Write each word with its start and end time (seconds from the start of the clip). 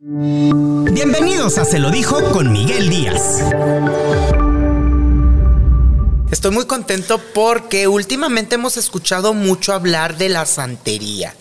Bienvenidos 0.00 1.58
a 1.58 1.64
Se 1.64 1.80
lo 1.80 1.90
dijo 1.90 2.22
con 2.30 2.52
Miguel 2.52 2.88
Díaz. 2.88 3.40
Estoy 6.30 6.52
muy 6.52 6.66
contento 6.66 7.20
porque 7.34 7.88
últimamente 7.88 8.54
hemos 8.54 8.76
escuchado 8.76 9.34
mucho 9.34 9.72
hablar 9.72 10.16
de 10.16 10.28
la 10.28 10.46
santería, 10.46 11.34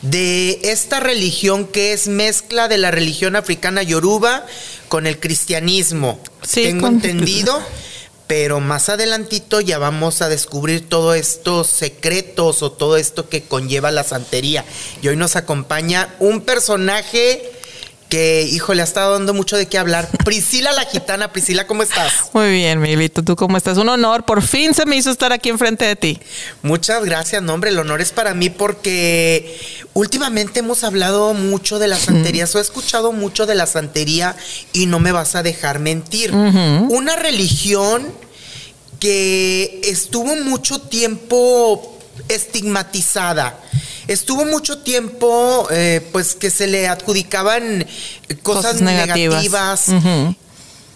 de 0.00 0.58
esta 0.62 1.00
religión 1.00 1.66
que 1.66 1.92
es 1.92 2.08
mezcla 2.08 2.66
de 2.66 2.78
la 2.78 2.90
religión 2.90 3.36
africana 3.36 3.82
yoruba 3.82 4.46
con 4.88 5.06
el 5.06 5.20
cristianismo. 5.20 6.18
Sí, 6.42 6.62
Tengo 6.62 6.86
con- 6.86 6.94
entendido, 6.94 7.60
pero 8.26 8.58
más 8.60 8.88
adelantito 8.88 9.60
ya 9.60 9.76
vamos 9.76 10.22
a 10.22 10.30
descubrir 10.30 10.88
todos 10.88 11.14
estos 11.14 11.66
secretos 11.66 12.62
o 12.62 12.72
todo 12.72 12.96
esto 12.96 13.28
que 13.28 13.42
conlleva 13.42 13.90
la 13.90 14.02
santería. 14.02 14.64
Y 15.02 15.08
hoy 15.08 15.16
nos 15.16 15.36
acompaña 15.36 16.14
un 16.20 16.40
personaje 16.40 17.52
que, 18.08 18.42
híjole, 18.42 18.80
ha 18.82 18.84
estado 18.84 19.12
dando 19.14 19.34
mucho 19.34 19.56
de 19.56 19.66
qué 19.66 19.78
hablar. 19.78 20.08
Priscila 20.24 20.72
la 20.72 20.84
gitana. 20.84 21.32
Priscila, 21.32 21.66
¿cómo 21.66 21.82
estás? 21.82 22.12
Muy 22.32 22.50
bien, 22.50 22.80
Miguelito, 22.80 23.22
¿tú 23.22 23.36
cómo 23.36 23.56
estás? 23.56 23.78
Un 23.78 23.88
honor, 23.88 24.24
por 24.24 24.42
fin 24.42 24.74
se 24.74 24.86
me 24.86 24.96
hizo 24.96 25.10
estar 25.10 25.32
aquí 25.32 25.48
enfrente 25.48 25.84
de 25.84 25.96
ti. 25.96 26.20
Muchas 26.62 27.04
gracias, 27.04 27.42
no, 27.42 27.54
hombre, 27.54 27.70
el 27.70 27.78
honor 27.78 28.00
es 28.00 28.12
para 28.12 28.34
mí 28.34 28.50
porque 28.50 29.58
últimamente 29.94 30.60
hemos 30.60 30.84
hablado 30.84 31.34
mucho 31.34 31.78
de 31.78 31.88
la 31.88 31.96
santería, 31.96 32.46
o 32.52 32.58
he 32.58 32.60
escuchado 32.60 33.12
mucho 33.12 33.46
de 33.46 33.54
la 33.54 33.66
santería 33.66 34.36
y 34.72 34.86
no 34.86 35.00
me 35.00 35.12
vas 35.12 35.34
a 35.34 35.42
dejar 35.42 35.78
mentir. 35.78 36.32
Una 36.32 37.16
religión 37.16 38.06
que 38.98 39.80
estuvo 39.84 40.34
mucho 40.36 40.80
tiempo 40.80 41.97
estigmatizada. 42.28 43.58
Estuvo 44.06 44.44
mucho 44.44 44.78
tiempo, 44.78 45.66
eh, 45.70 46.06
pues, 46.12 46.34
que 46.34 46.50
se 46.50 46.66
le 46.66 46.88
adjudicaban 46.88 47.86
cosas, 48.42 48.64
Cosas 48.74 48.80
negativas. 48.80 49.84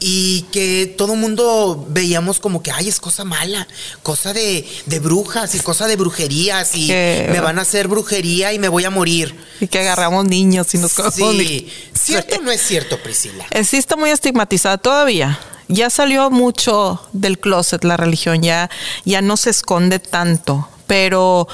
y 0.04 0.42
que 0.50 0.92
todo 0.98 1.14
mundo 1.14 1.86
veíamos 1.88 2.40
como 2.40 2.60
que, 2.60 2.72
ay, 2.72 2.88
es 2.88 2.98
cosa 2.98 3.24
mala, 3.24 3.68
cosa 4.02 4.32
de, 4.32 4.66
de 4.86 4.98
brujas 4.98 5.54
y 5.54 5.60
cosa 5.60 5.86
de 5.86 5.94
brujerías 5.94 6.70
y 6.74 6.88
Que- 6.88 7.28
me 7.30 7.38
van 7.38 7.60
a 7.60 7.62
hacer 7.62 7.86
brujería 7.86 8.52
y 8.52 8.58
me 8.58 8.68
voy 8.68 8.84
a 8.84 8.90
morir. 8.90 9.38
Y 9.60 9.68
que 9.68 9.78
agarramos 9.78 10.24
niños 10.24 10.74
y 10.74 10.78
nos 10.78 10.90
Sí, 11.14 11.68
¿cierto 11.94 12.36
o 12.38 12.42
no 12.42 12.50
es 12.50 12.60
cierto, 12.66 13.00
Priscila? 13.00 13.46
Eh, 13.50 13.62
Sí 13.62 13.76
está 13.76 13.94
muy 13.94 14.10
estigmatizada 14.10 14.76
todavía. 14.78 15.38
Ya 15.68 15.88
salió 15.88 16.30
mucho 16.30 17.00
del 17.12 17.38
closet 17.38 17.84
la 17.84 17.96
religión, 17.96 18.42
ya, 18.42 18.68
ya 19.04 19.22
no 19.22 19.36
se 19.36 19.50
esconde 19.50 20.00
tanto, 20.00 20.68
pero 20.92 21.48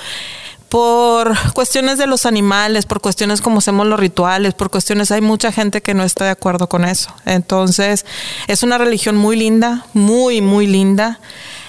por 0.68 1.32
cuestiones 1.52 1.96
de 1.96 2.08
los 2.08 2.26
animales, 2.26 2.86
por 2.86 3.00
cuestiones 3.00 3.40
como 3.40 3.58
hacemos 3.60 3.86
los 3.86 4.00
rituales, 4.00 4.52
por 4.54 4.68
cuestiones 4.68 5.12
hay 5.12 5.20
mucha 5.20 5.52
gente 5.52 5.80
que 5.80 5.94
no 5.94 6.02
está 6.02 6.24
de 6.24 6.30
acuerdo 6.32 6.68
con 6.68 6.84
eso. 6.84 7.14
Entonces, 7.24 8.04
es 8.48 8.64
una 8.64 8.78
religión 8.78 9.16
muy 9.16 9.36
linda, 9.36 9.86
muy, 9.92 10.40
muy 10.40 10.66
linda. 10.66 11.20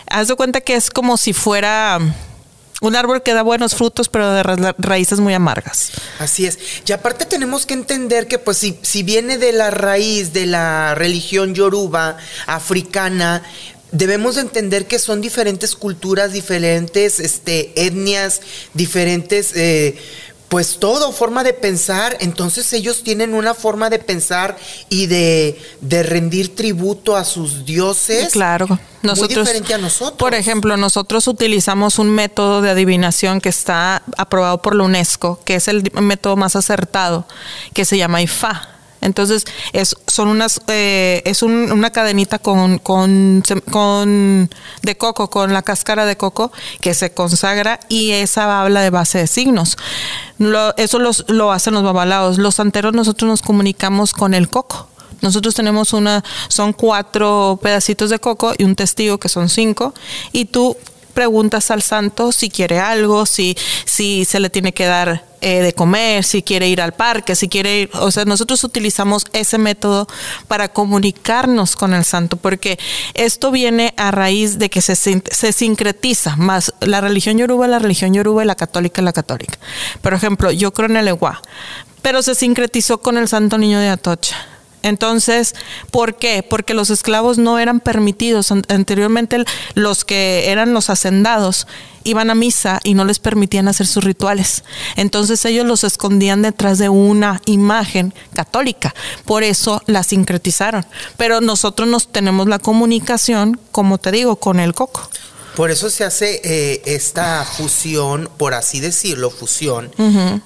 Haz 0.09 0.29
de 0.29 0.35
cuenta 0.35 0.61
que 0.61 0.73
es 0.75 0.89
como 0.89 1.15
si 1.17 1.31
fuera 1.33 1.99
un 2.81 2.95
árbol 2.95 3.21
que 3.21 3.35
da 3.35 3.43
buenos 3.43 3.75
frutos, 3.75 4.09
pero 4.09 4.31
de 4.31 4.41
ra- 4.41 4.75
raíces 4.79 5.19
muy 5.19 5.35
amargas. 5.35 5.91
Así 6.17 6.47
es. 6.47 6.57
Y 6.87 6.91
aparte 6.91 7.25
tenemos 7.25 7.67
que 7.67 7.75
entender 7.75 8.27
que 8.27 8.39
pues 8.39 8.57
si, 8.57 8.79
si 8.81 9.03
viene 9.03 9.37
de 9.37 9.51
la 9.53 9.69
raíz 9.69 10.33
de 10.33 10.47
la 10.47 10.95
religión 10.95 11.53
yoruba, 11.53 12.17
africana, 12.47 13.43
debemos 13.91 14.35
de 14.35 14.41
entender 14.41 14.87
que 14.87 14.99
son 14.99 15.21
diferentes 15.21 15.75
culturas, 15.75 16.31
diferentes 16.31 17.19
este, 17.19 17.73
etnias, 17.85 18.41
diferentes... 18.73 19.55
eh, 19.55 19.97
pues 20.49 20.79
todo, 20.79 21.11
forma 21.11 21.43
de 21.43 21.53
pensar, 21.53 22.17
entonces 22.21 22.73
ellos 22.73 23.03
tienen 23.03 23.35
una 23.35 23.53
forma 23.53 23.91
de 23.91 23.99
pensar 23.99 24.57
y 24.89 25.05
de, 25.05 25.61
de 25.79 26.01
rendir 26.01 26.55
tributo 26.55 27.15
a 27.15 27.23
sus 27.23 27.65
dioses. 27.65 28.33
Claro, 28.33 28.67
nosotros, 29.03 29.37
muy 29.37 29.45
diferente 29.45 29.75
a 29.75 29.77
nosotros. 29.77 30.17
Por 30.17 30.33
ejemplo, 30.33 30.75
nosotros 30.75 31.27
utilizamos 31.27 31.99
un 31.99 32.09
método 32.09 32.63
de 32.63 32.71
adivinación 32.71 33.41
que 33.41 33.49
está 33.49 34.01
aprobado 34.17 34.59
por 34.59 34.75
la 34.75 34.83
UNESCO, 34.85 35.39
que 35.45 35.53
es 35.53 35.67
el 35.67 35.83
método 36.01 36.35
más 36.35 36.55
acertado, 36.55 37.27
que 37.73 37.85
se 37.85 37.97
llama 37.99 38.23
IFA. 38.23 38.78
Entonces, 39.01 39.45
es, 39.73 39.95
son 40.07 40.27
unas, 40.27 40.61
eh, 40.67 41.21
es 41.25 41.41
un- 41.41 41.71
una 41.71 41.89
cadenita 41.91 42.39
con, 42.39 42.79
con, 42.79 43.43
con, 43.71 44.49
de 44.81 44.97
coco, 44.97 45.29
con 45.29 45.53
la 45.53 45.61
cáscara 45.61 46.05
de 46.05 46.17
coco, 46.17 46.51
que 46.81 46.93
se 46.93 47.13
consagra 47.13 47.79
y 47.89 48.11
esa 48.11 48.61
habla 48.61 48.81
de 48.81 48.89
base 48.89 49.19
de 49.19 49.27
signos. 49.27 49.77
Eso 50.77 50.99
los, 50.99 51.25
lo 51.27 51.51
hacen 51.51 51.73
los 51.73 51.83
babalaos. 51.83 52.37
Los 52.37 52.55
santeros 52.55 52.93
nosotros 52.93 53.29
nos 53.29 53.41
comunicamos 53.41 54.13
con 54.13 54.33
el 54.33 54.49
coco. 54.49 54.87
Nosotros 55.21 55.53
tenemos 55.53 55.91
una, 55.93 56.23
son 56.47 56.71
cuatro 56.71 57.59
pedacitos 57.61 58.09
de 58.09 58.19
coco 58.19 58.53
y 58.57 58.63
un 58.63 58.75
testigo 58.75 59.17
que 59.17 59.27
son 59.27 59.49
cinco, 59.49 59.93
y 60.31 60.45
tú 60.45 60.77
preguntas 61.19 61.69
al 61.69 61.81
santo 61.81 62.31
si 62.31 62.49
quiere 62.49 62.79
algo, 62.79 63.25
si, 63.25 63.57
si 63.83 64.23
se 64.23 64.39
le 64.39 64.49
tiene 64.49 64.71
que 64.71 64.85
dar 64.85 65.25
eh, 65.41 65.61
de 65.61 65.73
comer, 65.73 66.23
si 66.23 66.43
quiere 66.43 66.69
ir 66.69 66.79
al 66.79 66.93
parque, 66.93 67.35
si 67.35 67.49
quiere 67.49 67.81
ir, 67.81 67.89
o 67.95 68.09
sea, 68.09 68.23
nosotros 68.23 68.63
utilizamos 68.63 69.25
ese 69.33 69.57
método 69.57 70.07
para 70.47 70.69
comunicarnos 70.69 71.75
con 71.75 71.93
el 71.93 72.05
santo, 72.05 72.37
porque 72.37 72.79
esto 73.15 73.51
viene 73.51 73.93
a 73.97 74.11
raíz 74.11 74.59
de 74.59 74.69
que 74.69 74.81
se, 74.81 74.95
se 74.95 75.51
sincretiza 75.51 76.37
más 76.37 76.73
la 76.79 77.01
religión 77.01 77.37
yoruba, 77.37 77.67
la 77.67 77.79
religión 77.79 78.13
yoruba 78.13 78.45
y 78.45 78.47
la 78.47 78.55
católica, 78.55 79.01
la 79.01 79.11
católica. 79.11 79.59
Por 80.01 80.13
ejemplo, 80.13 80.51
yo 80.51 80.71
creo 80.71 80.87
en 80.87 80.95
el 80.95 81.09
Eguá, 81.09 81.41
pero 82.01 82.21
se 82.21 82.33
sincretizó 82.33 82.99
con 83.01 83.17
el 83.17 83.27
Santo 83.27 83.57
Niño 83.57 83.79
de 83.79 83.89
Atocha. 83.89 84.37
Entonces, 84.83 85.55
¿por 85.91 86.15
qué? 86.15 86.43
Porque 86.43 86.73
los 86.73 86.89
esclavos 86.89 87.37
no 87.37 87.59
eran 87.59 87.79
permitidos. 87.79 88.51
An- 88.51 88.63
Anteriormente 88.69 89.43
los 89.75 90.05
que 90.05 90.49
eran 90.51 90.73
los 90.73 90.89
hacendados 90.89 91.67
iban 92.05 92.29
a 92.29 92.35
misa 92.35 92.79
y 92.83 92.93
no 92.93 93.03
les 93.05 93.19
permitían 93.19 93.67
hacer 93.67 93.85
sus 93.85 94.03
rituales. 94.03 94.63
Entonces 94.95 95.43
ellos 95.45 95.65
los 95.65 95.83
escondían 95.83 96.41
detrás 96.41 96.77
de 96.77 96.89
una 96.89 97.41
imagen 97.45 98.13
católica. 98.33 98.95
Por 99.25 99.43
eso 99.43 99.81
la 99.85 100.03
sincretizaron. 100.03 100.85
Pero 101.17 101.41
nosotros 101.41 101.87
nos 101.89 102.07
tenemos 102.07 102.47
la 102.47 102.59
comunicación, 102.59 103.59
como 103.71 103.97
te 103.97 104.11
digo, 104.11 104.37
con 104.37 104.59
el 104.59 104.73
coco. 104.73 105.09
Por 105.59 105.71
eso 105.71 105.89
se 105.89 106.05
hace 106.05 106.39
eh, 106.45 106.81
esta 106.85 107.43
fusión, 107.43 108.29
por 108.37 108.53
así 108.53 108.79
decirlo, 108.79 109.29
fusión 109.29 109.91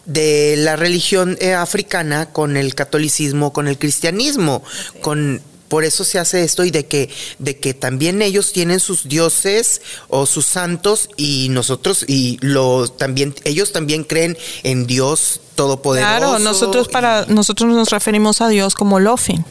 de 0.05 0.55
la 0.57 0.75
religión 0.75 1.37
eh, 1.39 1.53
africana 1.53 2.31
con 2.31 2.57
el 2.57 2.73
catolicismo, 2.73 3.53
con 3.53 3.67
el 3.67 3.77
cristianismo, 3.77 4.63
con 5.01 5.39
por 5.67 5.83
eso 5.83 6.03
se 6.03 6.17
hace 6.17 6.43
esto 6.43 6.65
y 6.65 6.71
de 6.71 6.87
que 6.87 7.11
de 7.37 7.59
que 7.59 7.75
también 7.75 8.23
ellos 8.23 8.53
tienen 8.53 8.79
sus 8.79 9.07
dioses 9.07 9.81
o 10.07 10.25
sus 10.25 10.47
santos 10.47 11.09
y 11.15 11.49
nosotros 11.49 12.05
y 12.07 12.39
lo 12.41 12.87
también 12.87 13.35
ellos 13.43 13.71
también 13.71 14.05
creen 14.05 14.35
en 14.63 14.87
Dios 14.87 15.41
todopoderoso. 15.53 16.17
Claro, 16.17 16.39
nosotros 16.39 16.87
para 16.87 17.27
y- 17.29 17.33
nosotros 17.33 17.69
nos 17.71 17.91
referimos 17.91 18.41
a 18.41 18.47
Dios 18.47 18.73
como 18.73 18.99
Lofin. 18.99 19.45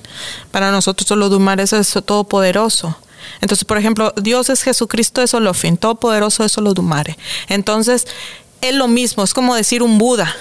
Para 0.50 0.72
nosotros 0.72 1.08
Olodumare 1.12 1.62
es 1.62 1.72
eso 1.72 2.02
todopoderoso. 2.02 2.96
Entonces, 3.40 3.64
por 3.64 3.78
ejemplo, 3.78 4.12
Dios 4.20 4.50
es 4.50 4.62
Jesucristo 4.62 5.22
es 5.22 5.34
Olofin, 5.34 5.76
todopoderoso 5.76 6.44
es 6.44 6.56
Olodumare. 6.58 7.16
Entonces, 7.48 8.06
es 8.60 8.74
lo 8.74 8.88
mismo, 8.88 9.24
es 9.24 9.34
como 9.34 9.54
decir 9.54 9.82
un 9.82 9.98
Buda. 9.98 10.34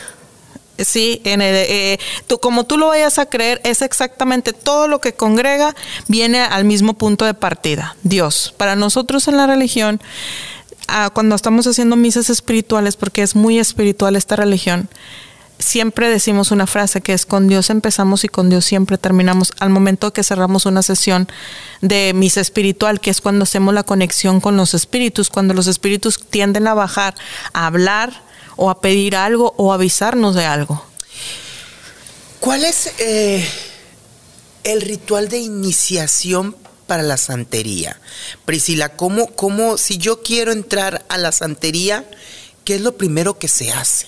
Sí, 0.77 1.21
eh, 1.25 1.97
tú, 2.27 2.39
como 2.39 2.63
tú 2.65 2.77
lo 2.77 2.87
vayas 2.87 3.19
a 3.19 3.27
creer, 3.27 3.61
es 3.63 3.81
exactamente 3.81 4.53
todo 4.53 4.87
lo 4.87 4.99
que 4.99 5.13
congrega 5.13 5.75
viene 6.07 6.41
al 6.41 6.65
mismo 6.65 6.93
punto 6.93 7.25
de 7.25 7.33
partida, 7.33 7.95
Dios. 8.03 8.53
Para 8.57 8.75
nosotros 8.75 9.27
en 9.27 9.37
la 9.37 9.47
religión, 9.47 10.01
ah, 10.87 11.11
cuando 11.13 11.35
estamos 11.35 11.67
haciendo 11.67 11.95
misas 11.95 12.29
espirituales, 12.29 12.95
porque 12.95 13.21
es 13.21 13.35
muy 13.35 13.59
espiritual 13.59 14.15
esta 14.15 14.35
religión, 14.35 14.89
siempre 15.61 16.09
decimos 16.09 16.51
una 16.51 16.67
frase 16.67 17.01
que 17.01 17.13
es 17.13 17.25
con 17.25 17.47
Dios 17.47 17.69
empezamos 17.69 18.23
y 18.23 18.27
con 18.27 18.49
Dios 18.49 18.65
siempre 18.65 18.97
terminamos. 18.97 19.53
Al 19.59 19.69
momento 19.69 20.13
que 20.13 20.23
cerramos 20.23 20.65
una 20.65 20.83
sesión 20.83 21.27
de 21.81 22.13
misa 22.13 22.41
espiritual, 22.41 22.99
que 22.99 23.09
es 23.09 23.21
cuando 23.21 23.43
hacemos 23.43 23.73
la 23.73 23.83
conexión 23.83 24.41
con 24.41 24.57
los 24.57 24.73
espíritus, 24.73 25.29
cuando 25.29 25.53
los 25.53 25.67
espíritus 25.67 26.19
tienden 26.29 26.67
a 26.67 26.73
bajar, 26.73 27.15
a 27.53 27.67
hablar 27.67 28.23
o 28.55 28.69
a 28.69 28.81
pedir 28.81 29.15
algo 29.15 29.53
o 29.57 29.73
avisarnos 29.73 30.35
de 30.35 30.45
algo. 30.45 30.83
¿Cuál 32.39 32.65
es 32.65 32.91
eh, 32.97 33.47
el 34.63 34.81
ritual 34.81 35.29
de 35.29 35.37
iniciación 35.37 36.55
para 36.87 37.03
la 37.03 37.17
santería? 37.17 37.99
Priscila, 38.45 38.89
¿cómo, 38.89 39.27
¿cómo, 39.27 39.77
si 39.77 39.97
yo 39.97 40.23
quiero 40.23 40.51
entrar 40.51 41.05
a 41.09 41.17
la 41.17 41.31
santería, 41.31 42.09
qué 42.65 42.75
es 42.75 42.81
lo 42.81 42.97
primero 42.97 43.37
que 43.37 43.47
se 43.47 43.71
hace? 43.71 44.07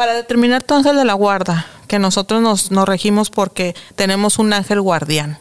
Para 0.00 0.14
determinar 0.14 0.62
tu 0.62 0.72
ángel 0.72 0.96
de 0.96 1.04
la 1.04 1.12
guarda, 1.12 1.66
que 1.86 1.98
nosotros 1.98 2.40
nos, 2.40 2.70
nos 2.70 2.88
regimos 2.88 3.28
porque 3.28 3.74
tenemos 3.96 4.38
un 4.38 4.50
ángel 4.54 4.80
guardián. 4.80 5.38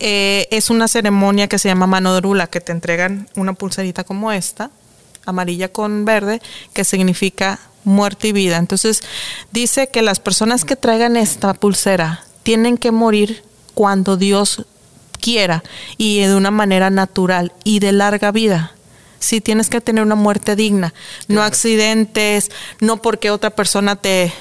Eh, 0.00 0.48
es 0.50 0.70
una 0.70 0.88
ceremonia 0.88 1.48
que 1.48 1.58
se 1.58 1.68
llama 1.68 1.86
mano 1.86 2.14
de 2.14 2.22
rula, 2.22 2.46
que 2.46 2.62
te 2.62 2.72
entregan 2.72 3.28
una 3.36 3.52
pulserita 3.52 4.04
como 4.04 4.32
esta, 4.32 4.70
amarilla 5.26 5.70
con 5.70 6.06
verde, 6.06 6.40
que 6.72 6.82
significa 6.82 7.58
muerte 7.84 8.28
y 8.28 8.32
vida. 8.32 8.56
Entonces, 8.56 9.02
dice 9.50 9.88
que 9.88 10.00
las 10.00 10.18
personas 10.18 10.64
que 10.64 10.74
traigan 10.74 11.18
esta 11.18 11.52
pulsera 11.52 12.24
tienen 12.44 12.78
que 12.78 12.90
morir 12.90 13.44
cuando 13.74 14.16
Dios 14.16 14.64
quiera 15.20 15.62
y 15.98 16.20
de 16.20 16.34
una 16.34 16.50
manera 16.50 16.88
natural 16.88 17.52
y 17.64 17.80
de 17.80 17.92
larga 17.92 18.32
vida. 18.32 18.72
Sí, 19.22 19.40
tienes 19.40 19.68
que 19.70 19.80
tener 19.80 20.02
una 20.02 20.16
muerte 20.16 20.56
digna, 20.56 20.92
no 21.28 21.42
accidentes, 21.42 22.50
no 22.80 23.00
porque 23.00 23.30
otra 23.30 23.50
persona 23.50 23.94
te, 23.94 24.32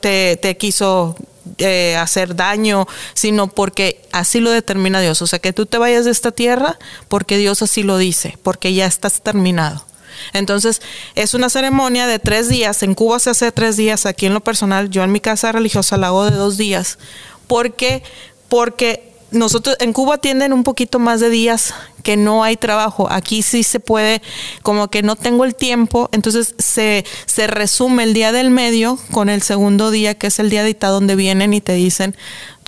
te, 0.00 0.36
te 0.36 0.56
quiso 0.58 1.16
eh, 1.56 1.96
hacer 1.96 2.36
daño, 2.36 2.86
sino 3.14 3.48
porque 3.48 4.02
así 4.12 4.38
lo 4.38 4.50
determina 4.50 5.00
Dios. 5.00 5.22
O 5.22 5.26
sea, 5.26 5.38
que 5.38 5.54
tú 5.54 5.64
te 5.64 5.78
vayas 5.78 6.04
de 6.04 6.10
esta 6.10 6.30
tierra 6.30 6.78
porque 7.08 7.38
Dios 7.38 7.62
así 7.62 7.82
lo 7.82 7.96
dice, 7.96 8.36
porque 8.42 8.74
ya 8.74 8.84
estás 8.84 9.22
terminado. 9.22 9.86
Entonces, 10.34 10.82
es 11.14 11.32
una 11.32 11.48
ceremonia 11.48 12.06
de 12.06 12.18
tres 12.18 12.50
días. 12.50 12.82
En 12.82 12.94
Cuba 12.94 13.18
se 13.18 13.30
hace 13.30 13.50
tres 13.50 13.76
días. 13.76 14.04
Aquí 14.04 14.26
en 14.26 14.34
lo 14.34 14.40
personal, 14.40 14.90
yo 14.90 15.02
en 15.04 15.12
mi 15.12 15.20
casa 15.20 15.52
religiosa 15.52 15.96
la 15.96 16.08
hago 16.08 16.30
de 16.30 16.36
dos 16.36 16.58
días. 16.58 16.98
porque 17.46 18.02
Porque 18.48 19.07
nosotros 19.30 19.76
en 19.80 19.92
Cuba 19.92 20.18
tienden 20.18 20.52
un 20.52 20.64
poquito 20.64 20.98
más 20.98 21.20
de 21.20 21.28
días 21.28 21.74
que 22.02 22.16
no 22.16 22.44
hay 22.44 22.56
trabajo. 22.56 23.08
Aquí 23.10 23.42
sí 23.42 23.62
se 23.62 23.80
puede, 23.80 24.22
como 24.62 24.88
que 24.88 25.02
no 25.02 25.16
tengo 25.16 25.44
el 25.44 25.54
tiempo, 25.54 26.08
entonces 26.12 26.54
se, 26.58 27.04
se 27.26 27.46
resume 27.46 28.04
el 28.04 28.14
día 28.14 28.32
del 28.32 28.50
medio 28.50 28.98
con 29.10 29.28
el 29.28 29.42
segundo 29.42 29.90
día, 29.90 30.14
que 30.14 30.28
es 30.28 30.38
el 30.38 30.50
día 30.50 30.62
de 30.62 30.70
Ita, 30.70 30.88
donde 30.88 31.14
vienen 31.14 31.52
y 31.52 31.60
te 31.60 31.74
dicen 31.74 32.16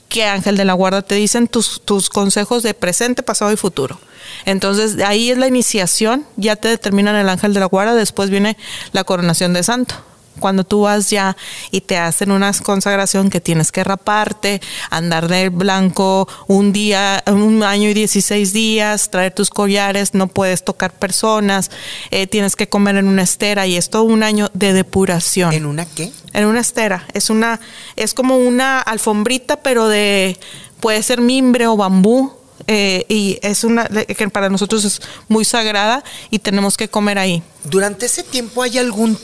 que 0.09 0.25
ángel 0.25 0.57
de 0.57 0.65
la 0.65 0.73
guarda 0.73 1.03
te 1.03 1.15
dicen 1.15 1.47
tus, 1.47 1.83
tus 1.85 2.11
consejos 2.11 2.65
de 2.65 2.75
presente, 2.75 3.23
pasado 3.23 3.53
y 3.53 3.57
futuro. 3.57 4.01
Entonces, 4.45 5.01
ahí 5.05 5.31
es 5.31 5.39
la 5.39 5.47
iniciación, 5.47 6.27
ya 6.37 6.57
te 6.57 6.69
determinan 6.69 7.15
el 7.15 7.29
ángel 7.29 7.55
de 7.55 7.61
la 7.61 7.67
guarda, 7.67 7.95
después 7.95 8.29
viene 8.29 8.57
la 8.93 9.05
coronación 9.05 9.53
de 9.53 9.62
santo 9.62 9.95
cuando 10.41 10.65
tú 10.65 10.83
vas 10.83 11.11
ya 11.11 11.37
y 11.71 11.83
te 11.83 11.97
hacen 11.97 12.33
una 12.33 12.53
consagración 12.53 13.31
que 13.31 13.41
tienes 13.41 13.71
que 13.71 13.85
raparte, 13.85 14.61
andar 14.91 15.29
de 15.29 15.49
blanco 15.51 16.29
un 16.47 16.73
día, 16.73 17.23
un 17.27 17.63
año 17.63 17.89
y 17.89 17.95
16 17.95 18.53
días, 18.53 19.11
traer 19.11 19.33
tus 19.33 19.51
collares, 19.51 20.15
no 20.15 20.27
puedes 20.27 20.65
tocar 20.65 20.93
personas, 20.93 21.71
eh, 22.11 22.27
tienes 22.27 22.57
que 22.57 22.69
comer 22.69 22.97
en 22.97 23.07
una 23.07 23.23
estera 23.23 23.67
y 23.67 23.77
es 23.77 23.91
todo 23.91 24.03
un 24.03 24.23
año 24.23 24.51
de 24.55 24.73
depuración. 24.73 25.53
¿En 25.53 25.67
una 25.67 25.87
qué? 25.87 26.13
En 26.33 26.47
una 26.47 26.61
estera. 26.61 27.07
Es 27.13 27.31
una, 27.31 27.61
es 27.97 28.15
como 28.15 28.37
una 28.37 28.81
alfombrita, 28.81 29.57
pero 29.63 29.89
de, 29.89 30.39
puede 30.81 31.03
ser 31.03 31.21
mimbre 31.21 31.67
o 31.67 31.77
bambú. 31.77 32.33
Eh, 32.67 33.07
y 33.09 33.39
es 33.43 33.65
una 33.65 33.87
que 33.87 34.29
para 34.29 34.51
nosotros 34.51 34.85
es 34.85 35.01
muy 35.29 35.45
sagrada 35.45 36.05
y 36.31 36.41
tenemos 36.41 36.77
que 36.77 36.89
comer 36.89 37.19
ahí. 37.19 37.43
Durante 37.65 38.07
ese 38.07 38.23
tiempo 38.23 38.63
hay 38.63 38.79
algún 38.79 39.19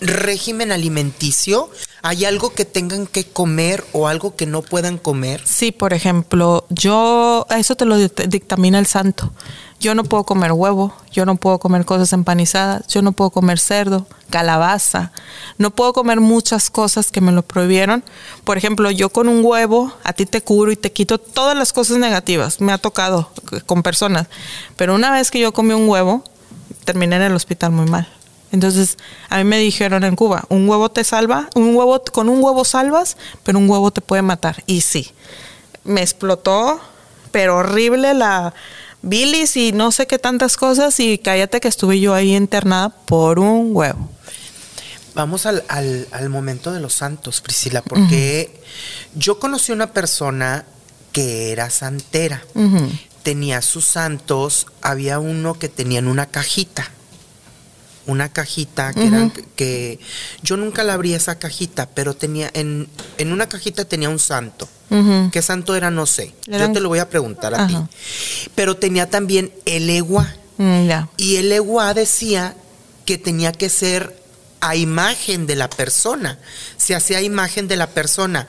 régimen 0.00 0.72
alimenticio? 0.72 1.70
¿Hay 2.02 2.24
algo 2.24 2.50
que 2.50 2.64
tengan 2.64 3.06
que 3.06 3.24
comer 3.24 3.84
o 3.92 4.08
algo 4.08 4.34
que 4.34 4.46
no 4.46 4.62
puedan 4.62 4.96
comer? 4.96 5.42
Sí, 5.44 5.70
por 5.70 5.92
ejemplo, 5.92 6.64
yo, 6.70 7.46
eso 7.50 7.76
te 7.76 7.84
lo 7.84 7.98
dictamina 7.98 8.78
el 8.78 8.86
santo. 8.86 9.32
Yo 9.80 9.94
no 9.94 10.04
puedo 10.04 10.24
comer 10.24 10.52
huevo, 10.52 10.94
yo 11.10 11.24
no 11.24 11.36
puedo 11.36 11.58
comer 11.58 11.86
cosas 11.86 12.12
empanizadas, 12.12 12.86
yo 12.88 13.00
no 13.00 13.12
puedo 13.12 13.30
comer 13.30 13.58
cerdo, 13.58 14.06
calabaza, 14.28 15.10
no 15.56 15.70
puedo 15.70 15.94
comer 15.94 16.20
muchas 16.20 16.68
cosas 16.68 17.10
que 17.10 17.22
me 17.22 17.32
lo 17.32 17.42
prohibieron. 17.42 18.04
Por 18.44 18.58
ejemplo, 18.58 18.90
yo 18.90 19.08
con 19.08 19.28
un 19.28 19.42
huevo 19.42 19.94
a 20.04 20.12
ti 20.12 20.26
te 20.26 20.42
curo 20.42 20.70
y 20.70 20.76
te 20.76 20.92
quito 20.92 21.16
todas 21.18 21.56
las 21.56 21.72
cosas 21.72 21.96
negativas. 21.96 22.60
Me 22.60 22.72
ha 22.72 22.78
tocado 22.78 23.30
con 23.64 23.82
personas. 23.82 24.26
Pero 24.76 24.94
una 24.94 25.10
vez 25.10 25.30
que 25.30 25.40
yo 25.40 25.52
comí 25.52 25.72
un 25.72 25.88
huevo, 25.88 26.24
terminé 26.84 27.16
en 27.16 27.22
el 27.22 27.34
hospital 27.34 27.72
muy 27.72 27.86
mal. 27.86 28.06
Entonces, 28.52 28.98
a 29.28 29.38
mí 29.38 29.44
me 29.44 29.58
dijeron 29.58 30.02
en 30.04 30.16
Cuba, 30.16 30.44
un 30.48 30.68
huevo 30.68 30.90
te 30.90 31.04
salva, 31.04 31.48
un 31.54 31.74
huevo 31.74 32.02
con 32.12 32.28
un 32.28 32.42
huevo 32.42 32.64
salvas, 32.64 33.16
pero 33.44 33.58
un 33.58 33.70
huevo 33.70 33.90
te 33.92 34.00
puede 34.00 34.22
matar. 34.22 34.62
Y 34.66 34.80
sí, 34.80 35.12
me 35.84 36.02
explotó, 36.02 36.80
pero 37.30 37.56
horrible 37.58 38.14
la 38.14 38.54
bilis 39.02 39.56
y 39.56 39.72
no 39.72 39.92
sé 39.92 40.06
qué 40.06 40.18
tantas 40.18 40.56
cosas 40.56 40.98
y 41.00 41.18
cállate 41.18 41.60
que 41.60 41.68
estuve 41.68 42.00
yo 42.00 42.12
ahí 42.12 42.34
internada 42.34 42.90
por 42.90 43.38
un 43.38 43.74
huevo. 43.74 44.08
Vamos 45.14 45.46
al, 45.46 46.28
momento 46.28 46.72
de 46.72 46.80
los 46.80 46.94
santos, 46.94 47.40
Priscila, 47.40 47.82
porque 47.82 48.60
yo 49.14 49.38
conocí 49.38 49.72
una 49.72 49.92
persona 49.92 50.64
que 51.12 51.52
era 51.52 51.70
santera. 51.70 52.42
Tenía 53.22 53.60
sus 53.60 53.84
santos, 53.84 54.66
había 54.80 55.18
uno 55.18 55.58
que 55.58 55.68
tenía 55.68 55.98
en 55.98 56.08
una 56.08 56.26
cajita 56.26 56.90
una 58.06 58.30
cajita 58.30 58.92
que, 58.92 59.06
eran, 59.06 59.32
que 59.56 60.00
yo 60.42 60.56
nunca 60.56 60.84
la 60.84 60.94
abrí 60.94 61.14
esa 61.14 61.38
cajita, 61.38 61.88
pero 61.90 62.14
tenía 62.14 62.50
en, 62.54 62.88
en 63.18 63.32
una 63.32 63.48
cajita 63.48 63.84
tenía 63.84 64.08
un 64.08 64.18
santo. 64.18 64.68
¿Qué 65.30 65.40
santo 65.40 65.76
era? 65.76 65.90
No 65.90 66.04
sé. 66.04 66.34
Yo 66.46 66.72
te 66.72 66.80
lo 66.80 66.88
voy 66.88 66.98
a 66.98 67.08
preguntar 67.08 67.54
a 67.54 67.66
ti. 67.68 67.76
Pero 68.56 68.76
tenía 68.76 69.08
también 69.08 69.52
el 69.64 69.88
egua. 69.88 70.34
Mm, 70.56 70.90
y 71.16 71.36
el 71.36 71.52
egua 71.52 71.94
decía 71.94 72.56
que 73.06 73.16
tenía 73.16 73.52
que 73.52 73.68
ser 73.68 74.20
a 74.60 74.76
imagen 74.76 75.46
de 75.46 75.56
la 75.56 75.70
persona. 75.70 76.38
Se 76.76 76.94
hacía 76.94 77.22
imagen 77.22 77.68
de 77.68 77.76
la 77.76 77.88
persona. 77.88 78.48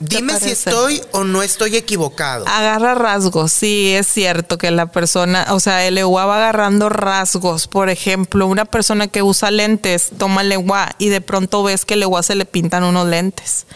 Dime 0.00 0.38
si 0.38 0.50
estoy 0.50 1.02
o 1.10 1.24
no 1.24 1.42
estoy 1.42 1.74
equivocado. 1.76 2.46
Agarra 2.46 2.94
rasgos, 2.94 3.52
sí, 3.52 3.90
es 3.90 4.06
cierto 4.06 4.56
que 4.56 4.70
la 4.70 4.86
persona, 4.86 5.46
o 5.50 5.58
sea, 5.58 5.86
el 5.86 5.98
EWA 5.98 6.24
va 6.24 6.36
agarrando 6.36 6.88
rasgos. 6.88 7.66
Por 7.66 7.90
ejemplo, 7.90 8.46
una 8.46 8.64
persona 8.64 9.08
que 9.08 9.22
usa 9.22 9.50
lentes 9.50 10.10
toma 10.16 10.42
el 10.42 10.52
EWA 10.52 10.94
y 10.98 11.08
de 11.08 11.20
pronto 11.20 11.64
ves 11.64 11.84
que 11.84 11.94
el 11.94 12.04
EWA 12.04 12.22
se 12.22 12.36
le 12.36 12.44
pintan 12.44 12.84
unos 12.84 13.08
lentes. 13.08 13.66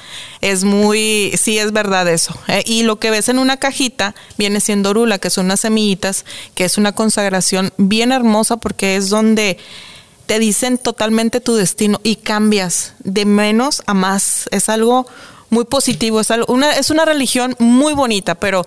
Es 0.40 0.62
muy, 0.62 1.32
sí, 1.40 1.58
es 1.58 1.72
verdad 1.72 2.06
eso. 2.06 2.38
¿eh? 2.46 2.62
Y 2.66 2.84
lo 2.84 3.00
que 3.00 3.10
ves 3.10 3.28
en 3.28 3.40
una 3.40 3.56
cajita 3.56 4.14
viene 4.38 4.60
siendo 4.60 4.94
rula, 4.94 5.18
que 5.18 5.30
son 5.30 5.46
unas 5.46 5.60
semillitas, 5.60 6.24
que 6.54 6.64
es 6.64 6.78
una 6.78 6.92
consagración 6.92 7.72
bien 7.78 8.12
hermosa 8.12 8.58
porque 8.58 8.94
es 8.94 9.08
donde 9.08 9.58
te 10.26 10.38
dicen 10.38 10.78
totalmente 10.78 11.40
tu 11.40 11.54
destino 11.54 12.00
y 12.04 12.16
cambias 12.16 12.94
de 13.00 13.24
menos 13.24 13.82
a 13.86 13.94
más. 13.94 14.48
Es 14.52 14.68
algo 14.68 15.06
muy 15.52 15.64
positivo. 15.64 16.18
Es, 16.20 16.30
una, 16.48 16.72
es 16.72 16.90
una 16.90 17.04
religión 17.04 17.54
muy 17.58 17.92
bonita, 17.92 18.34
pero 18.34 18.64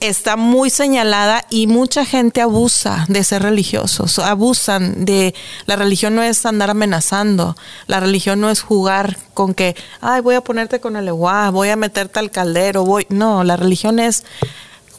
está 0.00 0.36
muy 0.36 0.70
señalada 0.70 1.44
y 1.50 1.66
mucha 1.66 2.04
gente 2.04 2.40
abusa 2.40 3.04
de 3.08 3.22
ser 3.22 3.42
religiosos, 3.42 4.18
abusan 4.18 5.04
de 5.04 5.32
la 5.66 5.76
religión 5.76 6.16
no 6.16 6.22
es 6.22 6.44
andar 6.44 6.70
amenazando, 6.70 7.56
la 7.86 8.00
religión 8.00 8.40
no 8.40 8.50
es 8.50 8.62
jugar 8.62 9.16
con 9.32 9.54
que, 9.54 9.76
ay, 10.00 10.20
voy 10.20 10.34
a 10.34 10.40
ponerte 10.40 10.80
con 10.80 10.96
el 10.96 11.06
eguá, 11.06 11.50
voy 11.50 11.68
a 11.68 11.76
meterte 11.76 12.18
al 12.18 12.32
caldero, 12.32 12.84
voy, 12.84 13.06
no, 13.10 13.44
la 13.44 13.56
religión 13.56 14.00
es 14.00 14.24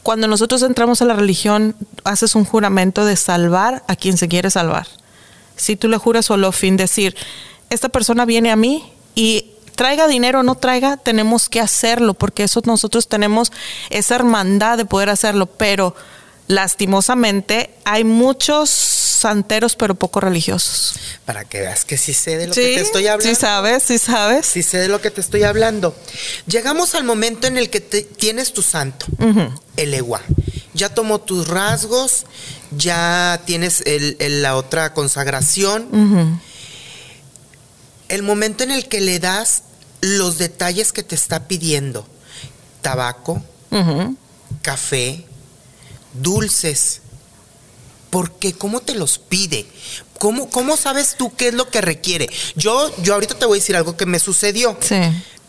cuando 0.02 0.26
nosotros 0.26 0.62
entramos 0.62 1.00
a 1.00 1.06
la 1.06 1.14
religión, 1.14 1.76
haces 2.04 2.34
un 2.34 2.44
juramento 2.44 3.06
de 3.06 3.16
salvar 3.16 3.84
a 3.88 3.96
quien 3.96 4.18
se 4.18 4.28
quiere 4.28 4.50
salvar. 4.50 4.86
Si 5.56 5.76
tú 5.76 5.88
le 5.88 5.96
juras 5.96 6.26
solo 6.26 6.52
fin 6.52 6.76
decir, 6.76 7.16
esta 7.70 7.88
persona 7.88 8.26
viene 8.26 8.50
a 8.50 8.56
mí 8.56 8.92
y 9.14 9.53
traiga 9.74 10.06
dinero 10.06 10.40
o 10.40 10.42
no 10.42 10.54
traiga, 10.54 10.96
tenemos 10.96 11.48
que 11.48 11.60
hacerlo, 11.60 12.14
porque 12.14 12.44
eso 12.44 12.62
nosotros 12.64 13.08
tenemos 13.08 13.52
esa 13.90 14.14
hermandad 14.16 14.78
de 14.78 14.84
poder 14.84 15.10
hacerlo, 15.10 15.46
pero 15.46 15.94
lastimosamente 16.46 17.70
hay 17.84 18.04
muchos 18.04 18.70
santeros 18.70 19.76
pero 19.76 19.94
poco 19.94 20.20
religiosos. 20.20 20.94
Para 21.24 21.44
que 21.46 21.60
veas 21.60 21.84
que 21.86 21.96
sí 21.96 22.12
sé 22.12 22.36
de 22.36 22.48
lo 22.48 22.54
que 22.54 22.60
te 22.60 22.80
estoy 22.80 23.06
hablando. 23.06 23.34
Sí 23.34 23.40
sabes, 23.40 23.82
sí 23.82 23.98
sabes. 23.98 24.46
Sí 24.46 24.62
sé 24.62 24.78
de 24.78 24.88
lo 24.88 25.00
que 25.00 25.10
te 25.10 25.22
estoy 25.22 25.44
hablando. 25.44 25.96
Llegamos 26.46 26.94
al 26.94 27.04
momento 27.04 27.46
en 27.46 27.56
el 27.56 27.70
que 27.70 27.80
tienes 27.80 28.52
tu 28.52 28.60
santo, 28.62 29.06
el 29.76 29.94
egua. 29.94 30.20
Ya 30.74 30.90
tomó 30.90 31.20
tus 31.20 31.48
rasgos, 31.48 32.26
ya 32.76 33.40
tienes 33.46 33.82
la 34.18 34.56
otra 34.56 34.92
consagración 34.92 36.40
el 38.14 38.22
momento 38.22 38.64
en 38.64 38.70
el 38.70 38.88
que 38.88 39.00
le 39.00 39.18
das 39.18 39.62
los 40.00 40.38
detalles 40.38 40.92
que 40.92 41.02
te 41.02 41.14
está 41.14 41.48
pidiendo, 41.48 42.06
tabaco, 42.80 43.42
café, 44.62 45.24
dulces, 46.12 47.00
porque 48.10 48.52
cómo 48.52 48.80
te 48.80 48.94
los 48.94 49.18
pide, 49.18 49.66
¿Cómo, 50.18 50.48
¿Cómo 50.48 50.76
sabes 50.76 51.16
tú 51.18 51.34
qué 51.34 51.48
es 51.48 51.54
lo 51.54 51.68
que 51.68 51.80
requiere? 51.80 52.30
Yo, 52.54 52.90
yo 53.02 53.14
ahorita 53.14 53.34
te 53.34 53.46
voy 53.46 53.58
a 53.58 53.60
decir 53.60 53.76
algo 53.76 53.96
que 53.96 54.06
me 54.06 54.18
sucedió. 54.18 54.76
Sí. 54.80 54.96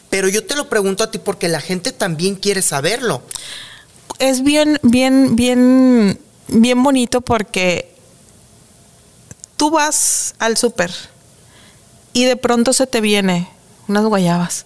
Pero 0.09 0.27
yo 0.27 0.45
te 0.45 0.55
lo 0.55 0.67
pregunto 0.69 1.03
a 1.03 1.11
ti 1.11 1.17
porque 1.19 1.47
la 1.47 1.61
gente 1.61 1.91
también 1.91 2.35
quiere 2.35 2.61
saberlo. 2.61 3.21
Es 4.19 4.43
bien, 4.43 4.79
bien, 4.81 5.35
bien, 5.35 6.19
bien 6.47 6.83
bonito 6.83 7.21
porque 7.21 7.95
tú 9.55 9.69
vas 9.69 10.35
al 10.39 10.57
súper 10.57 10.91
y 12.15 12.23
de 12.23 12.37
pronto 12.37 12.71
se 12.71 12.87
te 12.87 13.01
viene 13.01 13.49
unas 13.89 14.05
guayabas. 14.05 14.65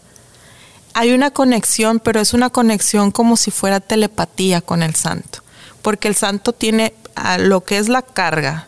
Hay 0.94 1.13
una 1.13 1.32
conexión, 1.32 2.00
pero 2.00 2.22
es 2.22 2.36
una 2.36 2.51
conexión 2.51 3.10
como 3.10 3.38
si 3.38 3.50
fuera 3.50 3.79
telepatía 3.79 4.62
con 4.62 4.84
el 4.84 4.94
santo, 4.94 5.39
porque 5.82 6.08
el 6.08 6.15
santo 6.15 6.53
tiene 6.53 6.94
a 7.15 7.39
lo 7.39 7.63
que 7.63 7.79
es 7.79 7.89
la 7.89 8.03
carga 8.03 8.68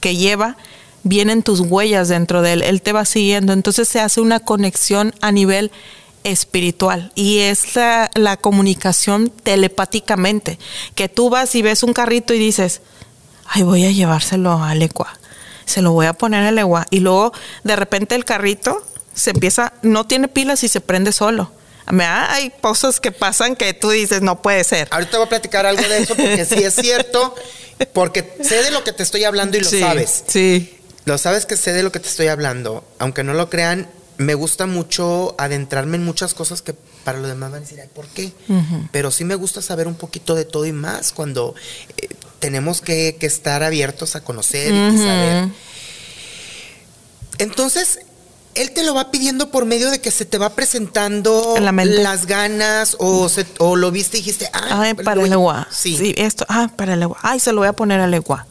que 0.00 0.16
lleva, 0.16 0.56
vienen 1.02 1.42
tus 1.42 1.60
huellas 1.60 2.08
dentro 2.08 2.40
de 2.40 2.54
él, 2.54 2.62
él 2.62 2.80
te 2.80 2.92
va 2.92 3.04
siguiendo, 3.04 3.52
entonces 3.52 3.86
se 3.86 4.00
hace 4.00 4.22
una 4.22 4.40
conexión 4.40 5.14
a 5.20 5.30
nivel 5.30 5.70
espiritual 6.24 7.12
y 7.14 7.40
es 7.40 7.76
la, 7.76 8.38
comunicación 8.40 9.28
telepáticamente, 9.28 10.58
que 10.94 11.10
tú 11.10 11.28
vas 11.28 11.54
y 11.54 11.60
ves 11.60 11.82
un 11.82 11.92
carrito 11.92 12.32
y 12.32 12.38
dices, 12.38 12.80
ay, 13.46 13.62
voy 13.62 13.84
a 13.84 13.90
llevárselo 13.90 14.52
a 14.52 14.70
Alecua, 14.70 15.18
se 15.66 15.82
lo 15.82 15.92
voy 15.92 16.06
a 16.06 16.14
poner 16.14 16.44
a 16.44 16.48
Alecua 16.48 16.86
y 16.90 17.00
luego 17.00 17.32
de 17.64 17.76
repente 17.76 18.14
el 18.14 18.24
carrito 18.24 18.86
se 19.14 19.30
empieza, 19.30 19.72
no 19.82 20.06
tiene 20.06 20.28
pilas 20.28 20.64
y 20.64 20.68
se 20.68 20.80
prende 20.80 21.12
solo. 21.12 21.50
Hay 21.86 22.52
cosas 22.60 23.00
que 23.00 23.12
pasan 23.12 23.54
que 23.56 23.72
tú 23.72 23.90
dices, 23.90 24.22
no 24.22 24.42
puede 24.42 24.64
ser. 24.64 24.88
Ahorita 24.90 25.18
voy 25.18 25.26
a 25.26 25.28
platicar 25.28 25.66
algo 25.66 25.82
de 25.82 25.98
eso 25.98 26.16
porque 26.16 26.44
sí 26.44 26.62
es 26.62 26.74
cierto, 26.74 27.34
porque 27.92 28.36
sé 28.42 28.62
de 28.62 28.70
lo 28.70 28.82
que 28.82 28.92
te 28.92 29.02
estoy 29.02 29.24
hablando 29.24 29.56
y 29.56 29.60
lo 29.60 29.70
sabes. 29.70 30.24
Sí. 30.26 30.78
Lo 31.04 31.18
sabes 31.18 31.46
que 31.46 31.56
sé 31.56 31.72
de 31.72 31.82
lo 31.82 31.92
que 31.92 32.00
te 32.00 32.08
estoy 32.08 32.26
hablando. 32.26 32.84
Aunque 32.98 33.22
no 33.22 33.34
lo 33.34 33.48
crean, 33.48 33.88
me 34.18 34.34
gusta 34.34 34.66
mucho 34.66 35.34
adentrarme 35.38 35.96
en 35.96 36.04
muchas 36.04 36.34
cosas 36.34 36.62
que 36.62 36.74
para 37.04 37.18
los 37.18 37.28
demás 37.28 37.52
van 37.52 37.58
a 37.58 37.60
decir, 37.60 37.80
Ay, 37.80 37.88
¿por 37.94 38.08
qué? 38.08 38.32
Pero 38.90 39.10
sí 39.12 39.24
me 39.24 39.36
gusta 39.36 39.62
saber 39.62 39.86
un 39.86 39.94
poquito 39.94 40.34
de 40.34 40.44
todo 40.44 40.66
y 40.66 40.72
más 40.72 41.12
cuando 41.12 41.54
eh, 41.98 42.08
tenemos 42.38 42.80
que, 42.80 43.16
estar 43.20 43.62
abiertos 43.62 44.16
a 44.16 44.22
conocer 44.22 44.72
y 44.72 44.98
saber. 44.98 45.48
Entonces, 47.38 48.00
él 48.54 48.70
te 48.70 48.82
lo 48.82 48.94
va 48.94 49.10
pidiendo 49.10 49.50
por 49.50 49.66
medio 49.66 49.90
de 49.90 50.00
que 50.00 50.10
se 50.10 50.24
te 50.24 50.38
va 50.38 50.50
presentando 50.50 51.56
las 51.60 52.26
ganas 52.26 52.96
o, 52.98 53.28
o 53.58 53.76
lo 53.76 53.90
viste 53.90 54.18
y 54.18 54.20
dijiste, 54.20 54.48
ay, 54.52 54.94
para 54.94 55.22
el 55.22 55.32
agua. 55.32 55.68
Sí. 55.70 56.14
esto, 56.16 56.46
ah, 56.48 56.70
para 56.74 56.94
el 56.94 57.02
agua. 57.02 57.18
Ay, 57.22 57.40
se 57.40 57.52
lo 57.52 57.58
voy 57.58 57.68
a 57.68 57.74
poner 57.74 58.00
al 58.00 58.14
agua 58.14 58.46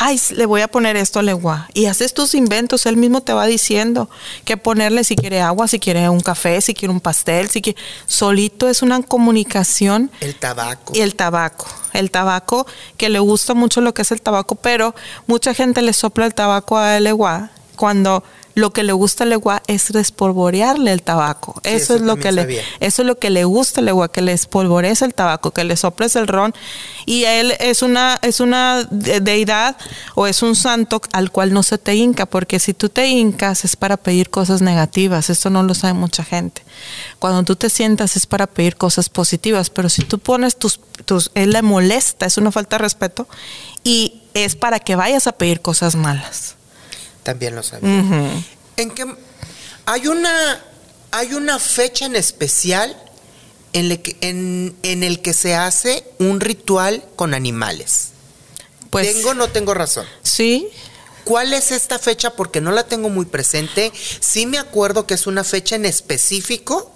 ay, 0.00 0.18
le 0.30 0.46
voy 0.46 0.62
a 0.62 0.68
poner 0.68 0.96
esto 0.96 1.18
al 1.18 1.26
legua. 1.26 1.68
Y 1.74 1.84
haces 1.84 2.14
tus 2.14 2.34
inventos, 2.34 2.86
él 2.86 2.96
mismo 2.96 3.20
te 3.20 3.34
va 3.34 3.44
diciendo 3.44 4.08
que 4.46 4.56
ponerle 4.56 5.04
si 5.04 5.14
quiere 5.14 5.42
agua, 5.42 5.68
si 5.68 5.78
quiere 5.78 6.08
un 6.08 6.20
café, 6.20 6.62
si 6.62 6.72
quiere 6.72 6.90
un 6.90 7.00
pastel, 7.00 7.50
si 7.50 7.60
quiere... 7.60 7.78
Solito 8.06 8.66
es 8.66 8.80
una 8.80 9.02
comunicación. 9.02 10.10
El 10.20 10.34
tabaco. 10.36 10.94
Y 10.96 11.00
el 11.00 11.14
tabaco. 11.14 11.66
El 11.92 12.10
tabaco, 12.10 12.66
que 12.96 13.10
le 13.10 13.18
gusta 13.18 13.52
mucho 13.52 13.82
lo 13.82 13.92
que 13.92 14.00
es 14.00 14.10
el 14.10 14.22
tabaco, 14.22 14.54
pero 14.54 14.94
mucha 15.26 15.52
gente 15.52 15.82
le 15.82 15.92
sopla 15.92 16.24
el 16.24 16.34
tabaco 16.34 16.78
a 16.78 16.98
legua 16.98 17.50
cuando 17.76 18.24
lo 18.54 18.72
que 18.72 18.82
le 18.82 18.92
gusta 18.92 19.24
al 19.24 19.30
legua 19.30 19.62
es 19.66 19.90
respolvorearle 19.90 20.92
el 20.92 21.02
tabaco. 21.02 21.60
eso, 21.64 21.94
es 21.94 22.00
lo 22.00 22.16
que 22.16 22.32
le, 22.32 22.62
eso 22.80 23.02
es 23.02 23.06
lo 23.06 23.18
que 23.18 23.30
le 23.30 23.44
gusta 23.44 23.80
al 23.80 23.86
legua, 23.86 24.10
que 24.10 24.22
le 24.22 24.32
espolvorece 24.32 25.04
el 25.04 25.14
tabaco, 25.14 25.52
que 25.52 25.64
le 25.64 25.76
soples 25.76 26.16
el 26.16 26.26
ron. 26.26 26.54
Y 27.06 27.24
él 27.24 27.54
es 27.60 27.82
una, 27.82 28.18
es 28.22 28.40
una 28.40 28.84
deidad 28.90 29.76
o 30.14 30.26
es 30.26 30.42
un 30.42 30.56
santo 30.56 31.00
al 31.12 31.30
cual 31.30 31.52
no 31.52 31.62
se 31.62 31.78
te 31.78 31.94
hinca, 31.94 32.26
porque 32.26 32.58
si 32.58 32.74
tú 32.74 32.88
te 32.88 33.06
hincas 33.08 33.64
es 33.64 33.76
para 33.76 33.96
pedir 33.96 34.30
cosas 34.30 34.62
negativas. 34.62 35.30
Esto 35.30 35.50
no 35.50 35.62
lo 35.62 35.74
sabe 35.74 35.94
mucha 35.94 36.24
gente. 36.24 36.62
Cuando 37.18 37.42
tú 37.44 37.56
te 37.56 37.70
sientas 37.70 38.16
es 38.16 38.26
para 38.26 38.46
pedir 38.46 38.76
cosas 38.76 39.08
positivas, 39.08 39.70
pero 39.70 39.88
si 39.88 40.02
tú 40.02 40.18
pones 40.18 40.56
tus, 40.56 40.80
tus 41.04 41.30
él 41.34 41.50
le 41.50 41.62
molesta, 41.62 42.26
es 42.26 42.36
una 42.36 42.52
falta 42.52 42.76
de 42.76 42.82
respeto 42.82 43.28
y 43.84 44.22
es 44.34 44.56
para 44.56 44.80
que 44.80 44.96
vayas 44.96 45.26
a 45.26 45.32
pedir 45.32 45.60
cosas 45.60 45.94
malas. 45.94 46.56
También 47.22 47.54
lo 47.54 47.62
sabía. 47.62 48.04
En 48.76 48.90
que 48.90 49.04
hay 49.86 50.06
una 50.06 50.64
hay 51.10 51.34
una 51.34 51.58
fecha 51.58 52.06
en 52.06 52.16
especial 52.16 52.96
en, 53.72 53.96
que, 53.98 54.16
en, 54.20 55.02
el 55.02 55.20
que 55.22 55.32
se 55.32 55.54
hace 55.54 56.04
un 56.18 56.40
ritual 56.40 57.04
con 57.16 57.34
animales. 57.34 58.10
Pues, 58.90 59.14
¿Tengo 59.14 59.30
o 59.30 59.34
no 59.34 59.48
tengo 59.48 59.74
razón? 59.74 60.06
Sí. 60.22 60.68
¿Cuál 61.24 61.52
es 61.52 61.70
esta 61.70 61.98
fecha? 61.98 62.34
Porque 62.34 62.60
no 62.60 62.72
la 62.72 62.84
tengo 62.84 63.08
muy 63.08 63.26
presente. 63.26 63.92
Sí 64.20 64.46
me 64.46 64.58
acuerdo 64.58 65.06
que 65.06 65.14
es 65.14 65.26
una 65.26 65.44
fecha 65.44 65.76
en 65.76 65.86
específico 65.86 66.92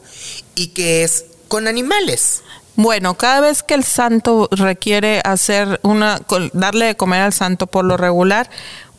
y 0.55 0.69
que 0.69 1.05
es 1.05 1.27
con 1.49 1.69
animales. 1.69 2.43
Bueno, 2.77 3.15
cada 3.15 3.41
vez 3.41 3.63
que 3.63 3.75
el 3.75 3.85
santo 3.85 4.49
requiere 4.51 5.21
hacer 5.25 5.79
una, 5.85 6.21
darle 6.53 6.87
de 6.87 6.97
comer 6.97 7.21
al 7.21 7.33
santo 7.33 7.69
por 7.69 7.85
lo 7.85 7.97
regular, 7.97 8.51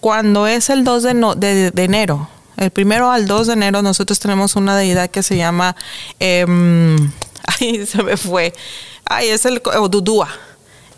cuando 0.06 0.46
es 0.46 0.70
el 0.70 0.84
2 0.84 1.02
de, 1.38 1.74
enero, 1.78 2.30
el 2.58 2.70
primero 2.70 3.10
al 3.10 3.26
2 3.26 3.48
de 3.48 3.54
enero, 3.54 3.82
nosotros 3.82 4.20
tenemos 4.20 4.56
una 4.56 4.78
deidad 4.78 5.10
que 5.10 5.24
se 5.24 5.36
llama, 5.36 5.76
em, 6.20 7.12
ay, 7.60 7.88
se 7.88 8.04
me 8.04 8.16
fue, 8.16 8.54
ay, 9.04 9.30
es 9.30 9.48
el 9.48 9.64
Dudúa. 9.90 10.30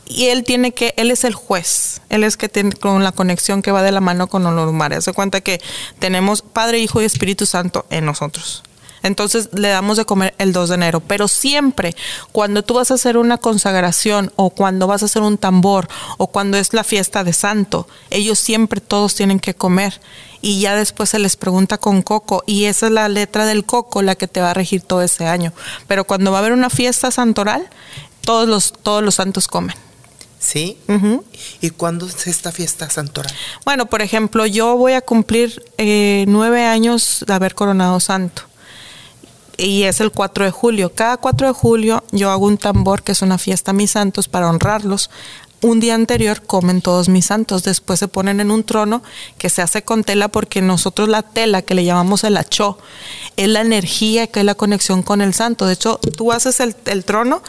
Y 0.08 0.26
él 0.26 0.44
tiene 0.44 0.74
que, 0.74 0.94
él 0.98 1.10
es 1.10 1.24
el 1.24 1.36
juez, 1.36 2.02
él 2.10 2.26
es 2.26 2.36
que 2.36 2.50
tiene 2.50 2.74
con 2.74 3.02
la 3.02 3.14
conexión 3.14 3.62
que 3.62 3.72
va 3.72 3.82
de 3.82 3.94
la 3.94 4.02
mano 4.02 4.28
con 4.28 4.44
los 4.44 4.74
mares. 4.74 5.06
Se 5.06 5.14
cuenta 5.14 5.40
que 5.40 5.62
tenemos 6.00 6.42
Padre, 6.42 6.80
Hijo 6.80 7.02
y 7.02 7.06
Espíritu 7.06 7.46
Santo 7.46 7.86
en 7.90 8.04
nosotros. 8.04 8.62
Entonces 9.04 9.50
le 9.54 9.70
damos 9.70 9.98
de 9.98 10.06
comer 10.06 10.34
el 10.38 10.54
2 10.54 10.70
de 10.70 10.75
enero. 10.75 11.00
Pero 11.00 11.27
siempre, 11.27 11.96
cuando 12.32 12.63
tú 12.63 12.75
vas 12.75 12.92
a 12.92 12.96
hacer 12.96 13.18
una 13.18 13.38
consagración 13.38 14.32
o 14.36 14.50
cuando 14.50 14.88
vas 14.88 15.01
a 15.01 15.06
hacer 15.06 15.22
un 15.22 15.38
tambor 15.38 15.88
o 16.18 16.27
cuando 16.27 16.58
es 16.58 16.74
la 16.74 16.84
fiesta 16.84 17.24
de 17.24 17.34
santo, 17.34 17.88
ellos 18.10 18.39
siempre 18.39 18.82
todos 18.82 19.16
tienen 19.16 19.39
que 19.39 19.54
comer. 19.54 20.00
Y 20.42 20.60
ya 20.60 20.75
después 20.75 21.10
se 21.10 21.20
les 21.20 21.36
pregunta 21.36 21.77
con 21.77 22.01
coco 22.01 22.44
y 22.46 22.66
esa 22.66 22.88
es 22.88 22.92
la 22.92 23.10
letra 23.10 23.46
del 23.46 23.66
coco 23.66 24.01
la 24.01 24.16
que 24.16 24.27
te 24.27 24.39
va 24.39 24.51
a 24.51 24.54
regir 24.54 24.82
todo 24.82 25.01
ese 25.01 25.25
año. 25.25 25.54
Pero 25.88 26.06
cuando 26.06 26.32
va 26.32 26.38
a 26.38 26.42
haber 26.42 26.54
una 26.54 26.70
fiesta 26.70 27.10
santoral, 27.12 27.68
todos 28.22 28.48
los, 28.48 28.74
todos 28.84 29.04
los 29.04 29.16
santos 29.16 29.48
comen. 29.48 29.75
¿Sí? 30.39 30.77
¿Y 31.62 31.72
cuándo 31.72 32.06
es 32.06 32.27
esta 32.27 32.51
fiesta 32.51 32.89
santoral? 32.89 33.34
Bueno, 33.66 33.88
por 33.88 34.04
ejemplo, 34.04 34.46
yo 34.46 34.77
voy 34.77 34.94
a 34.94 35.01
cumplir 35.01 35.66
eh, 35.77 36.25
nueve 36.27 36.63
años 36.63 37.24
de 37.25 37.34
haber 37.34 37.56
coronado 37.56 38.00
santo 38.00 38.44
y 39.58 39.84
es 39.84 40.00
el 40.00 40.12
4 40.12 40.46
de 40.46 40.52
julio. 40.52 40.94
Cada 40.94 41.18
4 41.18 41.48
de 41.48 41.54
julio 41.54 42.04
yo 42.12 42.30
hago 42.30 42.46
un 42.46 42.58
tambor 42.58 43.04
que 43.04 43.12
es 43.12 43.22
una 43.22 43.38
fiesta 43.38 43.72
a 43.72 43.74
mis 43.74 43.92
santos 43.92 44.28
para 44.28 44.50
honrarlos. 44.50 45.10
Un 45.60 45.80
día 45.80 45.96
anterior 45.96 46.44
comen 46.44 46.82
todos 46.82 47.10
mis 47.10 47.26
santos, 47.26 47.64
después 47.64 48.00
se 48.00 48.08
ponen 48.08 48.40
en 48.40 48.52
un 48.52 48.64
trono 48.64 49.02
que 49.40 49.50
se 49.50 49.64
hace 49.64 49.82
con 49.82 50.04
tela 50.04 50.28
porque 50.28 50.62
nosotros 50.62 51.10
la 51.10 51.24
tela 51.24 51.64
que 51.64 51.74
le 51.74 51.84
llamamos 51.84 52.24
el 52.24 52.38
achó 52.38 52.78
es 53.38 53.48
la 53.48 53.62
energía 53.62 54.28
que 54.28 54.42
es 54.42 54.46
la 54.46 54.54
conexión 54.54 55.02
con 55.02 55.20
el 55.22 55.34
santo. 55.34 55.66
De 55.66 55.74
hecho, 55.74 56.00
tú 56.16 56.32
haces 56.32 56.60
el, 56.60 56.76
trono 57.04 57.42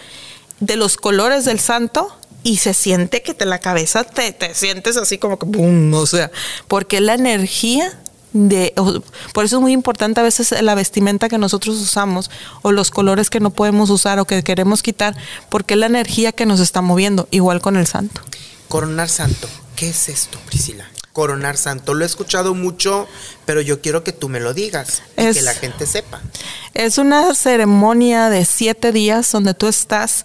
de 0.61 0.77
los 0.77 0.97
colores 0.97 1.45
del 1.45 1.61
santo 1.61 2.17
y 2.43 2.57
se 2.57 2.73
siente 2.73 3.21
que 3.21 3.35
te 3.35 3.45
la 3.45 3.59
cabeza 3.59 4.05
te, 4.05 4.33
te 4.33 4.55
sientes 4.55 4.97
así 4.97 5.19
como 5.19 5.39
que 5.39 5.45
boom, 5.45 5.93
o 5.93 6.07
sea, 6.07 6.31
porque 6.67 7.03
la 7.03 7.13
energía 7.13 7.99
de 8.33 8.75
por 9.33 9.45
eso 9.45 9.57
es 9.57 9.63
muy 9.63 9.73
importante 9.73 10.21
a 10.21 10.23
veces 10.23 10.55
la 10.63 10.75
vestimenta 10.75 11.29
que 11.29 11.39
nosotros 11.39 11.77
usamos 11.77 12.31
o 12.63 12.73
los 12.73 12.91
colores 12.91 13.31
que 13.31 13.41
no 13.41 13.51
podemos 13.51 13.91
usar 13.91 14.19
o 14.19 14.27
que 14.27 14.43
queremos 14.43 14.83
quitar 14.83 15.17
porque 15.49 15.75
es 15.75 15.81
la 15.81 15.87
energía 15.87 16.33
que 16.33 16.47
nos 16.47 16.61
está 16.61 16.83
moviendo 16.83 17.29
igual 17.31 17.61
con 17.61 17.77
el 17.77 17.87
santo. 17.87 18.21
Coronar 18.69 19.09
santo. 19.09 19.49
Qué 19.77 19.91
es 19.91 20.09
esto 20.09 20.39
Priscila 20.47 20.87
coronar 21.19 21.57
santo. 21.57 21.95
Lo 21.95 22.05
he 22.05 22.07
escuchado 22.07 22.55
mucho 22.55 23.09
pero 23.45 23.61
yo 23.61 23.81
quiero 23.81 24.05
que 24.05 24.13
tú 24.13 24.29
me 24.29 24.39
lo 24.39 24.55
digas 24.55 25.03
y 25.17 25.33
que 25.33 25.43
la 25.43 25.53
gente 25.55 25.85
sepa. 25.85 26.21
Es 26.75 26.97
una 26.97 27.35
ceremonia 27.35 28.31
de 28.31 28.45
siete 28.45 28.93
días 28.93 29.33
donde 29.33 29.53
tú 29.53 29.67
estás 29.67 30.25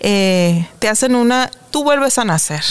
eh, 0.00 0.68
te 0.80 0.88
hacen 0.88 1.14
una 1.14 1.50
tú 1.70 1.82
vuelves 1.82 2.18
a 2.18 2.26
nacer 2.26 2.62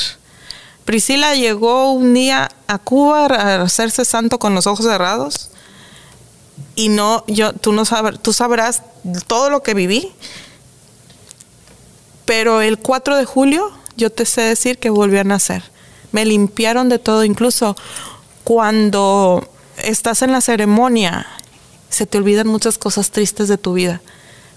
Priscila 0.85 1.35
llegó 1.35 1.91
un 1.91 2.13
día 2.13 2.49
a 2.67 2.77
Cuba 2.77 3.25
a 3.25 3.61
hacerse 3.61 4.05
santo 4.05 4.39
con 4.39 4.53
los 4.53 4.67
ojos 4.67 4.85
cerrados 4.85 5.49
y 6.75 6.89
no, 6.89 7.23
yo, 7.27 7.53
tú 7.53 7.71
no 7.71 7.85
sabes, 7.85 8.19
tú 8.19 8.33
sabrás 8.33 8.83
todo 9.27 9.49
lo 9.49 9.63
que 9.63 9.73
viví, 9.73 10.11
pero 12.25 12.61
el 12.61 12.79
4 12.79 13.17
de 13.17 13.25
julio 13.25 13.71
yo 13.95 14.09
te 14.09 14.25
sé 14.25 14.41
decir 14.41 14.77
que 14.77 14.89
volví 14.89 15.17
a 15.17 15.23
nacer. 15.23 15.63
Me 16.11 16.25
limpiaron 16.25 16.89
de 16.89 16.99
todo, 16.99 17.23
incluso 17.23 17.75
cuando 18.43 19.47
estás 19.77 20.21
en 20.21 20.31
la 20.31 20.41
ceremonia, 20.41 21.27
se 21.89 22.05
te 22.05 22.17
olvidan 22.17 22.47
muchas 22.47 22.77
cosas 22.77 23.11
tristes 23.11 23.47
de 23.47 23.57
tu 23.57 23.73
vida. 23.73 24.01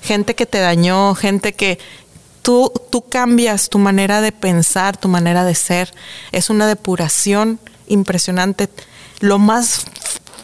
Gente 0.00 0.34
que 0.34 0.46
te 0.46 0.58
dañó, 0.58 1.14
gente 1.14 1.54
que, 1.54 1.78
tú, 2.46 3.04
cambias 3.08 3.68
tu 3.68 3.78
manera 3.80 4.20
de 4.20 4.30
pensar, 4.30 4.96
tu 4.96 5.08
manera 5.08 5.44
de 5.44 5.56
ser. 5.56 5.92
Es 6.30 6.48
una 6.48 6.68
depuración 6.68 7.58
impresionante. 7.88 8.68
Lo 9.18 9.40
más 9.40 9.84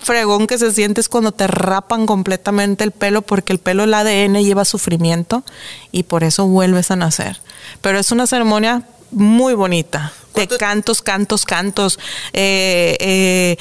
fregón 0.02 0.48
que 0.48 0.58
se 0.58 0.72
siente 0.72 1.00
es 1.00 1.08
cuando 1.08 1.30
te 1.30 1.46
rapan 1.46 2.06
completamente 2.06 2.82
el 2.82 2.90
pelo 2.90 3.22
porque 3.22 3.52
el 3.52 3.60
pelo, 3.60 3.84
el 3.84 3.94
ADN 3.94 4.42
lleva 4.42 4.64
sufrimiento 4.64 5.44
y 5.92 6.02
por 6.02 6.24
eso 6.24 6.48
vuelves 6.48 6.90
a 6.90 6.96
nacer. 6.96 7.40
Pero 7.80 8.00
es 8.00 8.10
una 8.10 8.26
ceremonia 8.26 8.82
muy 9.12 9.54
bonita. 9.54 10.12
De 10.34 10.48
cantos, 10.48 11.02
cantos, 11.02 11.44
cantos. 11.44 11.98
Eh, 12.32 12.96
eh, 13.00 13.56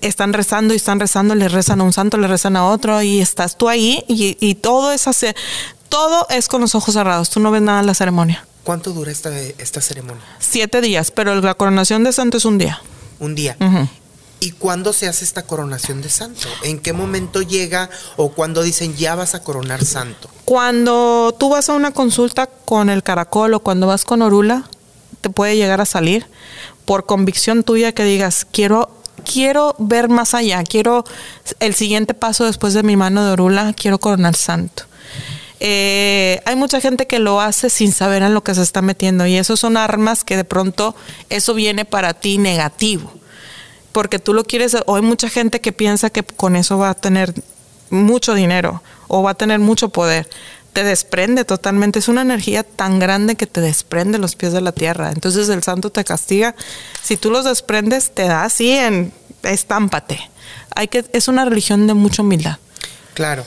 están 0.00 0.32
rezando 0.32 0.74
y 0.74 0.76
están 0.76 1.00
rezando, 1.00 1.34
le 1.34 1.48
rezan 1.48 1.80
a 1.80 1.84
un 1.84 1.92
santo, 1.92 2.16
le 2.16 2.28
rezan 2.28 2.56
a 2.56 2.66
otro 2.66 3.02
y 3.02 3.20
estás 3.20 3.58
tú 3.58 3.68
ahí 3.68 4.04
y, 4.08 4.36
y 4.40 4.54
todo 4.54 4.92
es 4.92 5.04
todo 5.88 6.26
es 6.30 6.48
con 6.48 6.60
los 6.60 6.74
ojos 6.74 6.94
cerrados. 6.94 7.30
Tú 7.30 7.40
no 7.40 7.50
ves 7.50 7.62
nada 7.62 7.80
en 7.80 7.86
la 7.86 7.94
ceremonia. 7.94 8.46
¿Cuánto 8.64 8.92
dura 8.92 9.12
esta, 9.12 9.38
esta 9.38 9.80
ceremonia? 9.80 10.24
Siete 10.38 10.80
días, 10.80 11.10
pero 11.10 11.40
la 11.40 11.54
coronación 11.54 12.02
de 12.02 12.12
santo 12.12 12.38
es 12.38 12.46
un 12.46 12.56
día. 12.58 12.82
Un 13.20 13.34
día. 13.34 13.56
¿Y 14.40 14.52
cuándo 14.52 14.92
se 14.92 15.06
hace 15.06 15.24
esta 15.24 15.42
coronación 15.46 16.02
de 16.02 16.08
santo? 16.08 16.48
¿En 16.64 16.78
qué 16.78 16.92
momento 16.92 17.42
llega 17.42 17.90
o 18.16 18.32
cuando 18.32 18.62
dicen 18.62 18.96
ya 18.96 19.14
vas 19.14 19.34
a 19.34 19.42
coronar 19.42 19.84
santo? 19.84 20.28
Cuando 20.44 21.34
tú 21.38 21.50
vas 21.50 21.68
a 21.68 21.74
una 21.74 21.92
consulta 21.92 22.46
con 22.46 22.88
el 22.88 23.02
caracol 23.02 23.54
o 23.54 23.60
cuando 23.60 23.86
vas 23.86 24.04
con 24.04 24.22
Orula, 24.22 24.64
te 25.24 25.30
puede 25.30 25.56
llegar 25.56 25.80
a 25.80 25.86
salir 25.86 26.26
por 26.84 27.06
convicción 27.06 27.62
tuya 27.62 27.92
que 27.92 28.04
digas, 28.04 28.46
quiero 28.52 28.90
quiero 29.24 29.74
ver 29.78 30.10
más 30.10 30.34
allá, 30.34 30.62
quiero 30.64 31.04
el 31.60 31.74
siguiente 31.74 32.12
paso 32.12 32.44
después 32.44 32.74
de 32.74 32.82
mi 32.82 32.94
mano 32.94 33.24
de 33.24 33.32
Orula, 33.32 33.72
quiero 33.72 33.98
coronar 33.98 34.36
santo. 34.36 34.82
Eh, 35.60 36.42
hay 36.44 36.56
mucha 36.56 36.78
gente 36.78 37.06
que 37.06 37.20
lo 37.20 37.40
hace 37.40 37.70
sin 37.70 37.90
saber 37.92 38.22
en 38.22 38.34
lo 38.34 38.44
que 38.44 38.54
se 38.54 38.60
está 38.60 38.82
metiendo 38.82 39.24
y 39.24 39.36
eso 39.36 39.56
son 39.56 39.78
armas 39.78 40.24
que 40.24 40.36
de 40.36 40.44
pronto 40.44 40.94
eso 41.30 41.54
viene 41.54 41.86
para 41.86 42.12
ti 42.12 42.36
negativo 42.36 43.10
porque 43.92 44.18
tú 44.18 44.34
lo 44.34 44.44
quieres 44.44 44.76
o 44.84 44.96
hay 44.96 45.02
mucha 45.02 45.30
gente 45.30 45.62
que 45.62 45.72
piensa 45.72 46.10
que 46.10 46.22
con 46.22 46.56
eso 46.56 46.76
va 46.76 46.90
a 46.90 46.94
tener 46.94 47.32
mucho 47.88 48.34
dinero 48.34 48.82
o 49.08 49.22
va 49.22 49.30
a 49.30 49.34
tener 49.34 49.60
mucho 49.60 49.88
poder 49.88 50.28
te 50.74 50.84
desprende 50.84 51.46
totalmente. 51.46 52.00
Es 52.00 52.08
una 52.08 52.20
energía 52.20 52.64
tan 52.64 52.98
grande 52.98 53.36
que 53.36 53.46
te 53.46 53.62
desprende 53.62 54.18
los 54.18 54.36
pies 54.36 54.52
de 54.52 54.60
la 54.60 54.72
tierra. 54.72 55.12
Entonces 55.12 55.48
el 55.48 55.62
santo 55.62 55.90
te 55.90 56.04
castiga. 56.04 56.54
Si 57.02 57.16
tú 57.16 57.30
los 57.30 57.46
desprendes, 57.46 58.10
te 58.12 58.24
da 58.24 58.44
así 58.44 58.72
en 58.72 59.12
estámpate. 59.44 60.30
Hay 60.74 60.88
que, 60.88 61.04
es 61.12 61.28
una 61.28 61.44
religión 61.44 61.86
de 61.86 61.94
mucha 61.94 62.22
humildad. 62.22 62.58
Claro. 63.14 63.44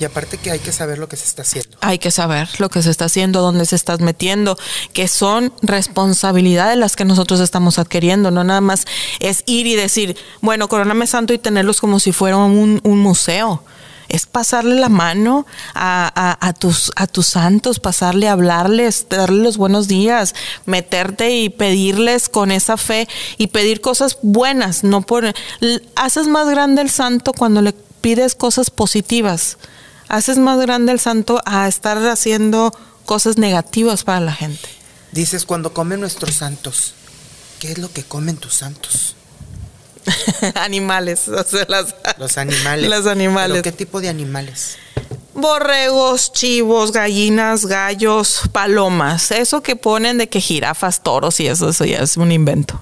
Y 0.00 0.04
aparte 0.04 0.38
que 0.38 0.50
hay 0.50 0.58
que 0.58 0.72
saber 0.72 0.98
lo 0.98 1.08
que 1.08 1.16
se 1.16 1.24
está 1.24 1.42
haciendo. 1.42 1.78
Hay 1.80 2.00
que 2.00 2.10
saber 2.10 2.48
lo 2.58 2.68
que 2.68 2.82
se 2.82 2.90
está 2.90 3.04
haciendo, 3.04 3.40
dónde 3.40 3.64
se 3.64 3.76
estás 3.76 4.00
metiendo, 4.00 4.58
que 4.92 5.06
son 5.06 5.52
responsabilidades 5.62 6.76
las 6.76 6.96
que 6.96 7.04
nosotros 7.04 7.38
estamos 7.38 7.78
adquiriendo, 7.78 8.32
no 8.32 8.42
nada 8.42 8.60
más 8.60 8.86
es 9.20 9.44
ir 9.46 9.68
y 9.68 9.76
decir, 9.76 10.16
bueno, 10.40 10.68
coroname 10.68 11.06
santo 11.06 11.32
y 11.32 11.38
tenerlos 11.38 11.80
como 11.80 12.00
si 12.00 12.10
fuera 12.10 12.38
un, 12.38 12.80
museo. 12.82 13.62
Es 14.14 14.26
pasarle 14.26 14.76
la 14.76 14.88
mano 14.88 15.44
a, 15.74 16.54
tus, 16.56 16.92
a 16.94 17.08
tus 17.08 17.26
santos, 17.26 17.80
pasarle 17.80 18.28
hablarles, 18.28 19.06
darle 19.10 19.42
los 19.42 19.56
buenos 19.56 19.88
días, 19.88 20.36
meterte 20.66 21.32
y 21.32 21.48
pedirles 21.48 22.28
con 22.28 22.52
esa 22.52 22.76
fe 22.76 23.08
y 23.38 23.48
pedir 23.48 23.80
cosas 23.80 24.18
buenas, 24.22 24.84
no 24.84 25.02
por 25.02 25.34
haces 25.96 26.28
más 26.28 26.48
grande 26.48 26.82
el 26.82 26.90
santo 26.90 27.32
cuando 27.32 27.60
le 27.60 27.72
pides 27.72 28.36
cosas 28.36 28.70
positivas 28.70 29.58
haces 30.08 30.38
más 30.38 30.60
grande 30.60 30.92
el 30.92 31.00
santo 31.00 31.40
a 31.44 31.66
estar 31.66 31.98
haciendo 32.06 32.72
cosas 33.06 33.36
negativas 33.36 34.04
para 34.04 34.20
la 34.20 34.32
gente. 34.32 34.68
Dices, 35.10 35.44
cuando 35.44 35.74
comen 35.74 35.98
nuestros 35.98 36.36
santos, 36.36 36.94
¿qué 37.58 37.72
es 37.72 37.78
lo 37.78 37.92
que 37.92 38.04
comen 38.04 38.36
tus 38.36 38.54
santos? 38.54 39.16
animales, 40.54 41.28
los 41.28 41.54
animales. 42.36 42.88
Los 42.88 43.06
animales. 43.06 43.62
qué 43.62 43.72
tipo 43.72 44.00
de 44.00 44.08
animales? 44.08 44.76
Borregos, 45.34 46.32
chivos, 46.32 46.92
gallinas, 46.92 47.66
gallos, 47.66 48.42
palomas. 48.52 49.30
Eso 49.32 49.62
que 49.62 49.74
ponen 49.74 50.18
de 50.18 50.28
que 50.28 50.40
jirafas, 50.40 51.02
toros 51.02 51.40
y 51.40 51.48
eso, 51.48 51.68
eso 51.70 51.84
ya 51.84 51.98
es 51.98 52.16
un 52.16 52.30
invento. 52.30 52.80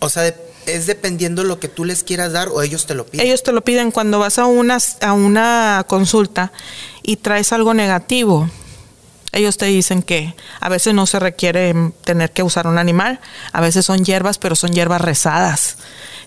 O 0.00 0.08
sea, 0.08 0.32
es 0.66 0.86
dependiendo 0.86 1.44
lo 1.44 1.58
que 1.58 1.68
tú 1.68 1.84
les 1.84 2.04
quieras 2.04 2.32
dar 2.32 2.48
o 2.48 2.62
ellos 2.62 2.86
te 2.86 2.94
lo 2.94 3.06
piden. 3.06 3.26
Ellos 3.26 3.42
te 3.42 3.52
lo 3.52 3.62
piden 3.62 3.90
cuando 3.90 4.18
vas 4.18 4.38
a 4.38 4.46
una, 4.46 4.78
a 5.00 5.12
una 5.12 5.84
consulta 5.88 6.52
y 7.02 7.16
traes 7.16 7.52
algo 7.52 7.74
negativo. 7.74 8.50
Ellos 9.32 9.56
te 9.56 9.66
dicen 9.66 10.02
que 10.02 10.34
a 10.60 10.68
veces 10.68 10.94
no 10.94 11.06
se 11.06 11.18
requiere 11.18 11.74
tener 12.04 12.32
que 12.32 12.42
usar 12.42 12.66
un 12.66 12.78
animal, 12.78 13.20
a 13.52 13.60
veces 13.60 13.84
son 13.84 14.04
hierbas, 14.04 14.38
pero 14.38 14.56
son 14.56 14.72
hierbas 14.72 15.00
rezadas. 15.00 15.76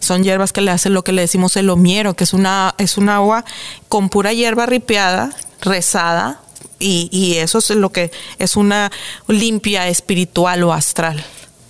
Son 0.01 0.23
hierbas 0.23 0.51
que 0.51 0.59
le 0.61 0.71
hacen 0.71 0.93
lo 0.93 1.03
que 1.03 1.13
le 1.13 1.21
decimos 1.21 1.55
el 1.55 1.69
omiero, 1.69 2.15
que 2.15 2.25
es 2.25 2.33
una 2.33 2.75
es 2.77 2.97
un 2.97 3.07
agua 3.07 3.45
con 3.87 4.09
pura 4.09 4.33
hierba 4.33 4.65
ripiada, 4.65 5.33
rezada, 5.61 6.41
y, 6.79 7.07
y 7.11 7.37
eso 7.37 7.59
es 7.59 7.69
lo 7.69 7.91
que 7.91 8.11
es 8.39 8.57
una 8.57 8.91
limpia 9.27 9.87
espiritual 9.87 10.63
o 10.63 10.73
astral 10.73 11.23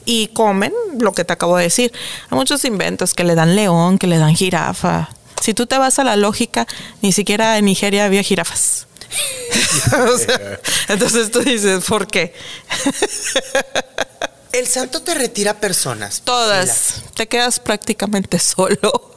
y 0.06 0.28
comen 0.28 0.74
lo 1.00 1.14
que 1.14 1.26
te 1.26 1.34
acabo 1.34 1.58
de 1.58 1.64
decir. 1.64 1.92
Hay 2.30 2.38
muchos 2.38 2.66
inventos 2.66 3.14
que 3.14 3.24
le 3.24 3.36
dan 3.36 3.56
león, 3.56 3.98
que 3.98 4.08
le 4.08 4.18
dan 4.18 4.36
jirafa. 4.36 5.10
Si 5.42 5.54
tú 5.54 5.66
te 5.66 5.78
vas 5.78 6.00
a 6.00 6.04
la 6.04 6.16
lógica, 6.16 6.68
ni 7.02 7.12
siquiera 7.12 7.58
en 7.58 7.66
Nigeria 7.66 8.06
había 8.06 8.24
jirafas. 8.24 8.88
entonces 10.88 11.32
tú 11.32 11.40
dices, 11.40 11.84
¿por 11.86 12.08
qué? 12.08 12.34
El 14.54 14.68
santo 14.68 15.02
te 15.02 15.14
retira 15.14 15.60
personas. 15.60 16.22
Todas. 16.24 17.04
Te 17.16 17.28
quedas 17.28 17.60
prácticamente 17.60 18.40
solo. 18.40 19.12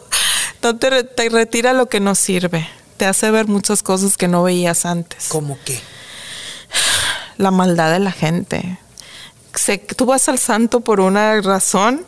No 0.63 0.77
te, 0.77 1.05
te, 1.05 1.29
retira 1.29 1.73
lo 1.73 1.87
que 1.87 2.01
no 2.01 2.15
sirve. 2.15 2.69
Te 2.97 3.07
hace 3.07 3.31
ver 3.31 3.47
muchas 3.49 3.83
cosas 3.83 4.17
que 4.17 4.29
no 4.29 4.43
veías 4.43 4.87
antes. 4.87 5.27
¿Cómo 5.29 5.59
qué? 5.65 5.81
La 7.37 7.51
maldad 7.51 7.93
de 7.93 7.99
la 7.99 8.13
gente 8.13 8.79
tú 9.97 10.07
vas 10.07 10.29
al 10.29 10.39
santo 10.39 10.81
por 10.81 11.01
una 11.01 11.41
razón 11.41 12.05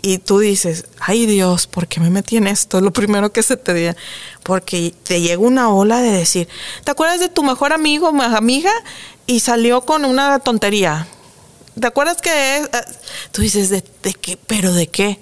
y 0.00 0.18
tú 0.18 0.38
dices, 0.38 0.86
ay 1.00 1.26
Dios, 1.26 1.66
¿por 1.66 1.88
qué 1.88 2.00
me 2.00 2.10
metí 2.10 2.36
en 2.36 2.46
esto? 2.46 2.80
Lo 2.80 2.92
primero 2.92 3.32
que 3.32 3.42
se 3.42 3.56
te 3.56 3.74
diga, 3.74 3.96
porque 4.44 4.94
te 5.02 5.20
llega 5.20 5.38
una 5.38 5.70
ola 5.70 6.00
de 6.00 6.12
decir, 6.12 6.48
¿te 6.84 6.90
acuerdas 6.90 7.20
de 7.20 7.28
tu 7.28 7.42
mejor 7.42 7.72
amigo 7.72 8.08
o 8.08 8.22
amiga? 8.22 8.70
Y 9.26 9.40
salió 9.40 9.82
con 9.82 10.04
una 10.04 10.38
tontería. 10.38 11.06
¿Te 11.80 11.86
acuerdas 11.86 12.20
que 12.20 12.58
es? 12.58 12.70
Tú 13.32 13.42
dices, 13.42 13.70
¿de, 13.70 13.84
¿de 14.02 14.14
qué? 14.14 14.38
¿Pero 14.46 14.72
de 14.72 14.88
qué? 14.88 15.20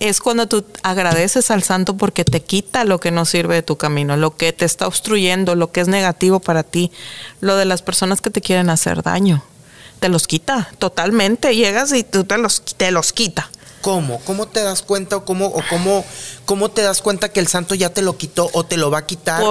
Es 0.00 0.20
cuando 0.20 0.48
tú 0.48 0.64
agradeces 0.82 1.50
al 1.50 1.62
santo 1.62 1.96
porque 1.96 2.24
te 2.24 2.42
quita 2.42 2.84
lo 2.84 2.98
que 2.98 3.10
no 3.10 3.24
sirve 3.24 3.54
de 3.56 3.62
tu 3.62 3.76
camino, 3.76 4.16
lo 4.16 4.36
que 4.36 4.52
te 4.52 4.64
está 4.64 4.86
obstruyendo, 4.86 5.54
lo 5.54 5.70
que 5.70 5.80
es 5.80 5.88
negativo 5.88 6.40
para 6.40 6.64
ti, 6.64 6.90
lo 7.40 7.56
de 7.56 7.64
las 7.64 7.82
personas 7.82 8.20
que 8.20 8.30
te 8.30 8.40
quieren 8.40 8.68
hacer 8.70 9.02
daño 9.02 9.44
te 10.02 10.08
los 10.08 10.26
quita 10.26 10.68
totalmente. 10.78 11.54
Llegas 11.54 11.92
y 11.92 12.02
tú 12.02 12.24
te 12.24 12.36
los, 12.36 12.62
te 12.76 12.90
los 12.90 13.12
quita. 13.12 13.48
¿Cómo? 13.82 14.20
¿Cómo 14.20 14.46
te 14.46 14.62
das 14.62 14.82
cuenta 14.82 15.16
o 15.16 15.24
cómo, 15.24 15.46
o 15.46 15.60
cómo, 15.68 16.04
cómo 16.44 16.70
te 16.70 16.82
das 16.82 17.02
cuenta 17.02 17.30
que 17.30 17.40
el 17.40 17.48
santo 17.48 17.74
ya 17.74 17.90
te 17.90 18.00
lo 18.00 18.16
quitó 18.16 18.48
o 18.52 18.64
te 18.64 18.76
lo 18.76 18.90
va 18.90 18.98
a 18.98 19.06
quitar? 19.06 19.42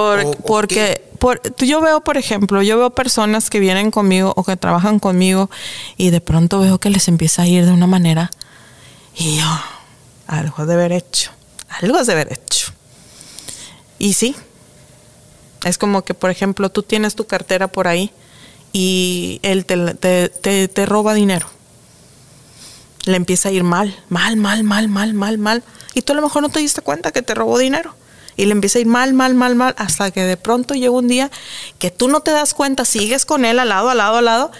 porque 0.46 1.08
por, 1.18 1.40
yo 1.58 1.80
veo, 1.80 2.00
por 2.00 2.16
ejemplo, 2.16 2.62
yo 2.62 2.78
veo 2.78 2.90
personas 2.90 3.50
que 3.50 3.60
vienen 3.60 3.90
conmigo 3.90 4.32
o 4.34 4.42
que 4.42 4.56
trabajan 4.56 4.98
conmigo 4.98 5.50
y 5.96 6.10
de 6.10 6.20
pronto 6.20 6.58
veo 6.58 6.80
que 6.80 6.90
les 6.90 7.06
empieza 7.08 7.42
a 7.42 7.46
ir 7.46 7.64
de 7.64 7.72
una 7.72 7.86
manera 7.86 8.30
y 9.14 9.36
yo, 9.36 9.60
algo 10.26 10.66
de 10.66 10.74
haber 10.74 10.92
hecho, 10.92 11.30
algo 11.68 12.02
de 12.02 12.12
haber 12.12 12.32
hecho. 12.32 12.72
Y 13.98 14.14
sí, 14.14 14.34
es 15.64 15.78
como 15.78 16.02
que, 16.02 16.14
por 16.14 16.30
ejemplo, 16.30 16.70
tú 16.70 16.82
tienes 16.82 17.14
tu 17.14 17.26
cartera 17.26 17.68
por 17.68 17.86
ahí 17.86 18.10
y 18.72 19.38
él 19.42 19.64
te, 19.66 20.28
te, 20.68 20.86
roba 20.86 21.14
dinero. 21.14 21.46
Le 23.04 23.16
empieza 23.16 23.48
a 23.48 23.52
ir 23.52 23.64
mal, 23.64 23.98
mal, 24.08 24.36
mal, 24.36 24.62
mal, 24.62 24.88
mal, 24.88 25.14
mal, 25.14 25.38
mal. 25.38 25.62
Y 25.94 26.02
tú 26.02 26.12
a 26.12 26.16
lo 26.16 26.22
mejor 26.22 26.42
no 26.42 26.48
te 26.48 26.60
diste 26.60 26.80
cuenta 26.80 27.12
que 27.12 27.22
te 27.22 27.34
robó 27.34 27.58
dinero. 27.58 27.94
Y 28.36 28.46
le 28.46 28.52
empieza 28.52 28.78
a 28.78 28.80
ir 28.80 28.86
mal, 28.86 29.12
mal, 29.12 29.34
mal, 29.34 29.54
mal, 29.54 29.74
hasta 29.76 30.10
que 30.10 30.22
de 30.22 30.36
pronto 30.36 30.74
llega 30.74 30.90
un 30.90 31.08
día 31.08 31.30
que 31.78 31.90
tú 31.90 32.08
no 32.08 32.20
te 32.20 32.30
das 32.30 32.54
cuenta, 32.54 32.84
sigues 32.84 33.26
con 33.26 33.44
él 33.44 33.58
al 33.58 33.68
lado, 33.68 33.90
al 33.90 33.98
lado, 33.98 34.16
al 34.16 34.24
lado, 34.24 34.52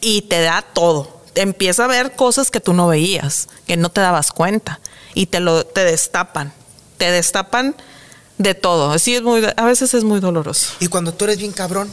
y 0.00 0.22
te 0.22 0.40
da 0.40 0.62
todo. 0.62 1.20
Te 1.32 1.42
empieza 1.42 1.84
a 1.84 1.86
ver 1.86 2.16
cosas 2.16 2.50
que 2.50 2.58
tú 2.58 2.72
no 2.72 2.88
veías, 2.88 3.48
que 3.66 3.76
no 3.76 3.90
te 3.90 4.00
dabas 4.00 4.32
cuenta. 4.32 4.80
Y 5.14 5.26
te 5.26 5.40
lo 5.40 5.64
te 5.64 5.84
destapan. 5.84 6.52
Te 6.98 7.10
destapan 7.10 7.76
de 8.38 8.54
todo. 8.54 8.90
Así 8.90 9.14
es 9.14 9.22
muy, 9.22 9.46
a 9.56 9.64
veces 9.64 9.94
es 9.94 10.02
muy 10.02 10.18
doloroso. 10.18 10.72
Y 10.80 10.88
cuando 10.88 11.14
tú 11.14 11.24
eres 11.24 11.38
bien 11.38 11.52
cabrón, 11.52 11.92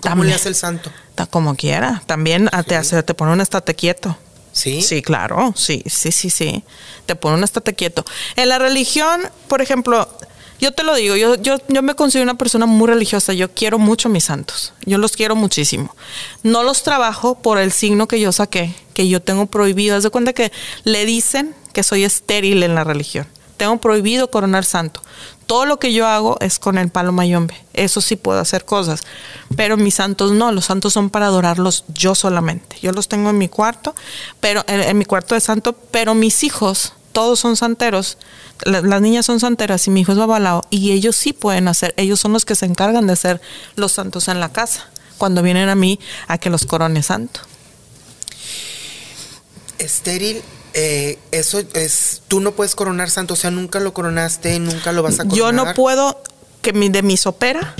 ¿Cómo 0.00 0.24
le 0.24 0.34
hace 0.34 0.48
el 0.48 0.54
santo? 0.54 0.90
Como 1.30 1.56
quiera. 1.56 2.02
También 2.06 2.48
te, 2.66 2.76
hace, 2.76 3.02
te 3.02 3.14
pone 3.14 3.32
un 3.32 3.40
estate 3.40 3.74
quieto. 3.74 4.16
¿Sí? 4.58 4.82
Sí, 4.82 5.02
claro. 5.02 5.52
Sí, 5.54 5.84
sí, 5.86 6.10
sí, 6.10 6.30
sí. 6.30 6.64
Te 7.06 7.14
pone 7.14 7.36
un 7.36 7.44
estate 7.44 7.74
quieto. 7.74 8.04
En 8.34 8.48
la 8.48 8.58
religión, 8.58 9.20
por 9.46 9.62
ejemplo, 9.62 10.08
yo 10.60 10.72
te 10.72 10.82
lo 10.82 10.96
digo, 10.96 11.14
yo, 11.14 11.36
yo, 11.36 11.58
yo 11.68 11.82
me 11.82 11.94
considero 11.94 12.24
una 12.24 12.36
persona 12.36 12.66
muy 12.66 12.88
religiosa. 12.88 13.32
Yo 13.32 13.52
quiero 13.54 13.78
mucho 13.78 14.08
a 14.08 14.10
mis 14.10 14.24
santos. 14.24 14.72
Yo 14.84 14.98
los 14.98 15.12
quiero 15.12 15.36
muchísimo. 15.36 15.94
No 16.42 16.64
los 16.64 16.82
trabajo 16.82 17.36
por 17.36 17.58
el 17.58 17.70
signo 17.70 18.08
que 18.08 18.18
yo 18.18 18.32
saqué, 18.32 18.74
que 18.94 19.08
yo 19.08 19.22
tengo 19.22 19.46
prohibido. 19.46 19.96
Haz 19.96 20.02
de 20.02 20.10
cuenta 20.10 20.32
que 20.32 20.50
le 20.82 21.04
dicen 21.04 21.54
que 21.72 21.84
soy 21.84 22.02
estéril 22.02 22.64
en 22.64 22.74
la 22.74 22.82
religión 22.82 23.28
Tengo 23.56 23.80
prohibido 23.80 24.30
coronar 24.32 24.64
santo. 24.64 25.00
Todo 25.48 25.64
lo 25.64 25.78
que 25.78 25.94
yo 25.94 26.06
hago 26.06 26.36
es 26.40 26.58
con 26.58 26.76
el 26.76 26.90
palo 26.90 27.10
mayombe. 27.10 27.54
Eso 27.72 28.02
sí 28.02 28.16
puedo 28.16 28.38
hacer 28.38 28.66
cosas. 28.66 29.00
Pero 29.56 29.78
mis 29.78 29.94
santos 29.94 30.30
no. 30.30 30.52
Los 30.52 30.66
santos 30.66 30.92
son 30.92 31.08
para 31.08 31.24
adorarlos 31.26 31.84
yo 31.88 32.14
solamente. 32.14 32.76
Yo 32.82 32.92
los 32.92 33.08
tengo 33.08 33.30
en 33.30 33.38
mi 33.38 33.48
cuarto, 33.48 33.94
pero 34.40 34.62
en, 34.68 34.96
mi 34.98 35.06
cuarto 35.06 35.34
de 35.34 35.40
santo, 35.40 35.72
pero 35.72 36.14
mis 36.14 36.44
hijos, 36.44 36.92
todos 37.12 37.40
son 37.40 37.56
santeros. 37.56 38.18
La- 38.64 38.82
las 38.82 39.00
niñas 39.00 39.24
son 39.24 39.40
santeras 39.40 39.86
y 39.86 39.90
mi 39.90 40.02
hijo 40.02 40.12
es 40.12 40.18
babalao. 40.18 40.64
Y 40.68 40.92
ellos 40.92 41.16
sí 41.16 41.32
pueden 41.32 41.66
hacer. 41.66 41.94
Ellos 41.96 42.20
son 42.20 42.34
los 42.34 42.44
que 42.44 42.54
se 42.54 42.66
encargan 42.66 43.06
de 43.06 43.16
ser 43.16 43.40
los 43.74 43.92
santos 43.92 44.28
en 44.28 44.40
la 44.40 44.52
casa. 44.52 44.90
Cuando 45.16 45.42
vienen 45.42 45.70
a 45.70 45.74
mí 45.74 45.98
a 46.26 46.36
que 46.36 46.50
los 46.50 46.66
corone 46.66 47.02
santo. 47.02 47.40
Estéril, 49.78 50.42
eh, 50.74 51.18
eso 51.30 51.60
es, 51.74 52.22
tú 52.28 52.40
no 52.40 52.52
puedes 52.52 52.74
coronar 52.74 53.10
santo, 53.10 53.34
o 53.34 53.36
sea, 53.36 53.50
nunca 53.50 53.80
lo 53.80 53.92
coronaste, 53.94 54.58
nunca 54.58 54.92
lo 54.92 55.02
vas 55.02 55.14
a 55.20 55.24
coronar. 55.24 55.36
Yo 55.38 55.52
no 55.52 55.74
puedo 55.74 56.20
que 56.62 56.72
mi, 56.72 56.88
de 56.88 57.02
mi 57.02 57.16
sopera 57.16 57.74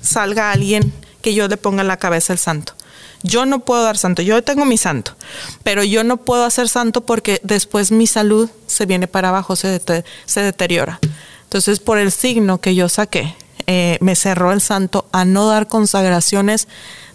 salga 0.00 0.50
alguien 0.52 0.92
que 1.20 1.34
yo 1.34 1.48
le 1.48 1.56
ponga 1.56 1.82
en 1.82 1.88
la 1.88 1.98
cabeza 1.98 2.32
el 2.32 2.38
santo. 2.38 2.74
Yo 3.22 3.46
no 3.46 3.60
puedo 3.60 3.84
dar 3.84 3.96
santo, 3.98 4.20
yo 4.22 4.42
tengo 4.42 4.64
mi 4.64 4.76
santo, 4.76 5.14
pero 5.62 5.84
yo 5.84 6.02
no 6.02 6.16
puedo 6.16 6.44
hacer 6.44 6.68
santo 6.68 7.02
porque 7.02 7.40
después 7.44 7.92
mi 7.92 8.08
salud 8.08 8.50
se 8.66 8.84
viene 8.84 9.06
para 9.06 9.28
abajo, 9.28 9.54
se, 9.54 9.68
dete- 9.80 10.04
se 10.26 10.40
deteriora. 10.40 10.98
Entonces, 11.44 11.78
por 11.78 11.98
el 11.98 12.10
signo 12.10 12.60
que 12.60 12.74
yo 12.74 12.88
saqué, 12.88 13.36
eh, 13.68 13.96
me 14.00 14.16
cerró 14.16 14.50
el 14.52 14.60
santo 14.60 15.06
a 15.12 15.24
no 15.24 15.46
dar 15.46 15.68
consagraciones 15.68 16.66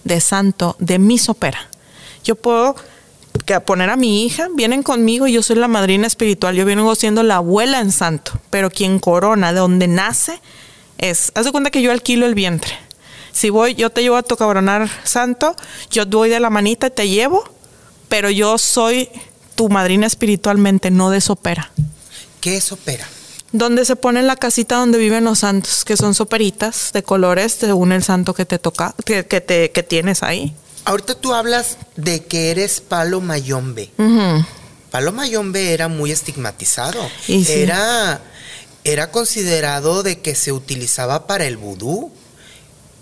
de 0.05 0.21
santo 0.21 0.77
de 0.79 0.97
mi 0.97 1.17
sopera. 1.17 1.59
Yo 2.23 2.35
puedo 2.35 2.77
que 3.45 3.59
poner 3.61 3.89
a 3.89 3.95
mi 3.95 4.25
hija, 4.25 4.47
vienen 4.53 4.83
conmigo 4.83 5.27
y 5.27 5.33
yo 5.33 5.43
soy 5.43 5.57
la 5.57 5.67
madrina 5.67 6.07
espiritual, 6.07 6.55
yo 6.55 6.65
vengo 6.65 6.93
siendo 6.95 7.23
la 7.23 7.37
abuela 7.37 7.79
en 7.79 7.91
santo, 7.91 8.39
pero 8.49 8.69
quien 8.69 8.99
corona, 8.99 9.53
de 9.53 9.59
donde 9.59 9.87
nace, 9.87 10.39
es, 10.97 11.31
haz 11.35 11.45
de 11.45 11.51
cuenta 11.51 11.71
que 11.71 11.81
yo 11.81 11.91
alquilo 11.91 12.25
el 12.25 12.35
vientre. 12.35 12.73
Si 13.31 13.49
voy, 13.49 13.75
yo 13.75 13.89
te 13.91 14.01
llevo 14.01 14.15
a 14.15 14.23
tu 14.23 14.35
cabronar 14.35 14.89
santo, 15.03 15.55
yo 15.91 16.05
doy 16.05 16.29
de 16.29 16.39
la 16.39 16.49
manita 16.49 16.87
y 16.87 16.91
te 16.91 17.07
llevo, 17.07 17.43
pero 18.09 18.29
yo 18.29 18.57
soy 18.57 19.09
tu 19.55 19.69
madrina 19.69 20.07
espiritualmente, 20.07 20.89
no 20.91 21.09
de 21.09 21.21
sopera. 21.21 21.71
¿Qué 22.41 22.57
es 22.57 22.71
opera? 22.71 23.07
Donde 23.51 23.85
se 23.85 23.95
pone 23.95 24.21
la 24.23 24.35
casita 24.35 24.77
donde 24.77 24.97
viven 24.97 25.23
los 25.23 25.39
santos, 25.39 25.85
que 25.85 25.97
son 25.97 26.13
soperitas 26.13 26.91
de 26.93 27.03
colores 27.03 27.53
según 27.53 27.91
el 27.91 28.03
santo 28.03 28.33
que 28.33 28.45
te 28.45 28.59
toca, 28.59 28.95
que, 29.05 29.25
que 29.25 29.41
te, 29.41 29.71
que 29.71 29.83
tienes 29.83 30.23
ahí. 30.23 30.55
Ahorita 30.87 31.15
tú 31.15 31.33
hablas 31.33 31.77
de 31.97 32.23
que 32.23 32.49
eres 32.49 32.79
palo 32.79 33.19
mayombe. 33.19 33.91
Palo 34.89 35.11
mayombe 35.11 35.73
era 35.73 35.89
muy 35.89 36.13
estigmatizado. 36.13 37.11
Y 37.27 37.43
sí. 37.43 37.51
Era, 37.51 38.21
era 38.85 39.11
considerado 39.11 40.01
de 40.01 40.21
que 40.21 40.33
se 40.33 40.53
utilizaba 40.53 41.27
para 41.27 41.45
el 41.45 41.57
vudú, 41.57 42.13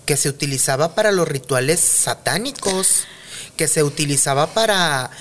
que 0.07 0.17
se 0.17 0.29
utilizaba 0.29 0.95
para 0.95 1.11
los 1.11 1.27
rituales 1.27 1.79
satánicos, 1.79 3.03
que 3.55 3.67
se 3.67 3.83
utilizaba 3.83 4.47
para, 4.47 5.11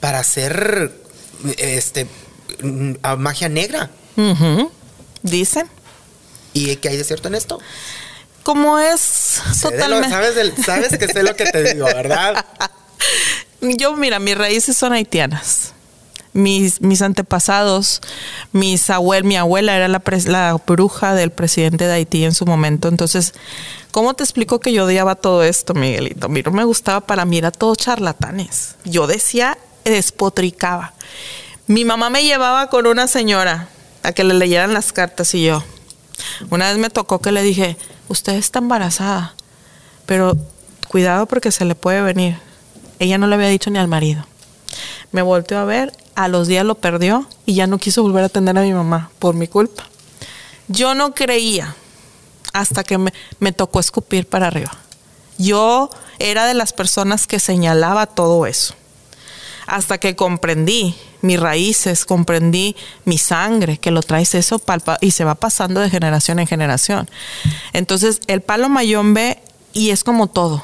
para 0.00 0.20
hacer 0.20 0.98
este, 1.58 2.06
mm, 2.62 2.94
magia 3.18 3.50
negra. 3.50 3.90
Dicen. 5.22 5.68
¿Y 6.54 6.74
qué 6.76 6.88
hay 6.88 6.96
de 6.96 7.04
cierto 7.04 7.28
en 7.28 7.34
esto? 7.34 7.58
Como 8.44 8.78
es 8.78 9.40
de 9.62 9.70
lo- 9.70 10.00
totalmente. 10.00 10.10
sabes, 10.10 10.52
sabes 10.64 10.98
que 10.98 11.08
sé 11.08 11.22
lo 11.24 11.34
que 11.34 11.46
te 11.46 11.74
digo, 11.74 11.86
¿verdad? 11.86 12.44
Yo, 13.60 13.96
mira, 13.96 14.18
mis 14.18 14.36
raíces 14.38 14.76
son 14.76 14.92
haitianas. 14.92 15.72
Mis, 16.34 16.80
mis 16.80 17.00
antepasados, 17.00 18.00
mis 18.52 18.90
abuel, 18.90 19.22
mi 19.24 19.36
abuela 19.36 19.76
era 19.76 19.86
la, 19.88 20.02
pres- 20.02 20.26
la 20.26 20.60
bruja 20.66 21.14
del 21.14 21.30
presidente 21.30 21.86
de 21.86 21.92
Haití 21.92 22.24
en 22.24 22.34
su 22.34 22.44
momento. 22.44 22.88
Entonces, 22.88 23.34
¿cómo 23.92 24.14
te 24.14 24.24
explico 24.24 24.58
que 24.58 24.72
yo 24.72 24.84
odiaba 24.84 25.14
todo 25.14 25.44
esto, 25.44 25.74
Miguelito? 25.74 26.26
A 26.26 26.28
mí 26.28 26.42
no 26.42 26.50
me 26.50 26.64
gustaba, 26.64 27.00
para 27.02 27.24
mí 27.24 27.38
era 27.38 27.52
todo 27.52 27.76
charlatanes. 27.76 28.74
Yo 28.84 29.06
decía, 29.06 29.56
despotricaba. 29.84 30.92
Mi 31.68 31.84
mamá 31.84 32.10
me 32.10 32.24
llevaba 32.24 32.68
con 32.68 32.86
una 32.88 33.06
señora 33.06 33.68
a 34.02 34.10
que 34.12 34.24
le 34.24 34.34
leyeran 34.34 34.74
las 34.74 34.92
cartas 34.92 35.32
y 35.34 35.44
yo. 35.44 35.62
Una 36.50 36.68
vez 36.68 36.78
me 36.78 36.90
tocó 36.90 37.20
que 37.20 37.30
le 37.30 37.42
dije, 37.42 37.76
usted 38.08 38.34
está 38.34 38.58
embarazada, 38.58 39.34
pero 40.06 40.36
cuidado 40.88 41.26
porque 41.26 41.50
se 41.50 41.64
le 41.64 41.74
puede 41.74 42.02
venir. 42.02 42.38
Ella 42.98 43.18
no 43.18 43.26
le 43.26 43.34
había 43.34 43.48
dicho 43.48 43.70
ni 43.70 43.78
al 43.78 43.88
marido. 43.88 44.24
Me 45.12 45.22
volteó 45.22 45.58
a 45.58 45.64
ver, 45.64 45.92
a 46.14 46.28
los 46.28 46.48
días 46.48 46.64
lo 46.64 46.76
perdió 46.76 47.26
y 47.46 47.54
ya 47.54 47.66
no 47.66 47.78
quiso 47.78 48.02
volver 48.02 48.22
a 48.22 48.26
atender 48.26 48.56
a 48.58 48.62
mi 48.62 48.72
mamá 48.72 49.10
por 49.18 49.34
mi 49.34 49.48
culpa. 49.48 49.84
Yo 50.68 50.94
no 50.94 51.14
creía 51.14 51.74
hasta 52.52 52.84
que 52.84 52.98
me, 52.98 53.12
me 53.38 53.52
tocó 53.52 53.80
escupir 53.80 54.26
para 54.28 54.46
arriba. 54.46 54.72
Yo 55.38 55.90
era 56.18 56.46
de 56.46 56.54
las 56.54 56.72
personas 56.72 57.26
que 57.26 57.40
señalaba 57.40 58.06
todo 58.06 58.46
eso. 58.46 58.74
Hasta 59.66 59.98
que 59.98 60.14
comprendí 60.14 60.94
mis 61.24 61.40
raíces, 61.40 62.04
comprendí 62.04 62.76
mi 63.04 63.16
sangre, 63.16 63.78
que 63.78 63.90
lo 63.90 64.02
traes 64.02 64.34
eso 64.34 64.58
palpa 64.58 64.98
y 65.00 65.12
se 65.12 65.24
va 65.24 65.34
pasando 65.34 65.80
de 65.80 65.88
generación 65.88 66.38
en 66.38 66.46
generación. 66.46 67.08
Entonces, 67.72 68.20
el 68.26 68.42
palo 68.42 68.68
mayombe, 68.68 69.38
y 69.72 69.90
es 69.90 70.04
como 70.04 70.26
todo, 70.26 70.62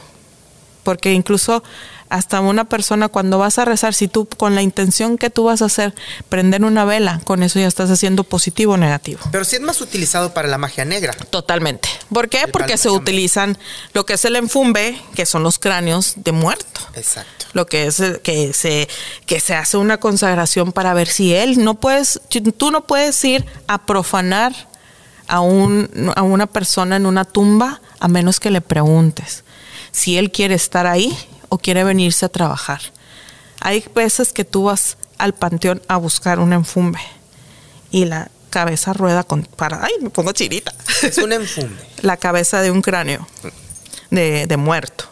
porque 0.83 1.13
incluso 1.15 1.63
hasta 2.11 2.41
una 2.41 2.65
persona 2.65 3.09
cuando 3.09 3.39
vas 3.39 3.59
a 3.59 3.65
rezar, 3.65 3.95
si 3.95 4.09
tú 4.09 4.27
con 4.27 4.55
la 4.57 4.63
intención 4.63 5.17
que 5.17 5.31
tú 5.31 5.45
vas 5.45 5.63
a 5.63 5.67
hacer, 5.67 5.95
prender 6.29 6.65
una 6.65 6.85
vela, 6.85 7.21
con 7.25 7.43
eso 7.45 7.61
ya 7.61 7.69
estás 7.69 7.89
haciendo 7.89 8.25
positivo 8.25 8.75
o 8.75 8.77
negativo. 8.77 9.21
Pero 9.31 9.45
sí 9.45 9.57
es 9.57 9.63
más 9.63 9.81
utilizado 9.81 10.35
para 10.35 10.49
la 10.49 10.59
magia 10.59 10.85
negra. 10.85 11.15
Totalmente. 11.31 11.89
¿Por 12.13 12.29
qué? 12.29 12.43
El 12.43 12.51
Porque 12.51 12.77
se 12.77 12.91
utilizan 12.91 13.57
lo 13.95 14.05
que 14.05 14.15
es 14.15 14.25
el 14.25 14.35
enfumbe, 14.37 15.01
que 15.15 15.25
son 15.25 15.45
los 15.45 15.61
cráneos 15.61 16.15
de 16.17 16.33
muerto. 16.33 16.81
Exacto. 16.95 17.47
Lo 17.53 17.67
que 17.67 17.87
es 17.87 18.01
eh, 18.01 18.21
que 18.23 18.53
se 18.53 18.89
que 19.27 19.39
se 19.39 19.55
hace 19.55 19.77
una 19.77 19.99
consagración 19.99 20.73
para 20.73 20.93
ver 20.95 21.09
si 21.09 21.33
él 21.33 21.63
no 21.65 21.75
puedes 21.75 22.21
tú 22.57 22.71
no 22.71 22.87
puedes 22.87 23.25
ir 23.25 23.45
a 23.67 23.87
profanar 23.87 24.69
a 25.29 25.41
un 25.41 26.13
a 26.17 26.23
una 26.23 26.47
persona 26.47 26.97
en 26.97 27.07
una 27.07 27.25
tumba 27.25 27.81
a 27.99 28.09
menos 28.09 28.41
que 28.41 28.51
le 28.51 28.61
preguntes 28.61 29.45
si 29.91 30.17
él 30.17 30.31
quiere 30.31 30.55
estar 30.55 30.87
ahí 30.87 31.17
o 31.51 31.59
quiere 31.59 31.85
venirse 31.85 32.25
a 32.25 32.31
trabajar. 32.31 32.81
Hay 33.61 33.85
veces 33.95 34.33
que 34.33 34.47
tú 34.47 34.65
vas 34.65 34.97
al 35.19 35.35
panteón 35.35 35.83
a 35.87 35.99
buscar 35.99 36.39
un 36.39 36.55
enfumbe 36.55 37.01
y 37.91 38.07
la 38.07 38.31
cabeza 38.49 38.93
rueda 38.93 39.23
con 39.23 39.43
para 39.45 39.85
ay 39.85 39.93
me 40.01 40.11
pongo 40.11 40.33
chirita 40.33 40.75
Es 41.03 41.19
un 41.19 41.33
enfumbe. 41.33 41.77
la 42.03 42.17
cabeza 42.17 42.63
de 42.63 42.71
un 42.71 42.83
cráneo 42.83 43.29
de, 44.11 44.47
de 44.47 44.57
muerto. 44.57 45.05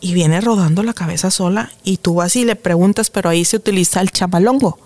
Y 0.00 0.14
viene 0.14 0.40
rodando 0.40 0.82
la 0.82 0.92
cabeza 0.92 1.30
sola 1.30 1.72
y 1.82 1.96
tú 1.96 2.14
vas 2.14 2.36
y 2.36 2.44
le 2.44 2.54
preguntas, 2.54 3.10
pero 3.10 3.28
ahí 3.28 3.44
se 3.44 3.56
utiliza 3.56 4.00
el 4.00 4.10
chamalongo, 4.10 4.78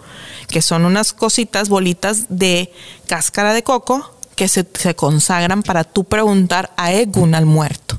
que 0.48 0.62
son 0.62 0.84
unas 0.84 1.12
cositas, 1.12 1.68
bolitas 1.68 2.26
de 2.28 2.72
cáscara 3.06 3.52
de 3.52 3.62
coco 3.62 4.14
que 4.36 4.48
se, 4.48 4.66
se 4.72 4.94
consagran 4.94 5.62
para 5.62 5.84
tú 5.84 6.04
preguntar 6.04 6.72
a 6.76 6.92
Egun, 6.92 7.34
al 7.34 7.44
muerto. 7.44 7.89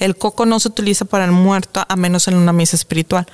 El 0.00 0.16
coco 0.16 0.46
no 0.46 0.58
se 0.58 0.68
utiliza 0.68 1.04
para 1.04 1.24
el 1.24 1.30
muerto 1.30 1.84
a 1.86 1.96
menos 1.96 2.26
en 2.26 2.34
una 2.34 2.52
misa 2.52 2.74
espiritual. 2.74 3.26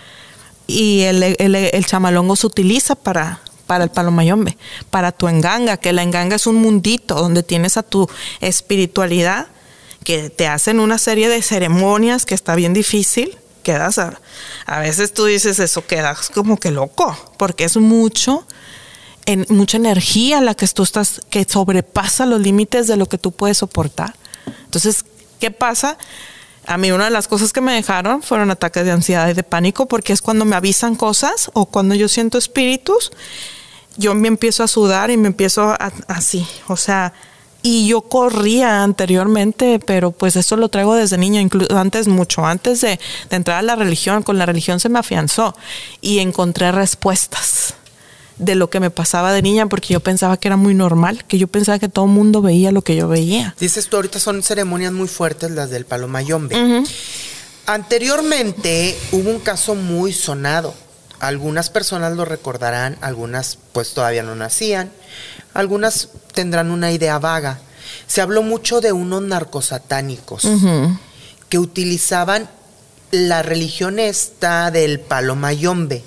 Y 0.66 1.02
el, 1.02 1.22
el, 1.22 1.54
el 1.54 1.86
chamalongo 1.86 2.36
se 2.36 2.46
utiliza 2.46 2.96
para, 2.96 3.40
para 3.66 3.84
el 3.84 3.90
palomayombe, 3.90 4.56
para 4.90 5.12
tu 5.12 5.28
enganga, 5.28 5.76
que 5.76 5.92
la 5.92 6.02
enganga 6.02 6.36
es 6.36 6.46
un 6.46 6.56
mundito 6.56 7.14
donde 7.14 7.42
tienes 7.42 7.76
a 7.76 7.82
tu 7.82 8.08
espiritualidad, 8.40 9.46
que 10.04 10.30
te 10.30 10.46
hacen 10.46 10.80
una 10.80 10.98
serie 10.98 11.28
de 11.28 11.42
ceremonias 11.42 12.26
que 12.26 12.34
está 12.34 12.54
bien 12.54 12.72
difícil. 12.72 13.36
Quedas 13.62 13.98
a, 13.98 14.20
a 14.66 14.78
veces 14.78 15.12
tú 15.12 15.24
dices 15.24 15.58
eso, 15.58 15.84
quedas 15.86 16.30
como 16.30 16.56
que 16.56 16.70
loco, 16.70 17.16
porque 17.36 17.64
es 17.64 17.76
mucho, 17.76 18.46
en, 19.26 19.44
mucha 19.48 19.76
energía 19.76 20.40
la 20.40 20.54
que 20.54 20.68
tú 20.68 20.84
estás, 20.84 21.20
que 21.30 21.44
sobrepasa 21.44 22.26
los 22.26 22.40
límites 22.40 22.86
de 22.86 22.96
lo 22.96 23.06
que 23.06 23.18
tú 23.18 23.32
puedes 23.32 23.58
soportar. 23.58 24.14
Entonces, 24.64 25.04
¿qué 25.40 25.50
pasa? 25.50 25.98
A 26.66 26.78
mí 26.78 26.90
una 26.90 27.04
de 27.04 27.10
las 27.10 27.28
cosas 27.28 27.52
que 27.52 27.60
me 27.60 27.74
dejaron 27.74 28.22
fueron 28.22 28.50
ataques 28.50 28.84
de 28.84 28.90
ansiedad 28.90 29.28
y 29.28 29.34
de 29.34 29.42
pánico 29.42 29.86
porque 29.86 30.12
es 30.12 30.20
cuando 30.20 30.44
me 30.44 30.56
avisan 30.56 30.96
cosas 30.96 31.50
o 31.54 31.66
cuando 31.66 31.94
yo 31.94 32.08
siento 32.08 32.38
espíritus, 32.38 33.12
yo 33.96 34.14
me 34.14 34.28
empiezo 34.28 34.62
a 34.62 34.68
sudar 34.68 35.10
y 35.10 35.16
me 35.16 35.28
empiezo 35.28 35.70
a, 35.70 35.92
así, 36.08 36.46
o 36.68 36.76
sea, 36.76 37.12
y 37.62 37.88
yo 37.88 38.02
corría 38.02 38.82
anteriormente, 38.82 39.78
pero 39.78 40.12
pues 40.12 40.36
eso 40.36 40.56
lo 40.56 40.68
traigo 40.68 40.94
desde 40.94 41.18
niña, 41.18 41.40
incluso 41.40 41.76
antes 41.78 42.06
mucho, 42.06 42.44
antes 42.44 42.80
de, 42.80 43.00
de 43.30 43.36
entrar 43.36 43.58
a 43.58 43.62
la 43.62 43.76
religión, 43.76 44.22
con 44.22 44.38
la 44.38 44.46
religión 44.46 44.78
se 44.80 44.88
me 44.88 44.98
afianzó 44.98 45.56
y 46.00 46.18
encontré 46.18 46.72
respuestas 46.72 47.74
de 48.38 48.54
lo 48.54 48.68
que 48.68 48.80
me 48.80 48.90
pasaba 48.90 49.32
de 49.32 49.42
niña 49.42 49.66
porque 49.66 49.94
yo 49.94 50.00
pensaba 50.00 50.36
que 50.36 50.48
era 50.48 50.56
muy 50.56 50.74
normal, 50.74 51.24
que 51.24 51.38
yo 51.38 51.48
pensaba 51.48 51.78
que 51.78 51.88
todo 51.88 52.04
el 52.04 52.10
mundo 52.10 52.42
veía 52.42 52.72
lo 52.72 52.82
que 52.82 52.96
yo 52.96 53.08
veía. 53.08 53.54
Dices 53.58 53.88
tú, 53.88 53.96
ahorita 53.96 54.18
son 54.18 54.42
ceremonias 54.42 54.92
muy 54.92 55.08
fuertes 55.08 55.50
las 55.50 55.70
del 55.70 55.86
palomayombe. 55.86 56.84
Anteriormente 57.66 58.96
hubo 59.12 59.30
un 59.30 59.40
caso 59.40 59.74
muy 59.74 60.12
sonado. 60.12 60.74
Algunas 61.18 61.70
personas 61.70 62.14
lo 62.14 62.26
recordarán, 62.26 62.98
algunas 63.00 63.58
pues 63.72 63.94
todavía 63.94 64.22
no 64.22 64.34
nacían. 64.34 64.90
algunas 65.54 66.10
tendrán 66.34 66.70
una 66.70 66.92
idea 66.92 67.18
vaga. 67.18 67.58
Se 68.06 68.20
habló 68.20 68.42
mucho 68.42 68.80
de 68.82 68.92
unos 68.92 69.22
narcosatánicos 69.22 70.46
que 71.48 71.58
utilizaban 71.58 72.50
la 73.12 73.42
religión 73.42 73.98
esta 73.98 74.70
del 74.70 75.00
palo 75.00 75.36
mayombe 75.36 76.04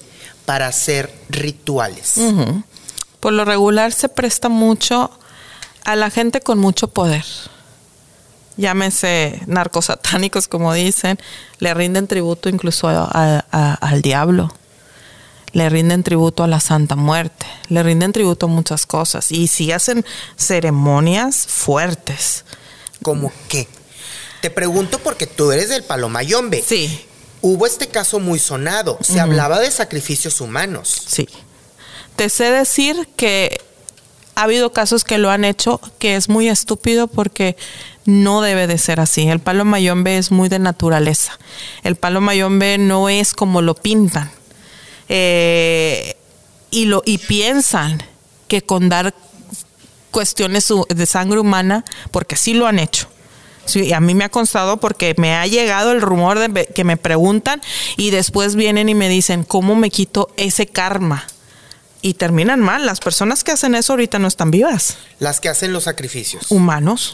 para 0.50 0.66
hacer 0.66 1.14
rituales. 1.30 2.16
Por 3.20 3.34
lo 3.34 3.46
regular 3.46 3.94
se 3.94 4.10
presta 4.10 4.50
mucho 4.50 5.12
a 5.86 5.96
la 5.96 6.10
gente 6.10 6.42
con 6.42 6.58
mucho 6.58 6.88
poder. 6.88 7.24
Llámese 8.58 9.44
narcosatánicos, 9.46 10.48
como 10.48 10.74
dicen, 10.74 11.20
le 11.60 11.72
rinden 11.76 12.08
tributo 12.08 12.50
incluso 12.50 12.88
al 12.90 14.02
diablo, 14.02 14.52
le 15.52 15.70
rinden 15.70 16.02
tributo 16.02 16.42
a 16.42 16.48
la 16.48 16.60
Santa 16.60 16.96
Muerte, 16.96 17.46
le 17.68 17.84
rinden 17.84 18.12
tributo 18.12 18.48
a 18.48 18.50
muchas 18.50 18.88
cosas. 18.88 19.32
Y 19.32 19.46
sí 19.46 19.72
hacen 19.72 20.04
ceremonias 20.36 21.46
fuertes. 21.46 22.44
¿Cómo 23.04 23.32
qué? 23.50 23.68
Te 24.42 24.50
pregunto 24.50 24.98
porque 24.98 25.28
tú 25.28 25.52
eres 25.52 25.70
del 25.70 25.84
Palomayombe. 25.84 26.64
Sí. 26.68 27.06
Hubo 27.42 27.66
este 27.66 27.88
caso 27.88 28.20
muy 28.20 28.40
sonado. 28.40 28.98
Se 29.02 29.20
hablaba 29.20 29.60
de 29.60 29.72
sacrificios 29.72 30.42
humanos. 30.42 31.04
Sí. 31.08 31.28
Te 32.16 32.30
sé 32.30 32.52
decir 32.52 33.08
que 33.16 33.62
ha 34.36 34.44
habido 34.44 34.74
casos 34.74 35.04
que 35.04 35.18
lo 35.18 35.30
han 35.30 35.46
hecho 35.46 35.80
que 36.00 36.16
es 36.16 36.28
muy 36.28 36.50
estúpido 36.50 37.08
porque 37.08 37.56
no 38.06 38.42
debe 38.42 38.68
de 38.68 38.78
ser 38.78 39.00
así. 39.00 39.28
El 39.28 39.40
palo 39.40 39.64
mayombe 39.64 40.18
es 40.18 40.32
muy 40.32 40.50
de 40.50 40.60
naturaleza. 40.60 41.40
El 41.84 41.96
palo 41.96 42.20
mayombe 42.20 42.78
no 42.78 43.08
es 43.08 43.34
como 43.34 43.62
lo 43.62 43.76
pintan. 43.76 44.32
Eh, 45.08 46.16
y, 46.72 46.86
lo, 46.86 47.02
y 47.06 47.20
piensan 47.20 48.04
que 48.48 48.62
con 48.62 48.90
dar 48.90 49.14
cuestiones 50.12 50.68
de 50.90 51.06
sangre 51.06 51.40
humana, 51.40 51.86
porque 52.12 52.36
sí 52.36 52.54
lo 52.54 52.68
han 52.68 52.80
hecho 52.80 53.08
Sí, 53.70 53.94
a 53.94 54.00
mí 54.00 54.16
me 54.16 54.24
ha 54.24 54.30
constado 54.30 54.78
porque 54.78 55.14
me 55.18 55.36
ha 55.36 55.46
llegado 55.46 55.92
el 55.92 56.02
rumor 56.02 56.40
de 56.40 56.66
que 56.66 56.84
me 56.84 56.98
preguntan 56.98 57.62
y 57.98 58.10
después 58.10 58.56
vienen 58.56 58.90
y 58.90 58.96
me 58.96 59.10
dicen, 59.10 59.44
¿cómo 59.44 59.76
me 59.76 59.92
quito 59.92 60.30
ese 60.38 60.66
karma? 60.66 61.28
Y 62.02 62.16
terminan 62.16 62.62
mal. 62.62 62.88
Las 62.88 63.00
personas 63.00 63.44
que 63.44 63.52
hacen 63.52 63.76
eso 63.76 63.94
ahorita 63.94 64.18
no 64.18 64.28
están 64.28 64.50
vivas. 64.50 64.98
Las 65.20 65.40
que 65.40 65.50
hacen 65.50 65.72
los 65.72 65.84
sacrificios. 65.84 66.50
Humanos. 66.50 67.14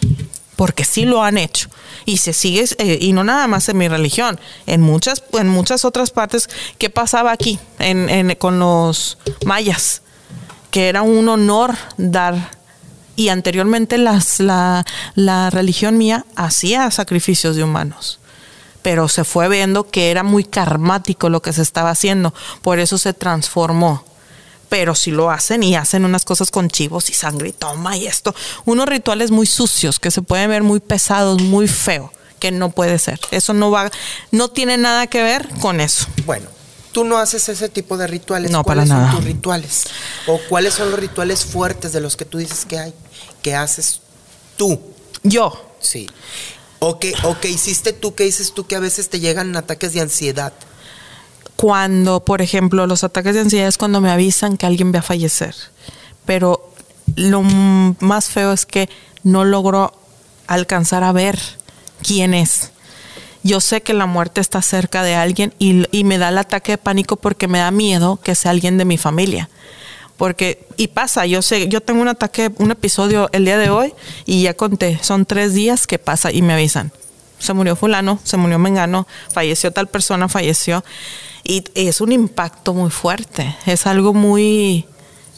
Porque 0.55 0.85
sí 0.85 1.03
lo 1.03 1.23
han 1.23 1.37
hecho. 1.37 1.67
Y 2.05 2.17
se 2.17 2.31
sigue, 2.31 2.63
eh, 2.77 2.99
y 3.01 3.11
no 3.11 3.25
nada 3.25 3.47
más 3.47 3.67
en 3.67 3.77
mi 3.77 3.89
religión, 3.89 4.39
en 4.65 4.79
muchas, 4.79 5.23
en 5.33 5.49
muchas 5.49 5.83
otras 5.83 6.11
partes. 6.11 6.49
¿Qué 6.77 6.89
pasaba 6.89 7.33
aquí 7.33 7.59
en, 7.79 8.33
con 8.35 8.59
los 8.59 9.17
mayas? 9.43 10.03
Que 10.71 10.87
era 10.87 11.01
un 11.01 11.27
honor 11.27 11.75
dar 11.97 12.54
y 13.15 13.29
anteriormente 13.29 13.97
las, 13.97 14.39
la, 14.39 14.85
la 15.15 15.49
religión 15.49 15.97
mía 15.97 16.25
hacía 16.35 16.89
sacrificios 16.91 17.55
de 17.55 17.63
humanos 17.63 18.19
pero 18.85 19.09
se 19.09 19.23
fue 19.23 19.49
viendo 19.49 19.89
que 19.89 20.11
era 20.11 20.21
muy 20.21 20.43
karmático 20.43 21.27
lo 21.29 21.41
que 21.41 21.51
se 21.53 21.63
estaba 21.63 21.89
haciendo, 21.89 22.35
por 22.61 22.77
eso 22.77 22.99
se 22.99 23.15
transformó. 23.15 24.05
Pero 24.69 24.93
si 24.93 25.09
lo 25.09 25.31
hacen 25.31 25.63
y 25.63 25.75
hacen 25.75 26.05
unas 26.05 26.23
cosas 26.23 26.51
con 26.51 26.69
chivos 26.69 27.09
y 27.09 27.13
sangre 27.13 27.49
y 27.49 27.51
toma 27.51 27.97
y 27.97 28.05
esto, 28.05 28.35
unos 28.63 28.87
rituales 28.87 29.31
muy 29.31 29.47
sucios 29.47 29.99
que 29.99 30.11
se 30.11 30.21
pueden 30.21 30.51
ver 30.51 30.61
muy 30.61 30.81
pesados, 30.81 31.41
muy 31.41 31.67
feo, 31.67 32.13
que 32.39 32.51
no 32.51 32.69
puede 32.69 32.99
ser. 32.99 33.19
Eso 33.31 33.55
no 33.55 33.71
va, 33.71 33.89
no 34.29 34.49
tiene 34.49 34.77
nada 34.77 35.07
que 35.07 35.23
ver 35.23 35.49
con 35.61 35.81
eso. 35.81 36.05
Bueno, 36.27 36.47
tú 36.91 37.05
no 37.05 37.17
haces 37.17 37.49
ese 37.49 37.69
tipo 37.69 37.97
de 37.97 38.05
rituales. 38.05 38.51
No, 38.51 38.63
¿Cuáles 38.63 38.87
para 38.87 38.99
son 38.99 39.07
nada. 39.07 39.17
tus 39.17 39.25
rituales? 39.25 39.83
¿O 40.27 40.39
cuáles 40.47 40.75
son 40.75 40.91
los 40.91 40.99
rituales 40.99 41.43
fuertes 41.43 41.91
de 41.91 42.01
los 42.01 42.15
que 42.15 42.25
tú 42.25 42.37
dices 42.37 42.65
que 42.65 42.77
hay? 42.77 42.93
Que 43.45 43.53
haces 43.53 44.01
tú. 44.57 44.81
Yo, 45.21 45.53
Sí. 45.85 46.07
O 46.79 46.97
que, 46.97 47.13
o 47.23 47.39
que 47.39 47.49
hiciste 47.49 47.93
tú, 47.93 48.15
que 48.15 48.23
dices 48.23 48.53
tú 48.53 48.65
que 48.65 48.75
a 48.75 48.79
veces 48.79 49.09
te 49.09 49.19
llegan 49.19 49.55
ataques 49.55 49.93
de 49.93 50.01
ansiedad. 50.01 50.51
cuando, 51.55 52.25
por 52.25 52.41
ejemplo, 52.41 52.87
los 52.87 53.03
ataques 53.03 53.35
de 53.35 53.41
ansiedad 53.41 53.67
es 53.67 53.77
cuando 53.77 54.01
me 54.01 54.09
avisan 54.09 54.57
que 54.57 54.65
alguien 54.65 54.91
va 54.93 54.99
a 54.99 55.03
fallecer. 55.03 55.55
Pero 56.25 56.73
lo 57.15 57.43
más 57.43 58.29
feo 58.29 58.51
es 58.51 58.65
que 58.65 58.89
no 59.23 59.45
logro 59.45 59.93
alcanzar 60.47 61.03
a 61.03 61.11
ver 61.11 61.39
quién 62.01 62.33
es. 62.33 62.71
Yo 63.43 63.61
sé 63.61 63.81
que 63.81 63.93
la 63.93 64.07
muerte 64.07 64.41
está 64.41 64.63
cerca 64.63 65.03
de 65.03 65.13
alguien 65.13 65.53
y, 65.59 65.85
y 65.95 66.03
me 66.03 66.17
da 66.17 66.29
el 66.29 66.39
ataque 66.39 66.73
de 66.73 66.77
pánico 66.79 67.15
porque 67.15 67.47
me 67.47 67.59
da 67.59 67.69
miedo 67.69 68.19
que 68.21 68.33
sea 68.33 68.51
alguien 68.51 68.77
de 68.79 68.85
mi 68.85 68.97
familia. 68.97 69.49
Porque, 70.17 70.65
y 70.77 70.87
pasa, 70.87 71.25
yo 71.25 71.41
sé, 71.41 71.67
yo 71.67 71.81
tengo 71.81 72.01
un 72.01 72.07
ataque, 72.07 72.51
un 72.57 72.71
episodio 72.71 73.29
el 73.33 73.45
día 73.45 73.57
de 73.57 73.69
hoy 73.69 73.93
y 74.25 74.43
ya 74.43 74.53
conté, 74.53 74.99
son 75.01 75.25
tres 75.25 75.53
días 75.53 75.87
que 75.87 75.99
pasa 75.99 76.31
y 76.31 76.41
me 76.41 76.53
avisan. 76.53 76.91
Se 77.37 77.53
murió 77.53 77.75
fulano, 77.75 78.19
se 78.23 78.37
murió 78.37 78.57
mengano, 78.57 79.07
falleció 79.33 79.71
tal 79.71 79.87
persona, 79.87 80.29
falleció. 80.29 80.85
Y 81.43 81.63
es 81.75 82.01
un 82.01 82.11
impacto 82.11 82.73
muy 82.73 82.89
fuerte, 82.89 83.55
es 83.65 83.85
algo 83.85 84.13
muy, 84.13 84.85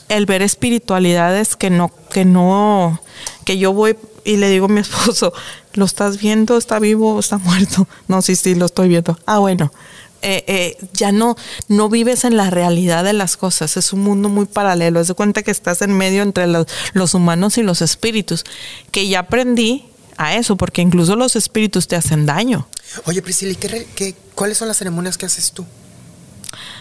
el 0.09 0.25
ver 0.25 0.41
espiritualidades 0.41 1.55
que 1.55 1.69
no, 1.69 1.91
que 2.11 2.23
no, 2.23 3.01
que 3.45 3.57
yo 3.57 3.73
voy 3.73 3.97
y 4.23 4.37
le 4.37 4.49
digo 4.49 4.65
a 4.65 4.69
mi 4.69 4.79
esposo, 4.81 5.33
¿lo 5.73 5.85
estás 5.85 6.19
viendo? 6.19 6.57
¿Está 6.57 6.79
vivo? 6.79 7.19
¿Está 7.19 7.37
muerto? 7.39 7.87
No, 8.07 8.21
sí, 8.21 8.35
sí, 8.35 8.55
lo 8.55 8.67
estoy 8.67 8.89
viendo. 8.89 9.17
Ah, 9.25 9.39
bueno. 9.39 9.71
Eh, 10.21 10.43
eh, 10.47 10.77
ya 10.93 11.11
no, 11.11 11.35
no 11.67 11.89
vives 11.89 12.23
en 12.23 12.37
la 12.37 12.49
realidad 12.49 13.03
de 13.03 13.13
las 13.13 13.37
cosas, 13.37 13.77
es 13.77 13.93
un 13.93 14.01
mundo 14.01 14.29
muy 14.29 14.45
paralelo, 14.45 14.99
es 14.99 15.07
de 15.07 15.13
cuenta 15.13 15.43
que 15.43 15.51
estás 15.51 15.81
en 15.83 15.91
medio 15.95 16.23
entre 16.23 16.47
los, 16.47 16.65
los 16.93 17.13
humanos 17.13 17.57
y 17.57 17.63
los 17.63 17.81
espíritus, 17.81 18.43
que 18.91 19.07
ya 19.07 19.19
aprendí 19.19 19.85
a 20.17 20.35
eso, 20.35 20.55
porque 20.55 20.81
incluso 20.81 21.15
los 21.15 21.35
espíritus 21.35 21.87
te 21.87 21.95
hacen 21.95 22.25
daño. 22.25 22.67
Oye, 23.05 23.21
Priscila, 23.21 23.51
¿y 23.51 23.55
qué 23.55 23.87
qué- 23.95 24.15
cuáles 24.33 24.57
son 24.57 24.67
las 24.67 24.77
ceremonias 24.77 25.17
que 25.17 25.27
haces 25.27 25.51
tú? 25.51 25.65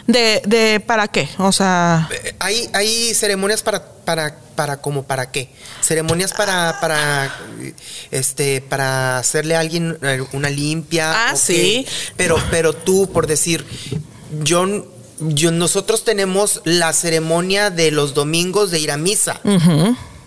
¿De, 0.07 0.41
de 0.47 0.81
para 0.81 1.09
qué? 1.09 1.29
O 1.39 1.51
sea, 1.53 2.09
Eh, 2.13 2.35
Hay, 2.39 2.71
hay 2.73 3.15
ceremonias 3.15 3.63
para, 3.63 3.85
para, 3.85 4.39
para, 4.55 4.77
como 4.81 5.03
para 5.03 5.31
qué? 5.33 5.51
Ceremonias 5.83 6.33
para, 6.33 6.79
para, 6.81 7.35
este, 8.11 8.61
para 8.61 9.19
hacerle 9.19 9.57
a 9.57 9.61
alguien 9.61 9.99
una 10.33 10.49
limpia. 10.51 11.29
Ah, 11.31 11.37
sí. 11.37 11.87
Pero, 12.17 12.37
pero 12.51 12.73
tú, 12.73 13.11
por 13.13 13.27
decir, 13.27 13.67
yo, 14.43 14.87
yo, 15.19 15.51
nosotros 15.51 16.05
tenemos 16.05 16.61
la 16.65 16.93
ceremonia 16.93 17.71
de 17.71 17.91
los 17.91 18.15
domingos 18.15 18.71
de 18.71 18.79
ir 18.79 18.93
a 18.93 18.97
misa. 18.97 19.41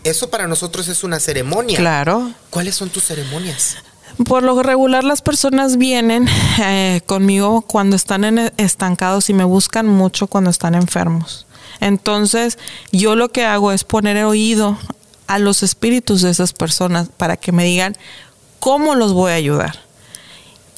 Eso 0.03 0.29
para 0.29 0.47
nosotros 0.47 0.87
es 0.89 1.03
una 1.03 1.19
ceremonia. 1.19 1.77
claro. 1.77 2.33
¿Cuáles 2.49 2.75
son 2.75 2.89
tus 2.89 3.03
ceremonias? 3.05 3.77
Por 4.25 4.43
lo 4.43 4.61
regular 4.61 5.03
las 5.03 5.21
personas 5.21 5.77
vienen 5.77 6.27
eh, 6.59 7.01
conmigo 7.05 7.61
cuando 7.61 7.95
están 7.95 8.51
estancados 8.57 9.29
y 9.29 9.33
me 9.33 9.45
buscan 9.45 9.87
mucho 9.87 10.27
cuando 10.27 10.49
están 10.49 10.75
enfermos. 10.75 11.45
Entonces 11.79 12.57
yo 12.91 13.15
lo 13.15 13.29
que 13.29 13.45
hago 13.45 13.71
es 13.71 13.83
poner 13.83 14.23
oído 14.25 14.77
a 15.27 15.39
los 15.39 15.63
espíritus 15.63 16.21
de 16.21 16.31
esas 16.31 16.53
personas 16.53 17.09
para 17.15 17.37
que 17.37 17.51
me 17.51 17.63
digan 17.63 17.95
cómo 18.59 18.95
los 18.95 19.13
voy 19.13 19.31
a 19.31 19.35
ayudar. 19.35 19.79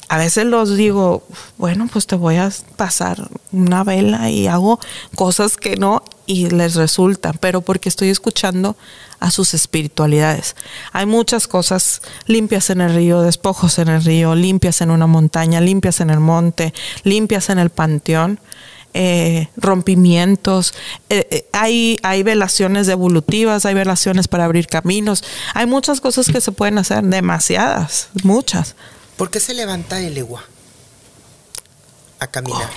A 0.08 0.18
veces 0.18 0.44
los 0.44 0.76
digo, 0.76 1.24
bueno, 1.56 1.88
pues 1.90 2.06
te 2.06 2.16
voy 2.16 2.36
a 2.36 2.52
pasar 2.76 3.28
una 3.50 3.82
vela 3.82 4.30
y 4.30 4.46
hago 4.46 4.78
cosas 5.16 5.56
que 5.56 5.76
no 5.76 6.04
y 6.32 6.48
les 6.48 6.76
resultan, 6.76 7.36
pero 7.38 7.60
porque 7.60 7.90
estoy 7.90 8.08
escuchando 8.08 8.74
a 9.20 9.30
sus 9.30 9.52
espiritualidades. 9.52 10.56
Hay 10.92 11.04
muchas 11.04 11.46
cosas 11.46 12.00
limpias 12.26 12.70
en 12.70 12.80
el 12.80 12.94
río, 12.94 13.20
despojos 13.20 13.78
en 13.78 13.88
el 13.88 14.02
río, 14.02 14.34
limpias 14.34 14.80
en 14.80 14.90
una 14.90 15.06
montaña, 15.06 15.60
limpias 15.60 16.00
en 16.00 16.08
el 16.08 16.20
monte, 16.20 16.72
limpias 17.04 17.50
en 17.50 17.58
el 17.58 17.68
panteón, 17.68 18.40
eh, 18.94 19.48
rompimientos. 19.56 20.72
eh, 21.10 21.26
eh, 21.30 21.46
hay, 21.52 21.98
hay 22.02 22.22
velaciones 22.22 22.88
evolutivas, 22.88 23.66
hay 23.66 23.74
velaciones 23.74 24.26
para 24.26 24.46
abrir 24.46 24.68
caminos. 24.68 25.22
Hay 25.52 25.66
muchas 25.66 26.00
cosas 26.00 26.28
que 26.28 26.40
se 26.40 26.50
pueden 26.50 26.78
hacer, 26.78 27.04
demasiadas, 27.04 28.08
muchas. 28.24 28.74
¿Por 29.18 29.30
qué 29.30 29.38
se 29.38 29.52
levanta 29.52 30.00
el 30.00 30.16
egua 30.16 30.44
a 32.18 32.26
caminar? 32.26 32.70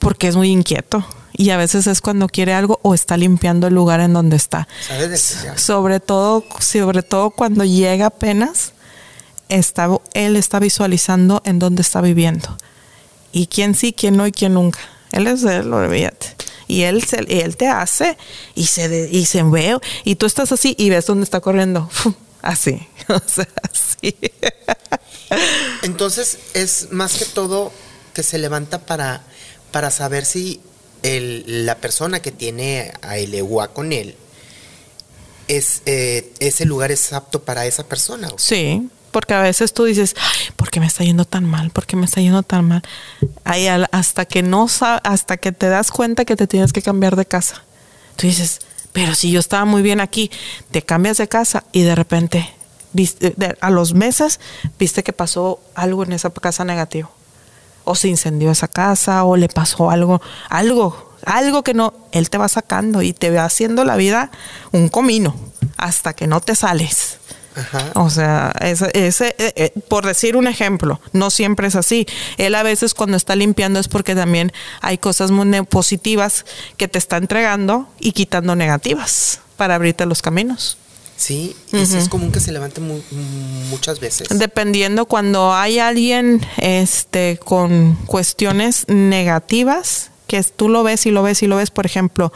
porque 0.00 0.28
es 0.28 0.36
muy 0.36 0.50
inquieto 0.50 1.06
y 1.36 1.50
a 1.50 1.56
veces 1.56 1.86
es 1.86 2.00
cuando 2.00 2.28
quiere 2.28 2.54
algo 2.54 2.78
o 2.82 2.94
está 2.94 3.16
limpiando 3.16 3.66
el 3.66 3.74
lugar 3.74 4.00
en 4.00 4.12
donde 4.12 4.36
está. 4.36 4.68
Sobre 5.58 6.00
todo, 6.00 6.44
sobre 6.60 7.02
todo 7.02 7.30
cuando 7.30 7.64
llega 7.64 8.06
apenas, 8.06 8.72
está, 9.48 9.88
él 10.14 10.36
está 10.36 10.58
visualizando 10.60 11.42
en 11.44 11.58
dónde 11.58 11.82
está 11.82 12.00
viviendo. 12.00 12.56
Y 13.32 13.48
quién 13.48 13.74
sí, 13.74 13.92
quién 13.92 14.16
no 14.16 14.26
y 14.26 14.32
quién 14.32 14.54
nunca. 14.54 14.78
Él 15.12 15.26
es 15.26 15.42
él, 15.44 15.72
olvídate. 15.72 16.36
Y 16.66 16.82
él, 16.82 17.04
se, 17.04 17.24
y 17.28 17.40
él 17.40 17.56
te 17.56 17.66
hace 17.68 18.16
y 18.54 18.66
se, 18.66 18.88
de- 18.88 19.08
y 19.10 19.26
se 19.26 19.42
ve. 19.42 19.78
Y 20.04 20.14
tú 20.14 20.26
estás 20.26 20.50
así 20.52 20.74
y 20.78 20.88
ves 20.90 21.06
dónde 21.06 21.24
está 21.24 21.40
corriendo. 21.40 21.90
Así. 22.42 22.86
O 23.08 23.20
sea, 23.26 23.46
así. 23.70 24.16
Entonces 25.82 26.38
es 26.54 26.88
más 26.90 27.14
que 27.14 27.24
todo 27.26 27.72
que 28.14 28.22
se 28.22 28.38
levanta 28.38 28.86
para, 28.86 29.22
para 29.72 29.90
saber 29.90 30.24
si 30.24 30.60
el- 31.04 31.64
la 31.66 31.76
persona 31.76 32.20
que 32.20 32.32
tiene 32.32 32.92
a 33.02 33.16
el 33.18 33.32
egua 33.34 33.72
con 33.72 33.92
él 33.92 34.16
es, 35.46 35.82
eh, 35.86 36.32
ese 36.40 36.64
lugar 36.64 36.90
es 36.90 37.12
apto 37.12 37.42
para 37.42 37.66
esa 37.66 37.84
persona. 37.86 38.28
Sí, 38.38 38.88
porque 39.10 39.34
a 39.34 39.40
veces 39.42 39.72
tú 39.74 39.84
dices, 39.84 40.16
"Ay, 40.18 40.48
¿por 40.56 40.70
qué 40.70 40.80
me 40.80 40.86
está 40.86 41.04
yendo 41.04 41.24
tan 41.24 41.44
mal? 41.44 41.70
¿Por 41.70 41.86
qué 41.86 41.96
me 41.96 42.06
está 42.06 42.20
yendo 42.20 42.42
tan 42.42 42.64
mal? 42.66 42.82
Hasta 43.92 44.24
que 44.24 44.42
no 44.42 44.66
hasta 45.04 45.36
que 45.36 45.52
te 45.52 45.68
das 45.68 45.90
cuenta 45.90 46.24
que 46.24 46.34
te 46.36 46.46
tienes 46.46 46.72
que 46.72 46.82
cambiar 46.82 47.14
de 47.14 47.26
casa. 47.26 47.62
Tú 48.16 48.26
dices, 48.26 48.60
pero 48.92 49.14
si 49.14 49.30
yo 49.30 49.40
estaba 49.40 49.64
muy 49.66 49.82
bien 49.82 50.00
aquí, 50.00 50.30
te 50.70 50.82
cambias 50.82 51.18
de 51.18 51.28
casa 51.28 51.64
y 51.72 51.82
de 51.82 51.94
repente 51.94 52.48
viste- 52.92 53.34
de- 53.36 53.56
a 53.60 53.70
los 53.70 53.92
meses 53.92 54.40
viste 54.78 55.02
que 55.02 55.12
pasó 55.12 55.60
algo 55.74 56.04
en 56.04 56.12
esa 56.12 56.30
casa 56.30 56.64
negativo. 56.64 57.10
O 57.84 57.94
se 57.94 58.08
incendió 58.08 58.50
esa 58.50 58.68
casa 58.68 59.24
o 59.24 59.36
le 59.36 59.48
pasó 59.48 59.90
algo, 59.90 60.20
algo, 60.48 61.14
algo 61.24 61.62
que 61.62 61.74
no, 61.74 61.92
él 62.12 62.30
te 62.30 62.38
va 62.38 62.48
sacando 62.48 63.02
y 63.02 63.12
te 63.12 63.30
va 63.30 63.44
haciendo 63.44 63.84
la 63.84 63.96
vida 63.96 64.30
un 64.72 64.88
comino 64.88 65.34
hasta 65.76 66.14
que 66.14 66.26
no 66.26 66.40
te 66.40 66.54
sales. 66.54 67.18
Ajá. 67.56 67.92
O 67.94 68.10
sea, 68.10 68.52
ese, 68.60 68.90
ese, 68.94 69.36
eh, 69.38 69.52
eh, 69.56 69.72
por 69.88 70.04
decir 70.04 70.36
un 70.36 70.48
ejemplo, 70.48 71.00
no 71.12 71.30
siempre 71.30 71.68
es 71.68 71.76
así. 71.76 72.06
Él 72.36 72.54
a 72.54 72.62
veces 72.62 72.94
cuando 72.94 73.16
está 73.16 73.36
limpiando 73.36 73.78
es 73.78 73.88
porque 73.88 74.14
también 74.14 74.52
hay 74.80 74.98
cosas 74.98 75.30
muy 75.30 75.62
positivas 75.62 76.44
que 76.76 76.88
te 76.88 76.98
está 76.98 77.16
entregando 77.16 77.88
y 78.00 78.12
quitando 78.12 78.56
negativas 78.56 79.40
para 79.56 79.76
abrirte 79.76 80.04
los 80.06 80.20
caminos. 80.20 80.78
Sí, 81.16 81.54
y 81.72 81.86
sí 81.86 81.96
es 81.96 82.08
común 82.08 82.32
que 82.32 82.40
se 82.40 82.50
levante 82.52 82.80
mu- 82.80 83.00
muchas 83.70 84.00
veces. 84.00 84.28
Dependiendo 84.30 85.06
cuando 85.06 85.54
hay 85.54 85.78
alguien 85.78 86.44
este, 86.58 87.38
con 87.44 87.94
cuestiones 88.06 88.84
negativas, 88.88 90.10
que 90.26 90.42
tú 90.42 90.68
lo 90.68 90.82
ves 90.82 91.06
y 91.06 91.10
lo 91.10 91.22
ves 91.22 91.42
y 91.42 91.46
lo 91.46 91.56
ves, 91.56 91.70
por 91.70 91.86
ejemplo, 91.86 92.32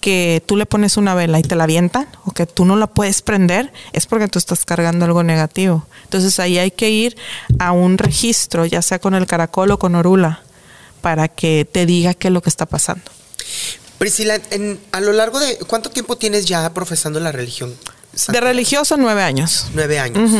que 0.00 0.42
tú 0.46 0.56
le 0.56 0.66
pones 0.66 0.96
una 0.96 1.14
vela 1.14 1.38
y 1.38 1.42
te 1.42 1.56
la 1.56 1.64
avientan 1.64 2.06
o 2.24 2.30
que 2.32 2.46
tú 2.46 2.64
no 2.64 2.76
la 2.76 2.86
puedes 2.86 3.22
prender, 3.22 3.72
es 3.92 4.06
porque 4.06 4.28
tú 4.28 4.38
estás 4.38 4.64
cargando 4.64 5.04
algo 5.04 5.22
negativo. 5.22 5.86
Entonces 6.04 6.38
ahí 6.40 6.58
hay 6.58 6.70
que 6.70 6.90
ir 6.90 7.16
a 7.58 7.72
un 7.72 7.98
registro, 7.98 8.66
ya 8.66 8.82
sea 8.82 8.98
con 9.00 9.14
el 9.14 9.26
caracol 9.26 9.70
o 9.72 9.78
con 9.78 9.94
orula, 9.94 10.42
para 11.00 11.28
que 11.28 11.66
te 11.70 11.86
diga 11.86 12.14
qué 12.14 12.28
es 12.28 12.34
lo 12.34 12.42
que 12.42 12.50
está 12.50 12.66
pasando. 12.66 13.02
Priscila, 13.98 14.40
en- 14.50 14.78
a 14.92 15.00
lo 15.00 15.12
largo 15.12 15.38
de... 15.40 15.58
¿Cuánto 15.66 15.90
tiempo 15.90 16.16
tienes 16.16 16.46
ya 16.46 16.72
profesando 16.74 17.18
la 17.20 17.32
religión? 17.32 17.74
De 18.28 18.40
religioso, 18.40 18.96
nueve 18.96 19.22
años. 19.22 19.66
Nueve 19.74 19.98
años. 19.98 20.30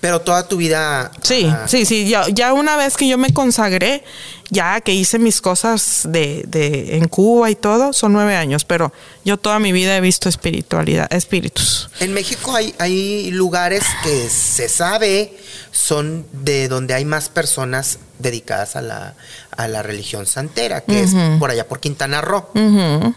Pero 0.00 0.20
toda 0.20 0.48
tu 0.48 0.56
vida... 0.56 1.12
Sí, 1.22 1.46
ah, 1.48 1.66
sí, 1.68 1.86
sí. 1.86 2.08
Ya, 2.08 2.26
ya 2.28 2.52
una 2.52 2.76
vez 2.76 2.96
que 2.96 3.06
yo 3.06 3.18
me 3.18 3.32
consagré, 3.32 4.02
ya 4.50 4.80
que 4.80 4.92
hice 4.92 5.20
mis 5.20 5.40
cosas 5.40 6.02
de, 6.08 6.42
de 6.48 6.96
en 6.96 7.06
Cuba 7.06 7.50
y 7.50 7.54
todo, 7.54 7.92
son 7.92 8.12
nueve 8.12 8.34
años. 8.34 8.64
Pero 8.64 8.92
yo 9.24 9.36
toda 9.36 9.60
mi 9.60 9.70
vida 9.70 9.96
he 9.96 10.00
visto 10.00 10.28
espiritualidad, 10.28 11.06
espíritus. 11.12 11.88
En 12.00 12.12
México 12.12 12.52
hay, 12.52 12.74
hay 12.78 13.30
lugares 13.30 13.84
que 14.02 14.28
se 14.28 14.68
sabe 14.68 15.38
son 15.70 16.26
de 16.32 16.68
donde 16.68 16.94
hay 16.94 17.04
más 17.04 17.28
personas 17.28 17.98
dedicadas 18.18 18.76
a 18.76 18.82
la, 18.82 19.14
a 19.56 19.68
la 19.68 19.82
religión 19.82 20.26
santera, 20.26 20.82
que 20.82 21.02
es 21.02 21.12
por 21.38 21.50
allá 21.50 21.66
por 21.68 21.80
Quintana 21.80 22.20
Roo, 22.20 22.48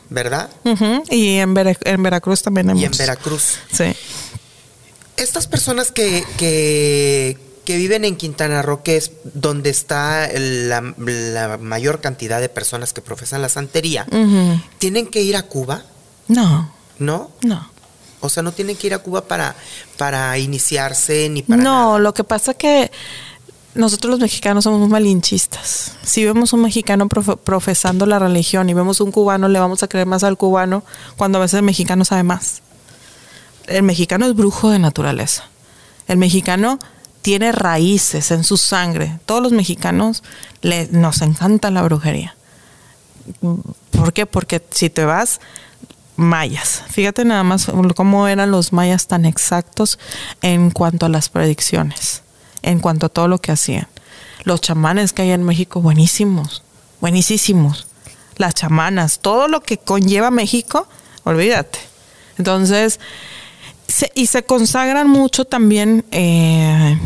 ¿verdad? 0.09 0.49
Y 1.09 1.37
en, 1.37 1.53
Vera- 1.53 1.77
en 1.83 2.03
Veracruz 2.03 2.41
también 2.41 2.69
hay 2.69 2.79
Y 2.81 2.85
en. 2.85 2.91
Veracruz. 2.91 3.59
Sí. 3.71 3.95
Estas 5.17 5.47
personas 5.47 5.91
que, 5.91 6.25
que, 6.37 7.37
que 7.63 7.77
viven 7.77 8.03
en 8.03 8.17
Quintana 8.17 8.61
Roo, 8.61 8.83
que 8.83 8.97
es 8.97 9.11
donde 9.33 9.69
está 9.69 10.29
la, 10.33 10.93
la 10.97 11.57
mayor 11.57 12.01
cantidad 12.01 12.41
de 12.41 12.49
personas 12.49 12.91
que 12.93 13.01
profesan 13.01 13.41
la 13.41 13.49
santería. 13.49 14.05
¿tienen 14.77 15.07
que 15.07 15.21
ir 15.21 15.35
a 15.37 15.43
Cuba? 15.43 15.83
No, 16.27 16.71
¿No? 16.99 17.31
no. 17.43 17.69
O 18.25 18.29
sea, 18.29 18.43
no 18.43 18.51
tienen 18.51 18.75
que 18.75 18.87
ir 18.87 18.93
a 18.93 18.99
Cuba 18.99 19.21
para, 19.25 19.55
para 19.97 20.37
iniciarse 20.37 21.29
ni 21.29 21.41
para 21.43 21.61
no, 21.61 21.85
nada. 21.87 21.99
lo 21.99 22.13
que 22.13 22.23
pasa 22.23 22.53
que 22.53 22.91
nosotros 23.73 24.11
los 24.11 24.19
mexicanos 24.19 24.63
somos 24.63 24.79
muy 24.79 24.89
malinchistas. 24.89 25.93
Si 26.03 26.23
vemos 26.23 26.53
un 26.53 26.61
mexicano 26.61 27.07
profe- 27.07 27.37
profesando 27.37 28.05
la 28.05 28.19
religión 28.19 28.69
y 28.69 28.73
vemos 28.73 29.01
un 29.01 29.11
cubano, 29.11 29.47
le 29.49 29.59
vamos 29.59 29.83
a 29.83 29.87
creer 29.87 30.07
más 30.07 30.23
al 30.23 30.37
cubano 30.37 30.83
cuando 31.17 31.37
a 31.37 31.41
veces 31.41 31.55
el 31.59 31.63
mexicano 31.65 32.05
sabe 32.05 32.23
más. 32.23 32.61
El 33.67 33.83
mexicano 33.83 34.25
es 34.27 34.35
brujo 34.35 34.69
de 34.69 34.79
naturaleza. 34.79 35.43
El 36.07 36.17
mexicano 36.17 36.79
tiene 37.21 37.51
raíces 37.51 38.29
en 38.31 38.43
su 38.43 38.55
sangre. 38.57 39.19
Todos 39.25 39.41
los 39.41 39.51
mexicanos 39.51 40.23
le, 40.61 40.87
nos 40.91 41.21
encanta 41.21 41.71
la 41.71 41.81
brujería. 41.81 42.35
¿Por 43.91 44.13
qué? 44.13 44.25
Porque 44.25 44.63
si 44.69 44.89
te 44.89 45.03
vas 45.03 45.39
mayas, 46.17 46.83
fíjate 46.89 47.25
nada 47.25 47.43
más 47.43 47.67
cómo 47.95 48.27
eran 48.27 48.51
los 48.51 48.73
mayas 48.73 49.07
tan 49.07 49.25
exactos 49.25 49.99
en 50.41 50.71
cuanto 50.71 51.05
a 51.05 51.09
las 51.09 51.29
predicciones, 51.29 52.23
en 52.61 52.79
cuanto 52.79 53.07
a 53.07 53.09
todo 53.09 53.27
lo 53.27 53.39
que 53.39 53.51
hacían. 53.51 53.87
Los 54.43 54.61
chamanes 54.61 55.11
que 55.11 55.23
hay 55.23 55.31
en 55.31 55.43
México, 55.43 55.81
buenísimos, 55.81 56.63
buenísimos. 57.01 57.87
Las 58.37 58.53
chamanas, 58.53 59.19
todo 59.19 59.47
lo 59.47 59.61
que 59.61 59.77
conlleva 59.77 60.29
México, 60.29 60.87
olvídate. 61.23 61.79
Entonces, 62.37 62.99
y 64.13 64.27
se 64.27 64.43
consagran 64.43 65.09
mucho 65.09 65.45
también 65.45 66.05
eh, 66.11 66.99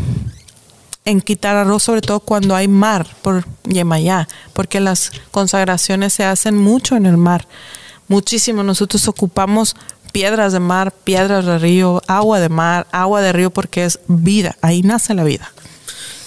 en 1.04 1.20
Quintana 1.20 1.64
Roo, 1.64 1.78
sobre 1.78 2.00
todo 2.00 2.20
cuando 2.20 2.54
hay 2.54 2.68
mar 2.68 3.06
por 3.22 3.46
Yemayá, 3.64 4.28
porque 4.52 4.80
las 4.80 5.12
consagraciones 5.30 6.12
se 6.12 6.24
hacen 6.24 6.56
mucho 6.56 6.96
en 6.96 7.06
el 7.06 7.16
mar, 7.16 7.46
muchísimo. 8.10 8.62
Nosotros 8.62 9.08
ocupamos 9.08 9.76
piedras 10.12 10.52
de 10.52 10.60
mar, 10.60 10.92
piedras 10.92 11.46
de 11.46 11.58
río, 11.58 12.02
agua 12.06 12.40
de 12.40 12.50
mar, 12.50 12.86
agua 12.92 13.22
de 13.22 13.32
río, 13.32 13.50
porque 13.50 13.84
es 13.84 14.00
vida, 14.08 14.56
ahí 14.60 14.82
nace 14.82 15.14
la 15.14 15.24
vida. 15.24 15.50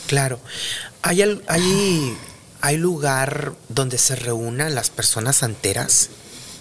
Claro. 0.07 0.39
¿Hay, 1.03 1.21
hay, 1.47 2.17
hay 2.61 2.77
lugar 2.77 3.53
donde 3.67 3.97
se 3.97 4.15
reúnan 4.15 4.73
las 4.73 4.89
personas 4.89 5.35
santeras? 5.37 6.09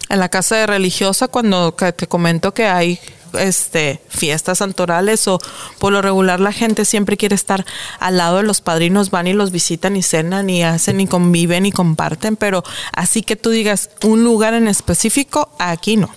En 0.08 0.18
la 0.18 0.28
casa 0.28 0.56
de 0.56 0.66
religiosa, 0.66 1.28
cuando 1.28 1.72
te 1.72 2.06
comento 2.06 2.52
que 2.52 2.66
hay 2.66 3.00
este 3.38 4.00
fiestas 4.08 4.58
santorales 4.58 5.26
o 5.28 5.38
por 5.78 5.92
lo 5.92 6.02
regular 6.02 6.40
la 6.40 6.52
gente 6.52 6.84
siempre 6.84 7.16
quiere 7.16 7.34
estar 7.34 7.64
al 8.00 8.16
lado 8.18 8.38
de 8.38 8.42
los 8.42 8.60
padrinos, 8.60 9.10
van 9.10 9.26
y 9.26 9.32
los 9.32 9.50
visitan 9.50 9.96
y 9.96 10.02
cenan 10.02 10.50
y 10.50 10.62
hacen 10.62 11.00
y 11.00 11.06
conviven 11.06 11.66
y 11.66 11.72
comparten, 11.72 12.36
pero 12.36 12.62
así 12.92 13.22
que 13.22 13.36
tú 13.36 13.50
digas 13.50 13.90
un 14.04 14.24
lugar 14.24 14.54
en 14.54 14.68
específico, 14.68 15.50
aquí 15.58 15.96
no. 15.96 16.10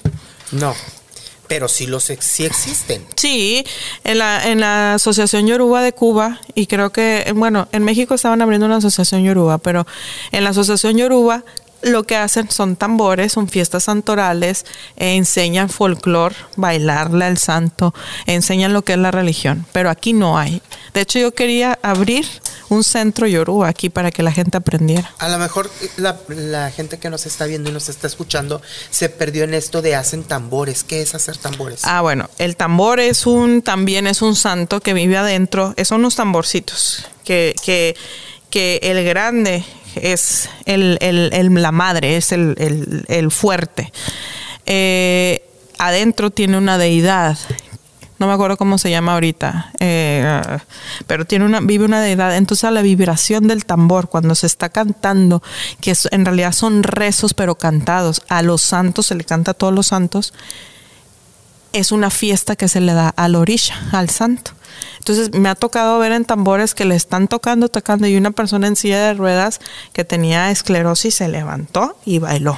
No. 0.51 0.73
Pero 1.47 1.67
sí 1.67 1.86
los 1.86 2.10
ex- 2.10 2.25
sí 2.25 2.43
existen. 2.43 3.06
Sí, 3.15 3.63
en 4.04 4.17
la, 4.17 4.47
en 4.49 4.60
la 4.62 4.95
Asociación 4.95 5.45
Yoruba 5.45 5.84
de 5.84 5.93
Cuba, 5.93 6.39
y 6.56 6.65
creo 6.65 6.91
que, 6.91 7.32
bueno, 7.36 7.67
en 7.71 7.84
México 7.84 8.15
estaban 8.15 8.41
abriendo 8.41 8.65
una 8.65 8.78
asociación 8.78 9.23
Yoruba, 9.23 9.60
pero 9.60 9.86
en 10.32 10.43
la 10.43 10.49
Asociación 10.49 10.97
Yoruba 10.97 11.43
lo 11.86 12.04
que 12.04 12.15
hacen 12.15 12.50
son 12.50 12.76
tambores, 12.76 13.34
son 13.34 13.48
fiestas 13.48 13.84
santorales, 13.84 14.65
eh, 14.98 15.15
enseñan 15.15 15.69
folclore, 15.69 16.36
bailarle 16.56 17.26
al 17.26 17.38
santo, 17.38 17.93
enseñan 18.26 18.74
lo 18.74 18.84
que 18.84 18.93
es 18.93 19.00
la 19.00 19.12
religión, 19.12 19.65
pero 19.71 19.91
aquí 19.91 20.13
no 20.13 20.38
hay. 20.38 20.62
De 20.95 21.02
hecho, 21.02 21.19
yo 21.19 21.34
quería 21.34 21.78
abrir 21.84 22.26
un 22.69 22.84
centro 22.84 23.28
Yoruba 23.28 23.67
aquí 23.67 23.89
para 23.89 24.10
que 24.10 24.24
la 24.24 24.32
gente 24.32 24.58
aprendiera. 24.58 25.13
A 25.19 25.30
lo 25.30 25.38
mejor 25.38 25.69
la, 25.98 26.17
la 26.30 26.71
gente 26.71 26.98
que 26.98 27.12
nos 27.12 27.28
está 27.28 27.45
viendo 27.45 27.69
y 27.69 27.74
nos 27.74 27.88
está 27.88 28.08
escuchando 28.08 28.63
se 28.89 29.10
perdió 29.10 29.43
en 29.43 29.54
esto 29.54 29.84
de 29.84 29.95
hacen 29.95 30.24
tambores. 30.24 30.84
¿Qué 30.84 31.04
es 31.04 31.13
hacer 31.13 31.38
tambores? 31.38 31.82
Ah, 31.84 32.02
bueno, 32.02 32.32
el 32.39 32.56
tambor 32.56 33.00
es 33.00 33.28
un, 33.28 33.62
también 33.62 34.08
es 34.08 34.24
un 34.24 34.36
santo 34.36 34.82
que 34.82 34.95
vive 34.95 35.17
adentro, 35.17 35.76
son 35.84 36.00
unos 36.00 36.15
tamborcitos, 36.15 37.06
que, 37.24 37.54
que, 37.63 37.95
que 38.50 38.80
el 38.82 39.06
grande 39.06 39.63
es 40.01 40.49
el, 40.65 40.97
el- 41.01 41.29
el- 41.34 41.53
la 41.62 41.71
madre, 41.71 42.17
es 42.17 42.31
el, 42.31 42.55
fuerte. 43.31 43.91
Eh, 44.65 45.43
adentro 45.77 46.29
tiene 46.31 46.58
una 46.58 46.77
deidad, 46.77 47.38
no 48.17 48.27
me 48.27 48.34
acuerdo 48.34 48.56
cómo 48.58 48.77
se 48.77 48.89
llama 48.89 49.13
ahorita, 49.13 49.71
eh, 49.79 50.41
pero 51.06 51.25
tiene 51.25 51.46
una, 51.46 51.60
vive 51.60 51.85
una 51.85 52.02
deidad. 52.02 52.35
Entonces 52.37 52.71
la 52.71 52.81
vibración 52.81 53.48
del 53.48 53.65
tambor, 53.65 54.08
cuando 54.10 54.35
se 54.35 54.48
está 54.48 54.69
cantando, 54.69 55.43
que 55.81 55.93
en 56.12 56.25
realidad 56.25 56.54
son 56.54 56.83
rezos 56.83 57.33
pero 57.33 57.56
cantados, 57.56 58.21
a 58.29 58.41
los 58.41 58.62
santos 58.62 59.08
se 59.08 59.15
le 59.15 59.23
canta 59.25 59.52
a 59.52 59.54
todos 59.54 59.73
los 59.73 59.87
santos, 59.87 60.33
es 61.76 61.92
una 61.92 62.10
fiesta 62.10 62.56
que 62.56 62.69
se 62.69 62.80
le 62.80 62.94
da 62.94 63.10
al 63.10 63.36
orisha, 63.36 63.76
al 63.92 64.10
santo. 64.10 64.52
Entonces 65.00 65.34
me 65.34 65.50
ha 65.50 65.56
tocado 65.56 66.00
ver 66.00 66.13
en 66.13 66.23
tambores 66.23 66.73
que 66.73 66.86
le 66.86 66.96
están 66.96 67.28
tocando, 67.28 67.67
tocando, 67.67 68.08
y 68.08 68.15
una 68.15 68.32
persona 68.32 68.67
en 68.67 68.78
silla 68.78 69.06
de 69.08 69.13
ruedas 69.13 69.60
que 69.92 70.06
tenía 70.06 70.52
esclerosis 70.52 71.15
se 71.15 71.28
levantó 71.28 71.98
y 72.06 72.19
bailó. 72.19 72.58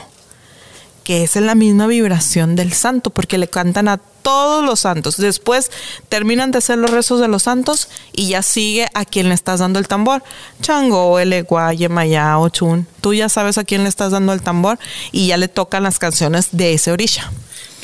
Que 1.04 1.24
es 1.24 1.36
la 1.36 1.56
misma 1.56 1.88
vibración 1.88 2.56
del 2.56 2.74
santo, 2.74 3.10
porque 3.10 3.40
le 3.40 3.48
cantan 3.48 3.88
a 3.88 3.98
todos 3.98 4.64
los 4.64 4.82
santos. 4.82 5.18
Después 5.18 5.72
terminan 6.10 6.52
de 6.52 6.60
hacer 6.60 6.78
los 6.78 6.92
rezos 6.92 7.20
de 7.20 7.28
los 7.28 7.44
santos 7.44 7.90
y 8.14 8.28
ya 8.28 8.44
sigue 8.44 8.88
a 8.94 9.04
quien 9.04 9.30
le 9.30 9.36
estás 9.36 9.62
dando 9.62 9.80
el 9.80 9.88
tambor. 9.88 10.22
Chango, 10.62 11.18
Elegua, 11.18 11.74
Yemayá, 11.74 12.38
Ochun. 12.38 12.86
Tú 13.02 13.16
ya 13.16 13.30
sabes 13.30 13.58
a 13.58 13.64
quién 13.64 13.82
le 13.82 13.90
estás 13.90 14.12
dando 14.12 14.34
el 14.34 14.44
tambor 14.44 14.78
y 15.12 15.28
ya 15.28 15.38
le 15.38 15.48
tocan 15.48 15.82
las 15.82 15.98
canciones 15.98 16.50
de 16.52 16.74
ese 16.74 16.92
orisha. 16.92 17.32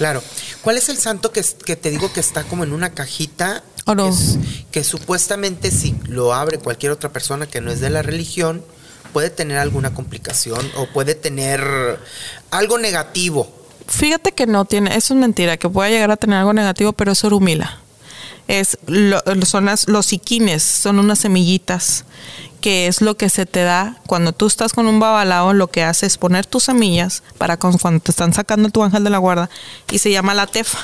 Claro. 0.04 0.22
¿Cuál 0.64 0.78
es 0.78 0.90
el 0.90 0.98
santo 0.98 1.32
que, 1.32 1.42
te 1.42 1.90
digo 1.90 2.12
que 2.12 2.20
está 2.20 2.44
como 2.44 2.66
en 2.66 2.74
una 2.74 2.90
cajita? 2.90 3.64
Oro. 3.86 4.04
Que, 4.04 4.10
es- 4.10 4.38
que 4.70 4.84
supuestamente 4.84 5.72
si 5.72 5.96
lo 6.10 6.34
abre 6.34 6.58
cualquier 6.58 6.92
otra 6.92 7.14
persona 7.14 7.48
que 7.48 7.62
no 7.62 7.72
es 7.72 7.80
de 7.80 7.90
la 7.90 8.02
religión, 8.02 8.66
puede 9.14 9.30
tener 9.30 9.58
alguna 9.60 9.94
complicación 9.94 10.70
o 10.76 10.88
puede 10.88 11.16
tener 11.16 12.00
algo 12.52 12.78
negativo. 12.80 13.50
Fíjate 13.88 14.34
que 14.34 14.46
no 14.46 14.66
tiene, 14.66 14.94
eso 14.98 15.14
es 15.14 15.20
mentira, 15.22 15.56
que 15.56 15.70
pueda 15.70 15.90
llegar 15.90 16.12
a 16.12 16.18
tener 16.18 16.38
algo 16.40 16.52
negativo, 16.52 16.92
pero 16.92 17.14
es 17.14 17.24
orumila. 17.24 17.80
Es 18.50 18.78
lo- 18.88 19.22
son 19.46 19.64
las, 19.64 19.88
los 19.88 20.12
iquines, 20.12 20.64
son 20.64 21.00
unas 21.00 21.20
semillitas, 21.20 22.04
que 22.64 22.88
es 22.88 23.02
lo 23.02 23.18
que 23.18 23.28
se 23.28 23.46
te 23.46 23.64
da 23.64 23.98
cuando 24.08 24.32
tú 24.32 24.48
estás 24.48 24.72
con 24.72 24.88
un 24.88 24.98
babalao, 24.98 25.52
lo 25.52 25.68
que 25.68 25.84
hace 25.84 26.06
es 26.06 26.18
poner 26.18 26.46
tus 26.46 26.64
semillas 26.64 27.22
para 27.38 27.58
con- 27.58 27.78
cuando 27.78 28.00
te 28.00 28.12
están 28.12 28.34
sacando 28.34 28.70
tu 28.70 28.82
ángel 28.82 29.04
de 29.04 29.10
la 29.10 29.18
guarda 29.18 29.50
y 29.92 29.98
se 30.00 30.12
llama 30.12 30.34
la 30.34 30.48
tefa. 30.48 30.80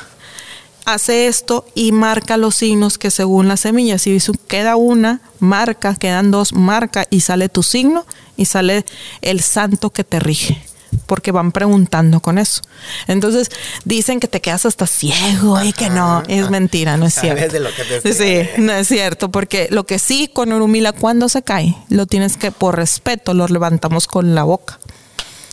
Hace 0.84 1.27
esto 1.27 1.65
y 1.75 1.93
marca 1.93 2.36
los 2.36 2.55
signos 2.55 2.97
que 2.97 3.11
según 3.11 3.47
las 3.47 3.61
semillas, 3.61 4.01
si 4.01 4.17
queda 4.49 4.75
una, 4.75 5.21
marca, 5.39 5.95
quedan 5.95 6.32
dos, 6.32 6.51
marca 6.51 7.05
y 7.09 7.21
sale 7.21 7.47
tu 7.47 7.63
signo 7.63 8.05
y 8.36 8.43
sale 8.43 8.86
el 9.21 9.39
santo 9.39 9.89
que 9.91 10.03
te 10.03 10.19
rige 10.19 10.61
porque 11.10 11.32
van 11.32 11.51
preguntando 11.51 12.20
con 12.20 12.38
eso. 12.38 12.62
Entonces 13.07 13.49
dicen 13.84 14.20
que 14.20 14.28
te 14.28 14.41
quedas 14.41 14.68
hasta 14.68 14.86
ciego 14.86 15.60
y 15.64 15.74
que 15.74 15.89
no, 15.89 16.22
es 16.28 16.51
mentira, 16.51 16.97
no 16.97 17.07
es 17.07 17.16
cierto. 17.16 17.51
de 17.51 17.60
lo 17.60 17.70
que 17.74 17.84
te 17.84 18.14
Sí, 18.14 18.62
no 18.62 18.72
es 18.74 18.88
cierto, 18.88 19.32
porque 19.32 19.68
lo 19.72 19.88
que 19.88 19.97
sí 19.97 20.30
con 20.32 20.53
Urumila 20.53 20.91
cuando 20.91 21.28
se 21.28 21.41
cae, 21.41 21.76
lo 21.89 22.05
tienes 22.05 22.38
que 22.38 22.51
por 22.51 22.76
respeto 22.78 23.34
lo 23.34 23.47
levantamos 23.47 24.05
con 24.05 24.36
la 24.36 24.43
boca. 24.43 24.80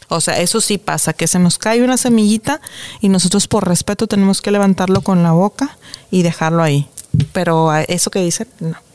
O 0.08 0.20
sea, 0.20 0.38
eso 0.38 0.60
sí 0.60 0.76
pasa, 0.76 1.14
que 1.14 1.26
se 1.26 1.38
nos 1.38 1.56
cae 1.56 1.82
una 1.82 1.96
semillita 1.96 2.60
y 3.00 3.08
nosotros 3.08 3.48
por 3.48 3.66
respeto 3.66 4.06
tenemos 4.06 4.42
que 4.42 4.50
levantarlo 4.50 5.00
con 5.00 5.22
la 5.22 5.32
boca 5.32 5.78
y 6.10 6.22
dejarlo 6.22 6.62
ahí. 6.62 6.86
Pero 7.32 7.70
a 7.70 7.80
eso 7.80 8.10
que 8.10 8.20
dicen, 8.20 8.46
no. 8.60 8.85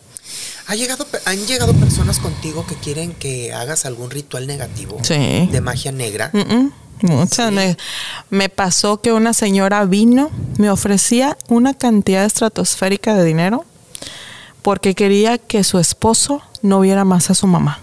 ¿Ha 0.71 0.75
llegado, 0.75 1.05
¿Han 1.25 1.45
llegado 1.47 1.73
personas 1.73 2.19
contigo 2.19 2.65
que 2.65 2.75
quieren 2.75 3.13
que 3.13 3.51
hagas 3.51 3.85
algún 3.85 4.09
ritual 4.09 4.47
negativo? 4.47 4.99
Sí. 5.01 5.49
De 5.51 5.59
magia 5.59 5.91
negra. 5.91 6.31
Mm, 6.31 6.71
mm, 7.07 7.27
Sí. 7.29 7.77
Me 8.29 8.47
pasó 8.47 9.01
que 9.01 9.11
una 9.11 9.33
señora 9.33 9.83
vino, 9.83 10.31
me 10.57 10.69
ofrecía 10.69 11.37
una 11.49 11.73
cantidad 11.73 12.23
estratosférica 12.23 13.15
de 13.15 13.25
dinero 13.25 13.65
porque 14.61 14.95
quería 14.95 15.37
que 15.37 15.65
su 15.65 15.77
esposo 15.77 16.41
no 16.61 16.79
viera 16.79 17.03
más 17.03 17.29
a 17.29 17.35
su 17.35 17.47
mamá. 17.47 17.81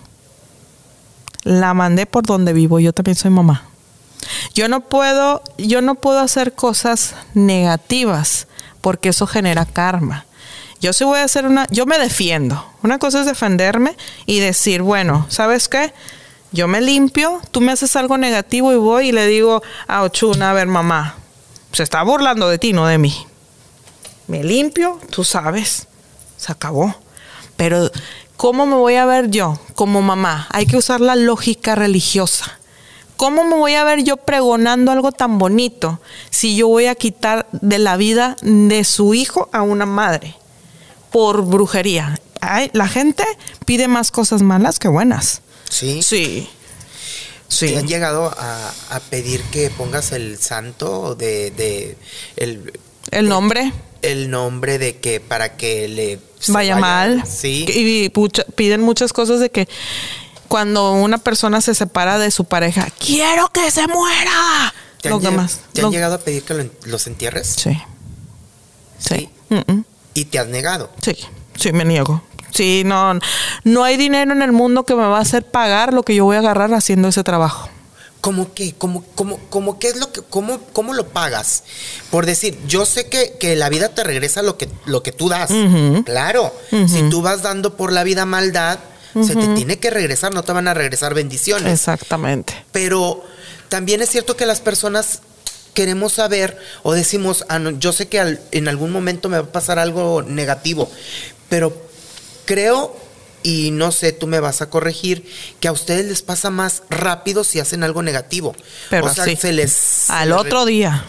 La 1.43 1.75
mandé 1.75 2.07
por 2.07 2.25
donde 2.25 2.55
vivo, 2.55 2.81
yo 2.81 2.95
también 2.95 3.17
soy 3.17 3.31
mamá. 3.31 3.65
Yo 4.55 4.67
no 4.69 4.81
puedo, 4.81 5.43
yo 5.59 5.83
no 5.83 5.97
puedo 5.97 6.21
hacer 6.21 6.55
cosas 6.55 7.17
negativas 7.35 8.47
porque 8.81 9.11
eso 9.11 9.27
genera 9.27 9.67
karma. 9.67 10.25
Yo 10.81 10.93
sí 10.93 11.05
voy 11.05 11.19
a 11.19 11.25
hacer 11.25 11.45
una, 11.47 11.67
yo 11.71 11.87
me 11.87 11.99
defiendo. 11.99 12.65
Una 12.83 12.99
cosa 12.99 13.21
es 13.21 13.27
defenderme 13.27 13.97
y 14.27 14.39
decir, 14.39 14.83
bueno, 14.83 15.27
¿sabes 15.29 15.69
qué? 15.69 15.93
Yo 16.53 16.69
me 16.69 16.81
limpio, 16.81 17.41
tú 17.51 17.61
me 17.61 17.73
haces 17.73 17.97
algo 17.97 18.17
negativo 18.17 18.73
y 18.73 18.77
voy 18.77 19.09
y 19.09 19.13
le 19.13 19.27
digo 19.27 19.61
a 19.89 20.03
Ochuna, 20.03 20.51
a 20.51 20.53
ver, 20.55 20.69
mamá, 20.69 21.17
se 21.73 21.83
está 21.83 22.03
burlando 22.03 22.49
de 22.49 22.59
ti, 22.59 22.73
no 22.73 22.87
de 22.87 22.97
mí. 22.97 23.27
Me 24.29 24.45
limpio, 24.45 25.01
tú 25.11 25.25
sabes, 25.25 25.89
se 26.37 26.53
acabó. 26.53 26.95
Pero, 27.57 27.91
¿cómo 28.37 28.65
me 28.65 28.77
voy 28.77 28.95
a 28.95 29.05
ver 29.05 29.31
yo 29.31 29.59
como 29.75 30.01
mamá? 30.01 30.47
Hay 30.51 30.67
que 30.67 30.77
usar 30.77 31.01
la 31.01 31.17
lógica 31.17 31.75
religiosa. 31.75 32.59
¿Cómo 33.17 33.43
me 33.43 33.57
voy 33.57 33.75
a 33.75 33.83
ver 33.83 34.05
yo 34.05 34.17
pregonando 34.17 34.93
algo 34.93 35.11
tan 35.11 35.39
bonito 35.39 36.01
si 36.31 36.55
yo 36.55 36.69
voy 36.69 36.87
a 36.87 36.95
quitar 36.95 37.49
de 37.51 37.81
la 37.81 37.97
vida 37.97 38.37
de 38.43 38.85
su 38.85 39.13
hijo 39.13 39.49
a 39.53 39.63
una 39.63 39.87
madre 39.87 40.37
por 41.11 41.45
brujería? 41.45 42.19
Ay, 42.41 42.71
la 42.73 42.89
gente 42.89 43.25
pide 43.65 43.89
más 43.89 44.11
cosas 44.11 44.43
malas 44.43 44.79
que 44.79 44.89
buenas. 44.89 45.43
Sí. 45.69 46.03
Sí. 46.03 46.49
Sí. 47.49 47.69
¿Te 47.69 47.79
han 47.79 47.89
llegado 47.89 48.27
a, 48.37 48.73
a 48.91 49.01
pedir 49.01 49.43
que 49.45 49.71
pongas 49.71 50.13
el 50.13 50.39
santo 50.39 51.15
de, 51.15 51.51
de 51.53 51.97
el, 52.37 52.73
El 53.11 53.29
nombre 53.29 53.73
el 54.03 54.31
nombre 54.31 54.79
de 54.79 54.99
que 54.99 55.19
para 55.19 55.57
que 55.57 55.89
le 55.89 56.21
se 56.39 56.53
vaya 56.53 56.77
mal. 56.77 57.25
Sí. 57.27 57.65
Y 57.69 58.13
piden 58.55 58.81
muchas 58.83 59.13
cosas 59.13 59.41
de 59.41 59.51
que 59.51 59.69
cuando 60.47 60.93
una 60.93 61.19
persona 61.19 61.61
se 61.61 61.75
separa 61.75 62.17
de 62.19 62.31
su 62.31 62.45
pareja, 62.45 62.87
quiero 63.05 63.49
que 63.49 63.71
se 63.73 63.87
muera. 63.89 64.73
¿Te, 65.03 65.09
han, 65.09 65.15
lleg- 65.21 65.33
más. 65.33 65.59
¿te 65.73 65.81
han 65.81 65.91
llegado 65.91 66.15
a 66.15 66.19
pedir 66.19 66.45
que 66.45 66.55
lo 66.55 66.71
los 66.85 67.07
entierres? 67.09 67.55
Sí. 67.57 67.77
Sí. 69.01 69.15
Sí. 69.17 69.31
Mm, 69.49 69.73
mm. 69.73 69.85
Y 70.19 70.25
te 70.25 70.41
has 70.41 70.49
negado. 70.49 70.91
Sí, 71.01 71.17
sí, 71.57 71.73
me 71.73 71.85
niego. 71.85 72.23
Sí, 72.53 72.83
no, 72.85 73.21
no 73.63 73.85
hay 73.85 73.97
dinero 73.97 74.33
en 74.33 74.43
el 74.43 74.51
mundo 74.51 74.85
que 74.85 74.97
me 74.97 75.05
va 75.05 75.19
a 75.19 75.21
hacer 75.21 75.45
pagar 75.45 75.93
lo 75.95 76.03
que 76.03 76.13
yo 76.17 76.25
voy 76.25 76.35
a 76.35 76.41
agarrar 76.41 76.75
haciendo 76.75 77.07
ese 77.07 77.23
trabajo. 77.23 77.69
¿Cómo 78.21 78.53
qué? 78.53 78.75
¿Cómo, 78.77 79.05
cómo, 79.15 79.39
cómo 79.49 79.79
qué 79.79 79.87
es 79.87 79.97
lo 79.97 80.11
que, 80.11 80.23
cómo, 80.23 80.59
cómo 80.73 80.93
lo 80.93 81.07
pagas? 81.11 81.63
Por 82.11 82.27
decir, 82.27 82.59
yo 82.67 82.85
sé 82.85 83.09
que, 83.09 83.37
que 83.39 83.55
la 83.55 83.69
vida 83.69 83.91
te 83.91 84.03
regresa 84.03 84.43
lo 84.43 84.59
que, 84.59 84.69
lo 84.87 85.05
que 85.05 85.13
tú 85.13 85.29
das. 85.29 85.53
Claro. 86.05 86.53
Si 86.89 87.09
tú 87.11 87.23
vas 87.23 87.43
dando 87.43 87.77
por 87.77 87.93
la 87.93 88.03
vida 88.03 88.27
maldad, 88.27 88.81
se 89.25 89.37
te 89.37 89.47
tiene 89.55 89.79
que 89.79 89.91
regresar, 89.91 90.35
no 90.35 90.43
te 90.43 90.53
van 90.53 90.67
a 90.67 90.75
regresar 90.75 91.15
bendiciones. 91.15 91.73
Exactamente. 91.73 92.65
Pero 92.73 93.23
también 93.69 94.03
es 94.03 94.09
cierto 94.09 94.37
que 94.37 94.47
las 94.47 94.61
personas 94.61 95.21
queremos 95.79 96.15
saber 96.15 96.59
o 96.83 96.93
decimos, 96.93 97.45
"Ah, 97.49 97.61
no, 97.61 97.71
yo 97.71 97.93
sé 97.93 98.09
que 98.09 98.19
al- 98.19 98.41
en 98.51 98.67
algún 98.67 98.91
momento 98.91 99.29
me 99.29 99.39
va 99.39 99.45
a 99.45 99.53
pasar 99.53 99.79
algo 99.79 100.23
negativo, 100.23 100.91
pero 101.49 101.73
creo, 102.47 102.97
y 103.45 103.71
no 103.71 103.93
sé, 103.93 104.11
tú 104.13 104.27
me 104.27 104.41
vas 104.41 104.61
a 104.61 104.69
corregir, 104.71 105.25
que 105.61 105.69
a 105.69 105.73
ustedes 105.73 106.05
les 106.07 106.23
pasa 106.23 106.51
más 106.51 106.83
rápido 106.91 107.45
si 107.45 107.61
hacen 107.61 107.85
algo 107.85 108.03
negativo. 108.03 108.57
Pero 108.91 109.07
o 109.07 109.15
sea, 109.15 109.25
sí. 109.25 109.37
se 109.37 109.53
les... 109.53 109.71
se 109.73 110.13
Al 110.13 110.31
les 110.31 110.39
otro 110.39 110.65
día. 110.65 111.05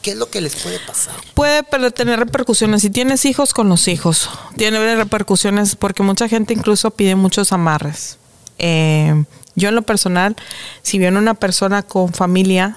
¿Qué 0.00 0.12
es 0.12 0.16
lo 0.16 0.30
que 0.30 0.40
les 0.40 0.54
puede 0.56 0.78
pasar? 0.80 1.14
Puede 1.34 1.62
tener 1.92 2.18
repercusiones. 2.18 2.80
Si 2.80 2.88
tienes 2.88 3.26
hijos 3.26 3.52
con 3.52 3.68
los 3.68 3.88
hijos, 3.88 4.30
tiene 4.56 4.96
repercusiones 4.96 5.76
porque 5.76 6.02
mucha 6.02 6.28
gente 6.30 6.54
incluso 6.54 6.90
pide 6.92 7.14
muchos 7.14 7.52
amarres. 7.52 8.16
Eh, 8.58 9.24
yo 9.54 9.68
en 9.68 9.74
lo 9.74 9.82
personal, 9.82 10.34
si 10.82 10.98
viene 10.98 11.18
una 11.18 11.34
persona 11.34 11.82
con 11.82 12.12
familia 12.14 12.76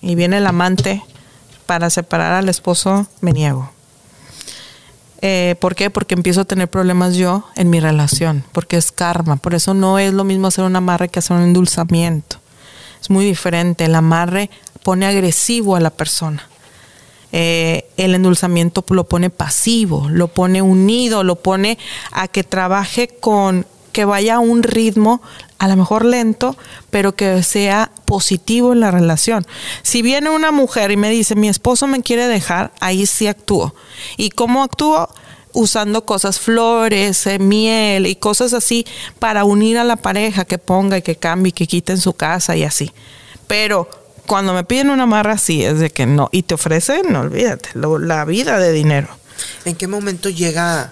y 0.00 0.14
viene 0.14 0.38
el 0.38 0.46
amante 0.46 1.02
para 1.66 1.90
separar 1.90 2.32
al 2.32 2.48
esposo, 2.48 3.06
me 3.20 3.32
niego. 3.32 3.70
Eh, 5.22 5.54
¿Por 5.58 5.74
qué? 5.74 5.88
Porque 5.88 6.14
empiezo 6.14 6.42
a 6.42 6.44
tener 6.44 6.68
problemas 6.68 7.16
yo 7.16 7.44
en 7.56 7.70
mi 7.70 7.80
relación, 7.80 8.44
porque 8.52 8.76
es 8.76 8.92
karma. 8.92 9.36
Por 9.36 9.54
eso 9.54 9.72
no 9.72 9.98
es 9.98 10.12
lo 10.12 10.24
mismo 10.24 10.48
hacer 10.48 10.64
un 10.64 10.76
amarre 10.76 11.08
que 11.08 11.20
hacer 11.20 11.36
un 11.36 11.44
endulzamiento. 11.44 12.36
Es 13.00 13.08
muy 13.08 13.24
diferente. 13.24 13.86
El 13.86 13.94
amarre 13.94 14.50
pone 14.82 15.06
agresivo 15.06 15.76
a 15.76 15.80
la 15.80 15.90
persona. 15.90 16.46
Eh, 17.32 17.88
el 17.96 18.14
endulzamiento 18.14 18.84
lo 18.90 19.04
pone 19.04 19.28
pasivo, 19.28 20.08
lo 20.08 20.28
pone 20.28 20.62
unido, 20.62 21.24
lo 21.24 21.36
pone 21.36 21.78
a 22.12 22.28
que 22.28 22.44
trabaje 22.44 23.08
con, 23.08 23.66
que 23.94 24.04
vaya 24.04 24.34
a 24.34 24.38
un 24.40 24.62
ritmo, 24.62 25.22
a 25.58 25.68
lo 25.68 25.76
mejor 25.76 26.04
lento, 26.04 26.54
pero 26.90 27.14
que 27.16 27.42
sea 27.42 27.90
positivo 28.04 28.74
en 28.74 28.80
la 28.80 28.90
relación. 28.90 29.46
Si 29.82 30.02
viene 30.02 30.28
una 30.28 30.50
mujer 30.50 30.90
y 30.90 30.98
me 30.98 31.08
dice, 31.08 31.34
mi 31.36 31.48
esposo 31.48 31.86
me 31.86 32.02
quiere 32.02 32.26
dejar, 32.28 32.72
ahí 32.80 33.06
sí 33.06 33.26
actúo. 33.28 33.74
¿Y 34.18 34.30
cómo 34.30 34.62
actúo? 34.62 35.08
Usando 35.52 36.04
cosas, 36.04 36.40
flores, 36.40 37.24
eh, 37.28 37.38
miel 37.38 38.06
y 38.08 38.16
cosas 38.16 38.52
así 38.52 38.84
para 39.20 39.44
unir 39.44 39.78
a 39.78 39.84
la 39.84 39.94
pareja, 39.96 40.44
que 40.44 40.58
ponga 40.58 40.98
y 40.98 41.02
que 41.02 41.14
cambie, 41.16 41.52
que 41.52 41.68
quite 41.68 41.92
en 41.92 42.00
su 42.00 42.12
casa 42.14 42.56
y 42.56 42.64
así. 42.64 42.90
Pero 43.46 43.88
cuando 44.26 44.52
me 44.52 44.64
piden 44.64 44.90
una 44.90 45.04
amarra 45.04 45.34
así, 45.34 45.62
es 45.64 45.78
de 45.78 45.90
que 45.90 46.06
no. 46.06 46.28
Y 46.32 46.42
te 46.42 46.54
ofrecen, 46.54 47.12
no 47.12 47.20
olvídate, 47.20 47.68
lo- 47.74 48.00
la 48.00 48.24
vida 48.24 48.58
de 48.58 48.72
dinero. 48.72 49.08
¿En 49.64 49.76
qué 49.76 49.86
momento 49.86 50.28
llega 50.28 50.90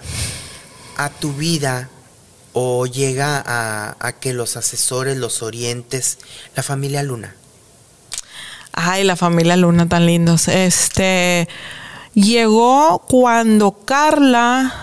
a 0.95 1.09
tu 1.09 1.33
vida 1.33 1.89
o 2.53 2.85
llega 2.85 3.43
a, 3.45 4.13
que 4.13 4.33
los 4.33 4.55
asesores, 4.57 5.17
los 5.17 5.41
orientes, 5.41 6.19
la 6.55 6.63
familia 6.63 7.03
Luna? 7.03 7.35
Ay, 8.71 9.03
la 9.03 9.15
familia 9.15 9.57
Luna 9.57 9.87
tan 9.89 10.05
lindos. 10.05 10.47
Este 10.47 11.47
llegó 12.13 12.99
cuando 13.07 13.71
Carla 13.85 14.73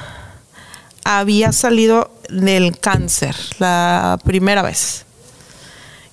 había 1.05 1.53
salido 1.53 2.11
del 2.29 2.79
cáncer 2.79 3.37
la 3.59 4.19
primera 4.25 4.63
vez. 4.63 5.07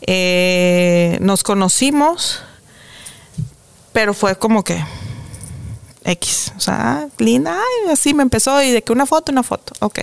Eh, 0.02 1.18
nos 1.22 1.44
conocimos, 1.44 2.42
pero 3.94 4.14
fue 4.14 4.38
como 4.38 4.64
que 4.64 4.84
X. 6.04 6.54
O 6.56 6.60
sea, 6.60 7.08
linda, 7.18 7.60
así 7.92 8.14
me 8.14 8.24
empezó 8.24 8.62
y 8.62 8.72
de 8.72 8.84
que 8.84 8.94
una 8.94 9.06
foto, 9.06 9.32
una 9.32 9.44
foto. 9.44 9.74
Ok. 9.80 10.00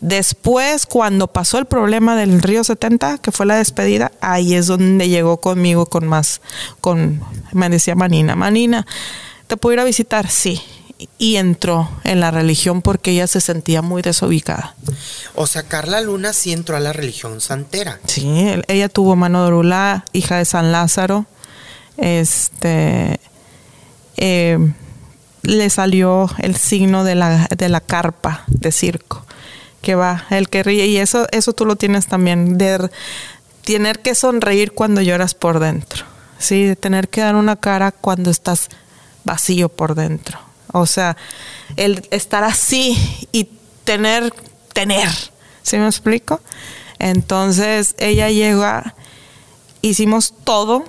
Después, 0.00 0.86
cuando 0.86 1.26
pasó 1.26 1.58
el 1.58 1.66
problema 1.66 2.16
del 2.16 2.40
Río 2.40 2.64
70, 2.64 3.18
que 3.18 3.32
fue 3.32 3.44
la 3.44 3.56
despedida, 3.56 4.12
ahí 4.22 4.54
es 4.54 4.66
donde 4.66 5.08
llegó 5.10 5.38
conmigo 5.40 5.86
con 5.86 6.08
más, 6.08 6.40
con, 6.80 7.22
me 7.52 7.68
decía 7.68 7.94
Manina, 7.94 8.34
Manina, 8.34 8.86
¿te 9.46 9.58
puedo 9.58 9.74
ir 9.74 9.80
a 9.80 9.84
visitar? 9.84 10.28
Sí. 10.30 10.62
Y 11.16 11.36
entró 11.36 11.88
en 12.04 12.20
la 12.20 12.30
religión 12.30 12.82
porque 12.82 13.12
ella 13.12 13.26
se 13.26 13.40
sentía 13.40 13.80
muy 13.80 14.02
desubicada. 14.02 14.74
O 15.34 15.46
sea, 15.46 15.62
Carla 15.62 16.00
Luna 16.00 16.34
sí 16.34 16.52
entró 16.52 16.76
a 16.76 16.80
la 16.80 16.92
religión 16.92 17.40
santera. 17.40 18.00
Sí, 18.06 18.52
ella 18.68 18.88
tuvo 18.90 19.16
mano 19.16 19.42
de 19.42 19.48
Orulá, 19.48 20.04
hija 20.12 20.36
de 20.36 20.44
San 20.44 20.72
Lázaro. 20.72 21.24
Este 21.96 23.18
eh, 24.16 24.58
le 25.42 25.70
salió 25.70 26.30
el 26.38 26.56
signo 26.56 27.04
de 27.04 27.14
la, 27.14 27.48
de 27.56 27.68
la 27.70 27.80
carpa 27.80 28.44
de 28.48 28.70
circo 28.72 29.24
que 29.82 29.94
va, 29.94 30.26
el 30.30 30.48
que 30.48 30.62
ríe, 30.62 30.86
y 30.86 30.98
eso, 30.98 31.26
eso 31.32 31.52
tú 31.52 31.64
lo 31.64 31.76
tienes 31.76 32.06
también, 32.06 32.58
de 32.58 32.90
tener 33.64 34.00
que 34.00 34.14
sonreír 34.14 34.72
cuando 34.72 35.00
lloras 35.00 35.34
por 35.34 35.58
dentro, 35.58 36.04
sí, 36.38 36.64
de 36.64 36.76
tener 36.76 37.08
que 37.08 37.20
dar 37.20 37.34
una 37.34 37.56
cara 37.56 37.92
cuando 37.92 38.30
estás 38.30 38.68
vacío 39.24 39.68
por 39.68 39.94
dentro. 39.94 40.38
O 40.72 40.86
sea, 40.86 41.16
el 41.76 42.06
estar 42.10 42.44
así 42.44 42.96
y 43.32 43.48
tener, 43.84 44.32
tener, 44.72 45.08
¿sí 45.62 45.78
me 45.78 45.86
explico? 45.86 46.40
Entonces 46.98 47.94
ella 47.98 48.30
llega, 48.30 48.94
hicimos 49.82 50.34
todo 50.44 50.84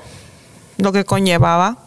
lo 0.78 0.92
que 0.92 1.06
conllevaba 1.06 1.80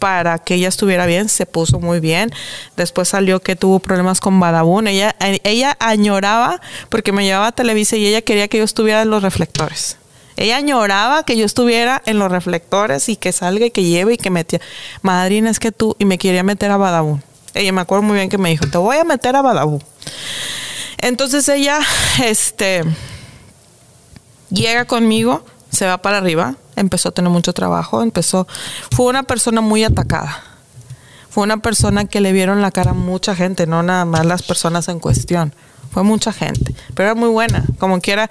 para 0.00 0.38
que 0.38 0.54
ella 0.54 0.66
estuviera 0.66 1.06
bien, 1.06 1.28
se 1.28 1.46
puso 1.46 1.78
muy 1.78 2.00
bien. 2.00 2.32
Después 2.76 3.08
salió 3.08 3.38
que 3.38 3.54
tuvo 3.54 3.78
problemas 3.78 4.20
con 4.20 4.40
Badabun. 4.40 4.88
Ella, 4.88 5.14
ella 5.20 5.76
añoraba 5.78 6.60
porque 6.88 7.12
me 7.12 7.24
llevaba 7.24 7.48
a 7.48 7.52
Televisa 7.52 7.96
y 7.96 8.06
ella 8.06 8.22
quería 8.22 8.48
que 8.48 8.58
yo 8.58 8.64
estuviera 8.64 9.02
en 9.02 9.10
los 9.10 9.22
reflectores. 9.22 9.98
Ella 10.36 10.56
añoraba 10.56 11.22
que 11.24 11.36
yo 11.36 11.44
estuviera 11.44 12.02
en 12.06 12.18
los 12.18 12.32
reflectores 12.32 13.08
y 13.08 13.16
que 13.16 13.30
salga 13.30 13.66
y 13.66 13.70
que 13.70 13.84
lleve 13.84 14.14
y 14.14 14.16
que 14.16 14.30
metía. 14.30 14.60
Madrina, 15.02 15.50
es 15.50 15.60
que 15.60 15.70
tú, 15.70 15.94
y 15.98 16.06
me 16.06 16.16
quería 16.18 16.42
meter 16.42 16.70
a 16.70 16.78
Badabun. 16.78 17.22
Ella 17.52 17.72
me 17.72 17.82
acuerdo 17.82 18.02
muy 18.02 18.16
bien 18.16 18.30
que 18.30 18.38
me 18.38 18.48
dijo, 18.48 18.66
te 18.66 18.78
voy 18.78 18.96
a 18.96 19.04
meter 19.04 19.36
a 19.36 19.42
Badabun. 19.42 19.82
Entonces 20.98 21.46
ella, 21.48 21.80
este, 22.24 22.84
llega 24.48 24.86
conmigo, 24.86 25.44
se 25.70 25.86
va 25.86 25.98
para 25.98 26.18
arriba, 26.18 26.56
empezó 26.76 27.10
a 27.10 27.12
tener 27.12 27.30
mucho 27.30 27.52
trabajo, 27.52 28.02
empezó, 28.02 28.46
fue 28.92 29.06
una 29.06 29.22
persona 29.22 29.60
muy 29.60 29.84
atacada. 29.84 30.42
Fue 31.30 31.44
una 31.44 31.58
persona 31.58 32.06
que 32.06 32.20
le 32.20 32.32
vieron 32.32 32.60
la 32.60 32.72
cara 32.72 32.90
a 32.90 32.94
mucha 32.94 33.36
gente, 33.36 33.66
no 33.66 33.84
nada 33.84 34.04
más 34.04 34.26
las 34.26 34.42
personas 34.42 34.88
en 34.88 34.98
cuestión. 34.98 35.54
Fue 35.92 36.02
mucha 36.02 36.32
gente, 36.32 36.74
pero 36.94 37.10
era 37.10 37.14
muy 37.14 37.28
buena, 37.28 37.64
como 37.78 38.00
quiera. 38.00 38.28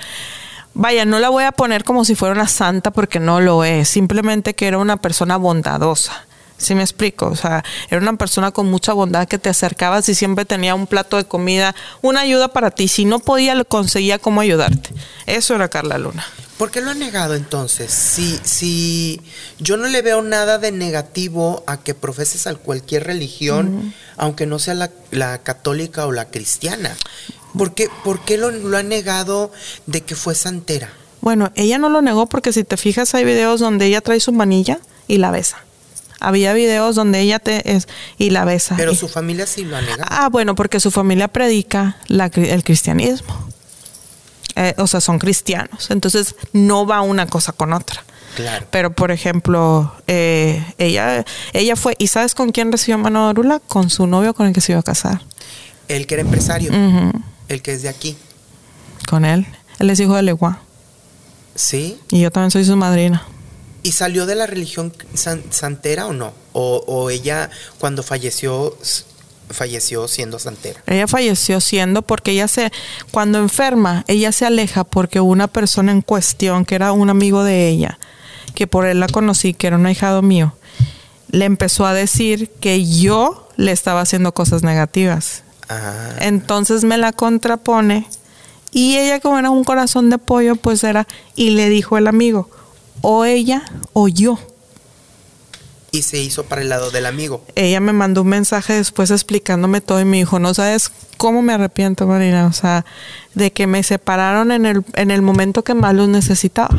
Vaya, 0.73 1.05
no 1.05 1.19
la 1.19 1.29
voy 1.29 1.45
a 1.45 1.53
poner 1.53 1.83
como 1.83 2.03
si 2.03 2.15
fuera 2.15 2.35
una 2.35 2.47
santa 2.47 2.91
porque 2.91 3.19
no 3.19 3.39
lo 3.39 3.63
es, 3.63 3.87
simplemente 3.87 4.53
que 4.53 4.67
era 4.67 4.77
una 4.77 4.97
persona 4.97 5.37
bondadosa. 5.37 6.25
¿Sí 6.59 6.75
me 6.75 6.83
explico? 6.83 7.27
O 7.27 7.35
sea, 7.35 7.63
era 7.89 8.01
una 8.01 8.15
persona 8.17 8.51
con 8.51 8.69
mucha 8.69 8.93
bondad 8.93 9.27
que 9.27 9.39
te 9.39 9.49
acercabas 9.49 10.07
y 10.09 10.13
siempre 10.13 10.45
tenía 10.45 10.75
un 10.75 10.87
plato 10.87 11.17
de 11.17 11.23
comida, 11.23 11.73
una 12.01 12.19
ayuda 12.19 12.49
para 12.49 12.69
ti. 12.69 12.87
Si 12.87 13.05
no 13.05 13.19
podía, 13.19 13.55
le 13.55 13.65
conseguía 13.65 14.19
cómo 14.19 14.41
ayudarte. 14.41 14.91
Eso 15.25 15.55
era 15.55 15.69
Carla 15.69 15.97
Luna. 15.97 16.25
¿Por 16.57 16.69
qué 16.69 16.81
lo 16.81 16.91
ha 16.91 16.93
negado 16.93 17.35
entonces? 17.35 17.89
Si, 17.93 18.37
si 18.43 19.21
yo 19.59 19.77
no 19.77 19.87
le 19.87 20.01
veo 20.01 20.21
nada 20.21 20.57
de 20.57 20.73
negativo 20.73 21.63
a 21.65 21.77
que 21.77 21.95
profeses 21.95 22.47
a 22.47 22.55
cualquier 22.55 23.05
religión, 23.05 23.93
aunque 24.17 24.45
no 24.45 24.59
sea 24.59 24.73
la, 24.73 24.91
la 25.11 25.37
católica 25.37 26.05
o 26.05 26.11
la 26.11 26.25
cristiana. 26.25 26.97
¿Por 27.57 27.73
qué, 27.73 27.87
por 28.03 28.19
qué 28.25 28.37
lo, 28.37 28.51
lo 28.51 28.77
ha 28.77 28.83
negado 28.83 29.53
de 29.85 30.01
que 30.01 30.15
fue 30.15 30.35
santera? 30.35 30.91
Bueno, 31.21 31.53
ella 31.55 31.77
no 31.77 31.87
lo 31.87 32.01
negó 32.01 32.27
porque 32.27 32.51
si 32.51 32.65
te 32.65 32.75
fijas 32.75 33.15
hay 33.15 33.23
videos 33.23 33.61
donde 33.61 33.85
ella 33.85 34.01
trae 34.01 34.19
su 34.19 34.33
manilla 34.33 34.79
y 35.07 35.17
la 35.17 35.31
besa. 35.31 35.63
Había 36.19 36.53
videos 36.53 36.95
donde 36.95 37.21
ella 37.21 37.39
te 37.39 37.75
es 37.75 37.87
y 38.17 38.29
la 38.31 38.45
besa. 38.45 38.75
Pero 38.77 38.91
Y- 38.91 38.95
su 38.95 39.07
familia 39.07 39.47
sí 39.47 39.63
lo 39.65 39.77
ha 39.77 39.81
negado. 39.81 40.03
Ah, 40.09 40.29
bueno, 40.29 40.55
porque 40.55 40.79
su 40.79 40.91
familia 40.91 41.27
predica 41.27 41.97
la 42.07 42.25
el 42.33 42.63
cristianismo. 42.63 43.47
Eh, 44.55 44.73
o 44.77 44.87
sea, 44.87 44.99
son 44.99 45.19
cristianos. 45.19 45.89
Entonces 45.91 46.35
no 46.53 46.85
va 46.85 47.01
una 47.01 47.27
cosa 47.27 47.51
con 47.53 47.71
otra. 47.73 48.03
Claro. 48.35 48.65
Pero, 48.69 48.91
por 48.91 49.11
ejemplo, 49.11 49.93
eh, 50.07 50.63
ella, 50.77 51.25
ella 51.53 51.75
fue, 51.75 51.95
¿y 51.97 52.07
sabes 52.07 52.35
con 52.35 52.51
quién 52.51 52.71
recibió 52.71 52.97
mano 52.97 53.23
de 53.25 53.29
Orula? 53.31 53.59
Con 53.59 53.89
su 53.89 54.05
novio 54.07 54.33
con 54.33 54.47
el 54.47 54.53
que 54.53 54.61
se 54.61 54.73
iba 54.73 54.79
a 54.79 54.83
casar. 54.83 55.21
El 55.87 56.05
que 56.07 56.15
era 56.15 56.21
empresario, 56.21 56.71
el 57.47 57.61
que 57.61 57.73
es 57.73 57.81
de 57.81 57.89
aquí. 57.89 58.15
Con 59.09 59.25
él. 59.25 59.47
Él 59.79 59.89
es 59.89 59.99
hijo 59.99 60.15
de 60.15 60.21
Legua. 60.21 60.59
¿Sí? 61.55 61.99
Y 62.11 62.21
yo 62.21 62.31
también 62.31 62.51
soy 62.51 62.63
su 62.65 62.75
madrina. 62.75 63.23
¿Y 63.83 63.93
salió 63.93 64.25
de 64.25 64.35
la 64.35 64.45
religión 64.47 64.93
san- 65.13 65.43
santera 65.51 66.07
o 66.07 66.13
no? 66.13 66.33
O, 66.53 66.83
o 66.87 67.09
ella 67.09 67.49
cuando 67.79 68.03
falleció, 68.03 68.75
falleció 69.49 70.07
siendo 70.07 70.37
santera? 70.39 70.81
Ella 70.85 71.07
falleció 71.07 71.59
siendo 71.61 72.01
porque 72.01 72.31
ella 72.31 72.47
se, 72.47 72.71
cuando 73.11 73.37
enferma, 73.39 74.03
ella 74.07 74.31
se 74.31 74.45
aleja 74.45 74.83
porque 74.83 75.19
una 75.19 75.47
persona 75.47 75.91
en 75.91 76.01
cuestión, 76.01 76.65
que 76.65 76.75
era 76.75 76.91
un 76.91 77.09
amigo 77.09 77.43
de 77.43 77.69
ella, 77.69 77.99
que 78.53 78.67
por 78.67 78.85
él 78.85 78.99
la 78.99 79.07
conocí, 79.07 79.53
que 79.53 79.67
era 79.67 79.77
un 79.77 79.85
ahijado 79.85 80.21
mío, 80.21 80.53
le 81.31 81.45
empezó 81.45 81.85
a 81.85 81.93
decir 81.93 82.49
que 82.59 82.85
yo 82.85 83.47
le 83.55 83.71
estaba 83.71 84.01
haciendo 84.01 84.33
cosas 84.33 84.63
negativas. 84.63 85.43
Ah, 85.69 86.15
Entonces 86.19 86.83
me 86.83 86.97
la 86.97 87.11
contrapone 87.13 88.07
y 88.71 88.97
ella 88.97 89.19
como 89.19 89.37
era 89.39 89.49
un 89.51 89.63
corazón 89.63 90.09
de 90.09 90.17
pollo, 90.17 90.55
pues 90.55 90.83
era, 90.83 91.07
y 91.35 91.51
le 91.51 91.69
dijo 91.69 91.97
el 91.97 92.07
amigo, 92.07 92.49
o 93.01 93.25
ella 93.25 93.63
o 93.93 94.07
yo. 94.07 94.39
y 95.91 96.03
se 96.03 96.19
hizo 96.19 96.43
para 96.43 96.61
el 96.61 96.69
lado 96.69 96.91
del 96.91 97.05
amigo. 97.07 97.43
ella 97.55 97.79
me 97.79 97.93
mandó 97.93 98.21
un 98.21 98.27
mensaje 98.27 98.73
después 98.73 99.09
explicándome 99.09 99.81
todo 99.81 99.99
y 99.99 100.05
me 100.05 100.17
dijo, 100.17 100.37
no 100.37 100.53
sabes 100.53 100.91
cómo 101.17 101.41
me 101.41 101.53
arrepiento, 101.53 102.07
Marina, 102.07 102.45
o 102.45 102.53
sea, 102.53 102.85
de 103.33 103.51
que 103.51 103.67
me 103.67 103.83
separaron 103.83 104.51
en 104.51 104.65
el, 104.65 104.85
en 104.93 105.11
el 105.11 105.21
momento 105.21 105.63
que 105.63 105.73
más 105.73 105.93
los 105.93 106.07
necesitaba. 106.07 106.77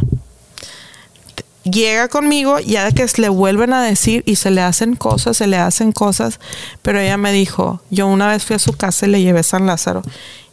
Llega 1.64 2.08
conmigo, 2.08 2.58
ya 2.58 2.90
que 2.90 3.06
le 3.18 3.28
vuelven 3.28 3.74
a 3.74 3.82
decir 3.82 4.22
y 4.26 4.36
se 4.36 4.50
le 4.50 4.62
hacen 4.62 4.96
cosas, 4.96 5.36
se 5.36 5.46
le 5.46 5.58
hacen 5.58 5.92
cosas, 5.92 6.40
pero 6.80 6.98
ella 6.98 7.18
me 7.18 7.32
dijo, 7.32 7.82
yo 7.90 8.06
una 8.06 8.28
vez 8.28 8.44
fui 8.44 8.56
a 8.56 8.58
su 8.58 8.72
casa 8.72 9.06
y 9.06 9.10
le 9.10 9.20
llevé 9.20 9.42
San 9.42 9.66
Lázaro 9.66 10.02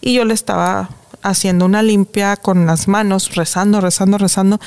y 0.02 0.14
yo 0.14 0.26
le 0.26 0.34
estaba 0.34 0.90
haciendo 1.22 1.66
una 1.66 1.82
limpia 1.82 2.36
con 2.36 2.66
las 2.66 2.90
manos, 2.90 3.36
rezando, 3.36 3.80
rezando, 3.80 4.18
rezando, 4.18 4.60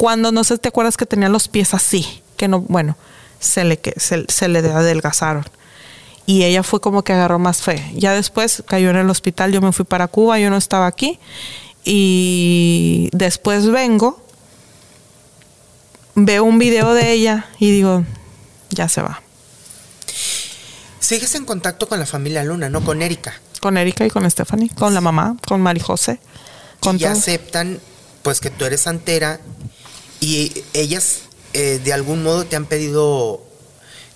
cuando 0.00 0.32
no 0.32 0.44
sé, 0.44 0.56
¿te 0.56 0.68
acuerdas 0.68 0.96
que 0.96 1.04
tenía 1.04 1.28
los 1.28 1.46
pies 1.48 1.74
así? 1.74 2.22
Que 2.38 2.48
no, 2.48 2.60
bueno, 2.62 2.96
se 3.38 3.64
le, 3.64 3.78
que- 3.78 3.92
se, 4.00 4.24
se 4.28 4.48
le 4.48 4.60
adelgazaron. 4.60 5.44
Y 6.24 6.44
ella 6.44 6.62
fue 6.62 6.80
como 6.80 7.02
que 7.04 7.12
agarró 7.12 7.38
más 7.38 7.60
fe. 7.60 7.84
Ya 7.94 8.14
después 8.14 8.62
cayó 8.66 8.88
en 8.88 8.96
el 8.96 9.10
hospital, 9.10 9.52
yo 9.52 9.60
me 9.60 9.72
fui 9.72 9.84
para 9.84 10.08
Cuba, 10.08 10.38
yo 10.38 10.48
no 10.48 10.56
estaba 10.56 10.86
aquí. 10.86 11.18
Y 11.84 13.10
después 13.12 13.66
vengo, 13.70 14.18
veo 16.14 16.44
un 16.44 16.58
video 16.58 16.94
de 16.94 17.12
ella 17.12 17.46
y 17.58 17.70
digo, 17.70 18.02
ya 18.70 18.88
se 18.88 19.02
va. 19.02 19.20
Sigues 20.98 21.34
en 21.34 21.44
contacto 21.44 21.88
con 21.88 21.98
la 21.98 22.06
familia 22.06 22.42
Luna, 22.42 22.70
¿no? 22.70 22.82
Con 22.82 23.02
Erika. 23.02 23.34
Con 23.60 23.76
Erika 23.76 24.06
y 24.06 24.10
con 24.10 24.30
Stephanie, 24.30 24.70
con 24.70 24.94
la 24.94 25.02
mamá, 25.02 25.36
con 25.46 25.60
Mari 25.60 25.80
José. 25.80 26.20
Con 26.80 26.98
y 26.98 27.04
aceptan, 27.04 27.80
pues, 28.22 28.40
que 28.40 28.48
tú 28.48 28.64
eres 28.64 28.80
santera 28.82 29.40
y 30.20 30.52
ellas 30.74 31.20
eh, 31.52 31.80
de 31.82 31.92
algún 31.92 32.22
modo 32.22 32.44
te 32.44 32.56
han 32.56 32.64
pedido 32.66 33.42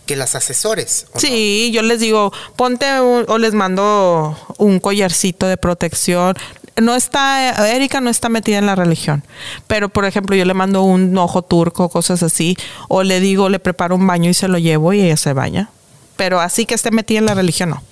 que 0.06 0.16
las 0.16 0.34
asesores. 0.34 1.06
Sí, 1.16 1.70
yo 1.72 1.82
les 1.82 1.98
digo, 1.98 2.32
ponte 2.56 2.84
un- 3.00 3.24
o 3.28 3.38
les 3.38 3.54
mando 3.54 4.36
un 4.58 4.78
collarcito 4.78 5.46
de 5.46 5.56
protección. 5.56 6.36
No 6.80 6.94
está, 6.94 7.68
Erika 7.74 8.00
no 8.00 8.10
está 8.10 8.28
metida 8.28 8.58
en 8.58 8.66
la 8.66 8.74
religión, 8.74 9.24
pero 9.66 9.88
por 9.88 10.04
ejemplo 10.04 10.34
yo 10.36 10.44
le 10.44 10.54
mando 10.54 10.82
un 10.82 11.16
ojo 11.16 11.42
turco, 11.42 11.88
cosas 11.88 12.22
así, 12.22 12.56
o 12.88 13.02
le 13.02 13.20
digo, 13.20 13.48
le 13.48 13.60
preparo 13.60 13.94
un 13.94 14.06
baño 14.06 14.28
y 14.28 14.34
se 14.34 14.48
lo 14.48 14.58
llevo 14.58 14.92
y 14.92 15.00
ella 15.00 15.16
se 15.16 15.32
baña. 15.32 15.70
Pero 16.16 16.40
así 16.40 16.66
que 16.66 16.74
esté 16.74 16.90
metida 16.90 17.18
en 17.20 17.26
la 17.26 17.34
religión, 17.34 17.70
no. 17.70 17.82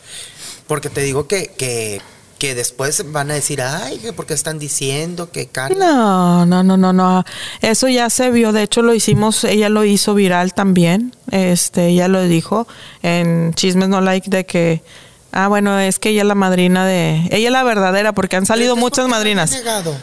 Porque 0.67 0.91
te 0.91 1.01
digo 1.01 1.27
que, 1.29 1.49
que, 1.57 2.01
que 2.43 2.57
después 2.57 3.13
van 3.13 3.31
a 3.31 3.35
decir, 3.35 3.63
ay, 3.63 3.99
que 3.99 4.13
porque 4.13 4.35
están 4.35 4.59
diciendo 4.59 5.31
que 5.31 5.47
Carla. 5.47 5.77
No, 5.77 6.45
no, 6.45 6.65
no, 6.65 6.77
no, 6.77 6.93
no. 6.93 7.25
Eso 7.61 7.87
ya 7.87 8.11
se 8.11 8.33
vio. 8.33 8.51
De 8.51 8.65
hecho, 8.65 8.83
lo 8.83 8.95
hicimos, 8.95 9.45
ella 9.45 9.69
lo 9.69 9.85
hizo 9.85 10.13
viral 10.13 10.53
también. 10.53 11.15
Este, 11.31 11.87
ella 11.87 12.09
lo 12.09 12.21
dijo 12.25 12.67
en 13.05 13.55
Chismes 13.55 13.89
No 13.89 14.01
Like 14.01 14.29
de 14.29 14.45
que, 14.45 14.83
ah, 15.31 15.47
bueno, 15.47 15.79
es 15.79 16.01
que 16.01 16.09
ella 16.09 16.23
es 16.23 16.27
la 16.27 16.35
madrina 16.35 16.85
de, 16.85 17.29
ella 17.31 17.47
es 17.47 17.53
la 17.53 17.63
verdadera, 17.63 18.13
porque 18.13 18.35
han 18.35 18.45
salido 18.45 18.75
muchas 18.75 19.05
¿por 19.05 19.13
qué 19.13 19.19
madrinas. 19.19 19.53
negado? 19.53 19.97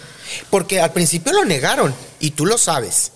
Porque 0.50 0.80
al 0.80 0.94
principio 0.94 1.34
lo 1.34 1.44
negaron 1.44 1.94
y 2.22 2.32
tú 2.32 2.46
lo 2.46 2.58
sabes. 2.58 3.12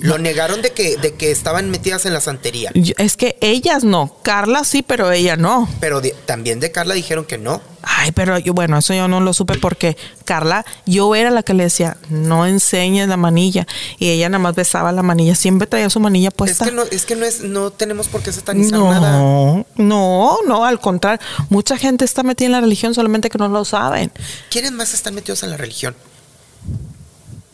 Lo 0.00 0.18
negaron 0.18 0.62
de 0.62 0.72
que, 0.72 0.96
de 0.96 1.14
que 1.14 1.30
estaban 1.30 1.70
metidas 1.70 2.06
en 2.06 2.12
la 2.14 2.20
santería. 2.20 2.70
Es 2.96 3.16
que 3.16 3.36
ellas 3.40 3.84
no. 3.84 4.16
Carla 4.22 4.64
sí, 4.64 4.82
pero 4.82 5.10
ella 5.12 5.36
no. 5.36 5.68
Pero 5.80 6.00
de- 6.00 6.14
también 6.26 6.58
de 6.60 6.70
Carla 6.72 6.94
dijeron 6.94 7.24
que 7.24 7.36
no. 7.38 7.60
Ay, 7.82 8.12
pero 8.12 8.38
yo, 8.38 8.54
bueno, 8.54 8.78
eso 8.78 8.94
yo 8.94 9.08
no 9.08 9.20
lo 9.20 9.34
supe 9.34 9.58
porque 9.58 9.98
Carla, 10.24 10.64
yo 10.86 11.14
era 11.14 11.30
la 11.30 11.42
que 11.42 11.52
le 11.52 11.64
decía, 11.64 11.98
no 12.08 12.46
enseñes 12.46 13.08
la 13.08 13.18
manilla. 13.18 13.66
Y 13.98 14.08
ella 14.08 14.30
nada 14.30 14.38
más 14.38 14.54
besaba 14.54 14.90
la 14.90 15.02
manilla, 15.02 15.34
siempre 15.34 15.66
traía 15.66 15.90
su 15.90 16.00
manilla 16.00 16.28
Es 16.28 16.34
puesta. 16.34 16.64
que 16.64 16.72
no, 16.72 16.82
es 16.84 17.04
que 17.04 17.14
no 17.14 17.26
es, 17.26 17.40
no 17.42 17.70
tenemos 17.70 18.08
por 18.08 18.22
qué 18.22 18.32
satanizar 18.32 18.78
nada. 18.80 19.18
no, 19.18 19.66
no, 19.76 20.38
no, 20.46 20.64
al 20.64 20.80
contrario. 20.80 21.20
Mucha 21.50 21.76
gente 21.76 22.06
está 22.06 22.22
metida 22.22 22.46
en 22.46 22.52
la 22.52 22.60
religión 22.62 22.94
solamente 22.94 23.28
que 23.28 23.36
no 23.36 23.48
lo 23.48 23.64
saben. 23.66 24.10
¿Quiénes 24.50 24.72
más 24.72 24.94
están 24.94 25.14
metidos 25.14 25.42
en 25.42 25.50
la 25.50 25.58
religión? 25.58 25.94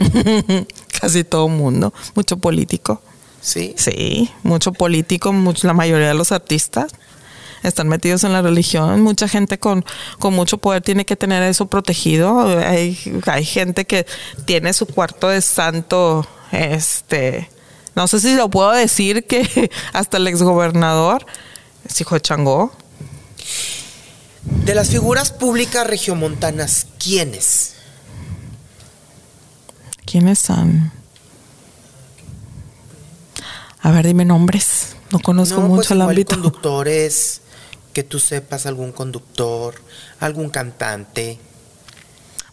Casi 1.01 1.25
todo 1.25 1.49
mundo. 1.49 1.93
Mucho 2.15 2.37
político. 2.37 3.03
Sí. 3.41 3.75
Sí, 3.77 4.31
mucho 4.43 4.73
político, 4.73 5.33
mucho, 5.33 5.67
la 5.67 5.73
mayoría 5.73 6.09
de 6.09 6.15
los 6.15 6.31
artistas 6.31 6.93
están 7.63 7.89
metidos 7.89 8.25
en 8.25 8.33
la 8.33 8.43
religión. 8.43 9.03
Mucha 9.03 9.29
gente 9.29 9.59
con, 9.59 9.85
con 10.19 10.35
mucho 10.35 10.59
poder 10.59 10.83
tiene 10.83 11.05
que 11.05 11.17
tener 11.17 11.43
eso 11.43 11.67
protegido. 11.67 12.59
Hay, 12.59 12.99
hay 13.27 13.45
gente 13.45 13.85
que 13.85 14.07
tiene 14.45 14.73
su 14.73 14.87
cuarto 14.87 15.29
de 15.29 15.41
santo, 15.41 16.27
este, 16.53 17.49
no 17.95 18.09
sé 18.09 18.21
si 18.21 18.35
lo 18.35 18.49
puedo 18.49 18.71
decir 18.73 19.27
que 19.27 19.71
hasta 19.93 20.17
el 20.17 20.27
exgobernador 20.27 21.27
es 21.85 22.01
hijo 22.01 22.15
de 22.15 22.21
Changó. 22.21 22.73
De 24.65 24.75
las 24.75 24.89
figuras 24.89 25.33
públicas 25.33 25.87
regiomontanas, 25.87 26.87
¿quiénes? 26.99 27.75
¿Quiénes 30.11 30.39
son? 30.41 30.91
A 33.81 33.91
ver, 33.93 34.07
dime 34.07 34.25
nombres. 34.25 34.97
No 35.13 35.21
conozco 35.21 35.61
No, 35.61 35.69
mucho 35.69 35.77
pues 35.77 35.91
el 35.93 36.01
ámbito. 36.03 36.35
conductores, 36.35 37.43
que 37.93 38.03
tú 38.03 38.19
sepas 38.19 38.67
algún 38.67 38.91
conductor, 38.93 39.75
algún 40.19 40.51
cantante. 40.51 41.39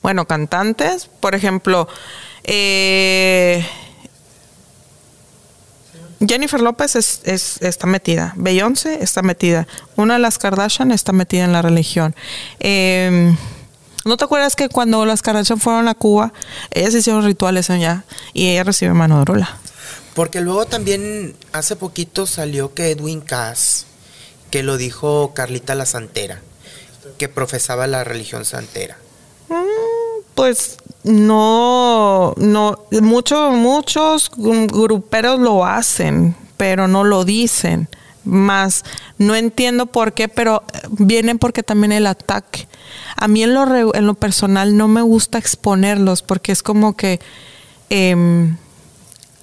Bueno, 0.03 0.25
cantantes, 0.27 1.07
por 1.19 1.33
ejemplo, 1.33 1.87
eh, 2.43 3.65
Jennifer 6.25 6.61
López 6.61 6.95
es- 6.95 7.21
es- 7.25 7.61
está 7.61 7.87
metida, 7.87 8.33
Beyoncé 8.37 9.03
está 9.03 9.21
metida, 9.21 9.67
una 9.95 10.13
de 10.13 10.19
las 10.19 10.37
Kardashian 10.37 10.91
está 10.91 11.11
metida 11.11 11.43
en 11.43 11.53
la 11.53 11.61
religión. 11.61 12.15
Eh, 12.59 13.35
¿No 14.07 14.17
te 14.17 14.25
acuerdas 14.25 14.55
que 14.55 14.69
cuando 14.69 15.05
las 15.05 15.21
Kardashian 15.21 15.59
fueron 15.59 15.87
a 15.87 15.93
Cuba, 15.95 16.33
ellas 16.71 16.93
hicieron 16.95 17.23
rituales 17.25 17.69
allá 17.69 18.03
y 18.33 18.49
ella 18.49 18.63
recibió 18.63 18.95
mano 18.95 19.19
de 19.19 19.25
rola? 19.25 19.57
Porque 20.15 20.41
luego 20.41 20.65
también 20.65 21.35
hace 21.51 21.75
poquito 21.75 22.25
salió 22.25 22.73
que 22.73 22.91
Edwin 22.91 23.21
Cass, 23.21 23.85
que 24.49 24.63
lo 24.63 24.77
dijo 24.77 25.33
Carlita 25.35 25.75
la 25.75 25.85
Santera, 25.85 26.41
que 27.17 27.29
profesaba 27.29 27.85
la 27.87 28.03
religión 28.03 28.43
santera. 28.45 28.97
Pues 30.35 30.77
no, 31.03 32.33
no, 32.37 32.85
mucho, 33.01 33.51
muchos 33.51 34.31
gru- 34.31 34.67
gruperos 34.71 35.39
lo 35.39 35.65
hacen, 35.65 36.35
pero 36.57 36.87
no 36.87 37.03
lo 37.03 37.23
dicen. 37.25 37.87
Más, 38.27 38.83
no 39.17 39.35
entiendo 39.35 39.85
por 39.85 40.13
qué, 40.13 40.27
pero 40.27 40.63
eh, 40.73 40.79
vienen 40.89 41.39
porque 41.39 41.63
también 41.63 41.93
el 41.93 42.05
ataque. 42.07 42.67
A 43.15 43.27
mí 43.29 43.41
en 43.41 43.53
lo, 43.53 43.63
re- 43.65 43.85
en 43.93 44.05
lo 44.05 44.15
personal 44.15 44.75
no 44.75 44.89
me 44.89 45.01
gusta 45.01 45.37
exponerlos 45.37 46.23
porque 46.23 46.51
es 46.51 46.61
como 46.61 46.97
que 46.97 47.21
em, 47.89 48.57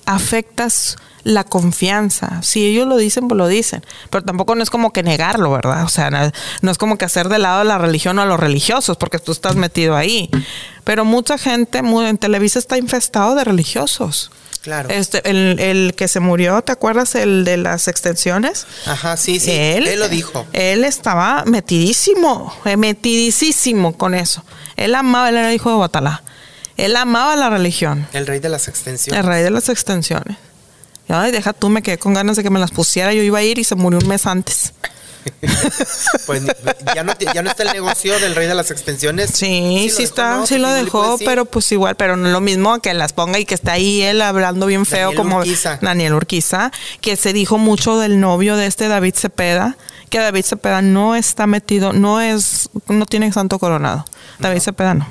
afectas 0.07 0.97
la 1.23 1.45
confianza. 1.45 2.43
Si 2.43 2.67
ellos 2.67 2.87
lo 2.87 2.99
dicen, 2.99 3.29
pues 3.29 3.39
lo 3.39 3.49
dicen. 3.49 3.83
Pero 4.11 4.23
tampoco 4.25 4.55
no 4.55 4.63
es 4.63 4.69
como 4.69 4.93
que 4.93 5.03
negarlo, 5.03 5.51
¿verdad? 5.51 5.85
O 5.85 5.89
sea, 5.89 6.11
no, 6.11 6.19
no 6.61 6.71
es 6.71 6.77
como 6.77 6.99
que 6.99 7.07
hacer 7.07 7.31
de 7.31 7.39
lado 7.39 7.65
la 7.65 7.79
religión 7.79 8.19
o 8.19 8.23
a 8.23 8.27
los 8.27 8.39
religiosos, 8.39 8.99
porque 8.99 9.19
tú 9.19 9.33
estás 9.33 9.57
metido 9.57 9.97
ahí. 9.97 10.29
Pero 10.85 11.07
mucha 11.07 11.39
gente 11.39 11.79
en 11.79 12.19
Televisa 12.19 12.59
está 12.59 12.77
infestado 12.77 13.35
de 13.35 13.45
religiosos. 13.45 14.31
Claro. 14.65 14.89
Este, 14.89 15.29
el, 15.29 15.61
el 15.61 15.95
que 15.95 16.09
se 16.09 16.21
murió, 16.21 16.63
¿te 16.63 16.73
acuerdas? 16.73 17.15
El 17.17 17.45
de 17.45 17.59
las 17.59 17.87
extensiones. 17.87 18.67
Ajá, 18.87 19.19
sí, 19.19 19.39
sí. 19.39 19.51
Él, 19.51 19.99
lo 19.99 20.09
dijo. 20.09 20.47
Él 20.55 20.85
estaba 20.85 21.45
metidísimo, 21.45 22.51
eh, 22.65 22.79
metidísimo 22.79 23.95
con 23.99 24.15
eso. 24.15 24.43
Él 24.77 24.95
amaba, 24.95 25.29
él 25.29 25.37
era 25.37 25.53
hijo 25.53 25.71
de 25.71 25.77
Batalá. 25.77 26.23
Él 26.79 26.97
amaba 26.97 27.37
la 27.37 27.51
religión. 27.51 28.09
El 28.15 28.27
rey 28.27 28.41
de 28.41 28.49
las 28.49 28.67
extensiones. 28.67 29.21
El 29.21 29.27
rey 29.27 29.43
de 29.43 29.51
las 29.51 29.69
extensiones. 29.69 30.39
Ay, 31.09 31.31
deja 31.31 31.53
tú, 31.53 31.69
me 31.69 31.83
quedé 31.83 31.99
con 31.99 32.15
ganas 32.15 32.37
de 32.37 32.43
que 32.43 32.49
me 32.49 32.59
las 32.59 32.71
pusiera. 32.71 33.13
Yo 33.13 33.21
iba 33.21 33.41
a 33.41 33.43
ir 33.43 33.59
y 33.59 33.65
se 33.65 33.75
murió 33.75 33.99
un 33.99 34.09
mes 34.09 34.25
antes. 34.25 34.73
Pues 36.27 36.43
ya 36.95 37.03
no, 37.03 37.13
ya 37.19 37.43
no 37.43 37.51
está 37.51 37.63
el 37.65 37.73
negocio 37.73 38.19
del 38.19 38.35
rey 38.35 38.47
de 38.47 38.55
las 38.55 38.71
extensiones. 38.71 39.31
Sí, 39.31 39.91
sí, 39.95 40.03
está, 40.03 40.47
sí 40.47 40.59
lo 40.59 40.73
dejó, 40.73 41.17
pero 41.25 41.45
pues 41.45 41.71
igual, 41.73 41.97
pero 41.97 42.17
no 42.17 42.27
es 42.27 42.33
lo 42.33 42.41
mismo 42.41 42.79
que 42.81 42.95
las 42.95 43.13
ponga 43.13 43.39
y 43.39 43.45
que 43.45 43.55
está 43.55 43.73
ahí 43.73 44.03
él 44.03 44.23
hablando 44.23 44.67
bien 44.67 44.87
feo 44.87 45.09
Daniel 45.09 45.17
como 45.17 45.39
Urquiza. 45.39 45.79
Daniel 45.83 46.15
Urquiza, 46.15 46.73
que 47.01 47.17
se 47.17 47.33
dijo 47.33 47.59
mucho 47.59 47.99
del 47.99 48.21
novio 48.21 48.57
de 48.57 48.67
este 48.67 48.89
David 48.89 49.15
Cepeda, 49.15 49.77
que 50.11 50.19
David 50.19 50.45
Cepeda 50.45 50.83
no 50.83 51.15
está 51.15 51.47
metido, 51.47 51.93
no 51.93 52.21
es, 52.21 52.71
no 52.89 53.07
tiene 53.07 53.33
santo 53.33 53.59
coronado. 53.59 54.05
David 54.39 54.61
Cepeda 54.61 54.95
no. 54.95 55.07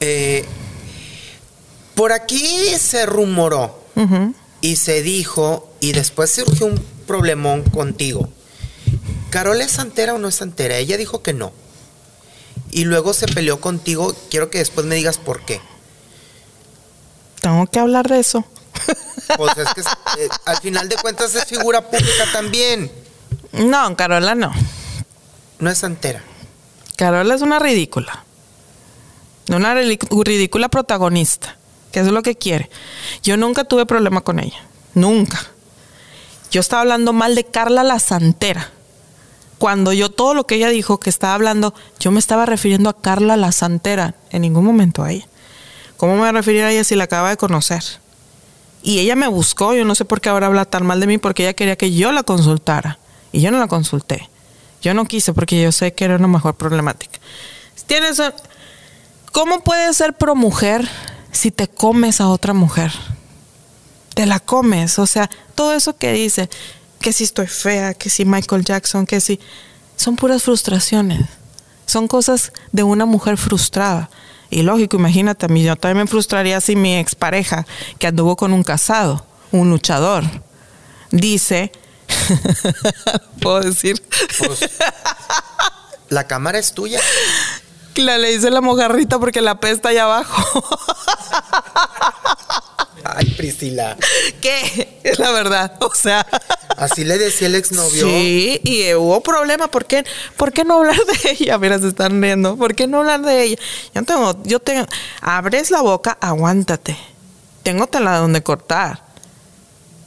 Eh, 0.00 0.44
por 1.94 2.12
aquí 2.12 2.74
se 2.78 3.04
rumoró 3.06 3.78
y 4.62 4.76
se 4.76 5.02
dijo, 5.02 5.70
y 5.80 5.92
después 5.92 6.30
surgió 6.30 6.66
un 6.66 6.82
problemón 7.06 7.62
contigo. 7.62 8.28
¿Carol 9.30 9.60
es 9.60 9.70
santera 9.70 10.14
o 10.14 10.18
no 10.18 10.28
es 10.28 10.34
santera? 10.34 10.76
Ella 10.76 10.96
dijo 10.96 11.22
que 11.22 11.32
no. 11.32 11.52
Y 12.72 12.84
luego 12.84 13.14
se 13.14 13.26
peleó 13.26 13.60
contigo. 13.60 14.14
Quiero 14.30 14.50
que 14.50 14.58
después 14.58 14.86
me 14.86 14.96
digas 14.96 15.18
por 15.18 15.44
qué. 15.44 15.60
Tengo 17.40 17.66
que 17.66 17.78
hablar 17.78 18.08
de 18.08 18.20
eso. 18.20 18.44
Pues 19.36 19.56
es 19.56 19.74
que 19.74 19.80
eh, 19.80 20.28
al 20.44 20.58
final 20.58 20.88
de 20.88 20.96
cuentas 20.96 21.34
es 21.34 21.44
figura 21.44 21.88
pública 21.88 22.24
también. 22.32 22.90
No, 23.52 23.96
Carola 23.96 24.34
no. 24.34 24.52
No 25.58 25.70
es 25.70 25.78
santera. 25.78 26.22
Carola 26.96 27.34
es 27.34 27.42
una 27.42 27.58
ridícula. 27.58 28.24
Una 29.48 29.74
ridícula 29.74 30.68
protagonista. 30.68 31.56
Que 31.92 32.00
es 32.00 32.06
lo 32.06 32.22
que 32.22 32.36
quiere. 32.36 32.70
Yo 33.22 33.36
nunca 33.36 33.64
tuve 33.64 33.86
problema 33.86 34.20
con 34.20 34.38
ella. 34.38 34.62
Nunca. 34.94 35.40
Yo 36.50 36.60
estaba 36.60 36.82
hablando 36.82 37.12
mal 37.12 37.34
de 37.34 37.44
Carla 37.44 37.82
la 37.84 37.98
Santera. 37.98 38.72
Cuando 39.60 39.92
yo 39.92 40.08
todo 40.08 40.32
lo 40.32 40.46
que 40.46 40.54
ella 40.54 40.70
dijo 40.70 40.98
que 41.00 41.10
estaba 41.10 41.34
hablando, 41.34 41.74
yo 41.98 42.10
me 42.12 42.18
estaba 42.18 42.46
refiriendo 42.46 42.88
a 42.88 42.98
Carla 42.98 43.36
la 43.36 43.52
Santera. 43.52 44.14
En 44.30 44.40
ningún 44.40 44.64
momento 44.64 45.02
a 45.02 45.12
ella. 45.12 45.28
¿Cómo 45.98 46.14
me 46.14 46.20
voy 46.20 46.28
a 46.30 46.32
referir 46.32 46.62
a 46.62 46.72
ella 46.72 46.82
si 46.82 46.96
la 46.96 47.04
acaba 47.04 47.28
de 47.28 47.36
conocer? 47.36 47.84
Y 48.82 49.00
ella 49.00 49.16
me 49.16 49.28
buscó, 49.28 49.74
yo 49.74 49.84
no 49.84 49.94
sé 49.94 50.06
por 50.06 50.22
qué 50.22 50.30
ahora 50.30 50.46
habla 50.46 50.64
tan 50.64 50.86
mal 50.86 50.98
de 50.98 51.06
mí, 51.06 51.18
porque 51.18 51.42
ella 51.42 51.52
quería 51.52 51.76
que 51.76 51.92
yo 51.92 52.10
la 52.10 52.22
consultara. 52.22 52.98
Y 53.32 53.42
yo 53.42 53.50
no 53.50 53.58
la 53.58 53.66
consulté. 53.66 54.30
Yo 54.80 54.94
no 54.94 55.04
quise 55.04 55.34
porque 55.34 55.60
yo 55.60 55.72
sé 55.72 55.92
que 55.92 56.06
era 56.06 56.16
una 56.16 56.26
mejor 56.26 56.54
problemática. 56.54 57.20
Tienes. 57.86 58.22
¿Cómo 59.30 59.60
puedes 59.60 59.94
ser 59.94 60.14
pro 60.14 60.34
mujer 60.34 60.88
si 61.32 61.50
te 61.50 61.68
comes 61.68 62.22
a 62.22 62.28
otra 62.28 62.54
mujer? 62.54 62.92
Te 64.14 64.24
la 64.24 64.40
comes. 64.40 64.98
O 64.98 65.06
sea, 65.06 65.28
todo 65.54 65.74
eso 65.74 65.98
que 65.98 66.14
dice, 66.14 66.48
que 67.00 67.12
si 67.12 67.24
estoy 67.24 67.46
fea, 67.46 67.94
que 67.94 68.10
si 68.10 68.24
Michael 68.24 68.64
Jackson, 68.64 69.06
que 69.06 69.20
si. 69.20 69.40
Son 69.96 70.16
puras 70.16 70.42
frustraciones. 70.42 71.28
Son 71.86 72.08
cosas 72.08 72.52
de 72.72 72.82
una 72.84 73.04
mujer 73.04 73.36
frustrada. 73.36 74.08
Y 74.48 74.62
lógico, 74.62 74.96
imagínate, 74.96 75.46
a 75.46 75.48
mí 75.48 75.62
yo 75.62 75.76
también 75.76 76.04
me 76.04 76.06
frustraría 76.06 76.60
si 76.60 76.76
mi 76.76 76.96
expareja, 76.96 77.66
que 77.98 78.06
anduvo 78.06 78.36
con 78.36 78.52
un 78.52 78.62
casado, 78.62 79.24
un 79.52 79.70
luchador, 79.70 80.24
dice. 81.10 81.72
¿Puedo 83.40 83.60
decir? 83.60 84.02
Pues, 84.38 84.60
la 86.08 86.26
cámara 86.26 86.58
es 86.58 86.72
tuya. 86.72 87.00
La 87.94 88.18
le 88.18 88.30
dice 88.30 88.50
la 88.50 88.60
mojarrita 88.60 89.18
porque 89.18 89.40
la 89.40 89.60
pesta 89.60 89.90
allá 89.90 90.04
abajo. 90.04 90.64
Ay, 93.16 93.26
Priscila. 93.36 93.96
¿Qué? 94.40 95.00
Es 95.02 95.18
la 95.18 95.30
verdad. 95.32 95.76
O 95.80 95.94
sea. 95.94 96.26
Así 96.76 97.04
le 97.04 97.18
decía 97.18 97.48
el 97.48 97.54
exnovio. 97.54 98.06
Sí, 98.06 98.60
y 98.62 98.82
eh, 98.82 98.96
hubo 98.96 99.20
problema. 99.22 99.68
¿Por 99.70 99.84
qué, 99.84 100.04
¿Por 100.36 100.52
qué 100.52 100.64
no 100.64 100.78
hablar 100.78 100.96
de 100.96 101.30
ella? 101.38 101.58
Mira, 101.58 101.78
se 101.78 101.88
están 101.88 102.20
riendo. 102.22 102.56
¿Por 102.56 102.74
qué 102.74 102.86
no 102.86 102.98
hablar 102.98 103.22
de 103.22 103.42
ella? 103.42 103.56
Yo 103.94 104.02
tengo, 104.04 104.42
yo 104.44 104.60
tengo. 104.60 104.86
Abres 105.20 105.70
la 105.70 105.80
boca, 105.82 106.16
aguántate. 106.20 106.96
Tengo 107.62 107.86
tela 107.86 108.16
donde 108.18 108.42
cortar. 108.42 109.04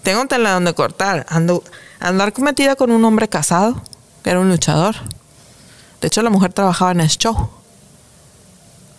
Tengo 0.03 0.25
tela 0.25 0.51
donde 0.51 0.73
cortar. 0.73 1.25
Ando, 1.29 1.63
andar 1.99 2.33
metida 2.39 2.75
con 2.75 2.91
un 2.91 3.05
hombre 3.05 3.29
casado, 3.29 3.81
que 4.23 4.31
era 4.31 4.39
un 4.39 4.49
luchador. 4.49 4.95
De 6.01 6.07
hecho, 6.07 6.21
la 6.21 6.29
mujer 6.29 6.51
trabajaba 6.51 6.91
en 6.91 7.01
el 7.01 7.07
show. 7.09 7.49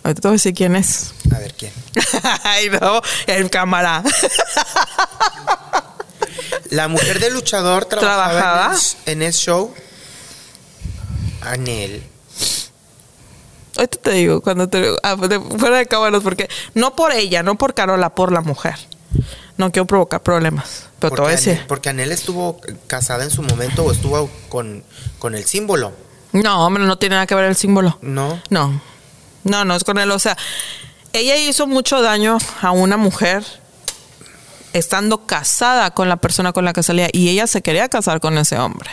Ahorita 0.05 0.21
te 0.21 0.27
voy 0.27 0.33
a 0.33 0.37
decir 0.37 0.53
quién 0.53 0.75
es. 0.75 1.15
A 1.35 1.39
ver 1.39 1.55
quién. 1.55 1.73
Ay, 2.43 2.69
no, 2.69 3.01
el 3.25 3.49
cámara. 3.49 4.03
La 6.69 6.87
mujer 6.87 7.19
del 7.19 7.33
luchador 7.33 7.85
trabajaba, 7.85 8.31
¿Trabajaba? 8.31 8.75
En, 9.07 9.23
ese 9.23 9.39
show. 9.39 9.73
Anel. 11.41 12.03
Ahorita 13.77 13.97
te 13.97 14.11
digo, 14.11 14.41
cuando 14.41 14.69
te 14.69 14.95
ah, 15.01 15.17
fuera 15.57 15.77
de 15.77 15.87
cámaras, 15.87 16.21
porque 16.21 16.49
no 16.75 16.95
por 16.95 17.11
ella, 17.11 17.41
no 17.41 17.55
por 17.55 17.73
Carola, 17.73 18.13
por 18.13 18.31
la 18.31 18.41
mujer. 18.41 18.75
No 19.57 19.71
quiero 19.71 19.87
provocar 19.87 20.21
problemas. 20.21 20.83
Pero 20.99 21.15
te 21.15 21.21
voy 21.21 21.31
a 21.31 21.33
Anel, 21.33 21.45
decir. 21.45 21.65
porque 21.67 21.89
Anel 21.89 22.11
estuvo 22.11 22.61
casada 22.85 23.23
en 23.23 23.31
su 23.31 23.41
momento 23.41 23.83
o 23.83 23.91
estuvo 23.91 24.29
con, 24.49 24.83
con 25.17 25.33
el 25.33 25.45
símbolo. 25.45 25.93
No, 26.31 26.63
hombre, 26.63 26.83
no 26.83 26.99
tiene 26.99 27.15
nada 27.15 27.25
que 27.25 27.33
ver 27.33 27.45
el 27.45 27.55
símbolo. 27.55 27.97
No. 28.03 28.39
No, 28.51 28.79
no, 29.45 29.63
no 29.63 29.75
es 29.75 29.83
con 29.83 29.97
él. 29.97 30.11
O 30.11 30.19
sea, 30.19 30.37
ella 31.13 31.37
hizo 31.37 31.67
mucho 31.67 32.01
daño 32.01 32.37
a 32.61 32.71
una 32.71 32.97
mujer 32.97 33.45
estando 34.73 35.25
casada 35.25 35.91
con 35.91 36.09
la 36.09 36.17
persona 36.17 36.51
con 36.51 36.65
la 36.65 36.73
que 36.73 36.83
salía 36.83 37.07
y 37.13 37.29
ella 37.29 37.47
se 37.47 37.61
quería 37.61 37.87
casar 37.87 38.19
con 38.19 38.37
ese 38.37 38.57
hombre. 38.57 38.89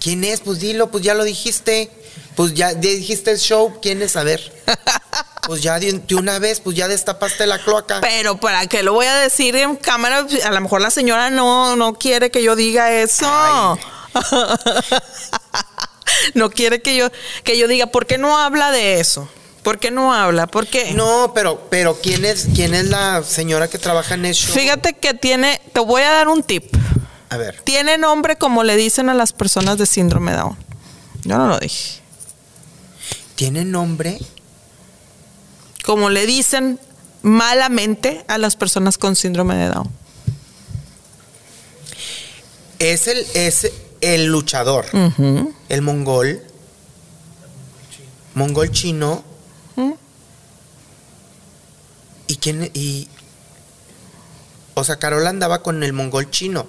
¿Quién 0.00 0.24
es? 0.24 0.40
Pues 0.40 0.58
dilo, 0.58 0.90
pues 0.90 1.04
ya 1.04 1.14
lo 1.14 1.24
dijiste. 1.24 1.90
Pues 2.34 2.54
ya 2.54 2.74
dijiste 2.74 3.30
el 3.30 3.38
show. 3.38 3.78
¿Quién 3.80 4.02
es? 4.02 4.16
A 4.16 4.24
ver. 4.24 4.52
Pues 5.44 5.60
ya 5.60 5.80
de, 5.80 6.00
una 6.14 6.38
vez, 6.38 6.60
pues 6.60 6.76
ya 6.76 6.86
destapaste 6.86 7.48
la 7.48 7.58
cloaca. 7.58 8.00
Pero 8.00 8.36
para 8.36 8.64
qué 8.68 8.84
lo 8.84 8.92
voy 8.92 9.06
a 9.06 9.16
decir 9.16 9.56
en 9.56 9.74
cámara, 9.74 10.24
a 10.44 10.50
lo 10.52 10.60
mejor 10.60 10.80
la 10.80 10.92
señora 10.92 11.30
no, 11.30 11.74
no 11.74 11.94
quiere 11.94 12.30
que 12.30 12.44
yo 12.44 12.54
diga 12.54 12.92
eso. 12.92 13.78
No 16.34 16.50
quiere 16.50 16.82
que 16.82 16.96
yo, 16.96 17.10
que 17.44 17.58
yo 17.58 17.66
diga, 17.68 17.86
¿por 17.86 18.06
qué 18.06 18.18
no 18.18 18.38
habla 18.38 18.70
de 18.70 19.00
eso? 19.00 19.28
¿Por 19.62 19.78
qué 19.78 19.90
no 19.90 20.12
habla? 20.12 20.46
¿Por 20.46 20.66
qué? 20.66 20.92
No, 20.92 21.32
pero, 21.34 21.68
pero 21.70 21.98
¿quién 22.02 22.24
es, 22.24 22.48
quién 22.54 22.74
es 22.74 22.86
la 22.86 23.22
señora 23.22 23.68
que 23.68 23.78
trabaja 23.78 24.14
en 24.14 24.24
el 24.24 24.34
show? 24.34 24.54
Fíjate 24.54 24.94
que 24.94 25.14
tiene, 25.14 25.60
te 25.72 25.80
voy 25.80 26.02
a 26.02 26.10
dar 26.10 26.28
un 26.28 26.42
tip. 26.42 26.74
A 27.30 27.36
ver. 27.36 27.60
Tiene 27.62 27.96
nombre 27.96 28.36
como 28.36 28.64
le 28.64 28.76
dicen 28.76 29.08
a 29.08 29.14
las 29.14 29.32
personas 29.32 29.78
de 29.78 29.86
síndrome 29.86 30.32
Down. 30.32 30.56
Yo 31.24 31.38
no 31.38 31.46
lo 31.46 31.58
dije. 31.58 32.00
¿Tiene 33.36 33.64
nombre? 33.64 34.18
Como 35.84 36.10
le 36.10 36.26
dicen 36.26 36.78
malamente 37.22 38.24
a 38.28 38.38
las 38.38 38.56
personas 38.56 38.98
con 38.98 39.16
síndrome 39.16 39.54
de 39.54 39.68
Down. 39.68 39.90
Es 42.78 43.06
el, 43.06 43.24
es 43.34 43.70
el 44.00 44.26
luchador. 44.26 44.86
El 45.68 45.82
mongol. 45.82 46.42
Mongol 48.34 48.70
chino. 48.70 49.24
¿Mm? 49.76 49.92
¿Y 52.32 52.36
quién? 52.36 52.70
Y. 52.72 53.08
O 54.72 54.84
sea, 54.84 54.96
Carola 54.98 55.28
andaba 55.28 55.62
con 55.62 55.82
el 55.82 55.92
mongol 55.92 56.30
chino. 56.30 56.66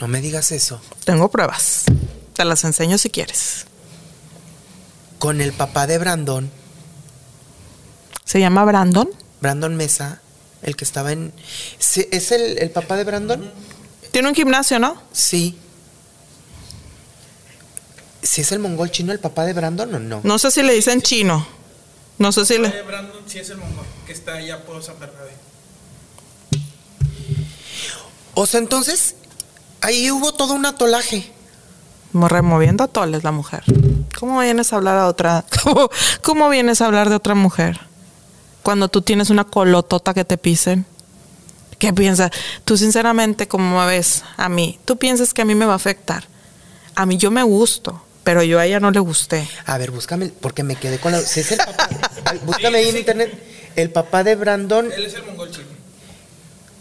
No 0.00 0.08
me 0.08 0.20
digas 0.20 0.50
eso. 0.50 0.80
Tengo 1.04 1.30
pruebas. 1.30 1.84
Te 2.34 2.44
las 2.44 2.64
enseño 2.64 2.98
si 2.98 3.10
quieres. 3.10 3.66
Con 5.20 5.40
el 5.40 5.52
papá 5.52 5.86
de 5.86 5.98
Brandon. 5.98 6.50
Se 8.24 8.40
llama 8.40 8.64
Brandon. 8.64 9.08
Brandon 9.40 9.76
Mesa. 9.76 10.20
El 10.62 10.74
que 10.74 10.84
estaba 10.84 11.12
en. 11.12 11.32
¿Sí- 11.78 12.08
¿Es 12.10 12.32
el, 12.32 12.58
el 12.58 12.70
papá 12.70 12.96
de 12.96 13.04
Brandon? 13.04 13.52
Tiene 14.10 14.28
un 14.28 14.34
gimnasio, 14.34 14.80
¿no? 14.80 15.00
Sí. 15.12 15.56
¿Si 18.20 18.40
es 18.40 18.50
el 18.50 18.58
mongol 18.58 18.90
chino 18.90 19.12
el 19.12 19.20
papá 19.20 19.44
de 19.44 19.52
Brandon 19.52 19.94
o 19.94 19.98
no? 20.00 20.20
No 20.24 20.38
sé 20.40 20.50
si 20.50 20.62
le 20.64 20.72
dicen 20.72 21.02
chino. 21.02 21.46
No 22.22 22.30
sé 22.30 22.46
si 22.46 22.56
le. 22.56 22.68
Brandon 22.82 23.20
sí 23.26 23.40
es 23.40 23.50
el 23.50 23.58
mongol, 23.58 23.84
que 24.06 24.12
está 24.12 24.34
allá 24.34 24.64
por 24.64 24.80
San 24.82 24.96
Bernabé. 25.00 25.32
O 28.34 28.46
sea, 28.46 28.60
entonces. 28.60 29.16
Ahí 29.80 30.08
hubo 30.12 30.32
todo 30.32 30.54
un 30.54 30.64
atolaje. 30.64 31.32
Mo- 32.12 32.28
Removiendo 32.28 32.84
atoles 32.84 33.24
la 33.24 33.32
mujer. 33.32 33.64
¿Cómo 34.16 34.38
vienes 34.38 34.72
a 34.72 34.76
hablar 34.76 34.96
a 34.98 35.08
otra? 35.08 35.44
¿Cómo, 35.64 35.90
cómo 36.22 36.48
vienes 36.48 36.80
a 36.80 36.86
hablar 36.86 37.08
de 37.08 37.16
otra 37.16 37.34
mujer? 37.34 37.80
Cuando 38.62 38.86
tú 38.88 39.02
tienes 39.02 39.30
una 39.30 39.42
colotota 39.42 40.14
que 40.14 40.24
te 40.24 40.38
pisen. 40.38 40.86
¿Qué 41.80 41.92
piensas? 41.92 42.30
Tú 42.64 42.76
sinceramente, 42.76 43.48
como 43.48 43.80
me 43.80 43.86
ves 43.88 44.22
a 44.36 44.48
mí, 44.48 44.78
tú 44.84 44.96
piensas 44.96 45.34
que 45.34 45.42
a 45.42 45.44
mí 45.44 45.56
me 45.56 45.66
va 45.66 45.72
a 45.72 45.76
afectar. 45.76 46.22
A 46.94 47.04
mí 47.06 47.16
yo 47.16 47.32
me 47.32 47.42
gusto, 47.42 48.00
pero 48.24 48.42
yo 48.42 48.58
a 48.58 48.66
ella 48.66 48.80
no 48.80 48.90
le 48.90 49.00
gusté. 49.00 49.48
A 49.66 49.78
ver, 49.78 49.90
búscame, 49.90 50.28
porque 50.40 50.62
me 50.62 50.76
quedé 50.76 50.98
con 50.98 51.12
la. 51.12 51.20
Si 51.20 51.40
es 51.40 51.52
el 51.52 51.58
papá. 51.58 51.88
Búscame 52.44 52.78
ahí 52.78 52.88
en 52.88 52.96
internet. 52.98 53.32
El 53.76 53.90
papá 53.90 54.22
de 54.24 54.34
Brandon. 54.36 54.90
Él 54.92 55.06
es 55.06 55.14
el 55.14 55.24
mongol 55.24 55.50
chino. 55.50 55.66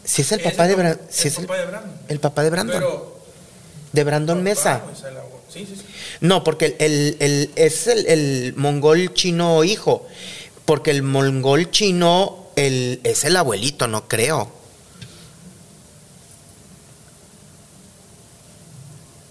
Si 0.03 0.21
es 0.23 0.31
el 0.31 0.41
papá 0.41 0.63
de 0.67 0.73
el 0.73 0.75
Brandon. 0.79 1.07
Si 1.09 1.27
el 1.27 1.33
es 1.33 1.39
el, 1.39 1.45
papá 1.45 1.57
de 1.59 1.65
Brandon. 1.65 1.99
el 2.07 2.19
papá 2.19 2.43
de 2.43 2.49
Brandon. 2.49 2.79
Pero. 2.79 3.19
de 3.93 4.03
Brandon 4.03 4.43
Mesa. 4.43 4.75
Agua. 4.75 4.91
Sí, 5.51 5.65
sí, 5.69 5.75
sí. 5.75 5.81
No, 6.21 6.43
porque 6.43 6.75
el, 6.79 7.17
el- 7.19 7.31
el- 7.31 7.51
es 7.55 7.87
el, 7.87 8.05
el 8.07 8.53
mongol 8.55 9.13
chino 9.13 9.63
hijo. 9.63 10.07
Porque 10.65 10.91
el 10.91 11.01
mongol 11.03 11.71
chino 11.71 12.47
el, 12.55 13.01
es 13.03 13.23
el 13.25 13.35
abuelito, 13.35 13.87
no 13.87 14.07
creo. 14.07 14.51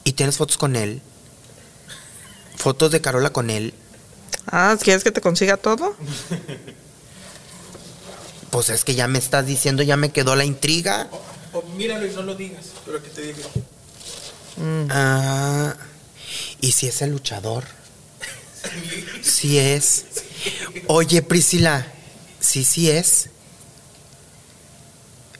Y 0.05 0.13
tienes 0.13 0.37
fotos 0.37 0.57
con 0.59 0.77
él. 0.77 1.01
Fotos 2.61 2.91
de 2.91 3.01
Carola 3.01 3.31
con 3.31 3.49
él. 3.49 3.73
Ah, 4.47 4.77
¿quieres 4.81 5.03
que 5.03 5.11
te 5.11 5.23
consiga 5.23 5.57
todo? 5.57 5.97
Pues 8.51 8.69
es 8.69 8.85
que 8.85 8.95
ya 8.95 9.09
me 9.09 9.19
estás 9.19 9.47
diciendo, 9.47 9.83
ya 9.83 9.97
me 9.97 10.11
quedó 10.11 10.37
la 10.37 10.45
intriga. 10.45 11.09
O, 11.53 11.59
o 11.59 11.63
míralo 11.77 12.07
y 12.07 12.11
no 12.11 12.23
lo 12.23 12.35
digas, 12.35 12.67
pero 12.85 13.03
que 13.03 13.09
te 13.09 13.23
diga. 13.23 13.49
Ah, 14.91 15.75
¿y 16.61 16.73
si 16.73 16.87
es 16.87 17.01
el 17.03 17.11
luchador? 17.13 17.65
Sí 19.23 19.59
es. 19.59 20.05
Oye, 20.87 21.23
Priscila, 21.23 21.87
sí, 22.41 22.65
sí 22.65 22.91
es. 22.91 23.31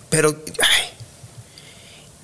Pero. 0.09 0.43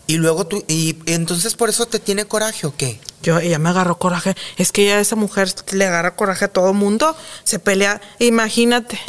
Y 0.06 0.18
luego 0.18 0.46
tú, 0.46 0.64
y 0.68 0.96
entonces 1.06 1.54
por 1.54 1.68
eso 1.68 1.86
te 1.86 1.98
tiene 1.98 2.26
coraje 2.26 2.66
o 2.66 2.76
qué? 2.76 3.00
Yo, 3.22 3.40
ella 3.40 3.58
me 3.58 3.70
agarró 3.70 3.98
coraje. 3.98 4.36
Es 4.56 4.70
que 4.70 4.84
ella, 4.84 5.00
esa 5.00 5.16
mujer, 5.16 5.52
le 5.72 5.84
agarra 5.84 6.14
coraje 6.14 6.44
a 6.44 6.52
todo 6.52 6.72
mundo. 6.74 7.16
Se 7.42 7.58
pelea. 7.58 8.00
Imagínate. 8.20 9.00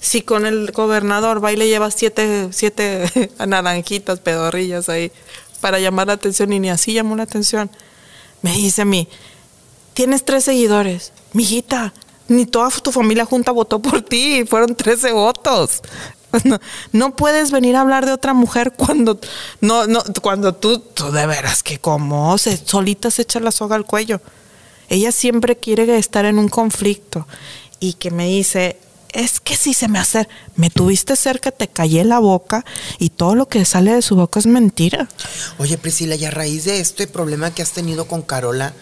Si 0.00 0.22
con 0.22 0.46
el 0.46 0.70
gobernador 0.72 1.44
va 1.44 1.52
y 1.52 1.56
le 1.56 1.68
lleva 1.68 1.90
siete, 1.90 2.48
siete 2.52 3.30
naranjitas, 3.46 4.20
pedorrillas 4.20 4.88
ahí 4.88 5.12
para 5.60 5.78
llamar 5.78 6.06
la 6.06 6.14
atención 6.14 6.52
y 6.52 6.60
ni 6.60 6.70
así 6.70 6.92
llamó 6.92 7.16
la 7.16 7.22
atención. 7.22 7.70
Me 8.42 8.52
dice 8.52 8.82
a 8.82 8.84
mí, 8.84 9.08
tienes 9.94 10.24
tres 10.24 10.44
seguidores. 10.44 11.12
Mijita, 11.32 11.94
ni 12.28 12.46
toda 12.46 12.70
tu 12.70 12.92
familia 12.92 13.24
junta 13.24 13.52
votó 13.52 13.80
por 13.80 14.02
ti. 14.02 14.44
Fueron 14.46 14.74
13 14.74 15.12
votos. 15.12 15.80
No, 16.92 17.16
puedes 17.16 17.50
venir 17.50 17.76
a 17.76 17.80
hablar 17.80 18.06
de 18.06 18.12
otra 18.12 18.34
mujer 18.34 18.72
cuando 18.76 19.18
no, 19.60 19.84
cuando 20.22 20.54
tú, 20.54 20.78
tú 20.78 21.10
de 21.10 21.26
veras 21.26 21.62
que 21.62 21.78
como 21.78 22.36
se 22.38 22.56
solita 22.56 23.10
se 23.10 23.22
echa 23.22 23.40
la 23.40 23.52
soga 23.52 23.76
al 23.76 23.84
cuello. 23.84 24.20
Ella 24.88 25.12
siempre 25.12 25.56
quiere 25.56 25.96
estar 25.98 26.24
en 26.24 26.38
un 26.38 26.48
conflicto 26.48 27.26
y 27.80 27.94
que 27.94 28.10
me 28.10 28.26
dice, 28.28 28.78
es 29.12 29.40
que 29.40 29.56
si 29.56 29.74
se 29.74 29.88
me 29.88 29.98
hace, 29.98 30.28
me 30.56 30.70
tuviste 30.70 31.16
cerca, 31.16 31.50
te 31.50 31.68
callé 31.68 32.04
la 32.04 32.18
boca 32.18 32.64
y 32.98 33.10
todo 33.10 33.34
lo 33.34 33.48
que 33.48 33.64
sale 33.64 33.94
de 33.94 34.02
su 34.02 34.16
boca 34.16 34.40
es 34.40 34.46
mentira. 34.46 35.08
Oye, 35.58 35.78
Priscila, 35.78 36.16
y 36.16 36.24
a 36.24 36.30
raíz 36.30 36.64
de 36.64 36.80
este 36.80 37.06
problema 37.06 37.54
que 37.54 37.62
has 37.62 37.70
tenido 37.70 38.06
con 38.06 38.22
Carola, 38.22 38.74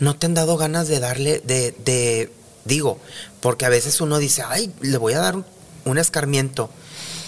¿no 0.00 0.16
te 0.16 0.26
han 0.26 0.34
dado 0.34 0.56
ganas 0.56 0.88
de 0.88 0.98
darle, 0.98 1.40
de, 1.44 1.72
de 1.84 2.32
digo, 2.64 2.98
porque 3.40 3.66
a 3.66 3.68
veces 3.68 4.00
uno 4.00 4.18
dice, 4.18 4.42
ay, 4.46 4.72
le 4.80 4.96
voy 4.96 5.12
a 5.12 5.20
dar 5.20 5.44
un, 5.84 5.98
escarmiento, 5.98 6.70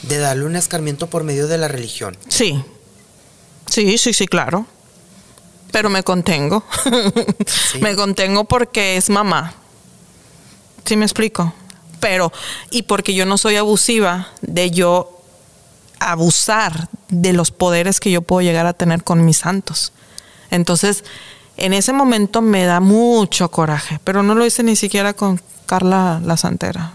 de 0.02 0.18
darle 0.18 0.44
un 0.44 0.56
escarmiento 0.56 1.08
por 1.08 1.24
medio 1.24 1.46
de 1.46 1.58
la 1.58 1.68
religión? 1.68 2.16
Sí, 2.28 2.62
sí, 3.66 3.98
sí, 3.98 4.12
sí, 4.12 4.26
claro. 4.26 4.66
Pero 5.70 5.88
me 5.88 6.02
contengo. 6.02 6.64
Sí. 7.46 7.78
me 7.80 7.96
contengo 7.96 8.44
porque 8.44 8.96
es 8.96 9.08
mamá. 9.08 9.54
¿Sí 10.84 10.96
me 10.96 11.04
explico? 11.04 11.54
Pero, 12.00 12.32
y 12.70 12.82
porque 12.82 13.14
yo 13.14 13.24
no 13.24 13.38
soy 13.38 13.56
abusiva 13.56 14.28
de 14.42 14.70
yo 14.70 15.22
abusar 16.00 16.88
de 17.08 17.32
los 17.32 17.50
poderes 17.50 18.00
que 18.00 18.10
yo 18.10 18.22
puedo 18.22 18.42
llegar 18.42 18.66
a 18.66 18.72
tener 18.72 19.04
con 19.04 19.24
mis 19.24 19.38
santos. 19.38 19.92
Entonces, 20.50 21.04
en 21.56 21.72
ese 21.72 21.92
momento 21.92 22.42
me 22.42 22.64
da 22.64 22.80
mucho 22.80 23.50
coraje, 23.50 24.00
pero 24.04 24.22
no 24.22 24.34
lo 24.34 24.44
hice 24.44 24.62
ni 24.62 24.76
siquiera 24.76 25.14
con 25.14 25.40
Carla 25.66 26.20
la 26.24 26.36
Santera. 26.36 26.92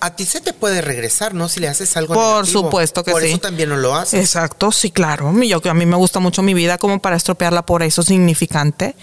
A 0.00 0.16
ti 0.16 0.24
se 0.24 0.40
te 0.40 0.52
puede 0.54 0.80
regresar, 0.80 1.34
¿no? 1.34 1.48
Si 1.48 1.60
le 1.60 1.68
haces 1.68 1.94
algo 1.96 2.14
Por 2.14 2.24
negativo. 2.36 2.62
supuesto 2.62 3.04
que 3.04 3.12
Por 3.12 3.22
sí. 3.22 3.28
eso 3.28 3.38
también 3.38 3.68
no 3.68 3.76
lo 3.76 3.94
haces. 3.94 4.18
Exacto, 4.20 4.72
sí, 4.72 4.90
claro. 4.90 5.32
Yo, 5.42 5.60
a 5.70 5.74
mí 5.74 5.84
me 5.84 5.96
gusta 5.96 6.20
mucho 6.20 6.42
mi 6.42 6.54
vida 6.54 6.78
como 6.78 7.00
para 7.00 7.16
estropearla 7.16 7.66
por 7.66 7.82
eso 7.82 8.02
significante. 8.02 8.96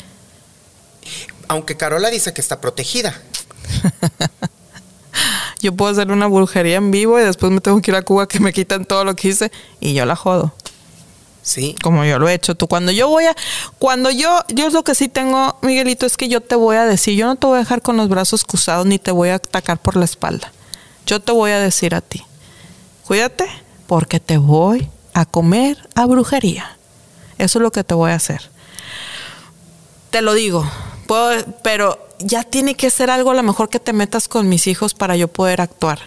Aunque 1.48 1.78
Carola 1.78 2.10
dice 2.10 2.34
que 2.34 2.42
está 2.42 2.60
protegida. 2.60 3.14
Yo 5.62 5.74
puedo 5.74 5.92
hacer 5.92 6.12
una 6.12 6.28
brujería 6.28 6.78
en 6.78 6.92
vivo 6.92 7.20
y 7.20 7.24
después 7.24 7.52
me 7.52 7.62
tengo 7.62 7.82
que 7.82 7.92
ir 7.92 7.96
a 7.96 8.02
Cuba 8.04 8.28
que 8.28 8.40
me 8.40 8.54
quitan 8.54 8.86
todo 8.86 9.04
lo 9.04 9.16
que 9.16 9.30
hice 9.30 9.52
y 9.80 9.94
yo 9.96 10.06
la 10.06 10.16
jodo. 10.16 10.54
Sí. 11.42 11.76
Como 11.82 12.04
yo 12.06 12.20
lo 12.20 12.28
he 12.28 12.34
hecho. 12.34 12.56
Tú, 12.56 12.68
cuando 12.68 12.92
yo 12.92 13.08
voy 13.08 13.26
a. 13.26 13.36
Cuando 13.80 14.12
yo. 14.12 14.44
Yo 14.50 14.70
lo 14.70 14.84
que 14.84 14.94
sí 14.94 15.08
tengo, 15.08 15.58
Miguelito, 15.62 16.06
es 16.06 16.18
que 16.18 16.28
yo 16.28 16.42
te 16.42 16.56
voy 16.56 16.76
a 16.76 16.86
decir. 16.86 17.18
Yo 17.18 17.26
no 17.26 17.38
te 17.38 17.48
voy 17.48 17.56
a 17.56 17.60
dejar 17.60 17.82
con 17.82 17.98
los 17.98 18.10
brazos 18.10 18.44
cruzados 18.44 18.86
ni 18.86 19.00
te 19.00 19.12
voy 19.12 19.30
a 19.30 19.36
atacar 19.36 19.80
por 19.80 19.96
la 19.96 20.06
espalda. 20.06 20.52
Yo 21.08 21.22
te 21.22 21.32
voy 21.32 21.52
a 21.52 21.60
decir 21.60 21.96
a 21.96 22.02
ti. 22.02 22.24
Cuídate 23.06 23.48
porque 23.88 24.20
te 24.20 24.38
voy 24.38 24.90
a 25.14 25.26
comer 25.26 25.90
a 25.96 26.06
brujería. 26.06 26.78
Eso 27.38 27.60
es 27.60 27.64
lo 27.64 27.72
que 27.72 27.86
te 27.86 27.94
voy 27.94 28.12
a 28.12 28.16
hacer. 28.16 28.42
Te 30.10 30.22
lo 30.22 30.34
digo. 30.34 30.70
Pero 31.64 31.98
ya 32.20 32.44
tiene 32.44 32.76
que 32.76 32.90
ser 32.90 33.10
algo 33.10 33.32
a 33.32 33.36
lo 33.36 33.44
mejor 33.44 33.70
que 33.70 33.80
te 33.80 33.94
metas 33.94 34.28
con 34.28 34.50
mis 34.50 34.68
hijos 34.68 34.94
para 34.94 35.16
yo 35.16 35.30
poder 35.30 35.62
actuar. 35.62 36.00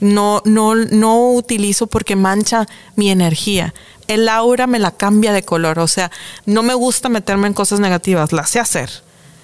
No, 0.00 0.42
no, 0.44 0.74
no 0.74 1.30
utilizo 1.30 1.86
porque 1.86 2.16
mancha 2.16 2.66
mi 2.96 3.10
energía. 3.10 3.72
El 4.08 4.28
aura 4.28 4.66
me 4.66 4.80
la 4.80 4.90
cambia 4.90 5.32
de 5.32 5.44
color. 5.44 5.78
O 5.78 5.86
sea, 5.86 6.10
no 6.44 6.64
me 6.64 6.74
gusta 6.74 7.08
meterme 7.08 7.46
en 7.46 7.54
cosas 7.54 7.78
negativas. 7.78 8.32
La 8.32 8.44
sé 8.44 8.58
hacer. 8.58 8.90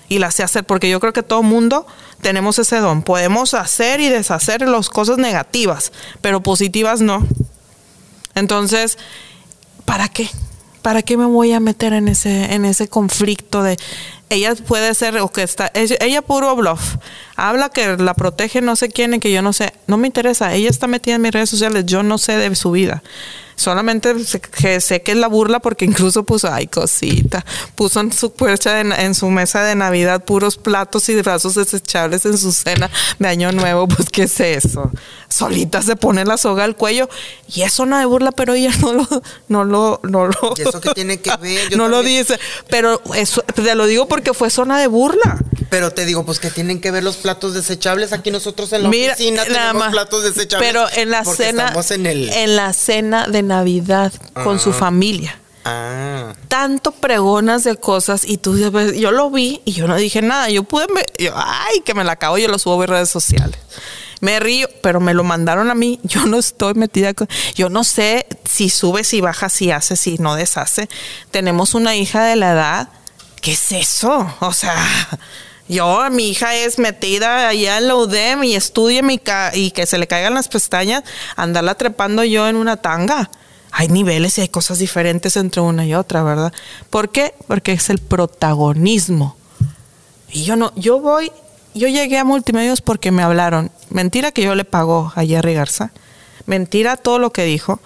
Y 0.09 0.19
la 0.19 0.31
sé 0.31 0.43
hacer 0.43 0.65
porque 0.65 0.89
yo 0.89 1.01
creo 1.01 1.13
que 1.13 1.23
todo 1.23 1.43
mundo 1.43 1.87
tenemos 2.23 2.59
ese 2.59 2.77
don. 2.77 3.03
Podemos 3.03 3.55
hacer 3.55 4.01
y 4.01 4.09
deshacer 4.09 4.63
las 4.63 4.89
cosas 4.89 5.19
negativas, 5.19 5.93
pero 6.21 6.43
positivas 6.43 7.01
no. 7.01 7.27
Entonces, 8.35 8.99
¿para 9.85 10.09
qué? 10.09 10.29
¿Para 10.83 11.03
qué 11.03 11.17
me 11.17 11.27
voy 11.27 11.53
a 11.53 11.61
meter 11.61 11.93
en 11.93 12.09
ese, 12.09 12.55
en 12.55 12.65
ese 12.65 12.89
conflicto 12.89 13.63
de 13.63 13.77
ella 14.31 14.55
puede 14.55 14.95
ser 14.95 15.19
o 15.19 15.29
que 15.31 15.43
está, 15.43 15.71
ella, 15.75 15.97
ella 16.01 16.23
puro 16.23 16.55
bluff, 16.55 16.97
habla 17.39 17.69
que 17.71 17.97
la 17.97 18.15
protege 18.15 18.61
no 18.61 18.77
sé 18.77 18.89
quién 18.91 19.15
y 19.15 19.21
que 19.21 19.33
yo 19.33 19.41
no 19.43 19.53
sé, 19.53 19.73
no 19.87 19.97
me 19.97 20.07
interesa, 20.09 20.53
ella 20.55 20.69
está 20.69 20.87
metida 20.87 21.15
en 21.15 21.23
mis 21.23 21.33
redes 21.33 21.49
sociales, 21.51 21.87
yo 21.87 22.03
no 22.03 22.19
sé 22.19 22.37
de 22.37 22.55
su 22.55 22.71
vida. 22.73 23.03
Solamente 23.55 24.17
sé 24.25 24.41
que, 24.41 24.81
sé 24.81 25.03
que 25.03 25.11
es 25.11 25.19
la 25.19 25.27
burla 25.27 25.59
porque 25.59 25.85
incluso 25.85 26.23
puso, 26.23 26.49
ay 26.53 26.69
cosita, 26.69 27.45
puso 27.75 27.99
en 27.99 28.13
su 28.13 28.33
puerta, 28.33 28.73
de 28.75 28.85
na- 28.85 29.03
en 29.03 29.17
su 29.17 29.29
mesa 29.31 29.65
de 29.65 29.75
Navidad 29.75 30.25
puros 30.25 30.57
platos 30.57 31.09
y 31.09 31.17
brazos 31.17 31.57
desechables 31.57 32.25
en 32.25 32.39
su 32.39 32.53
cena 32.53 32.89
de 33.19 33.27
Año 33.27 33.51
Nuevo, 33.51 33.89
pues 33.97 34.11
¿qué 34.11 34.23
es 34.25 34.39
eso? 34.39 34.93
Solita 35.29 35.83
se 35.83 35.97
pone 35.97 36.25
la 36.25 36.37
soga 36.39 36.63
al 36.63 36.77
cuello 36.77 37.09
y 37.53 37.63
es 37.63 37.73
zona 37.73 37.99
de 37.99 38.07
burla, 38.07 38.31
pero 38.31 38.55
ella 38.55 38.71
no 38.81 38.93
lo, 38.93 39.09
no 39.49 39.65
lo, 39.65 40.01
no 40.05 40.27
lo, 40.29 40.55
¿Y 40.57 40.63
eso 40.63 40.81
qué 40.81 40.91
tiene 40.95 41.21
que 41.21 41.37
ver? 41.39 41.69
Yo 41.69 41.77
no 41.79 41.89
lo 41.89 42.05
dice, 42.05 42.39
pero 42.71 43.03
eso, 43.17 43.43
te 43.43 43.75
lo 43.75 43.87
digo 43.89 44.07
porque 44.07 44.35
fue 44.35 44.51
zona 44.51 44.79
de 44.79 44.87
burla. 44.87 45.37
Pero 45.69 45.91
te 45.91 46.07
digo, 46.07 46.25
pues 46.25 46.39
que 46.39 46.51
tienen 46.51 46.81
que 46.81 46.93
ver 46.93 47.03
los 47.03 47.17
platos 47.17 47.28
desechables. 47.35 48.13
Aquí 48.13 48.31
nosotros 48.31 48.73
en 48.73 48.83
la 48.85 48.89
Mira, 48.89 49.13
oficina 49.15 49.45
tenemos 49.45 49.89
platos 49.89 50.25
desechables. 50.25 50.69
Pero 50.69 50.87
en 50.95 51.11
la 51.11 51.25
cena, 51.25 51.65
Estamos 51.67 51.91
en 51.91 52.07
el. 52.07 52.29
en 52.31 52.57
la 52.57 52.73
cena 52.73 53.27
de 53.29 53.43
Navidad 53.43 54.13
con 54.45 54.59
su 54.61 54.71
Ah. 54.71 54.75
familia. 54.75 55.41
Ah. 55.71 56.33
tanto 56.47 56.93
pregonas 56.93 57.63
de 57.63 57.77
cosas 57.77 58.25
y 58.25 58.39
tú 58.39 58.57
yo 58.57 59.11
lo 59.11 59.31
vi 59.31 59.61
y 59.67 59.73
yo 59.73 59.87
no 59.87 59.97
dije 59.97 60.23
nada. 60.23 60.49
Yo 60.49 60.63
pude, 60.63 60.87
me- 60.89 61.05
yo, 61.23 61.33
ay, 61.37 61.81
que 61.85 61.93
me 61.93 62.05
la 62.05 62.13
acabo, 62.13 62.39
yo 62.39 62.49
lo 62.49 62.59
subo 62.59 62.77
a 62.77 62.79
mis 62.79 62.89
redes 62.89 63.11
sociales. 63.11 63.59
Me 64.21 64.41
río, 64.41 64.67
pero 64.83 64.99
me 64.99 65.13
lo 65.13 65.25
mandaron 65.25 65.71
a 65.71 65.75
mí. 65.75 66.01
Yo 66.05 66.25
no 66.27 66.39
estoy 66.39 66.75
metida 66.75 67.13
con. 67.15 67.29
Yo 67.55 67.69
no 67.69 67.85
sé 67.85 68.27
si 68.51 68.69
sube, 68.71 69.05
si 69.05 69.21
baja, 69.21 69.49
si 69.51 69.71
hace, 69.71 69.95
si 69.97 70.17
no 70.19 70.35
deshace. 70.37 70.89
Tenemos 71.31 71.75
una 71.75 71.95
hija 71.95 72.25
de 72.25 72.35
la 72.37 72.53
edad. 72.53 72.89
¿Qué 73.43 73.53
es 73.53 73.71
eso? 73.73 74.35
O 74.41 74.53
sea, 74.55 74.75
yo, 75.69 76.09
mi 76.11 76.31
hija 76.31 76.55
es 76.57 76.79
metida 76.79 77.49
allá 77.49 77.79
en 77.79 77.89
la 77.89 77.95
UDEM 77.97 78.45
y 78.45 78.55
estudia 78.55 79.03
mi 79.03 79.19
ca- 79.19 79.53
y 79.55 79.71
que 79.71 79.87
se 79.87 79.99
le 79.99 80.07
caigan 80.07 80.35
las 80.35 80.49
pestañas, 80.49 81.05
andarla 81.37 81.75
trepando 81.77 82.25
yo 82.25 82.49
en 82.49 82.57
una 82.57 82.77
tanga. 82.79 83.31
Hay 83.71 83.89
niveles 83.89 84.39
y 84.39 84.41
hay 84.41 84.49
cosas 84.49 84.79
diferentes 84.79 85.37
entre 85.37 85.61
una 85.61 85.85
y 85.85 85.95
otra, 85.95 86.23
¿verdad? 86.23 86.53
¿Por 86.89 87.11
qué? 87.11 87.35
Porque 87.47 87.73
es 87.73 87.91
el 87.91 87.99
protagonismo. 87.99 89.37
Y 90.33 90.45
yo 90.45 90.57
no, 90.57 90.73
yo 90.75 91.01
voy, 91.01 91.31
yo 91.75 91.87
llegué 91.89 92.19
a 92.19 92.25
multimedios 92.25 92.81
porque 92.81 93.11
me 93.11 93.23
hablaron. 93.23 93.71
Mentira 93.91 94.33
que 94.33 94.43
yo 94.43 94.55
le 94.55 94.65
pago 94.65 95.13
a 95.15 95.25
Jerry 95.25 95.55
Garza. 95.55 95.91
Mentira 96.47 96.97
todo 96.97 97.19
lo 97.19 97.31
que 97.31 97.45
dijo. 97.45 97.79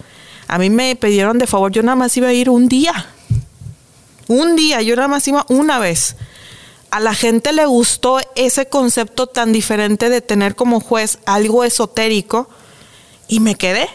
A 0.47 0.57
mí 0.57 0.69
me 0.69 0.95
pidieron 0.95 1.37
de 1.37 1.47
favor, 1.47 1.71
yo 1.71 1.83
nada 1.83 1.95
más 1.97 2.15
iba 2.15 2.29
a 2.29 2.33
ir 2.33 2.49
un 2.49 2.69
día. 2.69 3.07
Un 4.27 4.55
día, 4.55 4.81
yo 4.81 4.95
nada 4.95 5.09
más 5.09 5.27
iba 5.27 5.45
una 5.49 5.79
vez. 5.79 6.15
A 6.93 6.99
la 6.99 7.15
gente 7.15 7.53
le 7.53 7.65
gustó 7.65 8.19
ese 8.35 8.67
concepto 8.67 9.25
tan 9.25 9.51
diferente 9.51 10.09
de 10.09 10.21
tener 10.21 10.53
como 10.53 10.79
juez 10.79 11.17
algo 11.25 11.63
esotérico 11.63 12.47
y 13.27 13.39
me 13.39 13.55
quedé. 13.55 13.89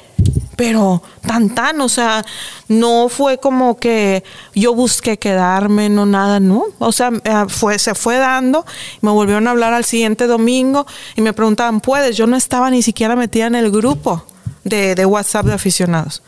Pero 0.56 1.00
tan 1.24 1.54
tan, 1.54 1.80
o 1.80 1.88
sea, 1.88 2.24
no 2.66 3.08
fue 3.08 3.38
como 3.38 3.76
que 3.76 4.24
yo 4.52 4.74
busqué 4.74 5.16
quedarme, 5.16 5.88
no 5.88 6.06
nada, 6.06 6.40
no. 6.40 6.64
O 6.80 6.90
sea, 6.90 7.12
eh, 7.22 7.44
fue, 7.46 7.78
se 7.78 7.94
fue 7.94 8.16
dando, 8.16 8.66
me 9.00 9.12
volvieron 9.12 9.46
a 9.46 9.52
hablar 9.52 9.74
al 9.74 9.84
siguiente 9.84 10.26
domingo 10.26 10.84
y 11.14 11.20
me 11.20 11.32
preguntaban, 11.32 11.80
¿puedes? 11.80 12.16
Yo 12.16 12.26
no 12.26 12.36
estaba 12.36 12.68
ni 12.68 12.82
siquiera 12.82 13.14
metida 13.14 13.46
en 13.46 13.54
el 13.54 13.70
grupo 13.70 14.24
de, 14.64 14.96
de 14.96 15.06
WhatsApp 15.06 15.46
de 15.46 15.52
aficionados. 15.52 16.20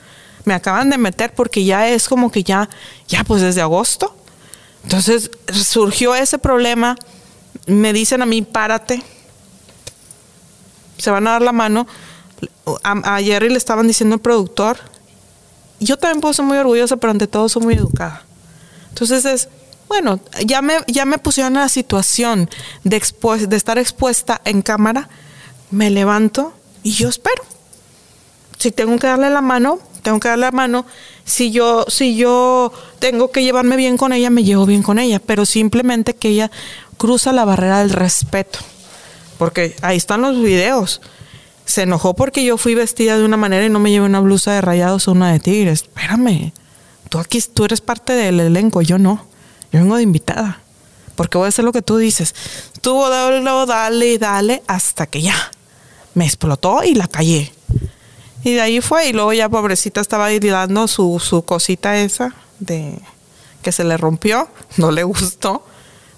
Me 0.44 0.54
acaban 0.54 0.88
de 0.88 0.98
meter 0.98 1.34
porque 1.34 1.64
ya 1.64 1.88
es 1.88 2.08
como 2.08 2.30
que 2.30 2.44
ya, 2.44 2.70
ya 3.08 3.24
pues 3.24 3.42
desde 3.42 3.60
agosto. 3.60 4.14
Entonces 4.84 5.30
surgió 5.52 6.14
ese 6.14 6.38
problema, 6.38 6.96
me 7.66 7.92
dicen 7.92 8.22
a 8.22 8.26
mí, 8.26 8.42
párate, 8.42 9.02
se 10.98 11.10
van 11.10 11.26
a 11.26 11.32
dar 11.32 11.42
la 11.42 11.52
mano. 11.52 11.86
A, 12.82 13.16
a 13.16 13.22
Jerry 13.22 13.48
le 13.48 13.58
estaban 13.58 13.86
diciendo 13.86 14.14
el 14.14 14.20
productor. 14.20 14.78
Yo 15.80 15.96
también 15.96 16.20
puedo 16.20 16.34
ser 16.34 16.44
muy 16.44 16.58
orgullosa, 16.58 16.96
pero 16.96 17.10
ante 17.10 17.26
todo 17.26 17.48
soy 17.48 17.62
muy 17.62 17.74
educada. 17.74 18.24
Entonces 18.90 19.24
es, 19.24 19.48
bueno, 19.88 20.20
ya 20.44 20.62
me, 20.62 20.74
ya 20.86 21.04
me 21.04 21.18
pusieron 21.18 21.54
en 21.54 21.62
la 21.62 21.68
situación 21.68 22.50
de 22.84 23.56
estar 23.56 23.78
expuesta 23.78 24.40
en 24.44 24.62
cámara, 24.62 25.08
me 25.70 25.90
levanto 25.90 26.52
y 26.82 26.92
yo 26.92 27.08
espero. 27.08 27.42
Si 28.58 28.70
tengo 28.70 28.98
que 28.98 29.06
darle 29.06 29.30
la 29.30 29.40
mano, 29.40 29.80
tengo 30.00 30.20
que 30.20 30.28
darle 30.28 30.46
la 30.46 30.52
mano. 30.52 30.86
Si 31.24 31.50
yo, 31.50 31.84
si 31.88 32.16
yo 32.16 32.72
tengo 32.98 33.30
que 33.30 33.42
llevarme 33.42 33.76
bien 33.76 33.96
con 33.96 34.12
ella, 34.12 34.30
me 34.30 34.44
llevo 34.44 34.66
bien 34.66 34.82
con 34.82 34.98
ella. 34.98 35.20
Pero 35.20 35.46
simplemente 35.46 36.14
que 36.14 36.28
ella 36.28 36.50
cruza 36.96 37.32
la 37.32 37.44
barrera 37.44 37.80
del 37.80 37.90
respeto. 37.90 38.58
Porque 39.38 39.76
ahí 39.82 39.96
están 39.96 40.22
los 40.22 40.40
videos. 40.40 41.00
Se 41.64 41.82
enojó 41.82 42.14
porque 42.14 42.44
yo 42.44 42.58
fui 42.58 42.74
vestida 42.74 43.16
de 43.16 43.24
una 43.24 43.36
manera 43.36 43.64
y 43.64 43.70
no 43.70 43.78
me 43.78 43.90
llevé 43.90 44.06
una 44.06 44.20
blusa 44.20 44.52
de 44.52 44.60
rayados 44.60 45.08
o 45.08 45.12
una 45.12 45.32
de 45.32 45.40
tigres. 45.40 45.82
Espérame. 45.82 46.52
Tú 47.08 47.18
aquí, 47.18 47.40
tú 47.42 47.64
eres 47.64 47.80
parte 47.80 48.12
del 48.12 48.40
elenco, 48.40 48.82
yo 48.82 48.98
no. 48.98 49.24
Yo 49.72 49.80
vengo 49.80 49.96
de 49.96 50.02
invitada. 50.02 50.60
Porque 51.16 51.38
voy 51.38 51.46
a 51.46 51.48
hacer 51.48 51.64
lo 51.64 51.72
que 51.72 51.82
tú 51.82 51.96
dices. 51.96 52.34
Estuvo 52.72 53.08
dale, 53.08 53.42
dale 53.42 54.18
dale 54.18 54.62
hasta 54.66 55.06
que 55.06 55.22
ya. 55.22 55.34
Me 56.14 56.24
explotó 56.24 56.82
y 56.82 56.94
la 56.94 57.08
callé. 57.08 57.52
Y 58.44 58.54
de 58.54 58.60
ahí 58.60 58.80
fue. 58.80 59.08
Y 59.08 59.12
luego 59.12 59.32
ya 59.32 59.48
pobrecita 59.48 60.00
estaba 60.00 60.26
ahí 60.26 60.38
dando 60.38 60.88
su, 60.88 61.20
su 61.20 61.42
cosita 61.42 61.98
esa 61.98 62.34
de 62.58 62.98
que 63.62 63.72
se 63.72 63.84
le 63.84 63.96
rompió. 63.96 64.48
No 64.76 64.90
le 64.90 65.02
gustó. 65.02 65.64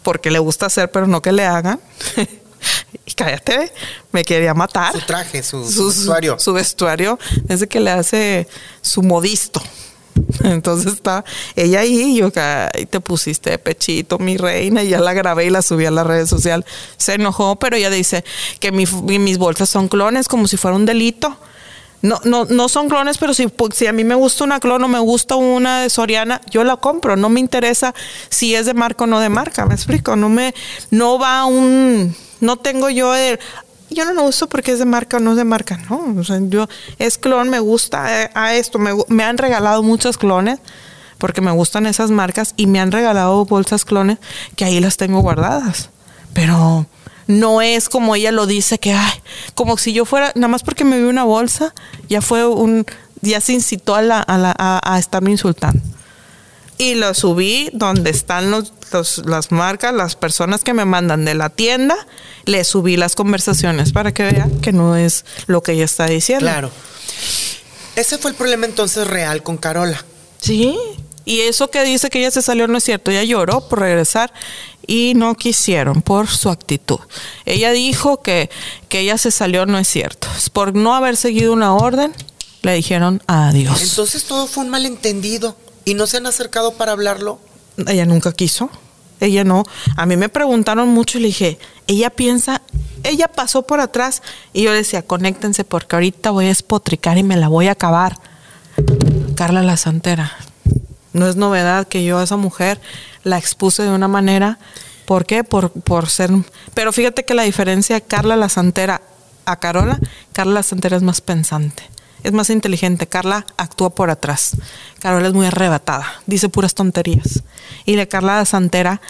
Porque 0.02 0.30
le 0.32 0.40
gusta 0.40 0.66
hacer, 0.66 0.90
pero 0.90 1.06
no 1.06 1.22
que 1.22 1.30
le 1.32 1.44
hagan. 1.46 1.80
y 3.06 3.12
cállate, 3.12 3.72
me 4.10 4.24
quería 4.24 4.52
matar. 4.52 4.92
Su 4.92 5.00
traje, 5.06 5.42
su, 5.44 5.64
su 5.64 5.72
Su, 5.72 5.86
vestuario. 5.88 6.38
Su 6.40 6.52
vestuario 6.52 7.18
es 7.48 7.62
el 7.62 7.68
que 7.68 7.78
le 7.80 7.90
hace 7.92 8.48
su 8.80 9.02
modisto. 9.02 9.62
Entonces 10.42 10.94
está 10.94 11.24
ella 11.54 11.80
ahí 11.80 12.00
y 12.02 12.16
yo, 12.16 12.30
"Ay, 12.34 12.86
te 12.86 12.98
pusiste 13.00 13.50
de 13.50 13.58
pechito, 13.58 14.18
mi 14.18 14.36
reina, 14.36 14.82
y 14.82 14.88
ya 14.88 14.98
la 15.00 15.12
grabé 15.12 15.46
y 15.46 15.50
la 15.50 15.62
subí 15.62 15.86
a 15.86 15.90
las 15.92 16.06
redes 16.06 16.28
sociales. 16.28 16.66
Se 16.96 17.14
enojó, 17.14 17.56
pero 17.60 17.76
ella 17.76 17.88
dice 17.90 18.24
que 18.58 18.72
mi- 18.72 18.86
mis 18.86 19.38
bolsas 19.38 19.68
son 19.68 19.86
clones, 19.88 20.26
como 20.28 20.48
si 20.48 20.56
fuera 20.56 20.76
un 20.76 20.84
delito. 20.84 21.36
No, 22.02 22.20
no, 22.24 22.44
no 22.46 22.68
son 22.68 22.88
clones, 22.88 23.16
pero 23.18 23.32
si, 23.32 23.44
pu- 23.46 23.72
si 23.72 23.86
a 23.86 23.92
mí 23.92 24.02
me 24.02 24.16
gusta 24.16 24.42
una 24.44 24.58
clon 24.58 24.82
o 24.82 24.88
me 24.88 24.98
gusta 24.98 25.36
una 25.36 25.80
de 25.82 25.88
Soriana, 25.90 26.40
yo 26.50 26.64
la 26.64 26.76
compro. 26.76 27.16
No 27.16 27.28
me 27.28 27.38
interesa 27.40 27.94
si 28.28 28.54
es 28.56 28.66
de 28.66 28.74
marca 28.74 29.04
o 29.04 29.06
no 29.06 29.20
de 29.20 29.28
marca. 29.28 29.66
Me 29.66 29.74
explico. 29.74 30.16
No 30.16 30.28
me, 30.28 30.52
no 30.90 31.18
va 31.18 31.44
un, 31.44 32.14
no 32.40 32.56
tengo 32.56 32.90
yo 32.90 33.14
el, 33.14 33.38
yo 33.88 34.04
no 34.04 34.14
lo 34.14 34.24
uso 34.24 34.48
porque 34.48 34.72
es 34.72 34.80
de 34.80 34.84
marca 34.84 35.18
o 35.18 35.20
no 35.20 35.30
es 35.30 35.36
de 35.36 35.44
marca. 35.44 35.76
No, 35.88 36.14
o 36.18 36.24
sea, 36.24 36.38
yo 36.42 36.66
es 36.98 37.18
clon, 37.18 37.48
me 37.50 37.60
gusta 37.60 38.24
eh, 38.24 38.30
a 38.34 38.54
esto. 38.54 38.80
Me, 38.80 38.90
me 39.08 39.22
han 39.22 39.38
regalado 39.38 39.82
muchos 39.84 40.18
clones 40.18 40.58
porque 41.18 41.40
me 41.40 41.52
gustan 41.52 41.86
esas 41.86 42.10
marcas 42.10 42.52
y 42.56 42.66
me 42.66 42.80
han 42.80 42.90
regalado 42.90 43.44
bolsas 43.44 43.84
clones 43.84 44.18
que 44.56 44.64
ahí 44.64 44.80
las 44.80 44.96
tengo 44.96 45.20
guardadas. 45.20 45.90
Pero 46.34 46.86
no 47.38 47.62
es 47.62 47.88
como 47.88 48.14
ella 48.14 48.32
lo 48.32 48.46
dice 48.46 48.78
que 48.78 48.92
ay, 48.92 49.12
como 49.54 49.76
si 49.78 49.92
yo 49.92 50.04
fuera 50.04 50.32
nada 50.34 50.48
más 50.48 50.62
porque 50.62 50.84
me 50.84 50.98
vi 50.98 51.04
una 51.04 51.24
bolsa 51.24 51.74
ya 52.08 52.20
fue 52.22 52.46
un 52.46 52.84
ya 53.20 53.40
se 53.40 53.52
incitó 53.52 53.94
a 53.94 54.02
la, 54.02 54.20
a, 54.20 54.36
la- 54.38 54.54
a- 54.58 54.94
a 54.94 54.98
estarme 54.98 55.30
insultando 55.30 55.80
y 56.78 56.94
lo 56.96 57.14
subí 57.14 57.70
donde 57.72 58.10
están 58.10 58.50
los, 58.50 58.72
los- 58.92 59.22
las 59.26 59.52
marcas, 59.52 59.94
las 59.94 60.16
personas 60.16 60.64
que 60.64 60.74
me 60.74 60.84
mandan 60.84 61.24
de 61.24 61.34
la 61.34 61.48
tienda. 61.50 61.94
Le 62.44 62.64
subí 62.64 62.96
las 62.96 63.14
conversaciones 63.14 63.92
para 63.92 64.12
que 64.12 64.24
vea 64.24 64.48
que 64.62 64.72
no 64.72 64.96
es 64.96 65.24
lo 65.46 65.62
que 65.62 65.72
ella 65.72 65.84
está 65.84 66.06
diciendo. 66.06 66.44
Claro. 66.46 66.72
Ese 67.94 68.18
fue 68.18 68.32
el 68.32 68.36
problema 68.36 68.66
entonces 68.66 69.06
real 69.06 69.44
con 69.44 69.58
Carola. 69.58 70.04
Sí. 70.40 70.76
Y 71.24 71.40
eso 71.42 71.70
que 71.70 71.84
dice 71.84 72.10
que 72.10 72.18
ella 72.18 72.32
se 72.32 72.42
salió 72.42 72.66
no 72.66 72.78
es 72.78 72.84
cierto. 72.84 73.12
Ella 73.12 73.22
lloró 73.22 73.68
por 73.68 73.78
regresar 73.78 74.32
y 74.86 75.14
no 75.14 75.34
quisieron 75.34 76.02
por 76.02 76.28
su 76.28 76.48
actitud. 76.48 76.98
Ella 77.44 77.72
dijo 77.72 78.22
que, 78.22 78.50
que 78.88 79.00
ella 79.00 79.18
se 79.18 79.30
salió 79.30 79.66
no 79.66 79.78
es 79.78 79.88
cierto. 79.88 80.28
Por 80.52 80.74
no 80.74 80.94
haber 80.94 81.16
seguido 81.16 81.52
una 81.52 81.74
orden, 81.74 82.12
le 82.62 82.74
dijeron 82.74 83.22
adiós. 83.26 83.82
Entonces 83.82 84.24
todo 84.24 84.46
fue 84.46 84.64
un 84.64 84.70
malentendido 84.70 85.56
y 85.84 85.94
no 85.94 86.06
se 86.06 86.18
han 86.18 86.26
acercado 86.26 86.72
para 86.74 86.92
hablarlo. 86.92 87.40
ella 87.86 88.06
nunca 88.06 88.32
quiso. 88.32 88.70
Ella 89.20 89.44
no. 89.44 89.64
A 89.96 90.04
mí 90.04 90.16
me 90.16 90.28
preguntaron 90.28 90.88
mucho 90.88 91.18
y 91.18 91.20
le 91.20 91.28
dije, 91.28 91.58
ella 91.86 92.10
piensa, 92.10 92.60
ella 93.04 93.28
pasó 93.28 93.62
por 93.62 93.78
atrás 93.78 94.20
y 94.52 94.62
yo 94.62 94.72
decía, 94.72 95.02
conéctense 95.02 95.64
porque 95.64 95.94
ahorita 95.94 96.32
voy 96.32 96.46
a 96.46 96.50
espotricar 96.50 97.18
y 97.18 97.22
me 97.22 97.36
la 97.36 97.46
voy 97.46 97.68
a 97.68 97.72
acabar. 97.72 98.18
Carla 99.36 99.62
la 99.62 99.76
Santera. 99.76 100.32
No 101.12 101.28
es 101.28 101.36
novedad 101.36 101.86
que 101.86 102.04
yo 102.04 102.18
a 102.18 102.24
esa 102.24 102.36
mujer 102.36 102.80
la 103.24 103.38
expuse 103.38 103.82
de 103.82 103.90
una 103.90 104.08
manera. 104.08 104.58
¿Por 105.06 105.26
qué? 105.26 105.44
Por, 105.44 105.70
por 105.72 106.08
ser... 106.08 106.30
Pero 106.74 106.92
fíjate 106.92 107.24
que 107.24 107.34
la 107.34 107.42
diferencia 107.42 108.00
Carla 108.00 108.36
la 108.36 108.48
Santera 108.48 109.02
a 109.44 109.56
Carola, 109.58 109.98
Carla 110.32 110.54
la 110.54 110.62
Santera 110.62 110.96
es 110.96 111.02
más 111.02 111.20
pensante. 111.20 111.82
Es 112.22 112.32
más 112.32 112.50
inteligente. 112.50 113.08
Carla 113.08 113.44
actúa 113.56 113.90
por 113.94 114.08
atrás. 114.10 114.52
Carola 115.00 115.26
es 115.28 115.34
muy 115.34 115.46
arrebatada. 115.46 116.06
Dice 116.26 116.48
puras 116.48 116.74
tonterías. 116.74 117.42
Y 117.84 117.96
de 117.96 118.06
Carla 118.08 118.36
la 118.36 118.44
Santera 118.44 119.00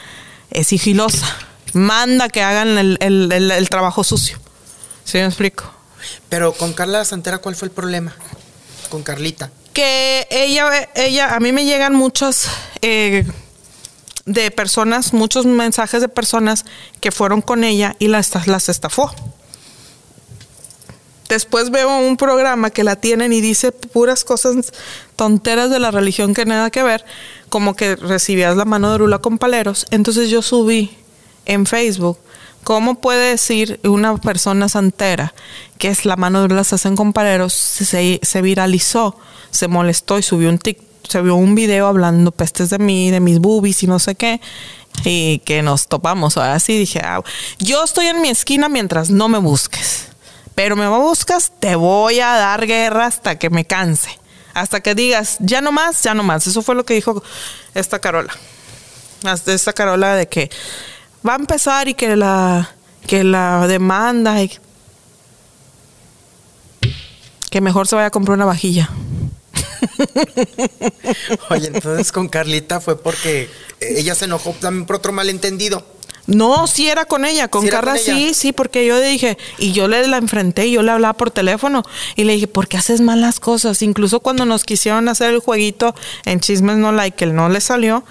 es 0.51 0.69
sigilosa. 0.69 1.27
Manda 1.75 2.29
que 2.31 2.43
hagan 2.43 2.79
el, 2.79 2.97
el- 3.01 3.31
el- 3.31 3.69
trabajo 3.69 4.03
sucio. 4.03 4.39
¿Sí 5.05 5.19
me 5.19 5.27
explico? 5.27 5.65
Pero 6.29 6.53
con 6.55 6.73
Carla 6.73 7.05
Santera, 7.05 7.39
¿cuál 7.39 7.55
fue 7.55 7.69
el 7.69 7.73
problema? 7.73 8.15
Con 8.89 9.03
Carlita. 9.03 9.51
Que 9.73 10.27
ella, 10.31 10.89
ella, 10.95 11.35
a 11.35 11.41
mí 11.41 11.53
me 11.53 11.65
llegan 11.65 11.95
muchos 11.95 12.47
eh, 12.83 13.25
de 14.27 14.51
personas, 14.51 15.13
muchos 15.13 15.47
mensajes 15.47 16.01
de 16.01 16.09
personas 16.09 16.65
que 17.01 17.11
fueron 17.11 17.43
con 17.43 17.65
ella 17.65 17.97
y 17.99 18.09
las, 18.09 18.47
las 18.47 18.69
estafó. 18.69 19.13
Después 21.29 21.71
veo 21.71 21.99
un 21.99 22.19
programa 22.19 22.71
que 22.71 22.85
la 22.85 22.97
tienen 22.97 23.33
y 23.33 23.41
dice 23.41 23.73
puras 23.73 24.23
cosas 24.23 24.73
tonteras 25.17 25.71
de 25.71 25.79
la 25.79 25.91
religión 25.91 26.35
que 26.35 26.45
nada 26.45 26.71
que 26.71 26.83
ver, 26.83 27.05
como 27.49 27.75
que 27.75 27.97
recibías 27.97 28.57
la 28.57 28.67
mano 28.67 28.93
de 28.93 28.99
Rula 28.99 29.19
con 29.19 29.39
paleros. 29.39 29.87
Entonces 29.91 30.29
yo 30.29 30.43
subí 30.43 30.95
en 31.47 31.65
Facebook 31.65 32.19
cómo 32.65 32.97
puede 32.97 33.31
decir 33.31 33.81
una 33.85 34.17
persona 34.17 34.69
santera 34.69 35.35
que 35.79 35.89
es 35.89 36.05
la 36.05 36.15
mano 36.15 36.43
de 36.43 36.49
Rula 36.49 36.63
se 36.63 36.77
hacen 36.77 36.95
con 36.95 37.13
paleros, 37.13 37.53
se, 37.53 38.21
se 38.23 38.43
viralizó, 38.43 39.19
se 39.51 39.67
molestó 39.67 40.17
y 40.17 40.23
subió 40.23 40.49
un 40.49 40.59
tic, 40.59 40.79
se 41.09 41.21
vio 41.23 41.35
un 41.35 41.57
video 41.57 41.89
hablando 41.89 42.31
pestes 42.31 42.71
de 42.71 42.79
mí, 42.79 43.11
de 43.11 43.19
mis 43.19 43.41
boobies 43.41 43.83
y 43.83 43.89
no 43.89 43.99
sé 43.99 44.15
qué. 44.15 44.41
Y 45.05 45.41
que 45.41 45.63
nos 45.63 45.89
topamos. 45.89 46.37
Ahora 46.37 46.61
sí 46.61 46.79
dije, 46.79 47.01
"Ah, 47.03 47.21
yo 47.59 47.83
estoy 47.83 48.07
en 48.07 48.21
mi 48.21 48.29
esquina 48.29 48.69
mientras 48.69 49.11
no 49.11 49.29
me 49.29 49.39
busques. 49.39 50.05
Pero 50.55 50.77
me 50.77 50.87
buscas, 50.87 51.51
te 51.59 51.75
voy 51.75 52.21
a 52.21 52.29
dar 52.29 52.65
guerra 52.67 53.07
hasta 53.07 53.39
que 53.39 53.51
me 53.51 53.65
canse. 53.65 54.17
Hasta 54.55 54.81
que 54.81 54.95
digas, 54.95 55.39
ya 55.41 55.61
no 55.63 55.73
más, 55.73 56.03
ya 56.03 56.15
no 56.15 56.23
más. 56.23 56.47
Eso 56.47 56.63
fue 56.63 56.75
lo 56.75 56.85
que 56.85 56.95
dijo 56.95 57.25
esta 57.75 57.99
Carola. 57.99 58.33
Esta 59.47 59.73
Carola 59.73 60.15
de 60.15 60.29
que 60.29 60.51
va 61.27 61.35
a 61.35 61.37
empezar 61.37 61.89
y 61.89 61.95
que 61.95 62.17
la, 62.17 62.75
que 63.07 63.25
la 63.25 63.67
demanda 63.67 64.43
y 64.43 64.51
que 67.51 67.61
mejor 67.61 67.87
se 67.87 67.97
vaya 67.97 68.07
a 68.07 68.11
comprar 68.11 68.37
una 68.37 68.47
vajilla. 68.47 68.89
Oye, 71.51 71.69
entonces 71.69 72.13
con 72.13 72.29
Carlita 72.29 72.81
fue 72.81 73.01
porque 73.01 73.51
ella 73.81 74.15
se 74.15 74.25
enojó 74.25 74.53
también 74.53 74.87
por 74.87 74.97
otro 74.97 75.13
malentendido. 75.13 75.85
No, 76.27 76.67
sí 76.69 76.89
era 76.89 77.05
con 77.05 77.25
ella, 77.25 77.49
con 77.49 77.63
¿Sí 77.63 77.69
era 77.69 77.79
Carla 77.79 77.93
con 77.93 78.01
ella? 78.01 78.15
sí, 78.15 78.35
sí, 78.35 78.53
porque 78.53 78.87
yo 78.87 78.97
le 78.97 79.09
dije, 79.09 79.37
y 79.59 79.73
yo 79.73 79.89
le 79.89 80.07
la 80.07 80.19
enfrenté, 80.19 80.67
y 80.69 80.73
yo 80.73 80.83
le 80.83 80.93
hablaba 80.93 81.15
por 81.15 81.33
teléfono, 81.33 81.83
y 82.15 82.25
le 82.25 82.35
dije, 82.35 82.47
¿por 82.47 82.69
qué 82.69 82.77
haces 82.77 83.01
malas 83.01 83.41
cosas? 83.41 83.83
Incluso 83.83 84.21
cuando 84.21 84.45
nos 84.45 84.63
quisieron 84.63 85.09
hacer 85.09 85.35
el 85.35 85.41
jueguito 85.41 85.97
en 86.25 86.39
Chismes 86.39 86.77
No 86.77 86.93
Like, 86.93 87.17
que 87.17 87.27
no 87.27 87.49
le 87.49 87.61
salió, 87.61 88.05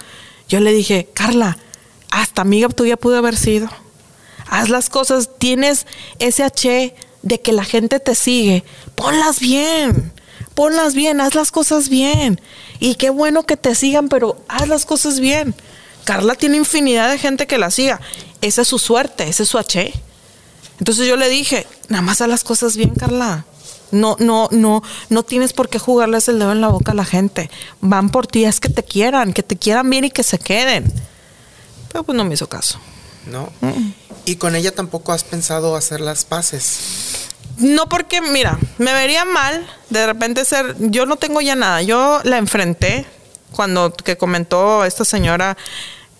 yo 0.50 0.60
le 0.60 0.74
dije, 0.74 1.08
Carla, 1.14 1.58
hasta 2.12 2.44
amiga 2.44 2.70
tuya 2.70 2.98
pudo 2.98 3.18
haber 3.18 3.36
sido. 3.36 3.70
Haz 4.48 4.70
las 4.70 4.90
cosas, 4.90 5.30
tienes 5.40 5.88
ese 6.20 6.44
H 6.44 6.94
de 7.24 7.42
que 7.42 7.54
la 7.54 7.64
gente 7.64 8.00
te 8.00 8.16
sigue, 8.16 8.64
ponlas 8.96 9.40
bien, 9.40 10.12
ponlas 10.54 10.94
bien, 10.94 11.22
haz 11.22 11.36
las 11.36 11.52
cosas 11.52 11.90
bien. 11.90 12.40
Y 12.80 12.96
qué 12.96 13.10
bueno 13.10 13.44
que 13.44 13.58
te 13.58 13.74
sigan, 13.76 14.10
pero 14.10 14.38
haz 14.48 14.68
las 14.68 14.86
cosas 14.86 15.20
bien. 15.20 15.56
Carla 16.04 16.36
tiene 16.36 16.58
infinidad 16.58 17.10
de 17.10 17.18
gente 17.18 17.48
que 17.48 17.58
la 17.58 17.72
siga. 17.72 18.02
Esa 18.42 18.64
es 18.64 18.68
su 18.68 18.80
suerte, 18.80 19.28
ese 19.28 19.44
es 19.44 19.50
su 19.50 19.58
H. 19.58 19.94
Entonces 20.80 21.08
yo 21.08 21.16
le 21.16 21.30
dije, 21.30 21.66
nada 21.90 22.02
más 22.02 22.22
haz 22.22 22.28
las 22.28 22.44
cosas 22.44 22.76
bien, 22.76 22.90
Carla. 22.90 23.46
No, 23.92 24.16
no, 24.20 24.48
no, 24.52 24.82
no 25.10 25.24
tienes 25.24 25.54
por 25.54 25.70
qué 25.70 25.78
jugarles 25.78 26.28
el 26.28 26.40
dedo 26.40 26.52
en 26.52 26.62
la 26.62 26.70
boca 26.70 26.94
a 26.94 26.96
la 26.96 27.06
gente. 27.06 27.52
Van 27.82 28.10
por 28.10 28.26
ti, 28.26 28.46
es 28.46 28.60
que 28.60 28.70
te 28.70 28.84
quieran, 28.84 29.34
que 29.34 29.44
te 29.44 29.58
quieran 29.58 29.90
bien 29.90 30.06
y 30.06 30.12
que 30.12 30.24
se 30.24 30.40
queden. 30.40 30.92
Pero 31.92 32.04
pues 32.04 32.16
no 32.16 32.24
me 32.24 32.34
hizo 32.34 32.48
caso. 32.48 32.80
¿No? 33.28 33.52
Y 34.26 34.36
con 34.38 34.56
ella 34.56 34.74
tampoco 34.74 35.12
has 35.12 35.24
pensado 35.24 35.76
hacer 35.76 36.02
las 36.02 36.26
paces. 36.26 37.28
No 37.58 37.88
porque, 37.88 38.22
mira, 38.22 38.58
me 38.78 38.94
vería 38.94 39.26
mal 39.26 39.68
de 39.90 40.06
repente 40.06 40.46
ser, 40.46 40.76
yo 40.80 41.06
no 41.06 41.18
tengo 41.18 41.42
ya 41.42 41.56
nada, 41.56 41.82
yo 41.82 42.22
la 42.24 42.38
enfrenté 42.38 43.06
cuando 43.52 43.94
que 43.94 44.18
comentó 44.18 44.86
esta 44.86 45.06
señora 45.06 45.58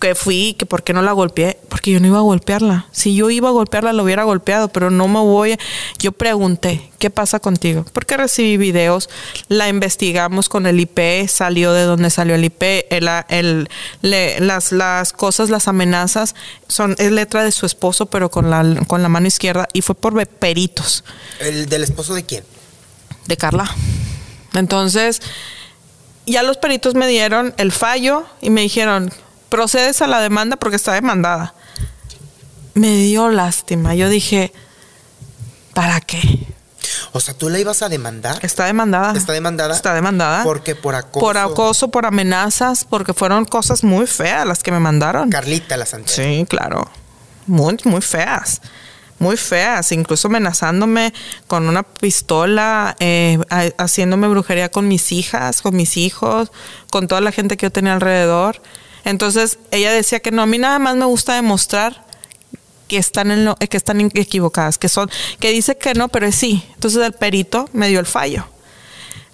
que 0.02 0.14
fui, 0.16 0.54
que 0.58 0.66
por 0.66 0.82
qué 0.82 0.92
no 0.92 1.00
la 1.00 1.12
golpeé, 1.12 1.58
porque 1.68 1.92
yo 1.92 2.00
no 2.00 2.08
iba 2.08 2.18
a 2.18 2.22
golpearla. 2.22 2.86
Si 2.90 3.14
yo 3.14 3.30
iba 3.30 3.48
a 3.48 3.52
golpearla, 3.52 3.92
la 3.92 4.02
hubiera 4.02 4.24
golpeado, 4.24 4.68
pero 4.68 4.90
no 4.90 5.06
me 5.06 5.20
voy. 5.20 5.56
Yo 6.00 6.10
pregunté, 6.10 6.90
¿qué 6.98 7.08
pasa 7.08 7.38
contigo? 7.38 7.86
Porque 7.92 8.16
recibí 8.16 8.56
videos, 8.56 9.08
la 9.48 9.68
investigamos 9.68 10.48
con 10.48 10.66
el 10.66 10.80
IP, 10.80 11.28
salió 11.28 11.72
de 11.72 11.84
donde 11.84 12.10
salió 12.10 12.34
el 12.34 12.44
IP, 12.44 12.62
el, 12.90 13.08
el- 13.28 13.68
le- 14.02 14.40
las, 14.40 14.72
las 14.72 15.12
cosas, 15.12 15.48
las 15.50 15.68
amenazas, 15.68 16.34
son, 16.66 16.96
es 16.98 17.12
letra 17.12 17.44
de 17.44 17.52
su 17.52 17.64
esposo, 17.64 18.06
pero 18.06 18.28
con 18.30 18.50
la, 18.50 18.84
con 18.88 19.02
la 19.02 19.08
mano 19.08 19.28
izquierda, 19.28 19.68
y 19.72 19.82
fue 19.82 19.94
por 19.94 20.26
peritos 20.26 21.04
¿El 21.38 21.68
del 21.68 21.84
esposo 21.84 22.12
de 22.14 22.24
quién? 22.24 22.44
de 23.26 23.36
Carla. 23.36 23.70
Entonces, 24.54 25.22
ya 26.26 26.42
los 26.42 26.56
peritos 26.56 26.94
me 26.96 27.06
dieron 27.06 27.54
el 27.56 27.70
fallo 27.72 28.24
y 28.40 28.50
me 28.50 28.62
dijeron, 28.62 29.12
procedes 29.52 30.00
a 30.00 30.06
la 30.06 30.18
demanda 30.20 30.56
porque 30.56 30.76
está 30.76 30.94
demandada. 30.94 31.54
Me 32.72 32.88
dio 32.96 33.28
lástima. 33.28 33.94
Yo 33.94 34.08
dije, 34.08 34.50
¿para 35.74 36.00
qué? 36.00 36.46
O 37.12 37.20
sea, 37.20 37.34
tú 37.34 37.50
la 37.50 37.58
ibas 37.58 37.82
a 37.82 37.90
demandar. 37.90 38.38
Está 38.42 38.64
demandada. 38.64 39.12
¿Está 39.16 39.34
demandada? 39.34 39.74
Está 39.74 39.92
demandada. 39.94 40.42
¿Por 40.42 40.62
qué? 40.62 40.74
Por 40.74 40.94
acoso. 40.94 41.20
Por 41.26 41.36
acoso, 41.36 41.88
por 41.88 42.06
amenazas, 42.06 42.84
porque 42.88 43.12
fueron 43.12 43.44
cosas 43.44 43.84
muy 43.84 44.06
feas 44.06 44.46
las 44.46 44.62
que 44.62 44.72
me 44.72 44.80
mandaron. 44.80 45.28
Carlita 45.28 45.76
la 45.76 45.84
Santera. 45.84 46.14
Sí, 46.16 46.46
claro. 46.48 46.90
Muy, 47.46 47.76
muy 47.84 48.00
feas. 48.00 48.62
Muy 49.18 49.36
feas. 49.36 49.92
Incluso 49.92 50.28
amenazándome 50.28 51.12
con 51.46 51.68
una 51.68 51.82
pistola, 51.82 52.96
eh, 53.00 53.38
ha- 53.50 53.70
haciéndome 53.84 54.28
brujería 54.28 54.70
con 54.70 54.88
mis 54.88 55.12
hijas, 55.12 55.60
con 55.60 55.76
mis 55.76 55.98
hijos, 55.98 56.50
con 56.90 57.06
toda 57.06 57.20
la 57.20 57.32
gente 57.32 57.58
que 57.58 57.66
yo 57.66 57.70
tenía 57.70 57.92
alrededor. 57.92 58.62
Entonces 59.04 59.58
ella 59.70 59.92
decía 59.92 60.20
que 60.20 60.30
no, 60.30 60.42
a 60.42 60.46
mí 60.46 60.58
nada 60.58 60.78
más 60.78 60.96
me 60.96 61.04
gusta 61.04 61.34
demostrar 61.34 62.04
que 62.88 62.98
están 62.98 63.30
en 63.30 63.44
lo- 63.44 63.56
que 63.56 63.76
están 63.76 64.00
equivocadas, 64.00 64.78
que 64.78 64.88
son, 64.88 65.10
que 65.40 65.50
dice 65.50 65.76
que 65.76 65.94
no, 65.94 66.08
pero 66.08 66.26
es 66.26 66.34
sí. 66.34 66.62
Entonces 66.74 67.02
el 67.04 67.12
perito 67.12 67.68
me 67.72 67.88
dio 67.88 68.00
el 68.00 68.06
fallo. 68.06 68.46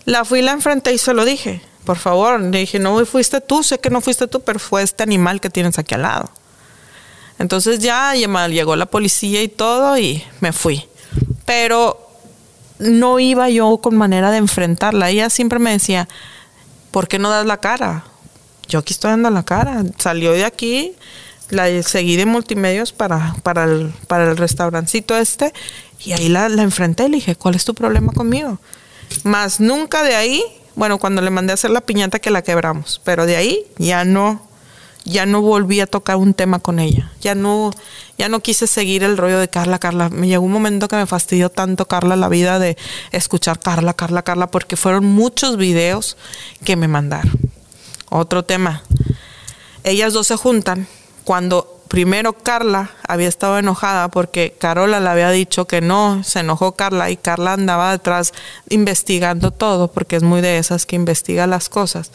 La 0.05 0.25
fui, 0.25 0.43
la 0.43 0.53
enfrenté 0.53 0.93
y 0.95 0.99
se 0.99 1.12
lo 1.12 1.25
dije. 1.25 1.61
Por 1.85 1.99
favor, 1.99 2.41
le 2.41 2.59
dije, 2.61 2.79
no 2.79 3.05
fuiste 3.07 3.41
tú, 3.41 3.62
sé 3.62 3.79
que 3.79 3.91
no 3.91 4.01
fuiste 4.01 4.27
tú, 4.29 4.41
pero 4.43 4.59
fue 4.59 4.83
este 4.83 5.03
animal 5.03 5.41
que 5.41 5.51
tienes 5.51 5.79
aquí 5.79 5.95
al 5.95 6.03
lado. 6.03 6.31
Entonces 7.39 7.79
ya 7.79 8.14
llegó 8.14 8.75
la 8.77 8.87
policía 8.87 9.43
y 9.43 9.49
todo 9.49 9.97
y 9.99 10.23
me 10.41 10.53
fui. 10.53 10.87
Pero 11.45 12.09
no 12.79 13.19
iba 13.19 13.49
yo 13.49 13.79
con 13.79 13.97
manera 13.97 14.31
de 14.31 14.39
enfrentarla. 14.39 15.11
Ella 15.11 15.31
siempre 15.31 15.59
me 15.59 15.71
decía, 15.73 16.09
¿por 16.91 17.09
qué 17.09 17.19
no 17.19 17.31
das 17.31 17.47
la 17.47 17.59
cara? 17.59 18.05
Yo 18.69 18.79
aquí 18.79 18.93
estoy 18.93 19.11
dando 19.11 19.31
la 19.31 19.43
cara. 19.43 19.83
Salió 19.99 20.33
de 20.33 20.45
aquí, 20.45 20.93
la 21.51 21.83
seguí 21.83 22.16
de 22.16 22.27
multimedios 22.27 22.93
para, 22.93 23.35
para, 23.43 23.64
el, 23.64 23.93
para 24.07 24.31
el 24.31 24.37
restaurancito 24.37 25.16
este 25.16 25.53
y 26.05 26.12
ahí 26.12 26.29
la, 26.29 26.47
enfrenté. 26.47 27.09
Le 27.09 27.16
dije, 27.16 27.37
¿cuál 27.37 27.55
es 27.55 27.64
tu 27.64 27.75
problema 27.75 28.12
conmigo? 28.12 28.59
Más 29.25 29.59
nunca 29.59 30.03
de 30.03 30.14
ahí 30.14 30.43
Bueno, 30.75 30.99
cuando 30.99 31.23
le 31.23 31.31
mandé 31.31 31.53
a 31.53 31.55
hacer 31.55 31.71
la 31.71 31.81
piñata 31.81 32.19
que 32.19 32.31
la 32.31 32.43
quebramos, 32.43 33.01
pero 33.05 33.25
de 33.25 33.37
ahí 33.37 33.64
ya 33.79 34.05
no, 34.05 34.47
ya 35.05 35.25
no 35.25 35.41
volví 35.41 35.81
a 35.81 35.87
tocar 35.87 36.16
un 36.16 36.35
tema 36.35 36.59
con 36.59 36.79
ella. 36.79 37.11
Ya 37.23 37.35
no, 37.35 37.71
ya 38.19 38.29
no 38.29 38.41
quise 38.41 38.66
seguir 38.66 39.03
el 39.03 39.16
rollo 39.16 39.39
de 39.39 39.49
Carla, 39.49 39.79
Carla. 39.79 40.11
Me 40.11 40.29
llegó 40.29 40.45
un 40.45 40.53
momento 40.53 40.87
que 40.89 40.97
me 40.97 41.07
fastidió 41.07 41.49
tanto 41.49 41.89
Carla 41.89 42.16
la 42.16 42.29
vida 42.29 42.59
de 42.59 42.77
escuchar 43.12 43.59
Carla, 43.59 43.95
Carla, 43.95 44.23
Carla, 44.23 44.51
porque 44.51 44.77
fueron 44.77 45.07
muchos 45.07 45.57
videos 45.57 46.19
que 46.64 46.77
me 46.77 46.87
mandaron. 46.87 47.33
Otro 48.11 48.45
tema. 48.45 48.83
Ellas 49.85 50.13
dos 50.13 50.27
se 50.27 50.37
juntan 50.37 50.87
cuando 51.25 51.81
primero 51.89 52.33
Carla 52.35 52.91
había 53.07 53.29
estado 53.29 53.59
enojada 53.59 54.09
porque 54.09 54.55
Carola 54.59 55.01
le 55.01 55.09
había 55.09 55.31
dicho 55.31 55.67
que 55.67 55.81
no, 55.81 56.23
se 56.25 56.41
enojó 56.41 56.73
Carla 56.73 57.11
y 57.11 57.17
Carla 57.17 57.55
andaba 57.55 57.93
detrás 57.93 58.33
investigando 58.69 59.51
todo 59.51 59.89
porque 59.89 60.17
es 60.17 60.23
muy 60.23 60.41
de 60.41 60.59
esas 60.59 60.85
que 60.87 60.97
investiga 60.97 61.47
las 61.47 61.69
cosas. 61.69 62.11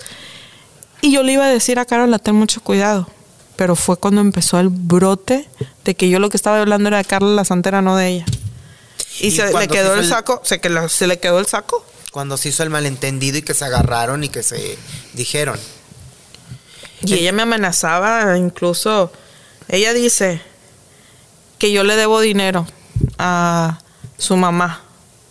Y 1.01 1.11
yo 1.11 1.23
le 1.23 1.33
iba 1.33 1.45
a 1.45 1.49
decir 1.49 1.79
a 1.79 1.85
Carola, 1.85 2.19
ten 2.19 2.35
mucho 2.35 2.61
cuidado. 2.61 3.07
Pero 3.55 3.75
fue 3.75 3.97
cuando 3.97 4.21
empezó 4.21 4.59
el 4.59 4.69
brote 4.69 5.47
de 5.85 5.95
que 5.95 6.09
yo 6.09 6.17
lo 6.19 6.29
que 6.29 6.37
estaba 6.37 6.59
hablando 6.59 6.87
era 6.89 6.97
de 6.97 7.05
Carla 7.05 7.29
la 7.35 7.45
Santera, 7.45 7.81
no 7.81 7.95
de 7.95 8.07
ella. 8.07 8.25
Y, 9.19 9.27
Y 9.27 9.31
se 9.31 9.45
le 9.53 9.67
quedó 9.67 9.89
se 9.93 9.99
el 9.99 9.99
el- 10.05 10.09
saco, 10.09 10.41
se, 10.43 10.59
que 10.59 10.69
la- 10.69 10.89
se 10.89 11.05
le 11.07 11.19
quedó 11.19 11.39
el 11.39 11.45
saco. 11.45 11.85
Cuando 12.11 12.37
se 12.37 12.49
hizo 12.49 12.63
el 12.63 12.69
malentendido 12.69 13.37
y 13.37 13.41
que 13.43 13.53
se 13.53 13.65
agarraron 13.65 14.23
y 14.23 14.29
que 14.29 14.41
se 14.43 14.77
dijeron. 15.13 15.59
Y 17.05 17.13
ella 17.15 17.31
me 17.33 17.41
amenazaba, 17.41 18.37
incluso, 18.37 19.11
ella 19.67 19.93
dice 19.93 20.41
que 21.59 21.71
yo 21.71 21.83
le 21.83 21.95
debo 21.95 22.21
dinero 22.21 22.65
a 23.17 23.79
su 24.17 24.37
mamá. 24.37 24.81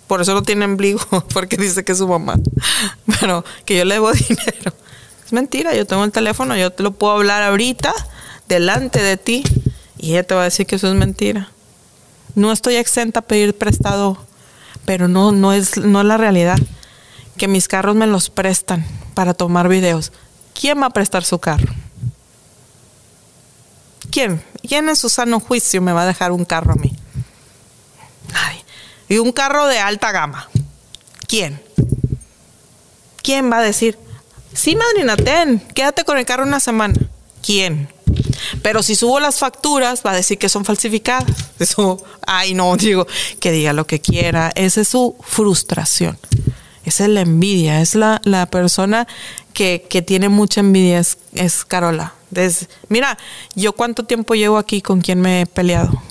Por 0.06 0.20
eso 0.20 0.34
lo 0.34 0.42
tiene 0.42 0.64
en 0.64 0.76
bligo, 0.76 1.00
porque 1.32 1.56
dice 1.56 1.84
que 1.84 1.92
es 1.92 1.98
su 1.98 2.08
mamá. 2.08 2.38
Pero 3.20 3.44
que 3.64 3.76
yo 3.78 3.84
le 3.84 3.94
debo 3.94 4.12
dinero. 4.12 4.74
Es 5.24 5.32
mentira, 5.32 5.74
yo 5.74 5.86
tengo 5.86 6.04
el 6.04 6.12
teléfono, 6.12 6.56
yo 6.56 6.70
te 6.70 6.82
lo 6.82 6.92
puedo 6.92 7.14
hablar 7.14 7.42
ahorita, 7.42 7.92
delante 8.48 9.02
de 9.02 9.16
ti, 9.16 9.44
y 9.98 10.10
ella 10.10 10.24
te 10.24 10.34
va 10.34 10.42
a 10.42 10.44
decir 10.44 10.66
que 10.66 10.76
eso 10.76 10.88
es 10.88 10.94
mentira. 10.94 11.50
No 12.34 12.52
estoy 12.52 12.76
exenta 12.76 13.20
a 13.20 13.22
pedir 13.22 13.56
prestado, 13.56 14.18
pero 14.84 15.08
no, 15.08 15.32
no, 15.32 15.52
es, 15.52 15.78
no 15.78 16.00
es 16.00 16.06
la 16.06 16.16
realidad. 16.16 16.58
Que 17.36 17.48
mis 17.48 17.68
carros 17.68 17.96
me 17.96 18.06
los 18.06 18.30
prestan 18.30 18.84
para 19.14 19.34
tomar 19.34 19.68
videos. 19.68 20.12
¿Quién 20.58 20.80
va 20.80 20.86
a 20.86 20.90
prestar 20.90 21.24
su 21.24 21.38
carro? 21.38 21.72
¿Quién? 24.10 24.42
¿Quién 24.66 24.88
en 24.88 24.96
su 24.96 25.08
sano 25.08 25.40
juicio 25.40 25.80
me 25.80 25.92
va 25.92 26.02
a 26.02 26.06
dejar 26.06 26.32
un 26.32 26.44
carro 26.44 26.72
a 26.72 26.76
mí? 26.76 26.92
Nadie. 28.32 28.64
Y 29.08 29.18
un 29.18 29.32
carro 29.32 29.66
de 29.66 29.78
alta 29.78 30.12
gama. 30.12 30.48
¿Quién? 31.26 31.62
¿Quién 33.22 33.50
va 33.50 33.58
a 33.58 33.62
decir? 33.62 33.98
Sí, 34.52 34.76
madrina, 34.76 35.16
ten, 35.16 35.60
quédate 35.74 36.04
con 36.04 36.18
el 36.18 36.26
carro 36.26 36.44
una 36.44 36.60
semana. 36.60 36.94
¿Quién? 37.42 37.88
Pero 38.62 38.82
si 38.82 38.94
subo 38.94 39.18
las 39.18 39.38
facturas, 39.38 40.02
va 40.04 40.12
a 40.12 40.16
decir 40.16 40.38
que 40.38 40.48
son 40.48 40.64
falsificadas. 40.64 41.30
Eso, 41.58 42.04
ay, 42.26 42.54
no, 42.54 42.76
digo, 42.76 43.06
que 43.40 43.50
diga 43.50 43.72
lo 43.72 43.86
que 43.86 44.00
quiera. 44.00 44.52
Esa 44.54 44.82
es 44.82 44.88
su 44.88 45.16
frustración. 45.20 46.18
Es 47.00 47.08
la 47.08 47.22
envidia. 47.22 47.80
Es 47.80 47.94
la, 47.94 48.20
la 48.24 48.46
persona 48.46 49.06
que, 49.52 49.86
que 49.88 50.02
tiene 50.02 50.28
mucha 50.28 50.60
envidia, 50.60 51.00
es, 51.34 51.64
Carola. 51.66 52.14
Mira, 52.88 53.18
yo 53.54 53.72
cuánto 53.74 54.04
tiempo 54.04 54.34
llevo 54.34 54.58
aquí 54.58 54.80
con 54.80 55.00
quien 55.00 55.20
me 55.20 55.42
he 55.42 55.46
peleado. 55.46 56.02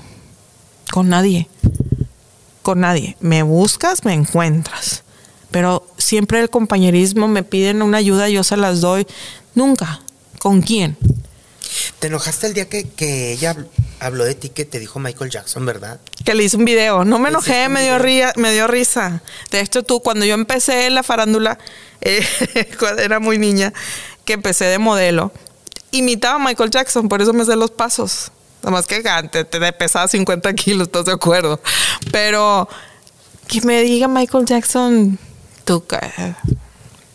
Con 0.91 1.09
nadie. 1.09 1.47
Con 2.61 2.81
nadie. 2.81 3.17
Me 3.19 3.43
buscas, 3.43 4.05
me 4.05 4.13
encuentras. 4.13 5.03
Pero 5.49 5.87
siempre 5.97 6.39
el 6.39 6.49
compañerismo 6.49 7.27
me 7.27 7.43
piden 7.43 7.81
una 7.81 7.97
ayuda, 7.97 8.29
yo 8.29 8.43
se 8.43 8.57
las 8.57 8.81
doy. 8.81 9.07
Nunca. 9.55 10.01
¿Con 10.39 10.61
quién? 10.61 10.97
¿Te 12.01 12.07
enojaste 12.07 12.47
el 12.47 12.53
día 12.55 12.67
que, 12.67 12.89
que 12.89 13.31
ella 13.31 13.55
habl- 13.55 13.67
habló 13.99 14.25
de 14.25 14.33
ti 14.35 14.49
que 14.49 14.65
te 14.65 14.79
dijo 14.79 14.97
Michael 14.99 15.29
Jackson, 15.29 15.65
verdad? 15.65 15.99
Que 16.25 16.33
le 16.33 16.43
hice 16.43 16.57
un 16.57 16.65
video. 16.65 17.05
No 17.05 17.19
me 17.19 17.29
enojé, 17.29 17.69
me 17.69 17.83
dio, 17.83 17.99
ría- 17.99 18.33
me 18.37 18.51
dio 18.51 18.65
risa. 18.67 19.21
De 19.51 19.59
hecho, 19.61 19.83
tú, 19.83 20.01
cuando 20.01 20.25
yo 20.25 20.33
empecé 20.33 20.87
en 20.87 20.95
la 20.95 21.03
farándula, 21.03 21.59
eh, 22.01 22.25
cuando 22.79 23.03
era 23.03 23.19
muy 23.19 23.37
niña, 23.37 23.71
que 24.25 24.33
empecé 24.33 24.65
de 24.65 24.79
modelo, 24.79 25.31
imitaba 25.91 26.35
a 26.35 26.39
Michael 26.47 26.71
Jackson, 26.71 27.07
por 27.07 27.21
eso 27.21 27.33
me 27.33 27.45
sé 27.45 27.55
los 27.55 27.69
pasos. 27.71 28.31
Nada 28.63 28.71
más 28.71 28.87
que 28.87 29.07
antes 29.07 29.47
te 29.49 29.73
pesaba 29.73 30.07
50 30.07 30.53
kilos, 30.55 30.87
¿estás 30.87 31.05
de 31.05 31.11
acuerdo? 31.13 31.61
Pero 32.11 32.67
que 33.47 33.61
me 33.61 33.81
diga 33.83 34.07
Michael 34.07 34.45
Jackson, 34.45 35.19
tú, 35.65 35.85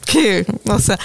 que, 0.07 0.47
o 0.69 0.79
sea, 0.79 0.99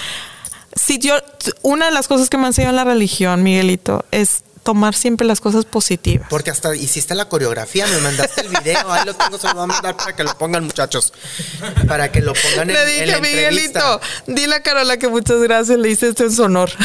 si 0.74 0.98
yo, 0.98 1.16
una 1.62 1.86
de 1.86 1.92
las 1.92 2.08
cosas 2.08 2.28
que 2.30 2.36
me 2.38 2.44
ha 2.44 2.46
enseñado 2.48 2.70
en 2.70 2.76
la 2.76 2.84
religión, 2.84 3.42
Miguelito, 3.42 4.04
es 4.10 4.42
tomar 4.62 4.94
siempre 4.94 5.26
las 5.26 5.40
cosas 5.40 5.64
positivas. 5.64 6.28
Porque 6.30 6.50
hasta 6.50 6.74
hiciste 6.74 7.14
la 7.14 7.28
coreografía, 7.28 7.86
me 7.86 7.98
mandaste 7.98 8.42
el 8.42 8.48
video, 8.48 8.92
ahí 8.92 9.04
lo 9.04 9.14
tengo, 9.14 9.38
se 9.38 9.48
lo 9.48 9.54
voy 9.54 9.64
a 9.64 9.66
mandar 9.66 9.96
para 9.96 10.14
que 10.14 10.22
lo 10.22 10.36
pongan 10.38 10.64
muchachos. 10.64 11.12
Para 11.88 12.12
que 12.12 12.20
lo 12.20 12.32
pongan 12.32 12.70
en, 12.70 12.76
Le 12.76 12.82
en 12.82 12.86
dije, 12.86 13.06
la 13.06 13.16
entrevista. 13.16 13.50
Miguelito, 13.50 14.00
dile 14.26 14.54
a 14.54 14.62
Carola 14.62 14.96
que 14.98 15.08
muchas 15.08 15.40
gracias, 15.42 15.78
le 15.78 15.90
hice 15.90 16.08
esto 16.08 16.24
en 16.24 16.32
su 16.32 16.42
honor. 16.42 16.70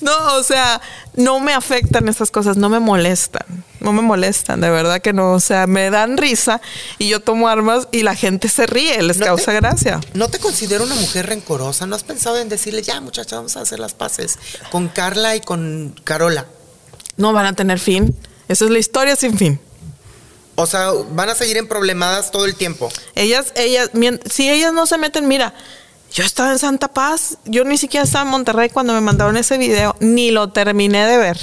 no, 0.00 0.34
o 0.36 0.42
sea, 0.42 0.80
no 1.14 1.40
me 1.40 1.52
afectan 1.54 2.08
esas 2.08 2.30
cosas, 2.30 2.56
no 2.56 2.68
me 2.68 2.80
molestan, 2.80 3.64
no 3.80 3.92
me 3.92 4.02
molestan, 4.02 4.60
de 4.60 4.70
verdad 4.70 5.00
que 5.00 5.12
no, 5.12 5.32
o 5.32 5.40
sea, 5.40 5.66
me 5.66 5.90
dan 5.90 6.16
risa 6.16 6.60
y 6.98 7.08
yo 7.08 7.20
tomo 7.20 7.48
armas 7.48 7.88
y 7.92 8.02
la 8.02 8.14
gente 8.14 8.48
se 8.48 8.66
ríe, 8.66 9.02
les 9.02 9.18
No 9.18 9.26
causa 9.26 9.46
te- 9.52 9.54
gracia. 9.60 10.00
¿No 10.14 10.28
te 10.28 10.38
considero 10.38 10.84
una 10.84 10.94
mujer 10.94 11.26
rencorosa? 11.26 11.86
¿No 11.86 11.96
has 11.96 12.04
pensado 12.04 12.38
en 12.38 12.48
decirle, 12.48 12.82
ya 12.82 13.00
muchacha, 13.00 13.36
vamos 13.36 13.56
a 13.56 13.60
hacer 13.60 13.78
las 13.80 13.94
paces 13.94 14.38
con 14.70 14.88
Carla 14.88 15.34
y 15.36 15.40
con 15.40 15.94
Carola? 16.04 16.46
No 17.16 17.32
van 17.32 17.46
a 17.46 17.52
tener 17.54 17.78
fin, 17.80 18.16
esa 18.48 18.64
es 18.64 18.70
la 18.70 18.78
historia 18.78 19.16
sin 19.16 19.36
fin. 19.36 19.60
O 20.60 20.66
sea, 20.66 20.90
van 21.12 21.28
a 21.28 21.34
seguir 21.36 21.56
en 21.56 21.68
problemadas 21.68 22.32
todo 22.32 22.44
el 22.44 22.56
tiempo. 22.56 22.88
Ellas, 23.14 23.52
ellas, 23.54 23.90
si 24.28 24.50
ellas 24.50 24.72
no 24.72 24.86
se 24.86 24.98
meten, 24.98 25.28
mira, 25.28 25.54
yo 26.12 26.24
estaba 26.24 26.52
en 26.52 26.58
Santa 26.58 26.88
Paz, 26.88 27.38
yo 27.44 27.64
ni 27.64 27.78
siquiera 27.78 28.04
estaba 28.04 28.24
en 28.24 28.30
Monterrey 28.30 28.70
cuando 28.70 28.92
me 28.92 29.00
mandaron 29.00 29.36
ese 29.36 29.58
video, 29.58 29.96
ni 30.00 30.30
lo 30.30 30.48
terminé 30.48 31.06
de 31.06 31.18
ver. 31.18 31.38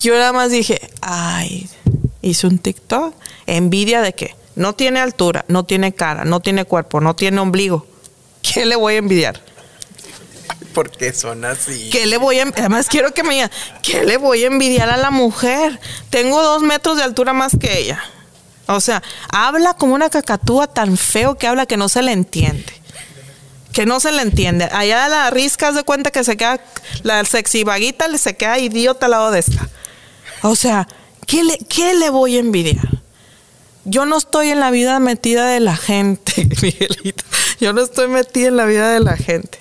Yo 0.00 0.14
nada 0.14 0.32
más 0.32 0.50
dije, 0.50 0.80
ay, 1.00 1.68
hice 2.22 2.46
un 2.46 2.58
TikTok, 2.58 3.14
envidia 3.46 4.00
de 4.00 4.14
que 4.14 4.36
no 4.56 4.74
tiene 4.74 5.00
altura, 5.00 5.44
no 5.48 5.64
tiene 5.64 5.94
cara, 5.94 6.24
no 6.24 6.40
tiene 6.40 6.64
cuerpo, 6.64 7.00
no 7.00 7.14
tiene 7.14 7.40
ombligo. 7.40 7.86
¿Qué 8.42 8.66
le 8.66 8.76
voy 8.76 8.94
a 8.94 8.98
envidiar? 8.98 9.40
Porque 10.74 11.12
son 11.12 11.44
así. 11.44 11.88
¿Qué 11.90 12.06
le 12.06 12.16
voy 12.16 12.40
a, 12.40 12.42
además 12.42 12.88
quiero 12.88 13.14
que 13.14 13.22
me 13.22 13.34
digan, 13.34 13.50
¿qué 13.82 14.04
le 14.04 14.16
voy 14.16 14.44
a 14.44 14.48
envidiar 14.48 14.90
a 14.90 14.96
la 14.96 15.10
mujer? 15.10 15.78
Tengo 16.10 16.42
dos 16.42 16.62
metros 16.62 16.96
de 16.96 17.04
altura 17.04 17.32
más 17.32 17.52
que 17.58 17.78
ella. 17.78 18.02
O 18.66 18.80
sea, 18.80 19.02
habla 19.28 19.74
como 19.74 19.94
una 19.94 20.10
cacatúa 20.10 20.66
tan 20.66 20.96
feo 20.96 21.36
que 21.36 21.46
habla 21.46 21.66
que 21.66 21.76
no 21.76 21.88
se 21.88 22.02
le 22.02 22.12
entiende. 22.12 22.83
Que 23.74 23.84
no 23.84 24.00
se 24.00 24.12
le 24.12 24.22
entiende. 24.22 24.68
Allá 24.72 25.08
la 25.08 25.30
risca 25.30 25.72
de 25.72 25.82
cuenta 25.82 26.10
que 26.10 26.24
se 26.24 26.36
queda, 26.36 26.60
la 27.02 27.24
sexy 27.24 27.64
vaguita 27.64 28.08
le 28.08 28.18
se 28.18 28.36
queda 28.36 28.58
idiota 28.58 29.06
al 29.06 29.10
lado 29.10 29.30
de 29.32 29.40
esta. 29.40 29.68
O 30.42 30.54
sea, 30.56 30.86
¿qué 31.26 31.42
le, 31.42 31.58
qué 31.68 31.94
le 31.94 32.08
voy 32.08 32.36
a 32.36 32.40
envidiar? 32.40 32.88
Yo 33.84 34.06
no 34.06 34.16
estoy 34.16 34.50
en 34.50 34.60
la 34.60 34.70
vida 34.70 34.98
metida 35.00 35.48
de 35.48 35.60
la 35.60 35.76
gente, 35.76 36.46
Miguelito. 36.62 37.24
Yo 37.60 37.72
no 37.72 37.82
estoy 37.82 38.08
metida 38.08 38.48
en 38.48 38.56
la 38.56 38.64
vida 38.64 38.90
de 38.92 39.00
la 39.00 39.16
gente. 39.16 39.58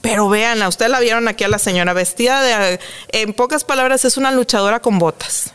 Pero 0.00 0.28
vean, 0.28 0.62
a 0.62 0.68
usted 0.68 0.88
la 0.88 1.00
vieron 1.00 1.28
aquí 1.28 1.44
a 1.44 1.48
la 1.48 1.58
señora 1.58 1.92
vestida 1.92 2.40
de, 2.40 2.78
en 3.08 3.34
pocas 3.34 3.64
palabras, 3.64 4.04
es 4.04 4.16
una 4.16 4.30
luchadora 4.30 4.80
con 4.80 4.98
botas. 4.98 5.52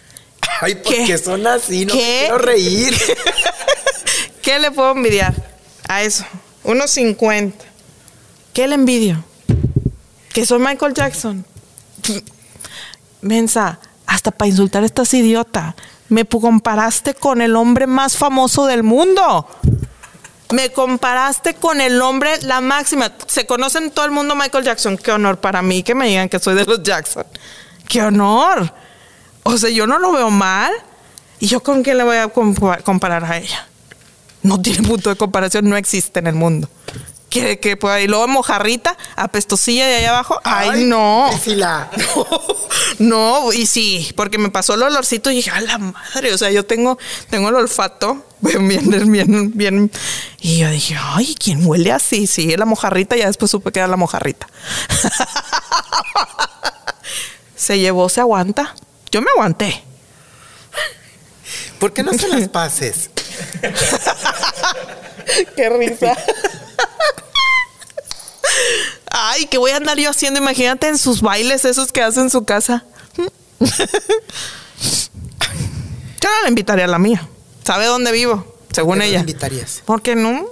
Ay, 0.62 0.76
porque 0.76 1.06
¿Qué? 1.06 1.18
son 1.18 1.48
así, 1.48 1.86
no 1.86 1.96
me 1.96 2.02
¿Qué? 2.02 2.20
quiero 2.22 2.38
reír. 2.38 2.96
¿Qué 4.42 4.60
le 4.60 4.72
puedo 4.72 4.92
envidiar 4.92 5.34
a 5.88 6.04
eso? 6.04 6.26
Unos 6.64 6.92
50. 6.92 7.73
¿Qué 8.54 8.68
le 8.68 8.76
envidio? 8.76 9.24
Que 10.34 10.46
soy 10.46 10.60
Michael 10.60 10.94
Jackson. 10.94 11.46
Mensa, 13.22 13.80
hasta 14.06 14.32
para 14.32 14.50
insultar 14.50 14.84
estás 14.84 15.14
idiota. 15.14 15.76
Me 16.10 16.26
comparaste 16.26 17.14
con 17.14 17.42
el 17.42 17.56
hombre 17.56 17.88
más 17.88 18.18
famoso 18.18 18.66
del 18.66 18.84
mundo. 18.84 19.48
Me 20.52 20.72
comparaste 20.72 21.56
con 21.56 21.82
el 21.82 22.02
hombre, 22.02 22.40
la 22.44 22.62
máxima. 22.62 23.12
Se 23.28 23.48
conocen 23.48 23.90
todo 23.92 24.06
el 24.06 24.12
mundo 24.12 24.36
Michael 24.36 24.64
Jackson. 24.66 24.98
Qué 24.98 25.12
honor 25.12 25.40
para 25.40 25.62
mí 25.62 25.82
que 25.82 25.96
me 25.96 26.08
digan 26.08 26.30
que 26.30 26.38
soy 26.40 26.54
de 26.56 26.66
los 26.66 26.84
Jackson. 26.84 27.26
Qué 27.88 28.02
honor. 28.04 28.72
O 29.44 29.58
sea, 29.58 29.70
yo 29.72 29.88
no 29.88 29.98
lo 29.98 30.12
veo 30.12 30.30
mal. 30.30 30.72
¿Y 31.40 31.48
yo 31.48 31.62
con 31.62 31.82
qué 31.82 31.96
le 31.96 32.04
voy 32.04 32.18
a 32.18 32.32
compa- 32.32 32.82
comparar 32.84 33.26
a 33.26 33.38
ella? 33.38 33.68
No 34.44 34.62
tiene 34.62 34.88
punto 34.88 35.10
de 35.10 35.16
comparación, 35.16 35.68
no 35.70 35.76
existe 35.76 36.20
en 36.20 36.28
el 36.28 36.36
mundo. 36.36 36.70
Que, 37.34 37.60
que 37.60 37.78
pueda 37.78 38.00
y 38.00 38.08
luego 38.08 38.28
mojarrita, 38.28 38.96
apestosilla 39.16 39.88
de 39.88 39.96
allá 39.96 40.10
abajo. 40.12 40.40
Ay, 40.44 40.86
no. 40.86 41.28
Priscila. 41.32 41.90
No, 43.00 43.52
y 43.52 43.66
sí, 43.66 44.12
porque 44.16 44.38
me 44.38 44.50
pasó 44.50 44.76
el 44.76 44.84
olorcito 44.84 45.32
y 45.32 45.38
dije, 45.38 45.50
a 45.50 45.62
la 45.62 45.80
madre, 45.80 46.32
o 46.32 46.38
sea, 46.38 46.52
yo 46.52 46.64
tengo, 46.64 47.00
tengo 47.30 47.50
el 47.50 47.56
olfato 47.56 48.24
bien, 48.42 48.68
bien, 48.68 49.12
bien, 49.12 49.52
bien. 49.56 49.92
Y 50.42 50.60
yo 50.60 50.70
dije, 50.70 50.96
ay, 51.00 51.36
¿quién 51.40 51.66
huele 51.66 51.92
así? 51.92 52.28
Sí, 52.28 52.56
la 52.56 52.66
mojarrita, 52.66 53.16
ya 53.16 53.28
después 53.28 53.50
supe 53.50 53.72
que 53.72 53.80
era 53.80 53.88
la 53.88 53.98
mojarrita. 53.98 54.48
se 57.56 57.80
llevó, 57.80 58.10
se 58.10 58.22
aguanta. 58.22 58.76
Yo 59.12 59.22
me 59.22 59.32
aguanté. 59.32 59.84
¿Por 61.80 61.94
qué 61.94 62.04
no 62.04 62.14
se 62.14 62.28
las 62.28 62.48
pases? 62.50 63.10
Qué 65.56 65.70
risa. 65.70 66.16
Ay, 69.12 69.46
¿qué 69.48 69.58
voy 69.58 69.72
a 69.72 69.78
andar 69.78 69.98
yo 69.98 70.10
haciendo? 70.10 70.40
Imagínate 70.40 70.88
en 70.88 70.98
sus 70.98 71.22
bailes 71.22 71.66
esos 71.66 71.92
que 71.92 72.02
hace 72.02 72.20
en 72.20 72.30
su 72.30 72.46
casa. 72.46 72.86
Yo 73.60 73.70
no 76.30 76.42
la 76.44 76.50
invitaría 76.50 76.86
a 76.86 76.88
la 76.88 77.00
mía. 77.00 77.28
¿Sabe 77.64 77.86
dónde 77.86 78.12
vivo? 78.12 78.56
Según 78.72 78.96
¿Por 78.96 78.98
qué 78.98 79.00
no 79.00 79.04
ella. 79.06 79.14
la 79.16 79.20
invitarías? 79.22 79.82
¿Por 79.86 80.02
qué 80.02 80.16
no? 80.16 80.46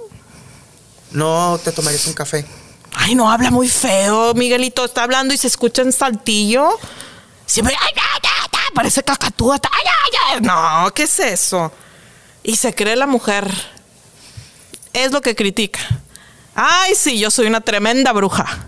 No 1.10 1.60
te 1.62 1.72
tomarías 1.72 2.06
un 2.06 2.14
café. 2.14 2.46
Ay, 2.94 3.14
no, 3.14 3.30
habla 3.30 3.50
muy 3.50 3.68
feo. 3.68 4.34
Miguelito 4.34 4.84
está 4.84 5.02
hablando 5.04 5.34
y 5.34 5.38
se 5.38 5.46
escucha 5.48 5.82
en 5.82 5.92
saltillo. 5.92 6.78
Siempre, 7.46 7.74
ay, 7.80 7.92
ay, 7.96 8.20
ay, 8.22 8.48
ay, 8.52 8.70
parece 8.74 9.02
cacatúa. 9.02 9.58
Ay, 9.70 9.84
ay, 9.86 10.10
ay. 10.34 10.40
No, 10.42 10.90
¿qué 10.94 11.04
es 11.04 11.18
eso? 11.20 11.72
Y 12.42 12.56
se 12.56 12.74
cree 12.74 12.96
la 12.96 13.06
mujer. 13.06 13.50
Es 14.92 15.10
lo 15.12 15.20
que 15.22 15.34
critica. 15.34 15.80
Ay, 16.54 16.94
sí, 16.94 17.18
yo 17.18 17.30
soy 17.30 17.46
una 17.46 17.60
tremenda 17.60 18.12
bruja. 18.12 18.66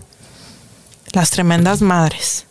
Las 1.11 1.29
tremendas 1.29 1.81
madres. 1.81 2.45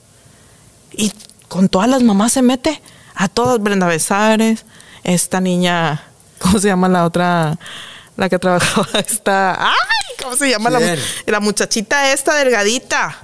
Y 0.92 1.12
con 1.48 1.68
todas 1.68 1.88
las 1.88 2.02
mamás 2.02 2.32
se 2.32 2.42
mete. 2.42 2.80
A 3.14 3.28
todas, 3.28 3.60
Brenda 3.60 3.86
Besares, 3.86 4.64
esta 5.04 5.40
niña, 5.40 6.02
¿cómo 6.38 6.58
se 6.58 6.68
llama 6.68 6.88
la 6.88 7.04
otra? 7.04 7.58
La 8.16 8.28
que 8.28 8.38
trabajaba, 8.38 8.88
esta. 9.06 9.54
¡Ay! 9.70 9.74
¿Cómo 10.22 10.36
se 10.36 10.48
llama 10.48 10.70
la, 10.70 10.96
la 11.26 11.40
muchachita 11.40 12.12
esta 12.12 12.34
delgadita? 12.36 13.18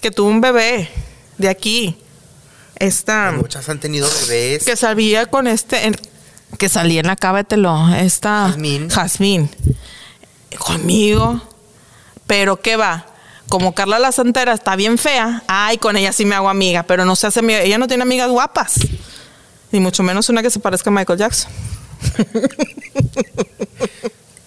Que 0.00 0.10
tuvo 0.10 0.28
un 0.28 0.40
bebé 0.40 0.88
de 1.38 1.48
aquí. 1.48 1.98
Esta. 2.76 3.32
Muchas 3.32 3.68
han 3.68 3.80
tenido 3.80 4.08
bebés. 4.28 4.64
Que 4.64 4.76
salía 4.76 5.26
con 5.26 5.46
este. 5.46 5.86
en- 5.86 6.00
que 6.58 6.68
salía 6.68 7.00
en 7.00 7.06
la 7.08 7.16
cábetelo. 7.16 7.88
Esta. 7.96 8.48
Jazmín. 8.48 8.88
Jazmín. 8.88 9.50
Conmigo. 10.58 11.42
Pero 12.26 12.60
¿qué 12.60 12.76
va? 12.76 13.06
Como 13.48 13.74
Carla 13.74 13.98
la 13.98 14.12
Santera 14.12 14.52
está 14.52 14.74
bien 14.76 14.98
fea, 14.98 15.42
ay, 15.46 15.78
con 15.78 15.96
ella 15.96 16.12
sí 16.12 16.24
me 16.24 16.34
hago 16.34 16.48
amiga, 16.48 16.82
pero 16.82 17.04
no 17.04 17.14
se 17.14 17.28
hace 17.28 17.40
amiga. 17.40 17.60
Ella 17.60 17.78
no 17.78 17.86
tiene 17.86 18.02
amigas 18.02 18.28
guapas. 18.28 18.74
Ni 19.70 19.80
mucho 19.80 20.02
menos 20.02 20.28
una 20.28 20.42
que 20.42 20.50
se 20.50 20.58
parezca 20.58 20.90
a 20.90 20.92
Michael 20.92 21.18
Jackson. 21.18 21.50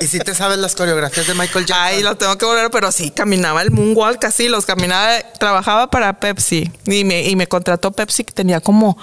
¿Y 0.01 0.07
si 0.07 0.19
te 0.19 0.33
sabes 0.33 0.57
las 0.59 0.75
coreografías 0.75 1.27
de 1.27 1.33
Michael 1.33 1.65
Jackson? 1.65 1.85
Ay, 1.85 2.03
lo 2.03 2.15
tengo 2.15 2.37
que 2.37 2.45
volver, 2.45 2.71
pero 2.71 2.89
sí, 2.91 3.11
caminaba 3.11 3.61
el 3.61 3.71
moonwalk 3.71 4.23
así, 4.23 4.47
los 4.47 4.65
caminaba, 4.65 5.19
trabajaba 5.37 5.89
para 5.89 6.19
Pepsi 6.19 6.71
y 6.85 7.03
me, 7.03 7.23
y 7.23 7.35
me 7.35 7.47
contrató 7.47 7.91
Pepsi 7.91 8.23
que 8.23 8.31
tenía 8.31 8.61
como 8.61 8.97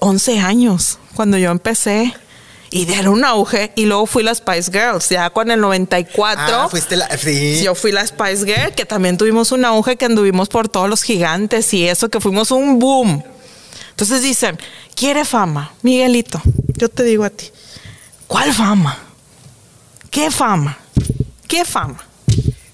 11 0.00 0.40
años 0.40 0.98
cuando 1.14 1.38
yo 1.38 1.50
empecé 1.50 2.14
y 2.74 2.92
era 2.92 3.08
un 3.08 3.24
auge 3.24 3.70
y 3.76 3.86
luego 3.86 4.04
fui 4.04 4.24
la 4.24 4.34
Spice 4.34 4.72
Girls, 4.72 5.08
ya 5.08 5.30
con 5.30 5.48
el 5.48 5.60
94. 5.60 6.42
Ah, 6.44 6.68
fuiste 6.68 6.96
la... 6.96 7.06
Sí. 7.16 7.62
Yo 7.62 7.76
fui 7.76 7.92
la 7.92 8.04
Spice 8.04 8.44
Girl, 8.44 8.74
que 8.74 8.84
también 8.84 9.16
tuvimos 9.16 9.52
un 9.52 9.64
auge 9.64 9.96
que 9.96 10.06
anduvimos 10.06 10.48
por 10.48 10.68
todos 10.68 10.88
los 10.88 11.04
gigantes 11.04 11.72
y 11.72 11.86
eso, 11.86 12.08
que 12.08 12.18
fuimos 12.18 12.50
un 12.50 12.80
boom. 12.80 13.22
Entonces 13.90 14.22
dicen, 14.22 14.58
quiere 14.96 15.24
fama, 15.24 15.72
Miguelito, 15.82 16.42
yo 16.76 16.88
te 16.88 17.04
digo 17.04 17.22
a 17.22 17.30
ti, 17.30 17.46
¿cuál 18.26 18.52
fama? 18.52 18.98
¿Qué 20.10 20.32
fama? 20.32 20.76
¿Qué 21.46 21.64
fama? 21.64 22.04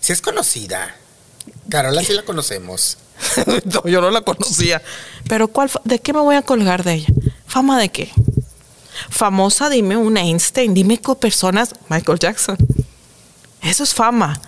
Sí 0.00 0.14
es 0.14 0.22
conocida. 0.22 0.96
Carola 1.68 2.02
sí 2.02 2.14
la 2.14 2.22
conocemos. 2.22 2.96
No, 3.66 3.82
yo 3.84 4.00
no 4.00 4.10
la 4.10 4.22
conocía. 4.22 4.80
Pero 5.28 5.48
¿cuál 5.48 5.70
¿de 5.84 5.98
qué 5.98 6.14
me 6.14 6.20
voy 6.20 6.36
a 6.36 6.42
colgar 6.42 6.84
de 6.84 6.94
ella? 6.94 7.08
¿Fama 7.46 7.78
de 7.78 7.90
qué? 7.90 8.10
Famosa, 9.08 9.68
dime 9.68 9.96
un 9.96 10.16
Einstein, 10.16 10.74
dime 10.74 11.00
con 11.00 11.16
personas, 11.16 11.74
Michael 11.88 12.18
Jackson. 12.18 12.56
Eso 13.62 13.84
es 13.84 13.94
fama. 13.94 14.40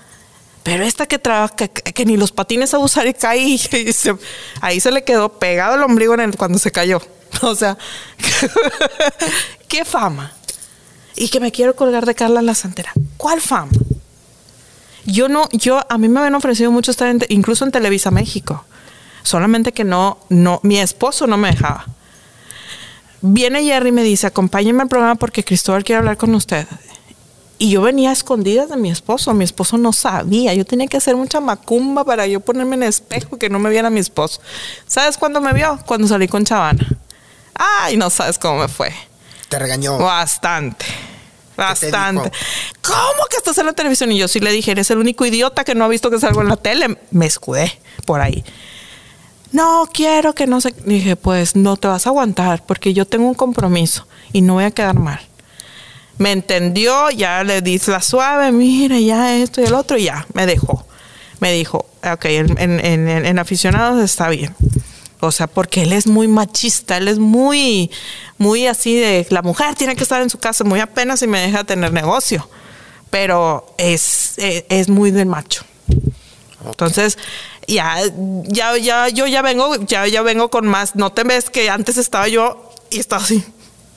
Pero 0.63 0.85
esta 0.85 1.07
que 1.07 1.19
trabaja, 1.19 1.55
que, 1.57 2.05
ni 2.05 2.17
los 2.17 2.31
patines 2.31 2.73
a 2.73 2.79
usar 2.79 3.07
y 3.07 3.15
cae, 3.15 3.39
y 3.41 3.61
ahí 4.61 4.81
se 4.81 4.93
le 4.93 5.03
quedó 5.03 5.29
pegado 5.39 5.75
el 5.75 5.83
ombligo 5.83 6.15
cuando 6.37 6.59
se 6.59 6.71
cayó. 6.71 7.01
O 7.41 7.55
sea, 7.55 7.79
¿qué 9.69 9.87
fama? 9.87 10.33
Y 11.17 11.31
que 11.31 11.41
me 11.41 11.51
quiero 11.51 11.75
colgar 11.75 12.05
de 12.05 12.15
Carla 12.15 12.43
la 12.43 12.55
Santera. 12.55 12.93
¿Cuál 13.17 13.41
fama? 13.41 13.73
Yo 15.07 15.29
no, 15.29 15.49
yo, 15.51 15.81
a 15.89 15.97
mí 15.97 16.09
me 16.11 16.21
habían 16.21 16.35
ofrecido 16.35 16.71
mucho 16.71 16.91
estar 16.91 17.17
incluso 17.31 17.65
en 17.65 17.73
Televisa 17.73 18.11
México. 18.11 18.67
Solamente 19.23 19.73
que 19.73 19.83
no, 19.83 20.19
no, 20.29 20.61
mi 20.63 20.79
esposo 20.79 21.27
no 21.27 21.39
me 21.39 21.51
dejaba. 21.51 21.87
Viene 23.23 23.63
Jerry 23.63 23.91
y 23.91 23.93
me 23.93 24.03
dice, 24.03 24.27
acompáñenme 24.27 24.83
al 24.83 24.89
programa 24.89 25.15
porque 25.15 25.45
Cristóbal 25.45 25.85
quiere 25.85 26.01
hablar 26.01 26.17
con 26.17 26.35
usted. 26.35 26.67
Y 27.59 27.71
yo 27.71 27.81
venía 27.81 28.11
a 28.11 28.13
escondidas 28.13 28.69
de 28.69 28.77
mi 28.77 28.91
esposo. 28.91 29.33
Mi 29.35 29.45
esposo 29.45 29.79
no 29.79 29.93
sabía. 29.93 30.53
Yo 30.55 30.65
tenía 30.65 30.89
que 30.89 30.97
hacer 30.97 31.15
mucha 31.15 31.39
macumba 31.39 32.05
para 32.05 32.27
yo 32.27 32.41
ponerme 32.41 32.75
en 32.75 32.83
el 32.83 32.89
espejo 32.89 33.37
y 33.37 33.39
que 33.39 33.49
no 33.49 33.61
me 33.61 33.71
viera 33.71 33.89
mi 33.89 34.01
esposo. 34.01 34.41
¿Sabes 34.89 35.17
cuándo 35.17 35.41
me 35.41 35.53
vio? 35.53 35.79
Cuando 35.87 36.09
salí 36.09 36.27
con 36.27 36.45
Chavana. 36.45 36.85
Ay, 37.55 37.97
no 37.97 38.11
sabes 38.11 38.37
cómo 38.37 38.59
me 38.59 38.67
fue. 38.67 38.93
Te 39.49 39.61
regañó. 39.61 39.97
Bastante. 39.99 40.85
te 40.85 40.93
Bastante. 41.57 42.33
¿Cómo 42.83 43.27
que 43.31 43.37
estás 43.37 43.57
en 43.59 43.67
la 43.67 43.73
televisión? 43.75 44.11
Y 44.11 44.19
yo 44.19 44.27
sí 44.27 44.41
le 44.41 44.51
dije, 44.51 44.73
eres 44.73 44.91
el 44.91 44.99
único 44.99 45.25
idiota 45.25 45.63
que 45.63 45.77
no 45.77 45.85
ha 45.85 45.89
visto 45.89 46.11
que 46.11 46.19
salgo 46.19 46.43
en 46.43 46.49
la 46.49 46.57
tele. 46.57 46.99
Me 47.13 47.27
escudé 47.27 47.79
por 48.07 48.21
ahí. 48.21 48.43
No 49.53 49.89
quiero 49.93 50.35
que 50.35 50.47
no 50.47 50.61
se. 50.61 50.73
Dije, 50.87 51.17
pues 51.17 51.57
no 51.57 51.77
te 51.77 51.89
vas 51.89 52.07
a 52.07 52.11
aguantar 52.11 52.65
porque 52.67 52.95
yo 52.95 53.07
tengo 53.07 53.29
un 53.29 53.35
compromiso 53.35 54.07
y 54.33 54.41
no 54.41 54.55
voy 54.55 54.65
a 54.65 54.71
quedar 54.71 54.99
mal. 54.99 55.21
Me 56.19 56.33
entendió, 56.33 57.11
ya 57.11 57.43
le 57.45 57.63
di 57.63 57.81
la 57.87 58.01
suave, 58.01 58.53
mira, 58.53 58.99
ya 58.99 59.35
esto 59.37 59.61
y 59.61 59.65
el 59.65 59.75
otro, 59.75 59.97
y 59.99 60.05
ya, 60.05 60.27
me 60.35 60.47
dejó. 60.47 60.87
Me 61.41 61.53
dijo, 61.53 61.87
ok, 62.05 62.25
en, 62.27 62.59
en- 62.59 62.81
en- 62.85 63.27
en 63.27 63.39
aficionados 63.39 64.01
está 64.03 64.29
bien. 64.29 64.55
O 65.21 65.33
sea, 65.33 65.47
porque 65.47 65.83
él 65.83 65.93
es 65.93 66.07
muy 66.07 66.29
machista, 66.29 66.97
él 66.97 67.09
es 67.09 67.19
muy, 67.19 67.91
muy 68.39 68.67
así 68.67 68.95
de 68.99 69.27
la 69.31 69.43
mujer 69.43 69.75
tiene 69.75 69.97
que 69.97 70.03
estar 70.03 70.21
en 70.23 70.31
su 70.31 70.39
casa 70.39 70.65
muy 70.65 70.81
apenas 70.81 71.23
y 71.23 71.27
me 71.27 71.41
deja 71.41 71.65
tener 71.65 71.93
negocio. 71.93 72.49
Pero 73.11 73.67
es, 73.79 74.35
es, 74.39 74.65
es 74.69 74.89
muy 74.89 75.11
del 75.11 75.27
macho. 75.27 75.65
Entonces, 76.65 77.19
ya, 77.67 77.97
ya, 78.45 78.77
ya, 78.77 79.09
yo 79.09 79.27
ya 79.27 79.43
vengo, 79.43 79.77
ya, 79.87 80.07
ya 80.07 80.23
vengo 80.23 80.51
con 80.51 80.67
más. 80.67 80.95
No 80.97 81.13
te 81.13 81.25
ves 81.25 81.51
que 81.51 81.71
antes 81.71 81.97
estaba 81.97 82.29
yo 82.29 82.71
y 82.91 82.99
estaba 83.01 83.23
así. 83.23 83.45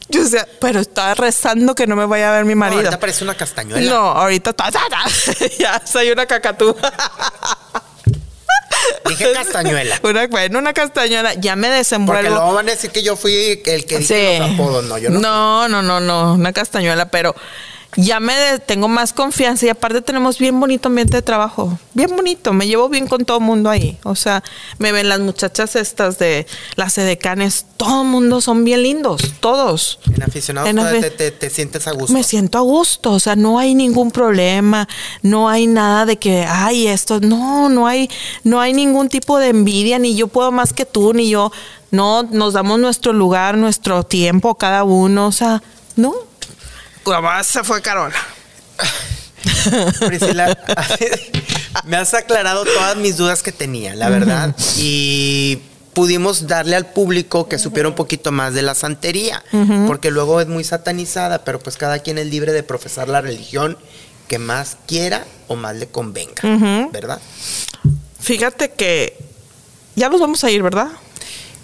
Yo 0.08 0.24
decía, 0.24 0.48
pero 0.62 0.80
estaba 0.80 1.16
rezando 1.16 1.74
que 1.74 1.88
no 1.88 1.96
me 1.96 2.06
vaya 2.06 2.30
a 2.30 2.36
ver 2.36 2.46
mi 2.46 2.54
No, 2.54 2.60
marido. 2.60 2.80
ahorita 2.82 3.00
parece 3.00 3.24
una 3.24 3.36
castañuela. 3.36 3.90
No, 3.92 3.98
ahorita 4.12 4.54
ta, 4.54 4.72
ta, 4.72 4.82
ta. 4.90 5.04
ya 5.60 5.82
soy 5.86 6.12
una 6.12 6.26
cacatúa. 6.28 6.76
Dije 9.10 9.32
castañuela. 9.34 10.00
Una, 10.04 10.28
bueno, 10.28 10.60
una 10.60 10.74
castañuela. 10.74 11.34
Ya 11.36 11.56
me 11.56 11.68
Porque 11.68 11.78
desenvuelvo. 11.80 12.30
luego 12.36 12.54
van 12.54 12.68
a 12.68 12.72
decir 12.72 12.92
que 12.92 13.02
yo 13.04 13.16
fui 13.16 13.62
el 13.66 13.86
que 13.86 13.98
dije 14.00 14.40
los 14.40 14.52
apodos. 14.52 14.86
No, 14.86 14.98
yo 14.98 15.10
no. 15.10 15.20
No, 15.20 15.68
no, 15.70 15.82
no, 15.82 16.00
no, 16.00 16.34
una 16.34 16.54
castañuela, 16.54 17.06
pero 17.10 17.36
ya 17.96 18.20
me 18.20 18.34
de- 18.36 18.60
tengo 18.60 18.88
más 18.88 19.14
confianza 19.14 19.66
y 19.66 19.70
aparte 19.70 20.02
tenemos 20.02 20.38
bien 20.38 20.60
bonito 20.60 20.90
ambiente 20.90 21.18
de 21.18 21.22
trabajo, 21.22 21.78
bien 21.94 22.10
bonito, 22.16 22.52
me 22.54 22.68
llevo 22.68 22.90
bien 22.90 23.08
con 23.08 23.24
todo 23.26 23.38
el 23.38 23.44
mundo 23.44 23.70
ahí, 23.70 23.98
o 24.04 24.16
sea, 24.16 24.44
me 24.80 24.92
ven 24.92 25.08
las 25.10 25.20
muchachas 25.20 25.76
estas 25.76 26.18
de 26.20 26.46
las 26.76 26.98
edecanes, 26.98 27.66
todo 27.78 28.02
el 28.02 28.08
mundo 28.08 28.42
son 28.42 28.64
bien 28.64 28.84
lindos, 28.84 29.22
todos. 29.40 30.00
En 30.14 30.24
aficionados 30.24 30.70
En 30.70 30.78
te, 31.02 31.10
te- 31.12 31.32
te 31.32 31.50
sientes 31.50 31.88
a 31.88 31.92
gusto. 31.92 32.14
Me 32.14 32.24
siento 32.24 32.58
a 32.58 32.62
gusto, 32.62 33.12
o 33.12 33.20
sea, 33.20 33.36
no 33.36 33.60
hay 33.60 33.76
ningún 33.76 34.12
problema, 34.12 34.88
no 35.22 35.48
hay 35.50 35.68
nada 35.68 36.06
de 36.06 36.18
que, 36.18 36.46
ay, 36.48 36.88
esto, 36.88 37.20
no, 37.22 37.70
no 37.70 37.88
hay, 37.88 38.10
no 38.44 38.60
hay 38.60 38.74
ningún 38.74 39.10
tipo 39.10 39.38
de 39.40 39.50
envidia, 39.50 40.00
ni 40.00 40.16
yo 40.16 40.28
puedo 40.28 40.52
más 40.52 40.74
que 40.74 40.86
tú, 40.86 41.14
ni 41.14 41.30
yo, 41.30 41.52
no, 41.92 42.24
nos 42.24 42.54
damos 42.54 42.80
nuestro 42.80 43.14
lugar, 43.14 43.58
nuestro 43.58 44.04
tiempo, 44.04 44.56
cada 44.56 44.84
uno, 44.84 45.28
o 45.28 45.32
sea, 45.32 45.64
no. 45.96 46.14
Se 47.44 47.64
fue 47.64 47.82
Carola. 47.82 48.16
Priscila, 50.08 50.58
me 51.86 51.98
has 51.98 52.14
aclarado 52.14 52.66
todas 52.66 52.98
mis 52.98 53.18
dudas 53.18 53.44
que 53.44 53.52
tenía, 53.52 53.96
la 53.96 54.10
verdad. 54.10 54.56
Y 54.78 55.60
pudimos 55.94 56.48
darle 56.48 56.76
al 56.76 56.88
público 56.88 57.48
que 57.48 57.58
supiera 57.58 57.88
un 57.88 57.96
poquito 57.96 58.32
más 58.32 58.54
de 58.54 58.62
la 58.62 58.76
santería, 58.76 59.44
porque 59.88 60.12
luego 60.12 60.42
es 60.42 60.48
muy 60.48 60.64
satanizada, 60.64 61.44
pero 61.44 61.60
pues 61.60 61.78
cada 61.78 62.00
quien 62.00 62.18
es 62.18 62.28
libre 62.28 62.52
de 62.52 62.64
profesar 62.64 63.08
la 63.08 63.22
religión 63.22 63.78
que 64.28 64.40
más 64.40 64.78
quiera 64.88 65.26
o 65.48 65.56
más 65.56 65.76
le 65.76 65.88
convenga, 65.88 66.42
¿verdad? 66.92 67.22
Fíjate 68.20 68.72
que 68.72 69.18
ya 69.96 70.10
nos 70.10 70.20
vamos 70.20 70.44
a 70.44 70.50
ir, 70.50 70.64
¿verdad? 70.64 70.90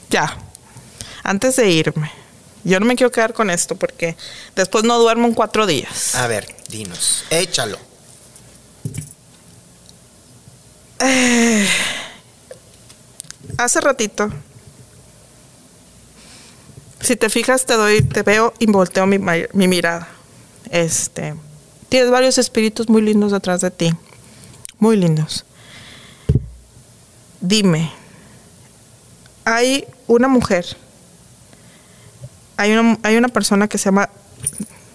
Ya. 0.10 0.38
Antes 1.24 1.56
de 1.56 1.70
irme, 1.70 2.12
Yo 2.64 2.80
no 2.80 2.86
me 2.86 2.96
quiero 2.96 3.12
quedar 3.12 3.34
con 3.34 3.50
esto 3.50 3.76
porque 3.76 4.16
después 4.56 4.84
no 4.84 5.00
duermo 5.00 5.28
en 5.28 5.34
cuatro 5.34 5.66
días. 5.66 6.16
A 6.16 6.28
ver, 6.28 6.48
dinos. 6.70 7.24
Échalo. 7.30 7.78
Hace 13.58 13.82
ratito, 13.82 14.32
si 17.00 17.16
te 17.16 17.30
fijas, 17.30 17.66
te 17.66 17.74
doy, 17.74 18.04
te 18.04 18.22
veo 18.22 18.54
y 18.60 18.68
volteo 18.68 19.08
mi, 19.08 19.18
mi 19.18 19.68
mirada. 19.68 20.08
Este, 20.70 21.36
tienes 21.90 22.12
varios 22.12 22.38
espíritus 22.38 22.88
muy 22.88 23.02
lindos 23.02 23.32
detrás 23.32 23.62
de 23.62 23.72
ti, 23.72 23.92
muy 24.78 24.96
lindos. 24.96 25.46
Dime, 27.40 27.92
hay 29.44 29.86
una 30.08 30.28
mujer, 30.28 30.66
hay 32.62 32.74
una, 32.74 33.00
hay 33.02 33.18
una 33.18 33.28
persona 33.28 33.68
que 33.68 33.80
se 33.80 33.86
llama, 33.86 34.10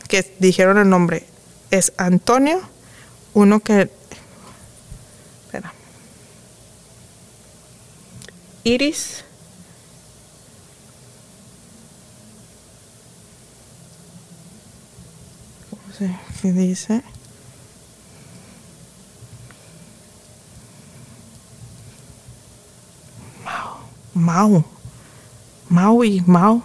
que 0.08 0.36
dijeron 0.38 0.78
el 0.78 0.88
nombre, 0.88 1.26
es 1.72 1.92
Antonio, 1.96 2.60
uno 3.34 3.58
que, 3.58 3.90
espera, 5.46 5.72
Iris. 8.62 9.24
¿Cómo 15.70 15.92
se 15.92 16.16
qué 16.40 16.52
dice? 16.52 17.02
Mau. 23.44 23.74
Mau. 24.14 24.64
Maui. 25.68 26.22
Mau. 26.28 26.62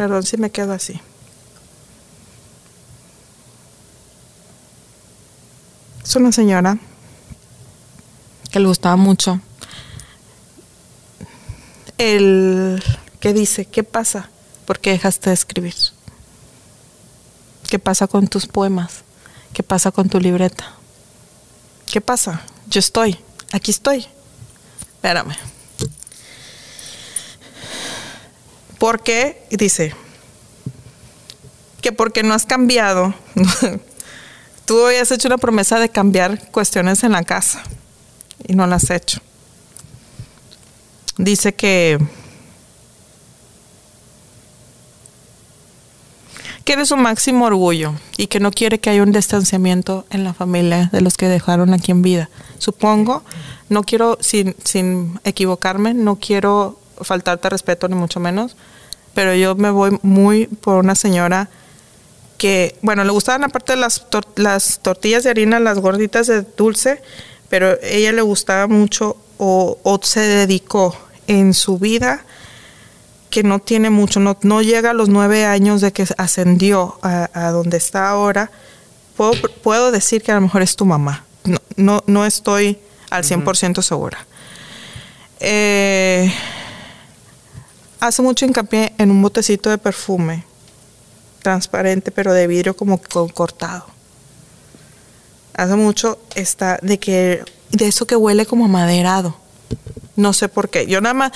Perdón 0.00 0.22
si 0.22 0.38
me 0.38 0.48
quedo 0.48 0.72
así. 0.72 0.98
Es 6.02 6.16
una 6.16 6.32
señora 6.32 6.78
que 8.50 8.60
le 8.60 8.66
gustaba 8.66 8.96
mucho. 8.96 9.42
El 11.98 12.82
que 13.20 13.34
dice, 13.34 13.66
¿qué 13.66 13.84
pasa? 13.84 14.30
¿Por 14.64 14.78
qué 14.78 14.92
dejaste 14.92 15.28
de 15.28 15.34
escribir? 15.34 15.74
¿Qué 17.68 17.78
pasa 17.78 18.06
con 18.06 18.26
tus 18.26 18.46
poemas? 18.46 19.02
¿Qué 19.52 19.62
pasa 19.62 19.90
con 19.90 20.08
tu 20.08 20.18
libreta? 20.18 20.76
¿Qué 21.84 22.00
pasa? 22.00 22.40
Yo 22.70 22.78
estoy, 22.78 23.18
aquí 23.52 23.70
estoy. 23.70 24.06
Espérame. 24.94 25.36
¿Por 28.80 29.02
qué? 29.02 29.44
Y 29.50 29.58
dice 29.58 29.94
que 31.82 31.92
porque 31.92 32.22
no 32.22 32.32
has 32.32 32.46
cambiado. 32.46 33.12
Tú 34.64 34.86
habías 34.86 35.10
hecho 35.10 35.28
una 35.28 35.36
promesa 35.36 35.78
de 35.78 35.90
cambiar 35.90 36.50
cuestiones 36.50 37.04
en 37.04 37.12
la 37.12 37.22
casa 37.22 37.62
y 38.48 38.54
no 38.54 38.66
las 38.66 38.84
has 38.84 38.90
hecho. 38.92 39.20
Dice 41.18 41.54
que 41.54 41.98
que 46.64 46.72
eres 46.72 46.88
su 46.88 46.96
máximo 46.96 47.44
orgullo 47.44 47.92
y 48.16 48.28
que 48.28 48.40
no 48.40 48.50
quiere 48.50 48.80
que 48.80 48.88
haya 48.88 49.02
un 49.02 49.12
distanciamiento 49.12 50.06
en 50.08 50.24
la 50.24 50.32
familia 50.32 50.88
de 50.90 51.02
los 51.02 51.18
que 51.18 51.28
dejaron 51.28 51.74
aquí 51.74 51.90
en 51.90 52.00
vida. 52.00 52.30
Supongo, 52.56 53.24
no 53.68 53.82
quiero, 53.82 54.16
sin, 54.22 54.56
sin 54.64 55.20
equivocarme, 55.24 55.92
no 55.92 56.16
quiero 56.16 56.79
faltarte 57.02 57.48
respeto 57.48 57.88
ni 57.88 57.94
mucho 57.94 58.20
menos, 58.20 58.56
pero 59.14 59.34
yo 59.34 59.54
me 59.54 59.70
voy 59.70 59.98
muy 60.02 60.46
por 60.46 60.76
una 60.76 60.94
señora 60.94 61.48
que, 62.38 62.76
bueno, 62.82 63.04
le 63.04 63.10
gustaban 63.10 63.44
aparte 63.44 63.76
las, 63.76 64.08
tor- 64.10 64.26
las 64.36 64.80
tortillas 64.80 65.24
de 65.24 65.30
harina, 65.30 65.60
las 65.60 65.78
gorditas 65.78 66.26
de 66.26 66.42
dulce, 66.56 67.02
pero 67.48 67.76
ella 67.82 68.12
le 68.12 68.22
gustaba 68.22 68.66
mucho 68.66 69.16
o, 69.38 69.78
o 69.82 70.00
se 70.02 70.20
dedicó 70.20 70.96
en 71.26 71.52
su 71.54 71.78
vida 71.78 72.24
que 73.28 73.42
no 73.42 73.58
tiene 73.58 73.90
mucho, 73.90 74.18
no, 74.20 74.36
no 74.42 74.62
llega 74.62 74.90
a 74.90 74.94
los 74.94 75.08
nueve 75.08 75.44
años 75.44 75.80
de 75.80 75.92
que 75.92 76.04
ascendió 76.16 76.98
a, 77.02 77.28
a 77.32 77.50
donde 77.50 77.76
está 77.76 78.08
ahora, 78.08 78.50
puedo, 79.16 79.32
puedo 79.62 79.92
decir 79.92 80.22
que 80.22 80.32
a 80.32 80.36
lo 80.36 80.40
mejor 80.40 80.62
es 80.62 80.74
tu 80.76 80.84
mamá. 80.84 81.24
No, 81.44 81.58
no, 81.76 82.02
no 82.06 82.26
estoy 82.26 82.78
al 83.10 83.22
100% 83.24 83.82
segura. 83.82 84.26
Eh, 85.40 86.32
hace 88.00 88.22
mucho 88.22 88.46
hincapié 88.46 88.94
en 88.98 89.10
un 89.10 89.22
botecito 89.22 89.70
de 89.70 89.78
perfume, 89.78 90.44
transparente, 91.42 92.10
pero 92.10 92.32
de 92.32 92.46
vidrio 92.46 92.74
como 92.74 93.00
con 93.00 93.28
cortado. 93.28 93.86
Hace 95.54 95.76
mucho 95.76 96.18
está 96.34 96.78
de 96.82 96.98
que, 96.98 97.44
de 97.70 97.86
eso 97.88 98.06
que 98.06 98.16
huele 98.16 98.46
como 98.46 98.64
amaderado. 98.64 99.36
No 100.16 100.32
sé 100.32 100.48
por 100.48 100.70
qué. 100.70 100.86
Yo 100.86 101.00
nada 101.00 101.14
más 101.14 101.32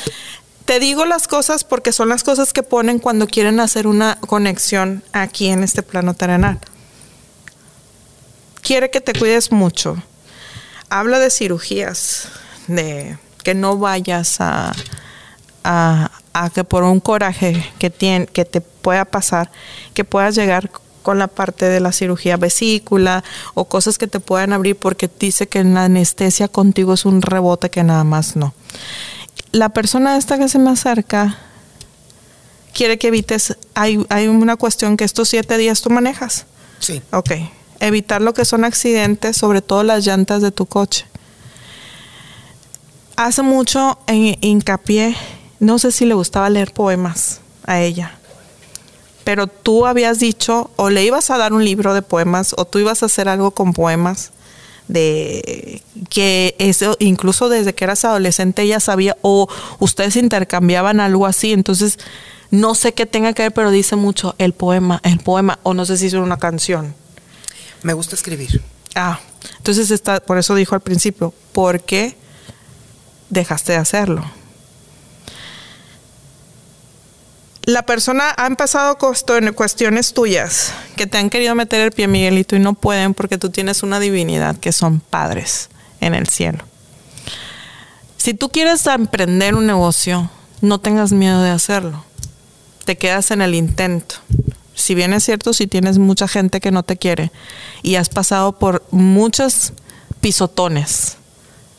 te 0.64 0.80
digo 0.80 1.04
las 1.04 1.28
cosas 1.28 1.64
porque 1.64 1.92
son 1.92 2.08
las 2.08 2.24
cosas 2.24 2.52
que 2.52 2.62
ponen 2.62 2.98
cuando 2.98 3.26
quieren 3.26 3.60
hacer 3.60 3.86
una 3.86 4.18
conexión 4.20 5.04
aquí 5.12 5.48
en 5.48 5.62
este 5.62 5.82
plano 5.82 6.14
terrenal. 6.14 6.58
Quiere 8.62 8.90
que 8.90 9.02
te 9.02 9.12
cuides 9.12 9.52
mucho. 9.52 10.02
Habla 10.88 11.18
de 11.18 11.30
cirugías, 11.30 12.28
de 12.66 13.18
que 13.42 13.54
no 13.54 13.76
vayas 13.76 14.40
a, 14.40 14.72
a, 15.64 16.10
a 16.34 16.50
que 16.50 16.64
por 16.64 16.82
un 16.84 17.00
coraje 17.00 17.64
que, 17.78 17.90
tien- 17.90 18.26
que 18.26 18.44
te 18.44 18.60
pueda 18.60 19.06
pasar, 19.06 19.50
que 19.94 20.04
puedas 20.04 20.34
llegar 20.34 20.70
con 21.02 21.18
la 21.18 21.28
parte 21.28 21.66
de 21.66 21.80
la 21.80 21.92
cirugía 21.92 22.36
vesícula 22.36 23.22
o 23.54 23.66
cosas 23.66 23.98
que 23.98 24.06
te 24.06 24.20
puedan 24.20 24.52
abrir 24.52 24.76
porque 24.76 25.10
dice 25.18 25.46
que 25.46 25.62
la 25.64 25.84
anestesia 25.84 26.48
contigo 26.48 26.94
es 26.94 27.04
un 27.04 27.22
rebote 27.22 27.70
que 27.70 27.82
nada 27.82 28.04
más 28.04 28.36
no. 28.36 28.52
La 29.52 29.68
persona 29.68 30.16
esta 30.16 30.38
que 30.38 30.48
se 30.48 30.58
me 30.58 30.70
acerca 30.70 31.38
quiere 32.72 32.98
que 32.98 33.08
evites, 33.08 33.56
hay, 33.74 34.04
hay 34.08 34.28
una 34.28 34.56
cuestión 34.56 34.96
que 34.96 35.04
estos 35.04 35.28
siete 35.28 35.56
días 35.58 35.80
tú 35.82 35.90
manejas. 35.90 36.46
Sí. 36.80 37.00
Ok. 37.12 37.32
Evitar 37.80 38.22
lo 38.22 38.34
que 38.34 38.44
son 38.44 38.64
accidentes, 38.64 39.36
sobre 39.36 39.60
todo 39.62 39.82
las 39.84 40.04
llantas 40.06 40.42
de 40.42 40.50
tu 40.52 40.66
coche. 40.66 41.04
Hace 43.16 43.42
mucho 43.42 43.98
en 44.06 44.36
hincapié, 44.40 45.14
no 45.64 45.78
sé 45.78 45.92
si 45.92 46.04
le 46.04 46.14
gustaba 46.14 46.50
leer 46.50 46.72
poemas 46.72 47.40
a 47.64 47.80
ella, 47.80 48.18
pero 49.24 49.46
tú 49.46 49.86
habías 49.86 50.18
dicho 50.20 50.70
o 50.76 50.90
le 50.90 51.02
ibas 51.04 51.30
a 51.30 51.38
dar 51.38 51.54
un 51.54 51.64
libro 51.64 51.94
de 51.94 52.02
poemas 52.02 52.54
o 52.58 52.66
tú 52.66 52.78
ibas 52.78 53.02
a 53.02 53.06
hacer 53.06 53.28
algo 53.28 53.52
con 53.52 53.72
poemas 53.72 54.32
de 54.88 55.82
que 56.10 56.54
eso 56.58 56.96
incluso 57.00 57.48
desde 57.48 57.74
que 57.74 57.84
eras 57.84 58.04
adolescente 58.04 58.60
ella 58.60 58.80
sabía 58.80 59.16
o 59.22 59.48
ustedes 59.78 60.16
intercambiaban 60.16 61.00
algo 61.00 61.24
así, 61.24 61.54
entonces 61.54 61.98
no 62.50 62.74
sé 62.74 62.92
qué 62.92 63.06
tenga 63.06 63.32
que 63.32 63.44
ver, 63.44 63.54
pero 63.54 63.70
dice 63.70 63.96
mucho 63.96 64.34
el 64.36 64.52
poema, 64.52 65.00
el 65.02 65.18
poema 65.18 65.58
o 65.62 65.72
no 65.72 65.86
sé 65.86 65.96
si 65.96 66.06
es 66.06 66.12
una 66.12 66.36
canción. 66.36 66.94
Me 67.82 67.94
gusta 67.94 68.14
escribir. 68.14 68.62
Ah, 68.94 69.18
entonces 69.56 69.90
está, 69.90 70.20
por 70.20 70.36
eso 70.36 70.54
dijo 70.54 70.74
al 70.74 70.82
principio, 70.82 71.32
¿por 71.52 71.80
qué 71.80 72.16
dejaste 73.30 73.72
de 73.72 73.78
hacerlo? 73.78 74.24
La 77.66 77.86
persona 77.86 78.34
ha 78.36 78.46
empezado 78.46 78.98
cuestion- 78.98 79.54
cuestiones 79.54 80.12
tuyas 80.12 80.74
que 80.96 81.06
te 81.06 81.16
han 81.16 81.30
querido 81.30 81.54
meter 81.54 81.80
el 81.80 81.92
pie, 81.92 82.08
Miguelito, 82.08 82.56
y 82.56 82.58
no 82.58 82.74
pueden 82.74 83.14
porque 83.14 83.38
tú 83.38 83.48
tienes 83.48 83.82
una 83.82 84.00
divinidad 84.00 84.56
que 84.56 84.70
son 84.70 85.00
padres 85.00 85.70
en 86.00 86.14
el 86.14 86.28
cielo. 86.28 86.64
Si 88.18 88.34
tú 88.34 88.50
quieres 88.50 88.86
emprender 88.86 89.54
un 89.54 89.66
negocio, 89.66 90.30
no 90.60 90.78
tengas 90.78 91.12
miedo 91.12 91.42
de 91.42 91.50
hacerlo. 91.50 92.04
Te 92.84 92.98
quedas 92.98 93.30
en 93.30 93.40
el 93.40 93.54
intento. 93.54 94.16
Si 94.74 94.94
bien 94.94 95.14
es 95.14 95.24
cierto, 95.24 95.54
si 95.54 95.66
tienes 95.66 95.98
mucha 95.98 96.28
gente 96.28 96.60
que 96.60 96.70
no 96.70 96.82
te 96.82 96.98
quiere 96.98 97.32
y 97.82 97.94
has 97.94 98.10
pasado 98.10 98.58
por 98.58 98.84
muchos 98.90 99.72
pisotones 100.20 101.16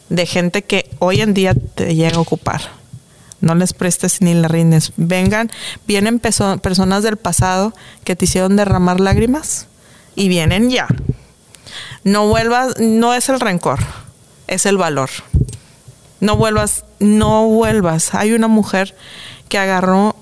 de 0.09 0.25
gente 0.25 0.63
que 0.63 0.89
hoy 0.97 1.21
en 1.21 1.35
día 1.35 1.53
te 1.53 1.93
llega 1.93 2.17
a 2.17 2.21
ocupar, 2.21 2.61
no 3.45 3.53
les 3.53 3.73
prestes 3.73 4.21
ni 4.21 4.33
le 4.33 4.47
rindes. 4.47 4.91
Vengan, 4.97 5.51
vienen 5.87 6.19
personas 6.19 7.03
del 7.03 7.15
pasado 7.15 7.73
que 8.03 8.15
te 8.15 8.25
hicieron 8.25 8.55
derramar 8.55 8.99
lágrimas 8.99 9.67
y 10.15 10.29
vienen 10.29 10.71
ya. 10.71 10.87
No 12.03 12.27
vuelvas, 12.27 12.79
no 12.79 13.13
es 13.13 13.29
el 13.29 13.39
rencor, 13.39 13.79
es 14.47 14.65
el 14.65 14.77
valor. 14.77 15.11
No 16.19 16.37
vuelvas, 16.37 16.85
no 16.99 17.47
vuelvas. 17.47 18.15
Hay 18.15 18.33
una 18.33 18.47
mujer 18.47 18.95
que 19.47 19.59
agarró 19.59 20.15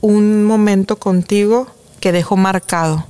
un 0.00 0.44
momento 0.44 0.96
contigo 0.96 1.66
que 1.98 2.12
dejó 2.12 2.36
marcado, 2.36 3.04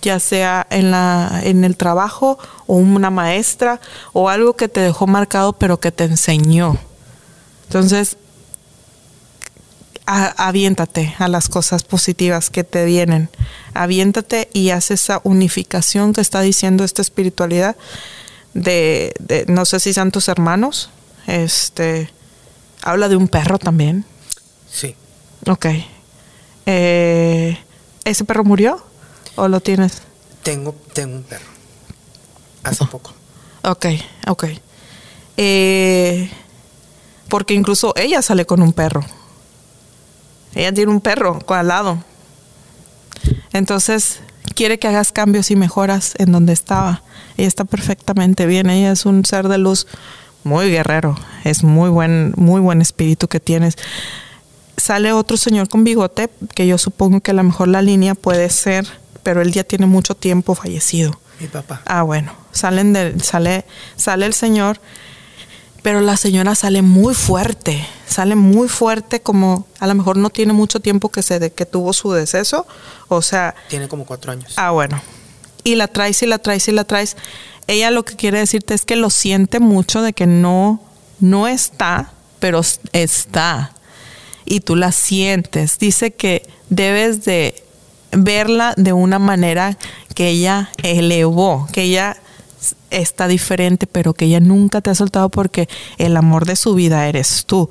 ya 0.00 0.18
sea 0.18 0.66
en 0.70 0.90
la 0.90 1.40
en 1.42 1.64
el 1.64 1.76
trabajo 1.76 2.38
o 2.66 2.76
una 2.76 3.10
maestra 3.10 3.80
o 4.14 4.30
algo 4.30 4.56
que 4.56 4.68
te 4.68 4.80
dejó 4.80 5.06
marcado 5.06 5.52
pero 5.52 5.78
que 5.78 5.92
te 5.92 6.04
enseñó. 6.04 6.78
Entonces, 7.64 8.16
a- 10.06 10.46
aviéntate 10.48 11.14
a 11.18 11.28
las 11.28 11.48
cosas 11.48 11.82
positivas 11.82 12.50
que 12.50 12.64
te 12.64 12.84
vienen. 12.84 13.28
Aviéntate 13.74 14.48
y 14.52 14.70
haz 14.70 14.90
esa 14.90 15.20
unificación 15.24 16.12
que 16.12 16.20
está 16.20 16.40
diciendo 16.40 16.84
esta 16.84 17.02
espiritualidad 17.02 17.76
de, 18.52 19.14
de- 19.18 19.46
no 19.48 19.64
sé 19.64 19.80
si 19.80 19.92
sean 19.92 20.10
tus 20.10 20.28
hermanos. 20.28 20.90
Este 21.26 22.10
habla 22.82 23.08
de 23.08 23.16
un 23.16 23.28
perro 23.28 23.58
también. 23.58 24.04
Sí. 24.70 24.94
Ok. 25.48 25.66
Eh, 26.66 27.58
¿Ese 28.04 28.24
perro 28.24 28.44
murió? 28.44 28.84
¿O 29.36 29.48
lo 29.48 29.60
tienes? 29.60 30.02
Tengo, 30.42 30.74
tengo 30.92 31.16
un 31.16 31.22
perro. 31.22 31.46
Hace 32.62 32.84
poco. 32.86 33.12
Ok, 33.62 33.86
ok. 34.26 34.44
Eh, 35.36 36.30
porque 37.28 37.54
incluso 37.54 37.94
ella 37.96 38.22
sale 38.22 38.44
con 38.46 38.62
un 38.62 38.72
perro. 38.72 39.04
Ella 40.54 40.72
tiene 40.72 40.92
un 40.92 41.00
perro 41.00 41.38
al 41.48 41.68
lado. 41.68 42.02
Entonces, 43.52 44.20
quiere 44.54 44.78
que 44.78 44.88
hagas 44.88 45.12
cambios 45.12 45.50
y 45.50 45.56
mejoras 45.56 46.14
en 46.18 46.32
donde 46.32 46.52
estaba. 46.52 47.02
Ella 47.36 47.48
está 47.48 47.64
perfectamente 47.64 48.46
bien. 48.46 48.70
Ella 48.70 48.92
es 48.92 49.06
un 49.06 49.24
ser 49.24 49.48
de 49.48 49.58
luz 49.58 49.86
muy 50.44 50.70
guerrero. 50.70 51.16
Es 51.44 51.64
muy 51.64 51.90
buen, 51.90 52.32
muy 52.36 52.60
buen 52.60 52.80
espíritu 52.80 53.28
que 53.28 53.40
tienes. 53.40 53.76
Sale 54.76 55.12
otro 55.12 55.36
señor 55.36 55.68
con 55.68 55.84
bigote, 55.84 56.30
que 56.54 56.66
yo 56.66 56.78
supongo 56.78 57.20
que 57.20 57.30
a 57.30 57.34
lo 57.34 57.42
mejor 57.42 57.68
la 57.68 57.82
línea 57.82 58.14
puede 58.14 58.50
ser, 58.50 58.86
pero 59.22 59.40
él 59.40 59.52
ya 59.52 59.64
tiene 59.64 59.86
mucho 59.86 60.14
tiempo 60.14 60.54
fallecido. 60.54 61.18
Mi 61.40 61.46
papá. 61.48 61.82
Ah, 61.86 62.02
bueno, 62.02 62.32
salen 62.52 63.20
sale, 63.20 63.64
sale 63.96 64.26
el 64.26 64.34
señor, 64.34 64.80
pero 65.84 66.00
la 66.00 66.16
señora 66.16 66.54
sale 66.54 66.80
muy 66.80 67.14
fuerte, 67.14 67.86
sale 68.06 68.36
muy 68.36 68.68
fuerte, 68.68 69.20
como 69.20 69.66
a 69.80 69.86
lo 69.86 69.94
mejor 69.94 70.16
no 70.16 70.30
tiene 70.30 70.54
mucho 70.54 70.80
tiempo 70.80 71.10
que 71.10 71.20
se 71.20 71.38
de, 71.38 71.52
que 71.52 71.66
tuvo 71.66 71.92
su 71.92 72.10
deceso, 72.10 72.66
o 73.08 73.20
sea, 73.20 73.54
Tiene 73.68 73.86
como 73.86 74.06
cuatro 74.06 74.32
años. 74.32 74.54
ah, 74.56 74.70
bueno, 74.70 75.02
y 75.62 75.74
la 75.74 75.86
traes 75.86 76.22
y 76.22 76.26
la 76.26 76.38
traes 76.38 76.68
y 76.68 76.72
la 76.72 76.84
traes. 76.84 77.18
Ella 77.66 77.90
lo 77.90 78.02
que 78.02 78.16
quiere 78.16 78.38
decirte 78.38 78.72
es 78.72 78.86
que 78.86 78.96
lo 78.96 79.10
siente 79.10 79.60
mucho 79.60 80.00
de 80.00 80.14
que 80.14 80.26
no, 80.26 80.80
no 81.20 81.48
está, 81.48 82.12
pero 82.38 82.62
está. 82.94 83.74
Y 84.46 84.60
tú 84.60 84.76
la 84.76 84.90
sientes. 84.90 85.78
Dice 85.78 86.12
que 86.12 86.48
debes 86.70 87.26
de 87.26 87.62
verla 88.10 88.72
de 88.78 88.94
una 88.94 89.18
manera 89.18 89.76
que 90.14 90.28
ella 90.28 90.70
elevó, 90.82 91.68
que 91.72 91.82
ella 91.82 92.16
está 92.90 93.28
diferente, 93.28 93.86
pero 93.86 94.14
que 94.14 94.26
ella 94.26 94.40
nunca 94.40 94.80
te 94.80 94.90
ha 94.90 94.94
soltado 94.94 95.28
porque 95.28 95.68
el 95.98 96.16
amor 96.16 96.46
de 96.46 96.56
su 96.56 96.74
vida 96.74 97.08
eres 97.08 97.44
tú. 97.46 97.68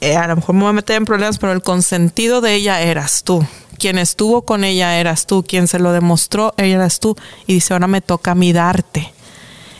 Eh, 0.00 0.16
a 0.16 0.26
lo 0.28 0.36
mejor 0.36 0.54
me 0.54 0.62
voy 0.62 0.70
a 0.70 0.74
meter 0.74 0.96
en 0.96 1.04
problemas, 1.04 1.38
pero 1.38 1.52
el 1.52 1.62
consentido 1.62 2.40
de 2.40 2.54
ella 2.54 2.80
eras 2.80 3.22
tú. 3.22 3.44
Quien 3.78 3.98
estuvo 3.98 4.42
con 4.42 4.64
ella 4.64 4.98
eras 4.98 5.26
tú. 5.26 5.44
Quien 5.46 5.68
se 5.68 5.78
lo 5.78 5.92
demostró 5.92 6.54
eras 6.56 7.00
tú. 7.00 7.16
Y 7.46 7.54
dice, 7.54 7.74
ahora 7.74 7.86
me 7.86 8.00
toca 8.00 8.32
a 8.32 8.34
mí 8.34 8.52
darte. 8.52 9.12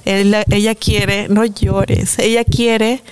Ella 0.04 0.74
quiere, 0.74 1.28
no 1.28 1.44
llores, 1.44 2.18
ella 2.18 2.44
quiere 2.44 3.02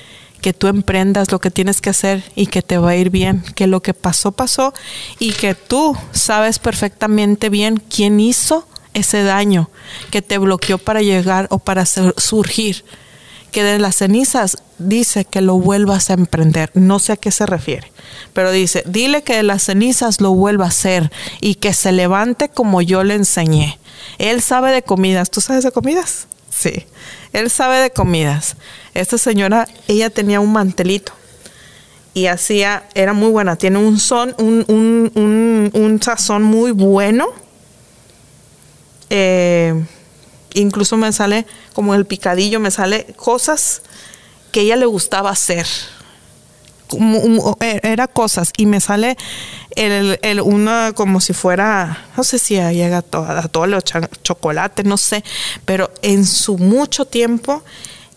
que 0.41 0.53
tú 0.53 0.69
emprendas 0.69 1.33
lo 1.33 1.41
que 1.41 1.51
tienes 1.51 1.81
que 1.81 1.91
hacer 1.91 2.23
y 2.35 2.47
que 2.47 2.63
te 2.63 2.79
va 2.79 2.91
a 2.91 2.97
ir 2.97 3.11
bien, 3.11 3.43
que 3.55 3.67
lo 3.67 3.83
que 3.83 3.95
pasó 3.95 4.33
pasó 4.33 4.73
y 5.19 5.33
que 5.33 5.55
tú 5.55 5.97
sabes 6.13 6.59
perfectamente 6.59 7.51
bien 7.51 7.83
quién 7.95 8.21
hizo 8.21 8.67
ese 8.94 9.23
daño 9.23 9.70
que 10.10 10.23
te 10.23 10.39
bloqueó 10.39 10.78
para 10.78 11.02
llegar 11.02 11.47
o 11.51 11.59
para 11.59 11.86
sur- 11.86 12.15
surgir. 12.19 12.85
Que 13.52 13.62
de 13.62 13.78
las 13.78 13.97
cenizas 13.97 14.59
dice 14.78 15.24
que 15.24 15.40
lo 15.40 15.55
vuelvas 15.59 16.10
a 16.10 16.12
emprender. 16.15 16.70
No 16.74 16.98
sé 16.98 17.12
a 17.12 17.16
qué 17.16 17.31
se 17.31 17.47
refiere, 17.47 17.90
pero 18.35 18.51
dice, 18.52 18.82
dile 18.86 19.23
que 19.23 19.36
de 19.36 19.43
las 19.43 19.62
cenizas 19.62 20.20
lo 20.20 20.32
vuelva 20.35 20.66
a 20.66 20.69
hacer 20.69 21.10
y 21.40 21.55
que 21.55 21.73
se 21.73 21.93
levante 21.93 22.51
como 22.51 22.82
yo 22.82 23.05
le 23.05 23.15
enseñé. 23.15 23.78
Él 24.19 24.43
sabe 24.43 24.70
de 24.70 24.82
comidas. 24.82 25.31
¿Tú 25.31 25.40
sabes 25.40 25.65
de 25.65 25.73
comidas? 25.73 26.27
Sí. 26.51 26.85
Él 27.32 27.48
sabe 27.51 27.78
de 27.78 27.90
comidas. 27.90 28.56
Esta 28.93 29.16
señora, 29.16 29.66
ella 29.86 30.10
tenía 30.10 30.40
un 30.40 30.52
mantelito 30.52 31.12
y 32.12 32.27
hacía, 32.27 32.85
era 32.94 33.15
muy 33.15 33.31
buena. 33.31 33.56
Tiene 33.56 33.78
un 33.78 33.98
son, 33.98 34.35
un, 34.39 34.65
un, 34.69 35.70
un 35.73 36.02
sazón 36.02 36.43
muy 36.43 36.70
bueno. 36.73 37.28
Eh, 39.11 39.75
incluso 40.55 40.97
me 40.97 41.13
sale 41.13 41.47
como 41.75 41.95
el 41.95 42.07
picadillo, 42.07 42.61
me 42.61 42.71
sale 42.71 43.05
cosas 43.17 43.83
que 44.53 44.61
ella 44.61 44.77
le 44.77 44.87
gustaba 44.87 45.31
hacer. 45.31 45.67
E- 47.61 47.81
era 47.83 48.09
cosas 48.09 48.51
y 48.57 48.65
me 48.65 48.81
sale 48.81 49.19
el, 49.77 50.19
el- 50.23 50.41
una 50.41 50.93
como 50.95 51.21
si 51.21 51.35
fuera, 51.35 52.07
no 52.17 52.25
sé 52.25 52.39
si 52.39 52.55
llega 52.55 52.99
a 52.99 53.03
to- 53.03 53.25
a 53.25 53.41
atole 53.41 53.77
o 53.77 53.81
chocolate, 53.83 54.85
no 54.85 54.97
sé, 54.97 55.23
pero 55.67 55.91
en 56.01 56.25
su 56.25 56.57
mucho 56.57 57.05
tiempo 57.05 57.63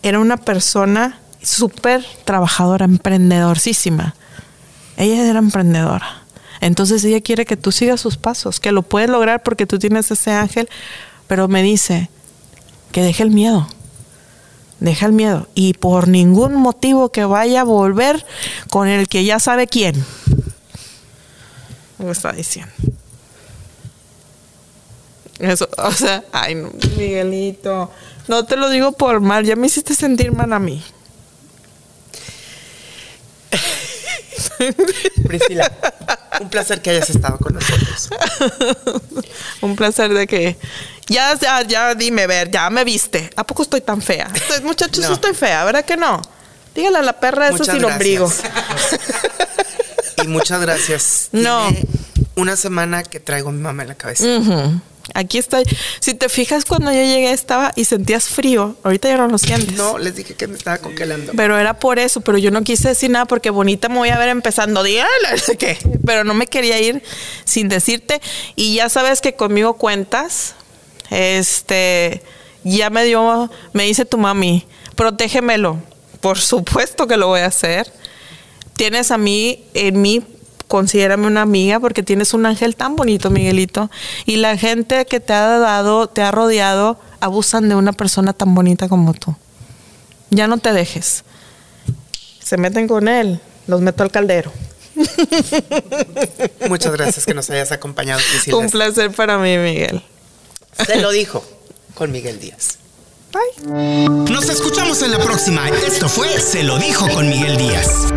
era 0.02 0.18
una 0.20 0.38
persona 0.38 1.20
súper 1.42 2.04
trabajadora, 2.24 2.86
emprendedorcísima. 2.86 4.14
Ella 4.96 5.28
era 5.28 5.38
emprendedora. 5.38 6.21
Entonces 6.62 7.04
ella 7.04 7.20
quiere 7.20 7.44
que 7.44 7.56
tú 7.56 7.72
sigas 7.72 8.00
sus 8.00 8.16
pasos, 8.16 8.60
que 8.60 8.70
lo 8.70 8.82
puedes 8.82 9.10
lograr 9.10 9.42
porque 9.42 9.66
tú 9.66 9.80
tienes 9.80 10.12
ese 10.12 10.30
ángel, 10.30 10.68
pero 11.26 11.48
me 11.48 11.60
dice 11.60 12.08
que 12.92 13.02
deje 13.02 13.24
el 13.24 13.32
miedo. 13.32 13.66
Deja 14.78 15.06
el 15.06 15.12
miedo. 15.12 15.48
Y 15.56 15.74
por 15.74 16.06
ningún 16.06 16.54
motivo 16.54 17.10
que 17.10 17.24
vaya 17.24 17.62
a 17.62 17.64
volver 17.64 18.24
con 18.70 18.86
el 18.86 19.08
que 19.08 19.24
ya 19.24 19.40
sabe 19.40 19.66
quién. 19.66 20.06
Me 21.98 22.12
está 22.12 22.30
diciendo. 22.30 22.72
Eso, 25.40 25.68
o 25.78 25.90
sea, 25.90 26.22
ay, 26.30 26.54
no, 26.54 26.70
Miguelito. 26.96 27.90
No 28.28 28.44
te 28.44 28.56
lo 28.56 28.70
digo 28.70 28.92
por 28.92 29.20
mal, 29.20 29.44
ya 29.44 29.56
me 29.56 29.66
hiciste 29.66 29.96
sentir 29.96 30.30
mal 30.30 30.52
a 30.52 30.60
mí. 30.60 30.80
Priscila, 35.26 35.70
un 36.40 36.48
placer 36.48 36.80
que 36.82 36.90
hayas 36.90 37.10
estado 37.10 37.38
con 37.38 37.54
nosotros. 37.54 38.10
Un 39.60 39.76
placer 39.76 40.12
de 40.12 40.26
que. 40.26 40.56
Ya, 41.06 41.38
ya, 41.38 41.62
ya, 41.62 41.94
dime, 41.94 42.26
ver, 42.26 42.50
ya 42.50 42.68
me 42.70 42.84
viste. 42.84 43.30
¿A 43.36 43.44
poco 43.44 43.62
estoy 43.62 43.80
tan 43.80 44.00
fea? 44.02 44.28
Estoy- 44.34 44.60
muchachos, 44.64 45.04
No. 45.06 45.14
estoy 45.14 45.34
fea, 45.34 45.64
¿verdad 45.64 45.84
que 45.84 45.96
no? 45.96 46.20
Dígale 46.74 46.98
a 46.98 47.02
la 47.02 47.18
perra 47.20 47.48
eso 47.48 47.64
sin 47.64 47.84
ombligo. 47.84 48.32
Y 50.24 50.26
muchas 50.28 50.60
gracias. 50.60 51.28
No. 51.32 51.68
Tiene 51.68 51.86
una 52.36 52.56
semana 52.56 53.02
que 53.02 53.20
traigo 53.20 53.50
a 53.50 53.52
mi 53.52 53.60
mamá 53.60 53.82
en 53.82 53.88
la 53.88 53.94
cabeza. 53.94 54.24
Aquí 55.14 55.38
estoy. 55.38 55.64
Si 56.00 56.14
te 56.14 56.28
fijas, 56.28 56.64
cuando 56.64 56.92
yo 56.92 57.00
llegué 57.00 57.32
estaba 57.32 57.72
y 57.76 57.84
sentías 57.84 58.28
frío. 58.28 58.76
Ahorita 58.82 59.08
ya 59.08 59.16
no 59.18 59.28
lo 59.28 59.38
sientes. 59.38 59.76
No, 59.76 59.98
les 59.98 60.14
dije 60.14 60.34
que 60.34 60.46
me 60.46 60.56
estaba 60.56 60.78
congelando. 60.78 61.32
Pero 61.36 61.58
era 61.58 61.78
por 61.78 61.98
eso, 61.98 62.20
pero 62.20 62.38
yo 62.38 62.50
no 62.50 62.62
quise 62.62 62.88
decir 62.88 63.10
nada 63.10 63.26
porque 63.26 63.50
bonita 63.50 63.88
me 63.88 63.96
voy 63.96 64.08
a 64.08 64.18
ver 64.18 64.28
empezando. 64.28 64.82
Dígale, 64.82 65.08
¿qué? 65.58 65.78
Pero 66.04 66.24
no 66.24 66.34
me 66.34 66.46
quería 66.46 66.80
ir 66.80 67.02
sin 67.44 67.68
decirte. 67.68 68.20
Y 68.56 68.76
ya 68.76 68.88
sabes 68.88 69.20
que 69.20 69.34
conmigo 69.34 69.74
cuentas. 69.74 70.54
Este, 71.10 72.22
ya 72.64 72.88
me 72.88 73.04
dio, 73.04 73.50
me 73.72 73.84
dice 73.84 74.04
tu 74.04 74.18
mami, 74.18 74.66
protégemelo. 74.96 75.78
Por 76.20 76.38
supuesto 76.38 77.06
que 77.06 77.16
lo 77.16 77.26
voy 77.26 77.40
a 77.40 77.46
hacer. 77.46 77.92
Tienes 78.76 79.10
a 79.10 79.18
mí, 79.18 79.64
en 79.74 80.00
mí, 80.00 80.22
considérame 80.72 81.26
una 81.26 81.42
amiga 81.42 81.78
porque 81.80 82.02
tienes 82.02 82.32
un 82.32 82.46
ángel 82.46 82.76
tan 82.76 82.96
bonito, 82.96 83.28
Miguelito. 83.28 83.90
Y 84.24 84.36
la 84.36 84.56
gente 84.56 85.04
que 85.04 85.20
te 85.20 85.34
ha 85.34 85.58
dado, 85.58 86.06
te 86.06 86.22
ha 86.22 86.30
rodeado, 86.30 86.98
abusan 87.20 87.68
de 87.68 87.74
una 87.74 87.92
persona 87.92 88.32
tan 88.32 88.54
bonita 88.54 88.88
como 88.88 89.12
tú. 89.12 89.36
Ya 90.30 90.46
no 90.46 90.56
te 90.56 90.72
dejes. 90.72 91.24
Se 92.42 92.56
meten 92.56 92.88
con 92.88 93.06
él, 93.06 93.38
los 93.66 93.82
meto 93.82 94.02
al 94.02 94.10
caldero. 94.10 94.50
Muchas 96.70 96.92
gracias 96.92 97.26
que 97.26 97.34
nos 97.34 97.50
hayas 97.50 97.70
acompañado, 97.70 98.22
Priscila. 98.30 98.56
Un 98.56 98.70
placer 98.70 99.10
para 99.10 99.36
mí, 99.36 99.58
Miguel. 99.58 100.02
Se 100.86 100.96
lo 101.02 101.10
dijo 101.10 101.44
con 101.92 102.10
Miguel 102.12 102.40
Díaz. 102.40 102.78
Bye. 103.30 104.08
Nos 104.08 104.48
escuchamos 104.48 105.02
en 105.02 105.10
la 105.10 105.18
próxima. 105.18 105.68
Esto 105.68 106.08
fue 106.08 106.28
Se 106.40 106.62
lo 106.62 106.78
dijo 106.78 107.06
con 107.10 107.28
Miguel 107.28 107.58
Díaz. 107.58 108.10